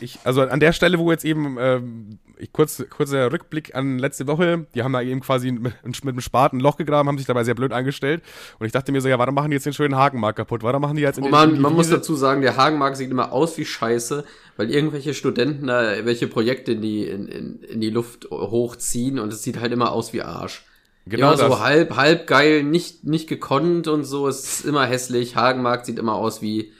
Ich, 0.00 0.18
also 0.24 0.42
an 0.42 0.60
der 0.60 0.72
Stelle, 0.72 0.98
wo 0.98 1.10
jetzt 1.10 1.24
eben 1.24 1.56
ähm, 1.58 2.18
ich, 2.38 2.52
kurz, 2.52 2.84
kurzer 2.90 3.32
Rückblick 3.32 3.74
an 3.74 3.98
letzte 3.98 4.26
Woche. 4.26 4.66
Die 4.74 4.82
haben 4.82 4.92
da 4.92 5.00
eben 5.00 5.20
quasi 5.20 5.50
mit, 5.52 5.74
mit 5.84 6.02
einem 6.02 6.20
Spaten 6.20 6.58
ein 6.58 6.60
Loch 6.60 6.76
gegraben, 6.76 7.08
haben 7.08 7.18
sich 7.18 7.26
dabei 7.26 7.44
sehr 7.44 7.54
blöd 7.54 7.72
angestellt. 7.72 8.22
Und 8.58 8.66
ich 8.66 8.72
dachte 8.72 8.92
mir 8.92 9.00
so, 9.00 9.08
ja, 9.08 9.18
warum 9.18 9.34
machen 9.34 9.50
die 9.50 9.54
jetzt 9.54 9.66
den 9.66 9.72
schönen 9.72 9.96
Hagenmarkt 9.96 10.36
kaputt? 10.36 10.62
Warum 10.62 10.82
machen 10.82 10.96
die 10.96 11.02
jetzt 11.02 11.18
in 11.18 11.24
den 11.24 11.30
Man, 11.30 11.60
man 11.60 11.72
muss 11.72 11.88
dazu 11.88 12.14
sagen, 12.14 12.42
der 12.42 12.56
Hagenmarkt 12.56 12.96
sieht 12.96 13.10
immer 13.10 13.32
aus 13.32 13.56
wie 13.58 13.64
Scheiße, 13.64 14.24
weil 14.56 14.70
irgendwelche 14.70 15.14
Studenten 15.14 15.66
da 15.66 16.04
welche 16.04 16.26
Projekte 16.26 16.72
in 16.72 16.82
die, 16.82 17.06
in, 17.06 17.26
in, 17.28 17.60
in 17.62 17.80
die 17.80 17.90
Luft 17.90 18.28
hochziehen 18.30 19.18
und 19.18 19.32
es 19.32 19.42
sieht 19.42 19.60
halt 19.60 19.72
immer 19.72 19.92
aus 19.92 20.12
wie 20.12 20.22
Arsch. 20.22 20.64
Genau 21.06 21.28
immer 21.28 21.36
das. 21.36 21.46
so 21.46 21.60
halb, 21.60 21.96
halb 21.96 22.26
geil, 22.26 22.64
nicht, 22.64 23.04
nicht 23.04 23.28
gekonnt 23.28 23.86
und 23.86 24.04
so. 24.04 24.26
Es 24.26 24.58
ist 24.58 24.66
immer 24.66 24.84
hässlich. 24.84 25.36
Hagenmarkt 25.36 25.86
sieht 25.86 25.98
immer 25.98 26.14
aus 26.14 26.42
wie, 26.42 26.72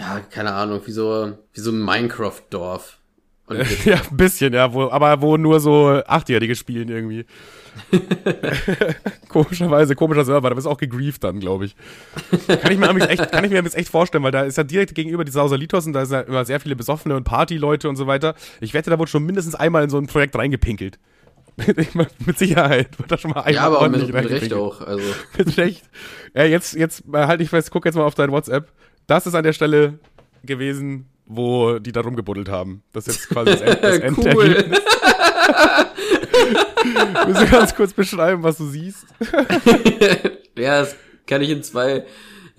ja, 0.00 0.20
keine 0.30 0.52
Ahnung, 0.54 0.80
wie 0.86 0.92
so, 0.92 1.32
wie 1.52 1.60
so 1.60 1.70
ein 1.70 1.80
Minecraft-Dorf. 1.82 2.96
ja, 3.84 4.00
ein 4.10 4.16
bisschen, 4.16 4.54
ja, 4.54 4.72
wo, 4.72 4.88
aber 4.90 5.20
wo 5.20 5.36
nur 5.36 5.60
so 5.60 6.00
Achtjährige 6.06 6.56
spielen 6.56 6.88
irgendwie. 6.88 7.26
Komischerweise, 9.28 9.96
komischer 9.96 10.24
Server, 10.24 10.48
da 10.48 10.54
bist 10.54 10.66
du 10.66 10.70
auch 10.70 10.78
gegrieft 10.78 11.24
dann, 11.24 11.40
glaube 11.40 11.66
ich. 11.66 11.76
Kann 12.46 12.72
ich 12.72 12.78
mir 12.78 13.08
echt, 13.08 13.30
kann 13.30 13.44
ich 13.44 13.50
mir 13.50 13.62
jetzt 13.62 13.76
echt 13.76 13.90
vorstellen, 13.90 14.24
weil 14.24 14.30
da 14.30 14.42
ist 14.42 14.56
ja 14.56 14.64
direkt 14.64 14.94
gegenüber 14.94 15.24
die 15.24 15.32
Sausalitos 15.32 15.86
und 15.86 15.92
da 15.92 16.06
sind 16.06 16.16
ja 16.16 16.20
immer 16.22 16.44
sehr 16.44 16.60
viele 16.60 16.76
Besoffene 16.76 17.16
und 17.16 17.24
Partyleute 17.24 17.88
und 17.88 17.96
so 17.96 18.06
weiter. 18.06 18.34
Ich 18.60 18.72
wette, 18.72 18.88
da 18.88 18.98
wurde 18.98 19.10
schon 19.10 19.24
mindestens 19.24 19.54
einmal 19.54 19.84
in 19.84 19.90
so 19.90 19.98
ein 19.98 20.06
Projekt 20.06 20.36
reingepinkelt. 20.36 20.98
mit 22.26 22.38
Sicherheit 22.38 22.98
wird 22.98 23.10
da 23.10 23.18
schon 23.18 23.32
mal 23.32 23.40
einmal 23.40 23.54
Ja, 23.54 23.66
aber 23.66 23.88
mit, 23.88 24.12
mit 24.12 24.30
Recht 24.30 24.54
auch, 24.54 24.80
also. 24.80 25.04
mit 25.36 25.58
Recht. 25.58 25.82
Ja, 26.34 26.44
jetzt, 26.44 26.74
jetzt 26.74 27.02
halt 27.12 27.40
ich 27.40 27.50
fest, 27.50 27.70
guck 27.70 27.84
jetzt 27.84 27.96
mal 27.96 28.04
auf 28.04 28.14
dein 28.14 28.30
WhatsApp. 28.30 28.70
Das 29.10 29.26
ist 29.26 29.34
an 29.34 29.42
der 29.42 29.52
Stelle 29.52 29.98
gewesen, 30.44 31.10
wo 31.26 31.80
die 31.80 31.90
da 31.90 32.00
rumgebuddelt 32.00 32.48
haben. 32.48 32.84
Das 32.92 33.08
ist 33.08 33.16
jetzt 33.16 33.30
quasi 33.30 33.50
das, 33.50 33.60
End 33.60 33.82
das 33.82 33.98
Endergebnis. 34.26 34.78
Willst 37.26 37.42
du 37.42 37.46
ganz 37.48 37.74
kurz 37.74 37.92
beschreiben, 37.92 38.44
was 38.44 38.58
du 38.58 38.66
siehst? 38.66 39.06
ja, 40.56 40.82
das 40.82 40.94
kann 41.26 41.42
ich 41.42 41.50
in 41.50 41.64
zwei, 41.64 42.04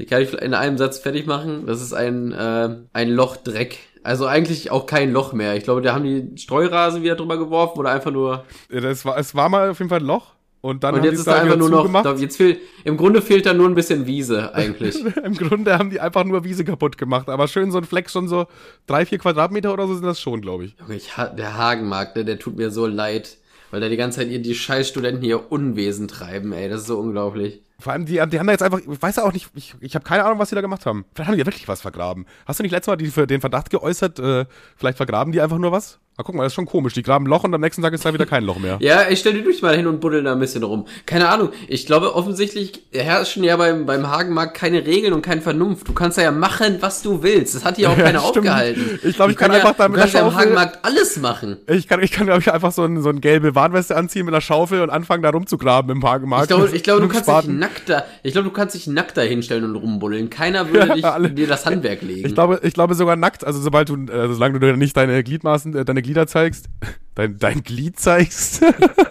kann 0.09 0.23
ich 0.23 0.33
in 0.33 0.53
einem 0.53 0.77
Satz 0.77 0.99
fertig 0.99 1.25
machen. 1.25 1.67
Das 1.67 1.81
ist 1.81 1.93
ein, 1.93 2.33
äh, 2.33 2.79
ein 2.91 3.09
Loch 3.11 3.37
Dreck. 3.37 3.77
Also 4.03 4.25
eigentlich 4.25 4.71
auch 4.71 4.87
kein 4.87 5.13
Loch 5.13 5.31
mehr. 5.31 5.55
Ich 5.55 5.63
glaube, 5.63 5.81
da 5.81 5.93
haben 5.93 6.03
die 6.03 6.37
Streurasen 6.37 7.01
wieder 7.01 7.15
drüber 7.15 7.37
geworfen 7.37 7.79
oder 7.79 7.91
einfach 7.91 8.11
nur. 8.11 8.43
Das 8.67 9.05
war, 9.05 9.17
es 9.17 9.33
war 9.33 9.47
mal 9.47 9.69
auf 9.69 9.79
jeden 9.79 9.87
Fall 9.87 10.01
ein 10.01 10.05
Loch. 10.05 10.30
Und 10.61 10.83
dann 10.83 10.93
Und 10.93 11.03
jetzt 11.03 11.13
ist 11.13 11.19
es 11.21 11.25
da 11.25 11.41
einfach 11.41 11.57
nur 11.57 11.69
noch, 11.69 11.81
zugemacht. 11.81 12.05
da, 12.05 12.13
jetzt 12.13 12.37
fehlt, 12.37 12.59
im 12.83 12.95
Grunde 12.95 13.21
fehlt 13.23 13.47
da 13.47 13.53
nur 13.53 13.67
ein 13.67 13.73
bisschen 13.73 14.05
Wiese 14.05 14.53
eigentlich. 14.53 15.03
Im 15.23 15.33
Grunde 15.33 15.77
haben 15.77 15.89
die 15.89 15.99
einfach 15.99 16.23
nur 16.23 16.43
Wiese 16.43 16.63
kaputt 16.63 16.99
gemacht. 16.99 17.29
Aber 17.29 17.47
schön 17.47 17.71
so 17.71 17.79
ein 17.79 17.83
Fleck 17.83 18.11
schon 18.11 18.27
so 18.27 18.45
drei, 18.85 19.07
vier 19.07 19.17
Quadratmeter 19.17 19.73
oder 19.73 19.87
so 19.87 19.95
sind 19.95 20.05
das 20.05 20.21
schon, 20.21 20.39
glaube 20.39 20.65
ich. 20.65 20.75
Junge, 20.79 20.95
ich, 20.95 21.09
der 21.15 21.57
Hagenmarkt, 21.57 22.15
ne, 22.15 22.25
der 22.25 22.37
tut 22.37 22.57
mir 22.57 22.69
so 22.69 22.85
leid, 22.85 23.37
weil 23.71 23.81
da 23.81 23.89
die 23.89 23.97
ganze 23.97 24.19
Zeit 24.19 24.29
die 24.29 24.55
scheiß 24.55 24.87
Studenten 24.87 25.23
hier 25.23 25.51
Unwesen 25.51 26.07
treiben, 26.07 26.53
ey, 26.53 26.69
das 26.69 26.81
ist 26.81 26.87
so 26.87 26.99
unglaublich. 26.99 27.61
Vor 27.81 27.93
allem, 27.93 28.05
die, 28.05 28.13
die 28.13 28.19
haben 28.39 28.47
da 28.47 28.51
jetzt 28.53 28.63
einfach, 28.63 28.79
ich 28.79 29.01
weiß 29.01 29.17
ja 29.17 29.23
auch 29.23 29.33
nicht, 29.33 29.49
ich, 29.55 29.75
ich 29.79 29.95
habe 29.95 30.05
keine 30.05 30.23
Ahnung, 30.23 30.39
was 30.39 30.49
die 30.49 30.55
da 30.55 30.61
gemacht 30.61 30.85
haben. 30.85 31.05
Vielleicht 31.13 31.27
haben 31.27 31.35
die 31.35 31.39
ja 31.41 31.45
wirklich 31.45 31.67
was 31.67 31.81
vergraben. 31.81 32.25
Hast 32.45 32.59
du 32.59 32.63
nicht 32.63 32.71
letztes 32.71 32.87
Mal 32.87 32.97
die, 32.97 33.07
für 33.07 33.27
den 33.27 33.41
Verdacht 33.41 33.69
geäußert, 33.69 34.19
äh, 34.19 34.45
vielleicht 34.77 34.97
vergraben 34.97 35.31
die 35.33 35.41
einfach 35.41 35.57
nur 35.57 35.71
was? 35.71 35.99
Ah, 36.17 36.23
guck 36.23 36.35
mal, 36.35 36.43
das 36.43 36.51
ist 36.51 36.55
schon 36.55 36.65
komisch. 36.65 36.93
Die 36.93 37.03
graben 37.03 37.25
ein 37.25 37.29
Loch 37.29 37.45
und 37.45 37.53
am 37.53 37.61
nächsten 37.61 37.81
Tag 37.81 37.93
ist 37.93 38.05
da 38.05 38.13
wieder 38.13 38.25
kein 38.25 38.43
Loch 38.43 38.59
mehr. 38.59 38.77
Ja, 38.81 39.09
ich 39.09 39.19
stell 39.19 39.33
dir 39.33 39.43
durch 39.43 39.61
mal 39.61 39.75
hin 39.75 39.87
und 39.87 40.01
buddel 40.01 40.21
da 40.21 40.33
ein 40.33 40.39
bisschen 40.39 40.61
rum. 40.61 40.85
Keine 41.05 41.29
Ahnung, 41.29 41.49
ich 41.69 41.85
glaube 41.85 42.13
offensichtlich 42.13 42.83
herrschen 42.91 43.45
ja 43.45 43.55
beim, 43.55 43.85
beim 43.85 44.07
Hagenmarkt 44.07 44.53
keine 44.55 44.85
Regeln 44.85 45.13
und 45.13 45.21
keine 45.21 45.41
Vernunft. 45.41 45.87
Du 45.87 45.93
kannst 45.93 46.17
da 46.17 46.21
ja 46.21 46.31
machen, 46.31 46.77
was 46.81 47.01
du 47.01 47.23
willst. 47.23 47.55
Das 47.55 47.63
hat 47.63 47.77
hier 47.77 47.89
auch 47.89 47.97
Ja, 48.01 48.03
keiner 48.03 48.19
stimmt. 48.19 48.37
aufgehalten. 48.49 48.99
Ich 49.03 49.15
glaub, 49.15 49.29
ich 49.29 49.37
kann 49.37 49.51
ja, 49.51 49.59
einfach 49.59 49.75
da 49.75 49.87
mit 49.87 49.97
Du 49.97 50.01
kannst 50.01 50.13
ja 50.13 50.27
im 50.27 50.35
Hagenmarkt 50.35 50.83
alles 50.83 51.17
machen. 51.17 51.57
Ich 51.67 51.87
kann, 51.87 52.03
ich 52.03 52.11
kann 52.11 52.25
glaube 52.25 52.41
ich, 52.41 52.51
einfach 52.51 52.73
so, 52.73 52.83
ein, 52.83 53.01
so 53.01 53.09
eine 53.09 53.21
gelbe 53.21 53.55
Warnweste 53.55 53.95
anziehen 53.95 54.25
mit 54.25 54.33
einer 54.33 54.41
Schaufel 54.41 54.81
und 54.81 54.89
anfangen, 54.89 55.23
da 55.23 55.29
rumzugraben 55.29 55.89
im 55.95 56.03
Hagemarkt. 56.03 56.51
Ich 56.51 56.57
glaube, 56.57 56.75
ich 56.75 56.83
glaube, 56.83 57.01
du 57.01 57.07
kannst 57.07 57.29
dich 57.29 57.47
nackt 57.47 57.70
da, 57.85 58.05
ich 58.23 58.33
glaube, 58.33 58.47
du 58.49 58.53
kannst 58.53 58.75
dich 58.75 58.87
nackt 58.87 59.17
da 59.17 59.21
hinstellen 59.21 59.63
und 59.65 59.75
rumbuddeln. 59.75 60.29
Keiner 60.29 60.69
würde 60.71 60.93
dich, 60.95 61.05
alle- 61.05 61.29
dir 61.31 61.47
das 61.47 61.65
Handwerk 61.65 62.01
legen. 62.01 62.27
Ich 62.27 62.33
glaube, 62.33 62.59
ich 62.63 62.73
glaube 62.73 62.95
sogar 62.95 63.15
nackt, 63.15 63.45
also 63.45 63.59
sobald 63.61 63.89
du, 63.89 63.95
äh, 64.05 64.33
solange 64.33 64.59
du 64.59 64.77
nicht 64.77 64.95
deine 64.97 65.23
Gliedmaßen, 65.23 65.75
äh, 65.75 65.85
deine 65.85 66.01
Glieder 66.01 66.27
zeigst, 66.27 66.65
dein, 67.15 67.37
dein 67.39 67.63
Glied 67.63 67.99
zeigst, 67.99 68.63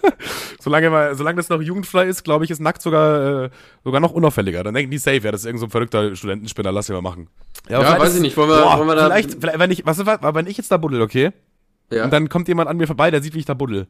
solange, 0.59 0.89
mal, 0.89 1.15
solange 1.15 1.37
das 1.37 1.49
noch 1.49 1.61
jugendfrei 1.61 2.05
ist, 2.07 2.23
glaube 2.23 2.45
ich, 2.45 2.51
ist 2.51 2.59
nackt 2.61 2.81
sogar, 2.81 3.45
äh, 3.45 3.49
sogar 3.83 3.99
noch 3.99 4.11
unauffälliger. 4.11 4.63
Dann 4.63 4.73
denken 4.73 4.91
die 4.91 4.97
safe, 4.97 5.17
ja, 5.19 5.31
das 5.31 5.41
ist 5.41 5.45
irgend 5.45 5.59
so 5.59 5.67
ein 5.67 5.71
verrückter 5.71 6.15
Studentenspinner, 6.15 6.71
lass 6.71 6.89
ihn 6.89 6.95
mal 6.95 7.01
machen. 7.01 7.27
Ja, 7.69 7.79
vielleicht 7.81 7.99
weiß 7.99 8.15
ich 8.15 8.21
nicht. 8.21 8.37
Wollen 8.37 8.49
wir- 8.49 8.77
wollen 8.77 8.87
wir 8.87 8.95
da- 8.95 9.05
vielleicht, 9.05 9.37
vielleicht, 9.39 9.59
wenn 9.59 9.71
ich, 9.71 9.85
was, 9.85 9.97
wenn 10.05 10.47
ich 10.47 10.57
jetzt 10.57 10.71
da 10.71 10.77
buddel, 10.77 11.01
okay? 11.01 11.31
ja. 11.91 12.05
Und 12.05 12.13
dann 12.13 12.29
kommt 12.29 12.47
jemand 12.47 12.69
an 12.69 12.77
mir 12.77 12.87
vorbei, 12.87 13.11
der 13.11 13.21
sieht, 13.21 13.33
wie 13.33 13.39
ich 13.39 13.45
da 13.45 13.53
buddel. 13.53 13.87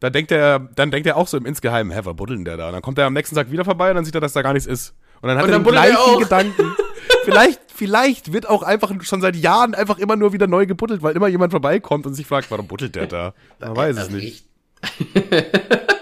Dann 0.00 0.12
denkt 0.12 0.30
er, 0.30 0.60
dann 0.76 0.90
denkt 0.90 1.06
er 1.06 1.16
auch 1.16 1.26
so 1.26 1.36
im 1.36 1.46
Insgeheimen, 1.46 1.92
hä, 1.92 2.00
was 2.04 2.14
buddelt 2.14 2.38
denn 2.38 2.44
der 2.44 2.56
da? 2.56 2.68
Und 2.68 2.72
dann 2.74 2.82
kommt 2.82 2.98
er 2.98 3.06
am 3.06 3.14
nächsten 3.14 3.34
Tag 3.34 3.50
wieder 3.50 3.64
vorbei 3.64 3.90
und 3.90 3.96
dann 3.96 4.04
sieht 4.04 4.14
er, 4.14 4.20
dass 4.20 4.32
da 4.32 4.42
gar 4.42 4.52
nichts 4.52 4.66
ist. 4.66 4.94
Und 5.20 5.28
dann 5.28 5.38
hat 5.38 5.44
Und 5.44 5.50
er 5.50 5.58
dann 5.58 5.64
den 5.64 5.74
er 5.74 5.82
gleichen 5.82 5.96
auch. 5.96 6.20
Gedanken. 6.20 6.72
vielleicht, 7.24 7.60
vielleicht 7.74 8.32
wird 8.32 8.48
auch 8.48 8.62
einfach 8.62 8.92
schon 9.02 9.20
seit 9.20 9.34
Jahren 9.34 9.74
einfach 9.74 9.98
immer 9.98 10.14
nur 10.14 10.32
wieder 10.32 10.46
neu 10.46 10.66
gebuddelt, 10.66 11.02
weil 11.02 11.16
immer 11.16 11.26
jemand 11.26 11.50
vorbeikommt 11.52 12.06
und 12.06 12.14
sich 12.14 12.26
fragt, 12.26 12.50
warum 12.50 12.68
buddelt 12.68 12.94
der 12.94 13.08
da? 13.08 13.34
Man 13.58 13.76
weiß 13.76 13.96
es 13.96 14.10
nicht. 14.10 14.44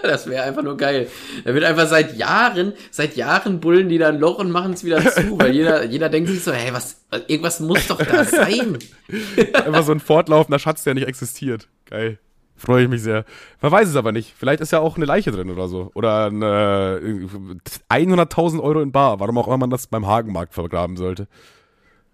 das 0.03 0.29
wäre 0.29 0.43
einfach 0.43 0.61
nur 0.61 0.77
geil. 0.77 1.07
Da 1.43 1.55
wird 1.55 1.63
einfach 1.63 1.87
seit 1.87 2.15
Jahren, 2.15 2.73
seit 2.91 3.15
Jahren 3.15 3.59
bullen 3.59 3.89
die 3.89 3.97
da 3.97 4.09
ein 4.09 4.19
Loch 4.19 4.37
und 4.37 4.51
machen 4.51 4.73
es 4.73 4.83
wieder 4.83 5.03
zu, 5.03 5.39
weil 5.39 5.55
jeder, 5.55 5.83
jeder 5.85 6.09
denkt 6.09 6.29
sich 6.29 6.43
so, 6.43 6.51
hey, 6.51 6.71
was, 6.71 7.01
irgendwas 7.27 7.59
muss 7.59 7.87
doch 7.87 7.97
da 7.97 8.23
sein. 8.23 8.77
Einfach 9.53 9.83
so 9.83 9.91
ein 9.91 9.99
fortlaufender 9.99 10.59
Schatz, 10.59 10.83
der 10.83 10.93
nicht 10.93 11.07
existiert. 11.07 11.67
Geil. 11.85 12.19
Freue 12.57 12.83
ich 12.83 12.89
mich 12.89 13.03
sehr. 13.03 13.23
Man 13.61 13.71
weiß 13.71 13.87
es 13.87 13.95
aber 13.95 14.11
nicht. 14.11 14.33
Vielleicht 14.35 14.61
ist 14.61 14.71
ja 14.71 14.79
auch 14.79 14.97
eine 14.97 15.05
Leiche 15.05 15.31
drin 15.31 15.49
oder 15.51 15.67
so. 15.67 15.91
Oder 15.93 16.25
eine, 16.25 16.99
äh, 17.03 17.27
100.000 17.89 18.59
Euro 18.61 18.81
in 18.81 18.91
Bar. 18.91 19.19
Warum 19.19 19.37
auch 19.37 19.47
immer 19.47 19.57
man 19.57 19.69
das 19.69 19.87
beim 19.87 20.07
Hagenmarkt 20.07 20.53
vergraben 20.53 20.97
sollte. 20.97 21.27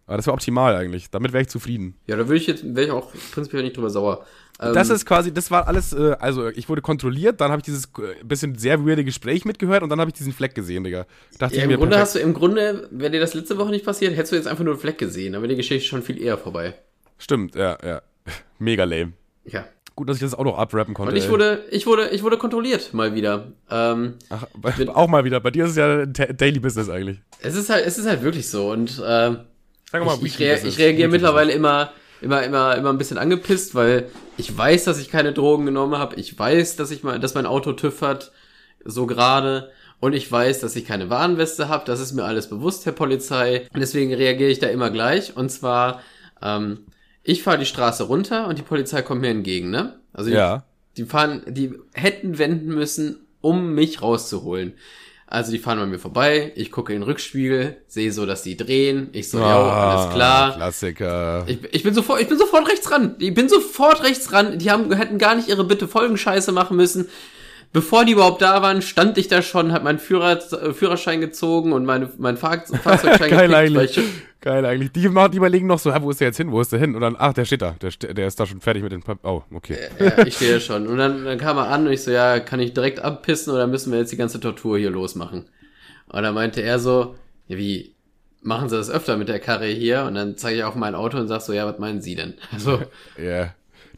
Aber 0.05 0.17
das 0.17 0.25
wäre 0.27 0.33
optimal 0.33 0.75
eigentlich. 0.75 1.09
Damit 1.09 1.31
wäre 1.31 1.43
ich 1.43 1.49
zufrieden. 1.49 1.95
Ja, 2.07 2.17
da 2.17 2.27
würde 2.27 2.35
ich 2.35 2.47
jetzt, 2.47 2.63
wäre 2.75 2.87
ich 2.87 2.91
auch 2.91 3.11
prinzipiell 3.31 3.63
nicht 3.63 3.77
drüber 3.77 3.89
sauer. 3.89 4.25
Ähm, 4.59 4.73
Das 4.73 4.89
ist 4.89 5.05
quasi, 5.05 5.33
das 5.33 5.49
war 5.49 5.67
alles, 5.67 5.93
äh, 5.93 6.15
also 6.19 6.49
ich 6.49 6.67
wurde 6.67 6.81
kontrolliert, 6.81 7.39
dann 7.39 7.51
habe 7.51 7.61
ich 7.61 7.63
dieses 7.63 7.85
äh, 7.85 8.23
bisschen 8.23 8.55
sehr 8.57 8.85
weirde 8.85 9.05
Gespräch 9.05 9.45
mitgehört 9.45 9.81
und 9.81 9.89
dann 9.89 9.99
habe 10.01 10.09
ich 10.09 10.13
diesen 10.13 10.33
Fleck 10.33 10.53
gesehen, 10.55 10.83
Digga. 10.83 11.05
Dachte 11.39 11.55
ja, 11.55 11.59
ich 11.59 11.63
im 11.63 11.69
mir, 11.71 11.77
Grunde 11.77 11.95
perfekt. 11.95 12.05
hast 12.05 12.15
du, 12.15 12.19
im 12.19 12.33
Grunde, 12.33 12.87
wäre 12.91 13.11
dir 13.11 13.21
das 13.21 13.33
letzte 13.33 13.57
Woche 13.57 13.69
nicht 13.71 13.85
passiert, 13.85 14.13
hättest 14.15 14.33
du 14.33 14.35
jetzt 14.35 14.47
einfach 14.47 14.63
nur 14.63 14.73
einen 14.73 14.81
Fleck 14.81 14.97
gesehen, 14.97 15.33
dann 15.33 15.41
wäre 15.41 15.49
die 15.49 15.55
Geschichte 15.55 15.87
schon 15.87 16.03
viel 16.03 16.21
eher 16.21 16.37
vorbei. 16.37 16.75
Stimmt, 17.17 17.55
ja, 17.55 17.77
ja. 17.83 18.01
Mega 18.59 18.83
lame. 18.83 19.13
Ja. 19.45 19.65
Gut, 19.95 20.09
dass 20.09 20.17
ich 20.17 20.23
das 20.23 20.33
auch 20.33 20.43
noch 20.43 20.57
abrappen 20.57 20.95
konnte. 20.95 21.11
Und 21.11 21.17
ich 21.17 21.25
ey. 21.25 21.29
wurde, 21.29 21.65
ich 21.69 21.85
wurde, 21.85 22.09
ich 22.09 22.23
wurde 22.23 22.37
kontrolliert, 22.37 22.93
mal 22.93 23.13
wieder. 23.13 23.49
Ähm, 23.69 24.15
Ach, 24.29 24.45
auch 24.87 25.07
mal 25.07 25.23
wieder. 25.23 25.39
Bei 25.39 25.51
dir 25.51 25.65
ist 25.65 25.71
es 25.71 25.77
ja 25.77 26.05
Daily 26.05 26.59
Business 26.59 26.89
eigentlich. 26.89 27.19
es 27.41 27.55
ist 27.55 27.69
halt, 27.69 27.85
es 27.85 27.99
ist 27.99 28.07
halt 28.07 28.23
wirklich 28.23 28.49
so 28.49 28.71
und, 28.71 29.01
ähm, 29.05 29.39
Sag 29.91 30.03
mal, 30.03 30.17
ich, 30.17 30.23
ich, 30.23 30.39
rea 30.39 30.55
ich 30.55 30.79
reagiere 30.79 31.09
mittlerweile 31.09 31.51
immer, 31.51 31.91
immer, 32.21 32.41
immer, 32.41 32.75
immer 32.75 32.89
ein 32.89 32.97
bisschen 32.97 33.19
angepisst, 33.19 33.75
weil 33.75 34.09
ich 34.37 34.57
weiß, 34.57 34.85
dass 34.85 34.99
ich 34.99 35.11
keine 35.11 35.33
Drogen 35.33 35.67
genommen 35.67 35.99
habe. 35.99 36.15
Ich 36.15 36.37
weiß, 36.37 36.75
dass 36.77 36.89
ich 36.89 37.03
mal, 37.03 37.19
dass 37.19 37.35
mein 37.35 37.45
Auto 37.45 37.73
TÜV 37.73 38.01
hat, 38.01 38.31
so 38.83 39.05
gerade. 39.05 39.69
Und 39.99 40.13
ich 40.13 40.29
weiß, 40.29 40.59
dass 40.59 40.75
ich 40.75 40.85
keine 40.85 41.11
Warnweste 41.11 41.69
habe. 41.69 41.85
Das 41.85 41.99
ist 41.99 42.13
mir 42.13 42.23
alles 42.23 42.49
bewusst, 42.49 42.87
Herr 42.87 42.93
Polizei. 42.93 43.67
Und 43.73 43.79
deswegen 43.79 44.11
reagiere 44.13 44.49
ich 44.49 44.59
da 44.59 44.67
immer 44.67 44.89
gleich. 44.89 45.37
Und 45.37 45.49
zwar, 45.49 46.01
ähm, 46.41 46.79
ich 47.23 47.43
fahre 47.43 47.57
die 47.59 47.65
Straße 47.65 48.03
runter 48.03 48.47
und 48.47 48.57
die 48.57 48.63
Polizei 48.63 49.01
kommt 49.01 49.21
mir 49.21 49.29
entgegen, 49.29 49.69
ne? 49.69 49.99
Also 50.13 50.29
die, 50.29 50.35
Ja. 50.35 50.63
die 50.97 51.05
fahren, 51.05 51.41
die 51.47 51.73
hätten 51.93 52.37
wenden 52.37 52.73
müssen, 52.73 53.17
um 53.41 53.73
mich 53.73 54.01
rauszuholen. 54.01 54.73
Also 55.25 55.51
die 55.51 55.57
fahren 55.57 55.79
bei 55.79 55.85
mir 55.87 55.97
vorbei, 55.97 56.51
ich 56.55 56.69
gucke 56.71 56.93
in 56.93 56.99
den 56.99 57.03
Rückspiegel, 57.09 57.77
sehe 57.87 58.11
so, 58.11 58.25
dass 58.27 58.43
die 58.43 58.55
drehen, 58.55 59.09
ich 59.13 59.29
so, 59.31 59.39
ja, 59.39 59.57
alles 59.57 60.05
Ah, 60.05 60.13
klar. 60.13 60.55
Klassiker. 60.55 61.43
Ich, 61.47 61.57
ich 61.71 61.81
bin 61.81 61.93
sofort, 61.95 62.21
ich 62.21 62.27
bin 62.27 62.37
sofort 62.37 62.69
rechts 62.69 62.91
ran. 62.91 63.15
Ich 63.17 63.33
bin 63.33 63.49
sofort 63.49 64.03
rechts 64.03 64.31
ran. 64.31 64.59
Die 64.59 64.69
haben, 64.69 64.91
hätten 64.93 65.17
gar 65.17 65.33
nicht 65.35 65.47
ihre 65.47 65.63
Bitte 65.63 65.87
Folgenscheiße 65.87 66.51
machen 66.51 66.77
müssen. 66.77 67.09
Bevor 67.73 68.05
die 68.05 68.11
überhaupt 68.13 68.41
da 68.43 68.61
waren, 68.61 68.81
stand 68.83 69.17
ich 69.17 69.27
da 69.27 69.41
schon, 69.41 69.73
hab 69.73 69.83
meinen 69.83 69.97
Führer, 69.99 70.33
äh, 70.53 70.73
Führerschein 70.73 71.19
gezogen 71.21 71.73
und 71.73 71.85
meine, 71.85 72.09
mein 72.19 72.37
Fahr 72.37 72.63
Fahrzeugschein 72.83 73.31
Geil 73.31 73.49
weil 73.49 73.55
eigentlich. 73.55 73.97
ich, 73.97 74.03
Geil 74.41 74.63
eigentlich. 74.65 74.91
Die, 74.91 75.09
machen- 75.09 75.31
die 75.31 75.37
überlegen 75.37 75.65
noch 75.67 75.79
so, 75.79 75.91
wo 76.01 76.11
ist 76.11 76.19
der 76.21 76.27
jetzt 76.27 76.37
hin? 76.37 76.51
Wo 76.51 76.61
ist 76.61 76.71
der 76.71 76.79
hin? 76.79 76.93
Und 76.95 77.01
dann, 77.01 77.15
ach, 77.17 77.33
der 77.33 77.45
steht 77.45 77.61
da. 77.63 77.75
Der, 77.81 77.89
der 78.13 78.27
ist 78.27 78.39
da 78.39 78.45
schon 78.45 78.61
fertig 78.61 78.83
mit 78.83 78.91
den 78.91 79.01
Pap 79.01 79.19
Oh, 79.25 79.41
okay. 79.53 79.77
ja, 79.99 80.23
ich 80.25 80.35
stehe 80.35 80.61
schon. 80.61 80.85
Und 80.87 80.97
dann, 80.97 81.25
dann 81.25 81.37
kam 81.39 81.57
er 81.57 81.69
an 81.69 81.87
und 81.87 81.93
ich 81.93 82.03
so, 82.03 82.11
ja, 82.11 82.39
kann 82.39 82.59
ich 82.59 82.73
direkt 82.73 82.99
abpissen 82.99 83.51
oder 83.51 83.65
müssen 83.65 83.91
wir 83.91 83.99
jetzt 83.99 84.11
die 84.11 84.17
ganze 84.17 84.39
Tortur 84.39 84.77
hier 84.77 84.91
losmachen? 84.91 85.45
Und 86.09 86.21
dann 86.23 86.35
meinte 86.35 86.61
er 86.61 86.77
so, 86.77 87.15
ja, 87.47 87.57
wie, 87.57 87.95
machen 88.43 88.69
Sie 88.69 88.75
das 88.77 88.91
öfter 88.91 89.17
mit 89.17 89.29
der 89.29 89.39
Karre 89.39 89.65
hier? 89.65 90.03
Und 90.03 90.13
dann 90.13 90.37
zeige 90.37 90.59
ich 90.59 90.63
auf 90.63 90.75
mein 90.75 90.93
Auto 90.93 91.17
und 91.17 91.27
sag 91.27 91.41
so, 91.41 91.53
ja, 91.53 91.65
was 91.65 91.79
meinen 91.79 92.01
Sie 92.01 92.13
denn? 92.15 92.35
Also, 92.51 92.83
Ja. 93.17 93.55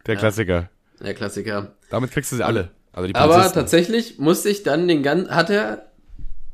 Der 0.08 0.16
Klassiker. 0.16 0.70
der 1.02 1.14
Klassiker. 1.16 1.74
Damit 1.90 2.12
kriegst 2.12 2.32
du 2.32 2.38
sie 2.38 2.46
alle. 2.46 2.70
Also 2.96 3.10
Aber 3.14 3.52
tatsächlich 3.52 4.20
musste 4.20 4.50
ich 4.50 4.64
dann 4.64 4.88
den 4.88 5.04
ganzen, 5.04 5.30
hat 5.36 5.50
er, 5.50 5.84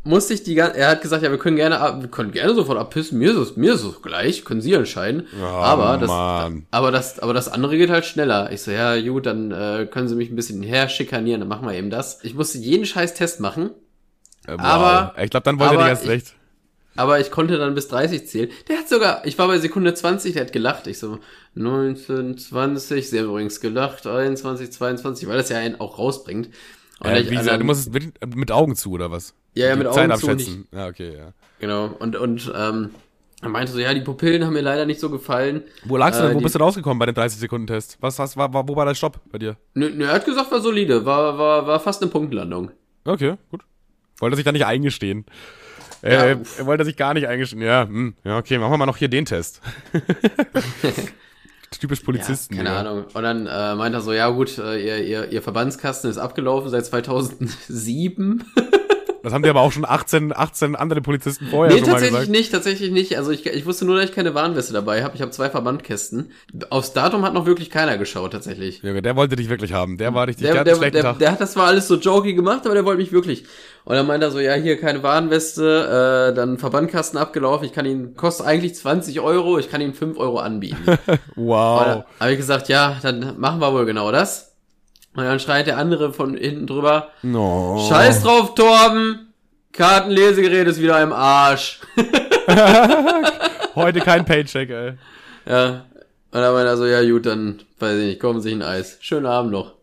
musste 0.04 0.34
ich 0.34 0.42
die 0.44 0.56
ganze, 0.56 0.78
er 0.78 0.90
hat 0.90 1.02
gesagt, 1.02 1.22
ja, 1.24 1.30
wir 1.30 1.38
können 1.38 1.56
gerne, 1.56 1.76
wir 2.02 2.10
können 2.10 2.32
gerne 2.32 2.56
sofort 2.56 2.80
abpissen, 2.80 3.20
mir 3.20 3.30
ist 3.32 3.38
es, 3.38 3.56
mir 3.58 3.74
ist 3.76 3.84
es 3.84 4.02
gleich, 4.02 4.44
können 4.44 4.60
Sie 4.62 4.74
entscheiden. 4.74 5.28
Oh, 5.40 5.46
aber 5.46 5.98
das, 6.00 6.08
Mann. 6.10 6.66
aber 6.72 6.92
das, 6.92 7.20
aber 7.20 7.34
das 7.36 7.48
andere 7.48 7.78
geht 7.78 7.92
halt 7.92 8.06
schneller. 8.06 8.52
Ich 8.52 8.64
so, 8.64 8.72
ja, 8.72 9.00
gut, 9.02 9.28
dann 9.28 9.52
äh, 9.52 9.88
können 9.90 10.08
Sie 10.08 10.16
mich 10.16 10.32
ein 10.32 10.36
bisschen 10.36 10.64
her 10.64 10.90
schikanieren, 10.90 11.42
dann 11.42 11.48
machen 11.50 11.68
wir 11.68 11.76
eben 11.76 11.92
das. 11.92 12.20
Ich 12.24 12.34
musste 12.34 12.58
jeden 12.58 12.86
scheiß 12.88 13.14
Test 13.14 13.40
machen, 13.40 13.70
Äh, 14.48 14.54
wow. 14.54 14.60
aber- 14.62 15.14
Ich 15.24 15.30
glaube, 15.30 15.44
dann 15.44 15.60
wollte 15.60 15.76
er 15.76 15.90
erst 15.90 16.08
recht. 16.08 16.34
Aber 16.96 17.20
ich 17.20 17.32
konnte 17.32 17.58
dann 17.58 17.74
bis 17.76 17.88
30 17.88 18.28
zählen. 18.28 18.50
Der 18.68 18.78
hat 18.80 18.90
sogar, 18.90 19.26
ich 19.26 19.38
war 19.38 19.48
bei 19.48 19.58
Sekunde 19.58 19.94
20, 19.94 20.34
der 20.34 20.44
hat 20.46 20.54
gelacht. 20.54 20.88
Ich 20.88 21.00
so, 21.00 21.20
19, 21.56 22.38
20, 22.38 23.10
sie 23.10 23.20
haben 23.20 23.26
übrigens 23.28 23.60
gelacht, 23.62 24.06
21, 24.08 24.72
22, 24.72 25.28
weil 25.28 25.38
das 25.38 25.50
ja 25.50 25.58
einen 25.58 25.80
auch 25.80 25.98
rausbringt. 25.98 26.50
Und 27.00 27.10
Äh, 27.10 27.22
ich- 27.22 27.30
wie 27.30 27.36
und 27.36 27.40
gesagt, 27.40 27.62
du 27.62 27.66
musst 27.66 27.88
es 27.88 27.94
mit, 27.94 28.36
mit 28.36 28.52
Augen 28.52 28.76
zu, 28.76 28.92
oder 28.92 29.12
was? 29.12 29.34
Ja, 29.54 29.68
ja, 29.68 29.76
mit 29.76 29.92
Zeit 29.94 30.10
Augen 30.12 30.20
zu 30.20 30.28
und 30.28 30.32
abschätzen. 30.34 30.68
Ja, 30.72 30.88
okay, 30.88 31.16
ja. 31.18 31.34
Genau, 31.60 31.88
und, 32.00 32.16
und 32.16 32.52
ähm, 32.56 32.90
er 33.42 33.50
meinte 33.50 33.72
so, 33.72 33.80
ja, 33.80 33.94
die 33.94 34.02
Pupillen 34.02 34.46
haben 34.46 34.54
mir 34.54 34.62
leider 34.62 34.86
nicht 34.86 35.00
so 35.00 35.10
gefallen. 35.10 35.64
Wo 35.84 35.98
lagst 35.98 36.20
du 36.20 36.24
Äh, 36.24 36.28
denn? 36.28 36.36
Wo 36.36 36.40
die- 36.40 36.44
bist 36.44 36.56
du 36.56 36.60
rausgekommen 36.60 37.00
bei 37.00 37.06
dem 37.08 37.16
30-Sekunden-Test? 37.16 37.98
Was 38.02 38.20
hast, 38.20 38.38
war, 38.38 38.54
war, 38.54 38.68
wo 38.68 38.76
war 38.76 38.86
der 38.86 38.94
Stopp 38.96 39.20
bei 39.32 39.38
dir? 39.40 39.58
Nö, 39.74 39.90
nö, 39.90 40.06
er 40.06 40.14
hat 40.14 40.26
gesagt, 40.26 40.52
war 40.52 40.62
solide, 40.62 41.06
war, 41.06 41.38
war, 41.38 41.66
war 41.68 41.80
fast 41.80 42.02
eine 42.02 42.12
Punktlandung. 42.12 42.72
Okay, 43.06 43.36
gut. 43.50 43.62
Wollte 44.20 44.36
sich 44.36 44.46
da 44.46 44.52
nicht 44.52 44.66
eingestehen. 44.66 45.26
Ja, 46.04 46.26
Äh, 46.28 46.36
uff. 46.36 46.60
er 46.60 46.66
wollte 46.66 46.86
sich 46.86 46.98
gar 46.98 47.14
nicht 47.14 47.28
eingestehen. 47.28 47.62
Ja, 47.62 47.84
hm, 47.88 48.16
ja, 48.24 48.38
okay, 48.38 48.58
machen 48.58 48.72
wir 48.72 48.78
mal 48.78 48.86
noch 48.86 48.98
hier 48.98 49.08
den 49.10 49.26
Test. 49.26 49.62
Typisch 51.80 52.02
Polizisten. 52.02 52.56
ja, 52.56 52.64
keine 52.64 52.78
Digga. 52.78 52.90
Ahnung. 52.92 53.06
Und 53.14 53.24
dann 53.24 53.48
äh, 53.48 53.76
meinte 53.76 53.98
er 54.00 54.02
so, 54.02 54.12
ja 54.12 54.30
gut, 54.30 54.58
äh, 54.58 54.78
ihr, 54.86 54.98
ihr, 55.06 55.32
ihr 55.32 55.42
Verbandskasten 55.42 56.10
ist 56.10 56.18
abgelaufen 56.18 56.70
seit 56.70 56.86
2007. 56.86 58.44
Das 59.24 59.34
haben 59.34 59.44
die 59.44 59.50
aber 59.52 59.62
auch 59.62 59.72
schon 59.72 59.86
18, 59.86 60.36
18 60.36 60.76
andere 60.76 61.00
Polizisten 61.00 61.46
vorher 61.52 61.72
nee, 61.76 61.80
schon 61.82 61.90
mal 61.90 61.94
tatsächlich 61.94 62.20
gesagt. 62.22 62.32
nicht, 62.32 62.52
tatsächlich 62.52 62.90
nicht. 62.92 63.18
Also 63.20 63.30
ich, 63.30 63.46
ich 63.46 63.68
wusste 63.68 63.86
nur, 63.86 63.96
dass 63.98 64.06
ich 64.10 64.16
keine 64.16 64.34
Warnweste 64.34 64.74
dabei 64.74 65.04
habe. 65.04 65.14
Ich 65.16 65.22
habe 65.22 65.30
zwei 65.30 65.48
Verbandkästen. 65.52 66.32
Aufs 66.72 66.94
Datum 66.94 67.24
hat 67.24 67.36
noch 67.36 67.46
wirklich 67.46 67.70
keiner 67.70 68.00
geschaut, 68.00 68.32
tatsächlich. 68.32 68.82
Junge, 68.82 69.04
der 69.04 69.16
wollte 69.16 69.36
dich 69.36 69.48
wirklich 69.48 69.74
haben. 69.74 70.00
Der 70.00 70.16
war 70.16 70.26
richtig, 70.26 70.48
der, 70.48 70.54
Der, 70.54 70.60
hat 70.62 70.66
der, 70.66 70.74
einen 70.74 70.80
schlechten 70.82 70.96
der, 70.96 71.04
Tag. 71.04 71.20
der 71.20 71.32
hat 71.34 71.40
das 71.40 71.52
zwar 71.52 71.68
alles 71.68 71.88
so 71.88 71.98
jokey 72.00 72.34
gemacht, 72.34 72.66
aber 72.66 72.74
der 72.74 72.84
wollte 72.84 73.00
mich 73.00 73.12
wirklich. 73.12 73.46
Und 73.84 73.96
dann 73.96 74.06
meinte 74.06 74.28
er 74.28 74.32
so, 74.32 74.40
ja, 74.40 74.54
hier 74.54 74.80
keine 74.80 75.02
Warnweste, 75.02 76.30
äh, 76.32 76.36
dann 76.36 76.58
Verbandkasten 76.60 77.18
abgelaufen, 77.18 77.66
ich 77.66 77.74
kann 77.74 77.86
ihn, 77.86 78.16
kostet 78.16 78.46
eigentlich 78.46 78.76
20 78.76 79.20
Euro, 79.22 79.58
ich 79.58 79.72
kann 79.72 79.82
ihm 79.82 79.94
5 79.94 80.18
Euro 80.18 80.40
anbieten. 80.40 80.86
Wow. 81.36 82.04
habe 82.20 82.32
ich 82.32 82.38
gesagt, 82.38 82.70
ja, 82.70 82.98
dann 83.02 83.40
machen 83.40 83.60
wir 83.60 83.74
wohl 83.74 83.86
genau 83.86 84.12
das. 84.12 84.56
Und 85.16 85.24
dann 85.24 85.40
schreit 85.40 85.68
der 85.68 85.78
andere 85.78 86.14
von 86.14 86.36
hinten 86.38 86.68
drüber, 86.68 87.10
No. 87.22 87.86
Scheiß 87.90 88.24
drauf, 88.24 88.54
Torben! 88.56 89.34
Kartenlesegerät 89.74 90.68
ist 90.68 90.82
wieder 90.82 91.02
im 91.02 91.14
Arsch. 91.14 91.80
Heute 93.76 94.02
kein 94.02 94.26
Paycheck, 94.26 94.70
ey. 94.70 94.94
Ja. 95.46 95.86
Und 96.34 96.40
dann 96.40 96.54
meinte 96.54 96.70
er 96.70 96.78
so, 96.78 96.86
ja 96.86 97.02
gut, 97.10 97.26
dann, 97.26 97.62
weiß 97.80 97.98
ich 97.98 98.06
nicht, 98.06 98.20
kommen 98.20 98.42
sich 98.42 98.54
ein 98.54 98.62
Eis. 98.62 98.98
Schönen 99.02 99.26
Abend 99.26 99.52
noch. 99.52 99.74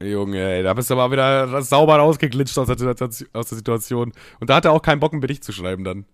Junge, 0.00 0.38
ey, 0.38 0.62
da 0.62 0.74
bist 0.74 0.90
du 0.90 0.94
mal 0.94 1.10
wieder 1.10 1.60
sauber 1.62 1.96
rausgeglitscht 1.96 2.56
aus 2.58 2.66
der, 2.68 2.78
Situation- 2.78 3.28
aus 3.32 3.48
der 3.48 3.56
Situation. 3.58 4.12
Und 4.40 4.50
da 4.50 4.56
hat 4.56 4.64
er 4.64 4.72
auch 4.72 4.82
keinen 4.82 5.00
Bock, 5.00 5.12
einen 5.12 5.20
Bericht 5.20 5.42
zu 5.44 5.52
schreiben 5.52 5.84
dann. 5.84 6.04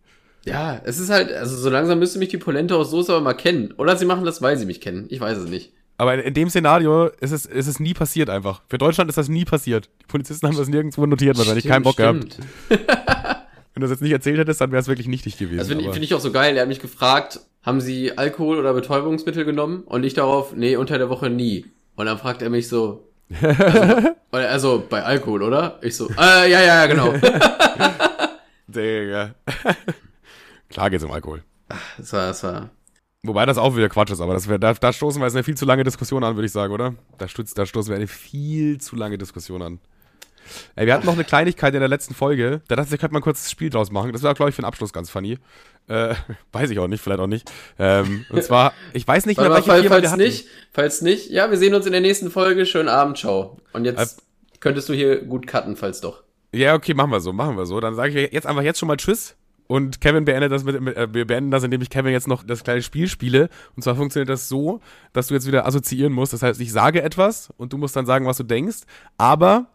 Ja, 0.47 0.80
es 0.85 0.99
ist 0.99 1.11
halt, 1.11 1.32
also 1.32 1.57
so 1.57 1.70
langsam 1.70 1.99
müsste 1.99 2.18
mich 2.18 2.28
die 2.28 2.39
Polente 2.39 2.76
aus 2.76 2.91
Soße 2.91 3.12
aber 3.12 3.22
mal 3.22 3.35
kennen. 3.35 3.72
Oder 3.76 3.97
sie 3.97 4.05
machen 4.05 4.24
das, 4.24 4.43
weil 4.43 4.57
sie 4.59 4.66
mich 4.66 4.80
kennen. 4.80 5.07
Ich 5.09 5.20
weiß 5.20 5.39
es 5.39 5.51
nicht. 5.51 5.72
Aber 5.97 6.22
in, 6.22 6.35
dem 6.35 6.51
Szenario 6.51 7.07
ist 7.20 7.30
es, 7.30 7.47
ist 7.47 7.66
es 7.66 7.78
nie 7.78 7.95
passiert 7.95 8.28
einfach. 8.28 8.62
Für 8.68 8.78
Deutschland 8.78 9.09
ist 9.09 9.16
das 9.16 9.28
nie 9.28 9.45
passiert. 9.45 9.89
Die 10.03 10.07
Polizisten 10.07 10.47
haben 10.47 10.57
das 10.57 10.68
nirgendwo 10.68 11.07
notiert, 11.07 11.39
wahrscheinlich 11.39 11.66
keinen 11.66 11.82
Bock 11.82 11.97
gehabt. 11.97 12.35
Stimmt. 12.35 12.39
Wenn 12.68 13.80
du 13.80 13.82
das 13.82 13.91
jetzt 13.91 14.03
nicht 14.03 14.12
erzählt 14.12 14.39
hättest, 14.39 14.61
dann 14.61 14.70
wäre 14.72 14.80
es 14.80 14.89
wirklich 14.89 15.09
nichtig 15.09 15.39
gewesen. 15.39 15.59
Das 15.59 15.68
finde 15.68 15.91
find 15.93 16.05
ich 16.05 16.14
auch 16.14 16.20
so 16.20 16.32
geil. 16.32 16.57
Er 16.57 16.62
hat 16.62 16.68
mich 16.68 16.80
gefragt, 16.80 17.41
haben 17.62 17.80
Sie 17.80 18.16
Alkohol 18.16 18.59
oder 18.59 18.72
Betäubungsmittel 18.74 19.45
genommen? 19.45 19.82
Und 19.85 20.05
ich 20.05 20.14
darauf, 20.14 20.55
nee, 20.55 20.76
unter 20.76 20.99
der 20.99 21.09
Woche 21.11 21.30
nie. 21.30 21.66
Und 21.97 22.07
dann 22.07 22.18
fragt 22.18 22.43
er 22.43 22.51
mich 22.51 22.68
so, 22.68 23.09
also, 23.43 24.14
also 24.32 24.87
bei 24.89 25.03
Alkohol, 25.03 25.43
oder? 25.43 25.78
Ich 25.82 25.97
so, 25.97 26.09
äh, 26.11 26.51
ja, 26.51 26.61
ja, 26.61 26.62
ja, 26.62 26.87
genau. 26.87 27.12
Digga. 28.66 29.35
Klar 30.68 30.91
geht's 30.91 31.05
um 31.05 31.12
Alkohol. 31.12 31.43
Das 31.99 32.12
war, 32.12 32.26
das 32.26 32.43
war, 32.43 32.70
Wobei 33.22 33.47
das 33.47 33.57
auch 33.57 33.74
wieder 33.74 33.89
Quatsch 33.89 34.11
ist, 34.11 34.20
aber 34.20 34.35
das 34.35 34.49
wär, 34.49 34.59
da, 34.59 34.74
da 34.74 34.93
stoßen 34.93 35.20
wir 35.20 35.26
jetzt 35.26 35.35
eine 35.35 35.45
viel 35.45 35.57
zu 35.57 35.64
lange 35.64 35.82
Diskussion 35.82 36.22
an, 36.24 36.37
würde 36.37 36.45
ich 36.47 36.53
sagen, 36.53 36.74
oder? 36.74 36.95
Da, 37.16 37.26
stutz, 37.26 37.55
da 37.55 37.64
stoßen 37.64 37.91
wir 37.91 37.97
eine 37.97 38.07
viel 38.07 38.78
zu 38.78 38.97
lange 38.97 39.16
Diskussion 39.16 39.62
an. 39.62 39.78
Ey, 40.77 40.87
wir 40.87 40.95
hatten 40.95 41.07
noch 41.07 41.15
eine 41.15 41.25
Kleinigkeit 41.25 41.75
in 41.75 41.81
der 41.81 41.89
letzten 41.89 42.15
Folge. 42.15 42.61
Da 42.69 42.77
dachte 42.77 42.95
ich, 42.95 43.01
könnte 43.01 43.13
man 43.15 43.23
kurz 43.23 43.43
das 43.43 43.51
Spiel 43.51 43.71
draus 43.71 43.91
machen. 43.91 44.13
Das 44.13 44.23
war, 44.23 44.35
glaube 44.35 44.51
ich, 44.51 44.57
für 44.57 44.63
den 44.63 44.67
Abschluss 44.67 44.93
ganz 44.93 45.11
funny. 45.11 45.39
Äh, 45.89 46.15
weiß 46.53 46.71
ich 46.71 46.79
auch 46.79 46.89
nicht, 46.89 47.01
vielleicht 47.03 47.21
auch 47.21 47.27
nicht. 47.27 47.51
Ähm, 47.79 48.25
und 48.31 48.43
zwar, 48.45 48.73
ich 48.93 49.07
weiß 49.07 49.27
nicht 49.27 49.39
mehr, 49.39 49.51
welche 49.51 49.89
falls 49.89 50.11
hatten. 50.11 50.23
nicht, 50.23 50.47
falls 50.73 51.03
nicht, 51.03 51.31
ja, 51.31 51.51
wir 51.51 51.59
sehen 51.59 51.75
uns 51.75 51.87
in 51.87 51.93
der 51.93 52.01
nächsten 52.01 52.31
Folge. 52.31 52.67
Schönen 52.67 52.89
Abend, 52.89 53.19
ciao. 53.19 53.59
Und 53.73 53.85
jetzt 53.85 54.19
Äh, 54.19 54.23
könntest 54.61 54.89
du 54.89 54.93
hier 54.95 55.23
gut 55.25 55.47
cutten, 55.47 55.77
falls 55.77 56.01
doch. 56.01 56.23
Ja, 56.53 56.75
okay, 56.75 56.95
machen 56.95 57.11
wir 57.11 57.21
so, 57.21 57.33
machen 57.33 57.57
wir 57.57 57.67
so. 57.67 57.81
Dann 57.81 57.95
sage 57.97 58.21
ich 58.21 58.33
jetzt 58.33 58.47
einfach 58.47 58.63
jetzt 58.63 58.79
schon 58.79 58.87
mal 58.87 58.97
Tschüss. 58.97 59.37
Und 59.67 60.01
Kevin 60.03 60.27
beendet 60.27 60.53
das 60.53 60.63
mit, 60.63 60.79
mit 60.81 60.95
äh, 60.95 61.13
wir 61.13 61.27
beenden 61.27 61.51
das, 61.51 61.63
indem 61.65 61.81
ich 61.81 61.89
Kevin 61.89 62.13
jetzt 62.13 62.29
noch 62.29 62.43
das 62.45 62.65
kleine 62.65 62.83
Spiel 62.83 63.09
spiele. 63.09 63.49
Und 63.75 63.83
zwar 63.83 63.97
funktioniert 63.97 64.29
das 64.29 64.47
so, 64.49 64.81
dass 65.15 65.29
du 65.29 65.35
jetzt 65.35 65.47
wieder 65.47 65.67
assoziieren 65.67 66.13
musst. 66.13 66.35
Das 66.35 66.43
heißt, 66.43 66.61
ich 66.61 66.71
sage 66.71 67.03
etwas 67.03 67.49
und 67.57 67.73
du 67.73 67.79
musst 67.79 67.97
dann 67.97 68.05
sagen, 68.05 68.27
was 68.27 68.37
du 68.37 68.43
denkst. 68.45 68.83
Aber 69.17 69.67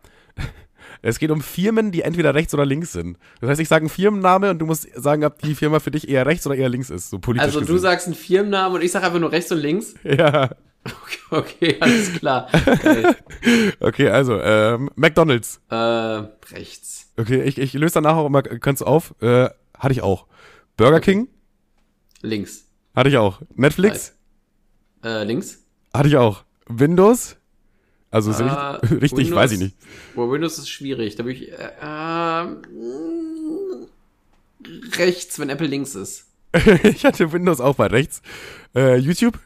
es 1.02 1.20
geht 1.20 1.32
um 1.32 1.42
Firmen, 1.42 1.92
die 1.92 2.02
entweder 2.02 2.34
rechts 2.34 2.54
oder 2.54 2.66
links 2.66 2.92
sind. 2.92 3.18
Das 3.42 3.50
heißt, 3.50 3.62
ich 3.62 3.68
sage 3.68 3.84
einen 3.84 3.90
Firmenname 3.90 4.50
und 4.52 4.60
du 4.60 4.66
musst 4.66 4.88
sagen, 4.96 5.24
ob 5.26 5.40
die 5.40 5.56
Firma 5.56 5.80
für 5.80 5.92
dich 5.92 6.08
eher 6.10 6.26
rechts 6.26 6.46
oder 6.48 6.56
eher 6.56 6.70
links 6.70 6.90
ist. 6.90 7.10
So 7.10 7.20
politisch 7.20 7.46
Also 7.46 7.60
du 7.62 7.66
gesehen. 7.68 7.80
sagst 7.80 8.08
einen 8.08 8.16
Firmennamen 8.16 8.76
und 8.80 8.84
ich 8.84 8.92
sag 8.92 9.04
einfach 9.04 9.20
nur 9.20 9.32
rechts 9.32 9.52
und 9.52 9.60
links. 9.60 9.96
Ja. 10.04 10.50
Okay, 10.86 11.18
okay 11.32 11.78
alles 11.80 12.14
klar. 12.14 12.48
Okay, 13.80 14.10
also, 14.10 14.40
ähm, 14.42 14.90
McDonalds. 14.96 15.62
äh, 15.70 15.76
rechts. 15.76 17.12
Okay, 17.18 17.42
ich, 17.44 17.58
ich 17.58 17.74
löse 17.74 17.96
danach 17.96 18.16
auch 18.16 18.26
immer, 18.28 18.42
kannst 18.44 18.82
du 18.82 18.86
auf. 18.86 19.14
Äh, 19.22 19.50
hatte 19.78 19.92
ich 19.94 20.02
auch. 20.02 20.26
Burger 20.78 21.00
King? 21.00 21.28
Links. 22.22 22.66
Hatte 22.96 23.10
ich 23.10 23.18
auch. 23.18 23.42
Netflix? 23.56 24.16
Äh, 25.04 25.24
links. 25.24 25.60
Hatte 25.94 26.10
ich 26.10 26.18
auch. 26.18 26.44
Windows? 26.68 27.38
Also 28.12 28.32
Ah, 28.32 28.72
richtig, 28.82 29.02
richtig 29.02 29.18
Windows- 29.28 29.36
weiß 29.36 29.52
ich 29.52 29.60
nicht. 29.60 29.76
Boah, 30.16 30.32
Windows 30.32 30.58
ist 30.58 30.70
schwierig. 30.70 31.16
Da 31.16 31.26
würde 31.26 31.38
ich, 31.40 31.52
äh, 31.52 31.56
äh, 31.82 32.56
rechts, 34.98 35.40
wenn 35.40 35.50
Apple 35.50 35.68
links 35.68 35.96
ist. 35.96 36.26
ich 36.84 37.06
hatte 37.06 37.32
Windows 37.32 37.60
auch 37.62 37.76
bei 37.76 37.88
rechts. 37.88 38.22
Äh, 38.76 38.98
YouTube? 38.98 39.38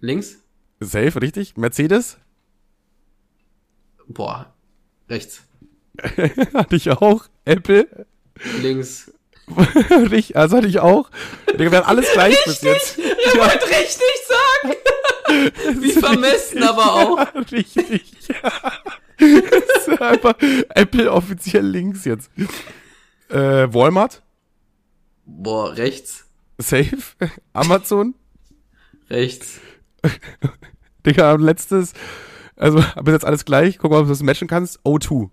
Links? 0.00 0.38
Safe, 0.80 1.20
richtig. 1.22 1.56
Mercedes? 1.56 2.18
Boah, 4.08 4.52
rechts. 5.08 5.42
hatte 6.54 6.74
ich 6.76 6.90
auch. 6.90 7.26
Apple? 7.44 8.06
Links. 8.60 9.12
Richtig, 9.90 10.36
also 10.36 10.56
hatte 10.56 10.66
ich 10.68 10.80
auch. 10.80 11.10
Digga, 11.58 11.70
wir 11.70 11.78
haben 11.78 11.86
alles 11.88 12.10
gleich 12.12 12.36
bis 12.44 12.62
jetzt. 12.62 12.98
Ihr 12.98 13.04
wollt 13.38 13.62
richtig 13.62 14.12
sagen! 14.28 14.74
Wie 15.80 15.92
vermessen 15.92 16.62
aber 16.62 16.94
auch. 16.94 17.18
Ja, 17.18 17.40
richtig. 17.50 18.14
das 19.18 19.86
ist 19.88 20.00
einfach 20.02 20.34
Apple 20.70 21.10
offiziell 21.12 21.66
links 21.66 22.04
jetzt. 22.04 22.30
Äh, 23.28 23.72
Walmart? 23.72 24.22
Boah, 25.24 25.76
rechts. 25.76 26.24
Safe. 26.58 26.96
Amazon? 27.52 28.14
Rechts. 29.10 29.60
Digga, 31.06 31.32
letztes, 31.34 31.92
also 32.56 32.82
bis 33.02 33.12
jetzt 33.12 33.24
alles 33.24 33.44
gleich. 33.44 33.78
Guck 33.78 33.90
mal, 33.90 33.98
ob 34.00 34.04
du 34.06 34.10
das 34.10 34.22
matchen 34.22 34.48
kannst. 34.48 34.80
O2. 34.80 35.30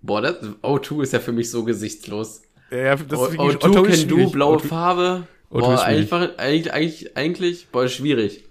Boah, 0.00 0.22
das, 0.22 0.36
O2 0.62 1.02
ist 1.02 1.12
ja 1.12 1.20
für 1.20 1.32
mich 1.32 1.50
so 1.50 1.64
gesichtslos. 1.64 2.42
Ja, 2.70 2.96
das 2.96 3.18
O- 3.18 3.26
ist 3.26 3.32
wirklich- 3.38 3.56
O2 3.62 3.86
ist 3.88 3.98
kenn 4.00 4.08
du, 4.08 4.14
schwierig. 4.16 4.32
blaue 4.32 4.56
O2 4.58 4.66
Farbe. 4.66 5.26
O2 5.50 5.60
Boah, 5.60 5.82
einfach, 5.84 6.28
eigentlich, 6.38 6.72
eigentlich, 6.72 7.16
eigentlich, 7.16 7.68
boah, 7.68 7.88
schwierig. 7.88 8.44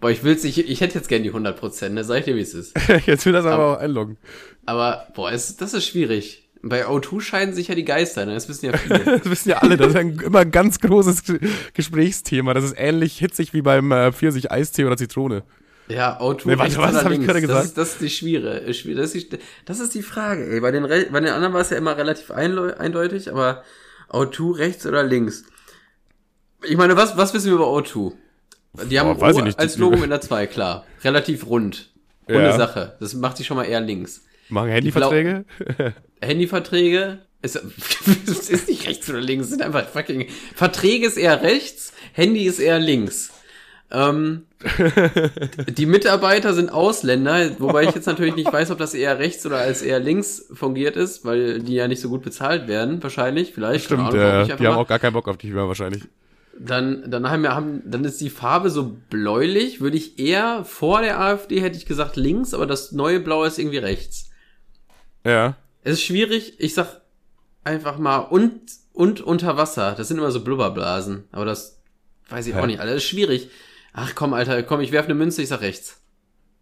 Boah, 0.00 0.10
ich 0.10 0.24
will's, 0.24 0.44
ich, 0.44 0.58
ich 0.68 0.80
hätte 0.80 0.96
jetzt 0.96 1.08
gern 1.08 1.22
die 1.22 1.32
100%, 1.32 1.88
ne, 1.90 2.04
sag 2.04 2.18
ich 2.18 2.24
dir, 2.24 2.36
wie 2.36 2.40
es 2.40 2.52
ist. 2.52 2.74
Jetzt 3.06 3.24
will 3.24 3.32
das 3.32 3.46
aber 3.46 3.76
auch 3.76 3.78
einloggen. 3.78 4.18
Aber, 4.66 5.06
boah, 5.14 5.32
es, 5.32 5.56
das 5.56 5.72
ist 5.72 5.86
schwierig. 5.86 6.42
Bei 6.62 6.86
O2 6.86 7.20
scheiden 7.20 7.54
sich 7.54 7.68
ja 7.68 7.74
die 7.74 7.84
Geister, 7.84 8.26
ne, 8.26 8.34
das 8.34 8.48
wissen 8.48 8.66
ja 8.66 8.76
viele. 8.76 8.98
Das 9.04 9.30
wissen 9.30 9.50
ja 9.50 9.58
alle, 9.58 9.76
das 9.76 9.88
ist 9.88 9.96
ein, 9.96 10.18
immer 10.18 10.40
ein 10.40 10.50
ganz 10.50 10.80
großes 10.80 11.22
Gesprächsthema. 11.72 12.52
Das 12.52 12.64
ist 12.64 12.74
ähnlich 12.76 13.18
hitzig 13.18 13.54
wie 13.54 13.62
beim 13.62 13.90
äh, 13.92 14.12
Pfirsich-Eistee 14.12 14.84
oder 14.84 14.96
Zitrone. 14.96 15.44
Ja, 15.88 16.20
O2 16.20 16.42
Nee, 16.48 16.58
warte, 16.58 16.76
was 16.78 16.94
oder 16.94 17.04
hab 17.04 17.12
ich 17.12 17.20
gerade 17.20 17.40
Das 17.40 17.48
gesagt? 17.48 17.64
ist, 17.66 17.78
das 17.78 17.92
ist 17.92 18.00
die 18.00 18.10
Schwere. 18.10 18.62
Das 18.66 19.14
ist 19.14 19.32
die, 19.32 19.38
das 19.64 19.80
ist 19.80 19.94
die 19.94 20.02
Frage, 20.02 20.50
ey. 20.50 20.60
Bei 20.60 20.72
den, 20.72 20.84
Re 20.84 21.06
bei 21.10 21.20
den 21.20 21.30
anderen 21.30 21.54
war 21.54 21.60
es 21.60 21.70
ja 21.70 21.76
immer 21.76 21.96
relativ 21.96 22.32
eindeutig, 22.32 23.30
aber 23.30 23.62
O2 24.10 24.58
rechts 24.58 24.86
oder 24.86 25.04
links? 25.04 25.44
Ich 26.64 26.76
meine, 26.76 26.96
was, 26.96 27.16
was 27.16 27.34
wissen 27.34 27.46
wir 27.46 27.54
über 27.54 27.66
O2? 27.66 28.12
Die 28.90 29.00
haben 29.00 29.18
Boah, 29.18 29.42
nicht. 29.42 29.58
als 29.58 29.78
Logo 29.78 30.02
in 30.02 30.10
der 30.10 30.20
2, 30.20 30.46
klar. 30.46 30.84
Relativ 31.02 31.46
rund. 31.46 31.90
Runde 32.28 32.42
Ja. 32.48 32.56
Sache. 32.56 32.96
Das 33.00 33.14
macht 33.14 33.38
die 33.38 33.44
schon 33.44 33.56
mal 33.56 33.64
eher 33.64 33.80
links. 33.80 34.22
Machen 34.48 34.68
Handyverträge? 34.68 35.44
Handyverträge 36.20 37.18
ist, 37.42 37.56
es 38.26 38.50
ist 38.50 38.68
nicht 38.68 38.86
rechts 38.86 39.08
oder 39.08 39.20
links, 39.20 39.48
sind 39.48 39.62
einfach 39.62 39.86
fucking 39.88 40.26
Verträge 40.54 41.06
ist 41.06 41.16
eher 41.16 41.42
rechts, 41.42 41.92
Handy 42.12 42.44
ist 42.44 42.58
eher 42.58 42.78
links. 42.78 43.32
Ähm, 43.90 44.46
die 45.68 45.86
Mitarbeiter 45.86 46.54
sind 46.54 46.70
Ausländer, 46.70 47.58
wobei 47.60 47.84
ich 47.84 47.94
jetzt 47.94 48.06
natürlich 48.06 48.34
nicht 48.34 48.52
weiß, 48.52 48.72
ob 48.72 48.78
das 48.78 48.94
eher 48.94 49.18
rechts 49.20 49.46
oder 49.46 49.58
als 49.58 49.82
eher 49.82 50.00
links 50.00 50.46
fungiert 50.52 50.96
ist, 50.96 51.24
weil 51.24 51.60
die 51.60 51.74
ja 51.74 51.86
nicht 51.86 52.00
so 52.00 52.08
gut 52.08 52.22
bezahlt 52.22 52.66
werden, 52.66 53.00
wahrscheinlich, 53.02 53.52
vielleicht. 53.52 53.84
Stimmt, 53.84 54.12
Ahnung, 54.12 54.50
äh, 54.50 54.56
die 54.56 54.66
haben 54.66 54.76
auch 54.76 54.88
gar 54.88 54.98
keinen 54.98 55.12
Bock 55.12 55.28
auf 55.28 55.36
dich 55.36 55.52
mehr 55.52 55.68
wahrscheinlich. 55.68 56.02
Dann, 56.58 57.10
dann 57.10 57.28
haben 57.28 57.42
wir, 57.42 57.54
haben, 57.54 57.82
dann 57.84 58.04
ist 58.04 58.20
die 58.20 58.30
Farbe 58.30 58.70
so 58.70 58.96
bläulich, 59.10 59.80
würde 59.80 59.96
ich 59.96 60.18
eher 60.18 60.64
vor 60.64 61.02
der 61.02 61.20
AfD 61.20 61.60
hätte 61.60 61.76
ich 61.76 61.86
gesagt 61.86 62.16
links, 62.16 62.54
aber 62.54 62.66
das 62.66 62.92
neue 62.92 63.20
Blau 63.20 63.44
ist 63.44 63.58
irgendwie 63.58 63.78
rechts. 63.78 64.30
Ja. 65.24 65.56
Es 65.82 65.94
ist 65.94 66.02
schwierig, 66.02 66.54
ich 66.58 66.74
sag 66.74 67.02
einfach 67.64 67.98
mal 67.98 68.18
und 68.18 68.60
und 68.92 69.20
unter 69.20 69.56
Wasser. 69.58 69.94
Das 69.96 70.08
sind 70.08 70.18
immer 70.18 70.30
so 70.30 70.42
Blubberblasen, 70.42 71.24
aber 71.30 71.44
das 71.44 71.82
weiß 72.30 72.46
ich 72.46 72.54
Hä? 72.54 72.60
auch 72.60 72.66
nicht. 72.66 72.80
Alter, 72.80 72.94
das 72.94 73.02
ist 73.02 73.08
schwierig. 73.08 73.50
Ach 73.92 74.14
komm, 74.14 74.32
Alter, 74.32 74.62
komm, 74.62 74.80
ich 74.80 74.92
werfe 74.92 75.08
eine 75.08 75.14
Münze, 75.14 75.42
ich 75.42 75.48
sag 75.48 75.60
rechts. 75.60 76.00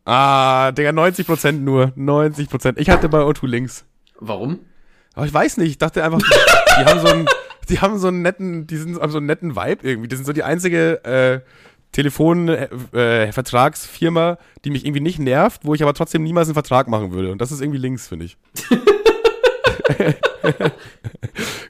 Ah, 0.05 0.73
Digga, 0.73 0.91
90% 0.91 1.53
nur. 1.53 1.93
90%. 1.97 2.75
Ich 2.77 2.91
hatte 2.91 3.09
bei 3.09 3.21
O2 3.21 3.47
links. 3.47 3.85
Warum? 4.19 4.61
Aber 5.15 5.27
ich 5.27 5.33
weiß 5.33 5.57
nicht, 5.59 5.71
ich 5.71 5.79
dachte 5.79 6.05
einfach, 6.05 6.21
die 6.21 6.85
haben 6.85 7.01
so 7.01 7.07
einen, 7.07 7.27
die 7.69 7.81
haben 7.81 7.99
so 7.99 8.09
einen 8.09 8.23
netten, 8.23 8.67
die 8.67 8.77
sind, 8.77 8.99
haben 9.01 9.12
so 9.12 9.19
einen 9.19 9.27
netten 9.27 9.57
Vibe 9.57 9.87
irgendwie. 9.89 10.09
Die 10.09 10.17
sind 10.17 10.25
so 10.25 10.33
die 10.33 10.43
einzige 10.43 11.05
äh, 11.05 11.41
Telefon-Vertragsfirma, 11.93 14.39
die 14.65 14.71
mich 14.71 14.85
irgendwie 14.85 15.01
nicht 15.01 15.19
nervt, 15.19 15.61
wo 15.65 15.75
ich 15.75 15.83
aber 15.83 15.95
trotzdem 15.95 16.23
niemals 16.25 16.49
einen 16.49 16.55
Vertrag 16.55 16.89
machen 16.89 17.12
würde. 17.12 17.31
Und 17.31 17.41
das 17.41 17.53
ist 17.53 17.61
irgendwie 17.61 17.79
links, 17.79 18.09
finde 18.09 18.25
ich. 18.27 18.37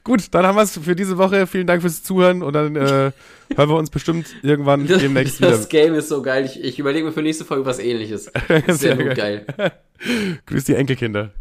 Gut, 0.03 0.27
dann 0.31 0.45
haben 0.45 0.55
wir 0.55 0.63
es 0.63 0.77
für 0.77 0.95
diese 0.95 1.17
Woche. 1.17 1.47
Vielen 1.47 1.67
Dank 1.67 1.81
fürs 1.81 2.03
Zuhören 2.03 2.43
und 2.43 2.53
dann 2.53 2.75
äh, 2.75 3.11
hören 3.55 3.69
wir 3.69 3.75
uns 3.75 3.89
bestimmt 3.89 4.27
irgendwann 4.43 4.87
Das, 4.87 5.01
demnächst 5.01 5.39
wieder. 5.39 5.51
das 5.51 5.69
Game 5.69 5.93
ist 5.95 6.09
so 6.09 6.21
geil. 6.21 6.45
Ich, 6.45 6.63
ich 6.63 6.79
überlege 6.79 7.05
mir 7.05 7.11
für 7.11 7.21
nächste 7.21 7.45
Folge 7.45 7.65
was 7.65 7.79
ähnliches. 7.79 8.25
Sehr, 8.47 8.75
Sehr 8.75 8.97
gut 8.97 9.15
geil. 9.15 9.45
Grüß 10.45 10.65
die 10.65 10.75
Enkelkinder. 10.75 11.31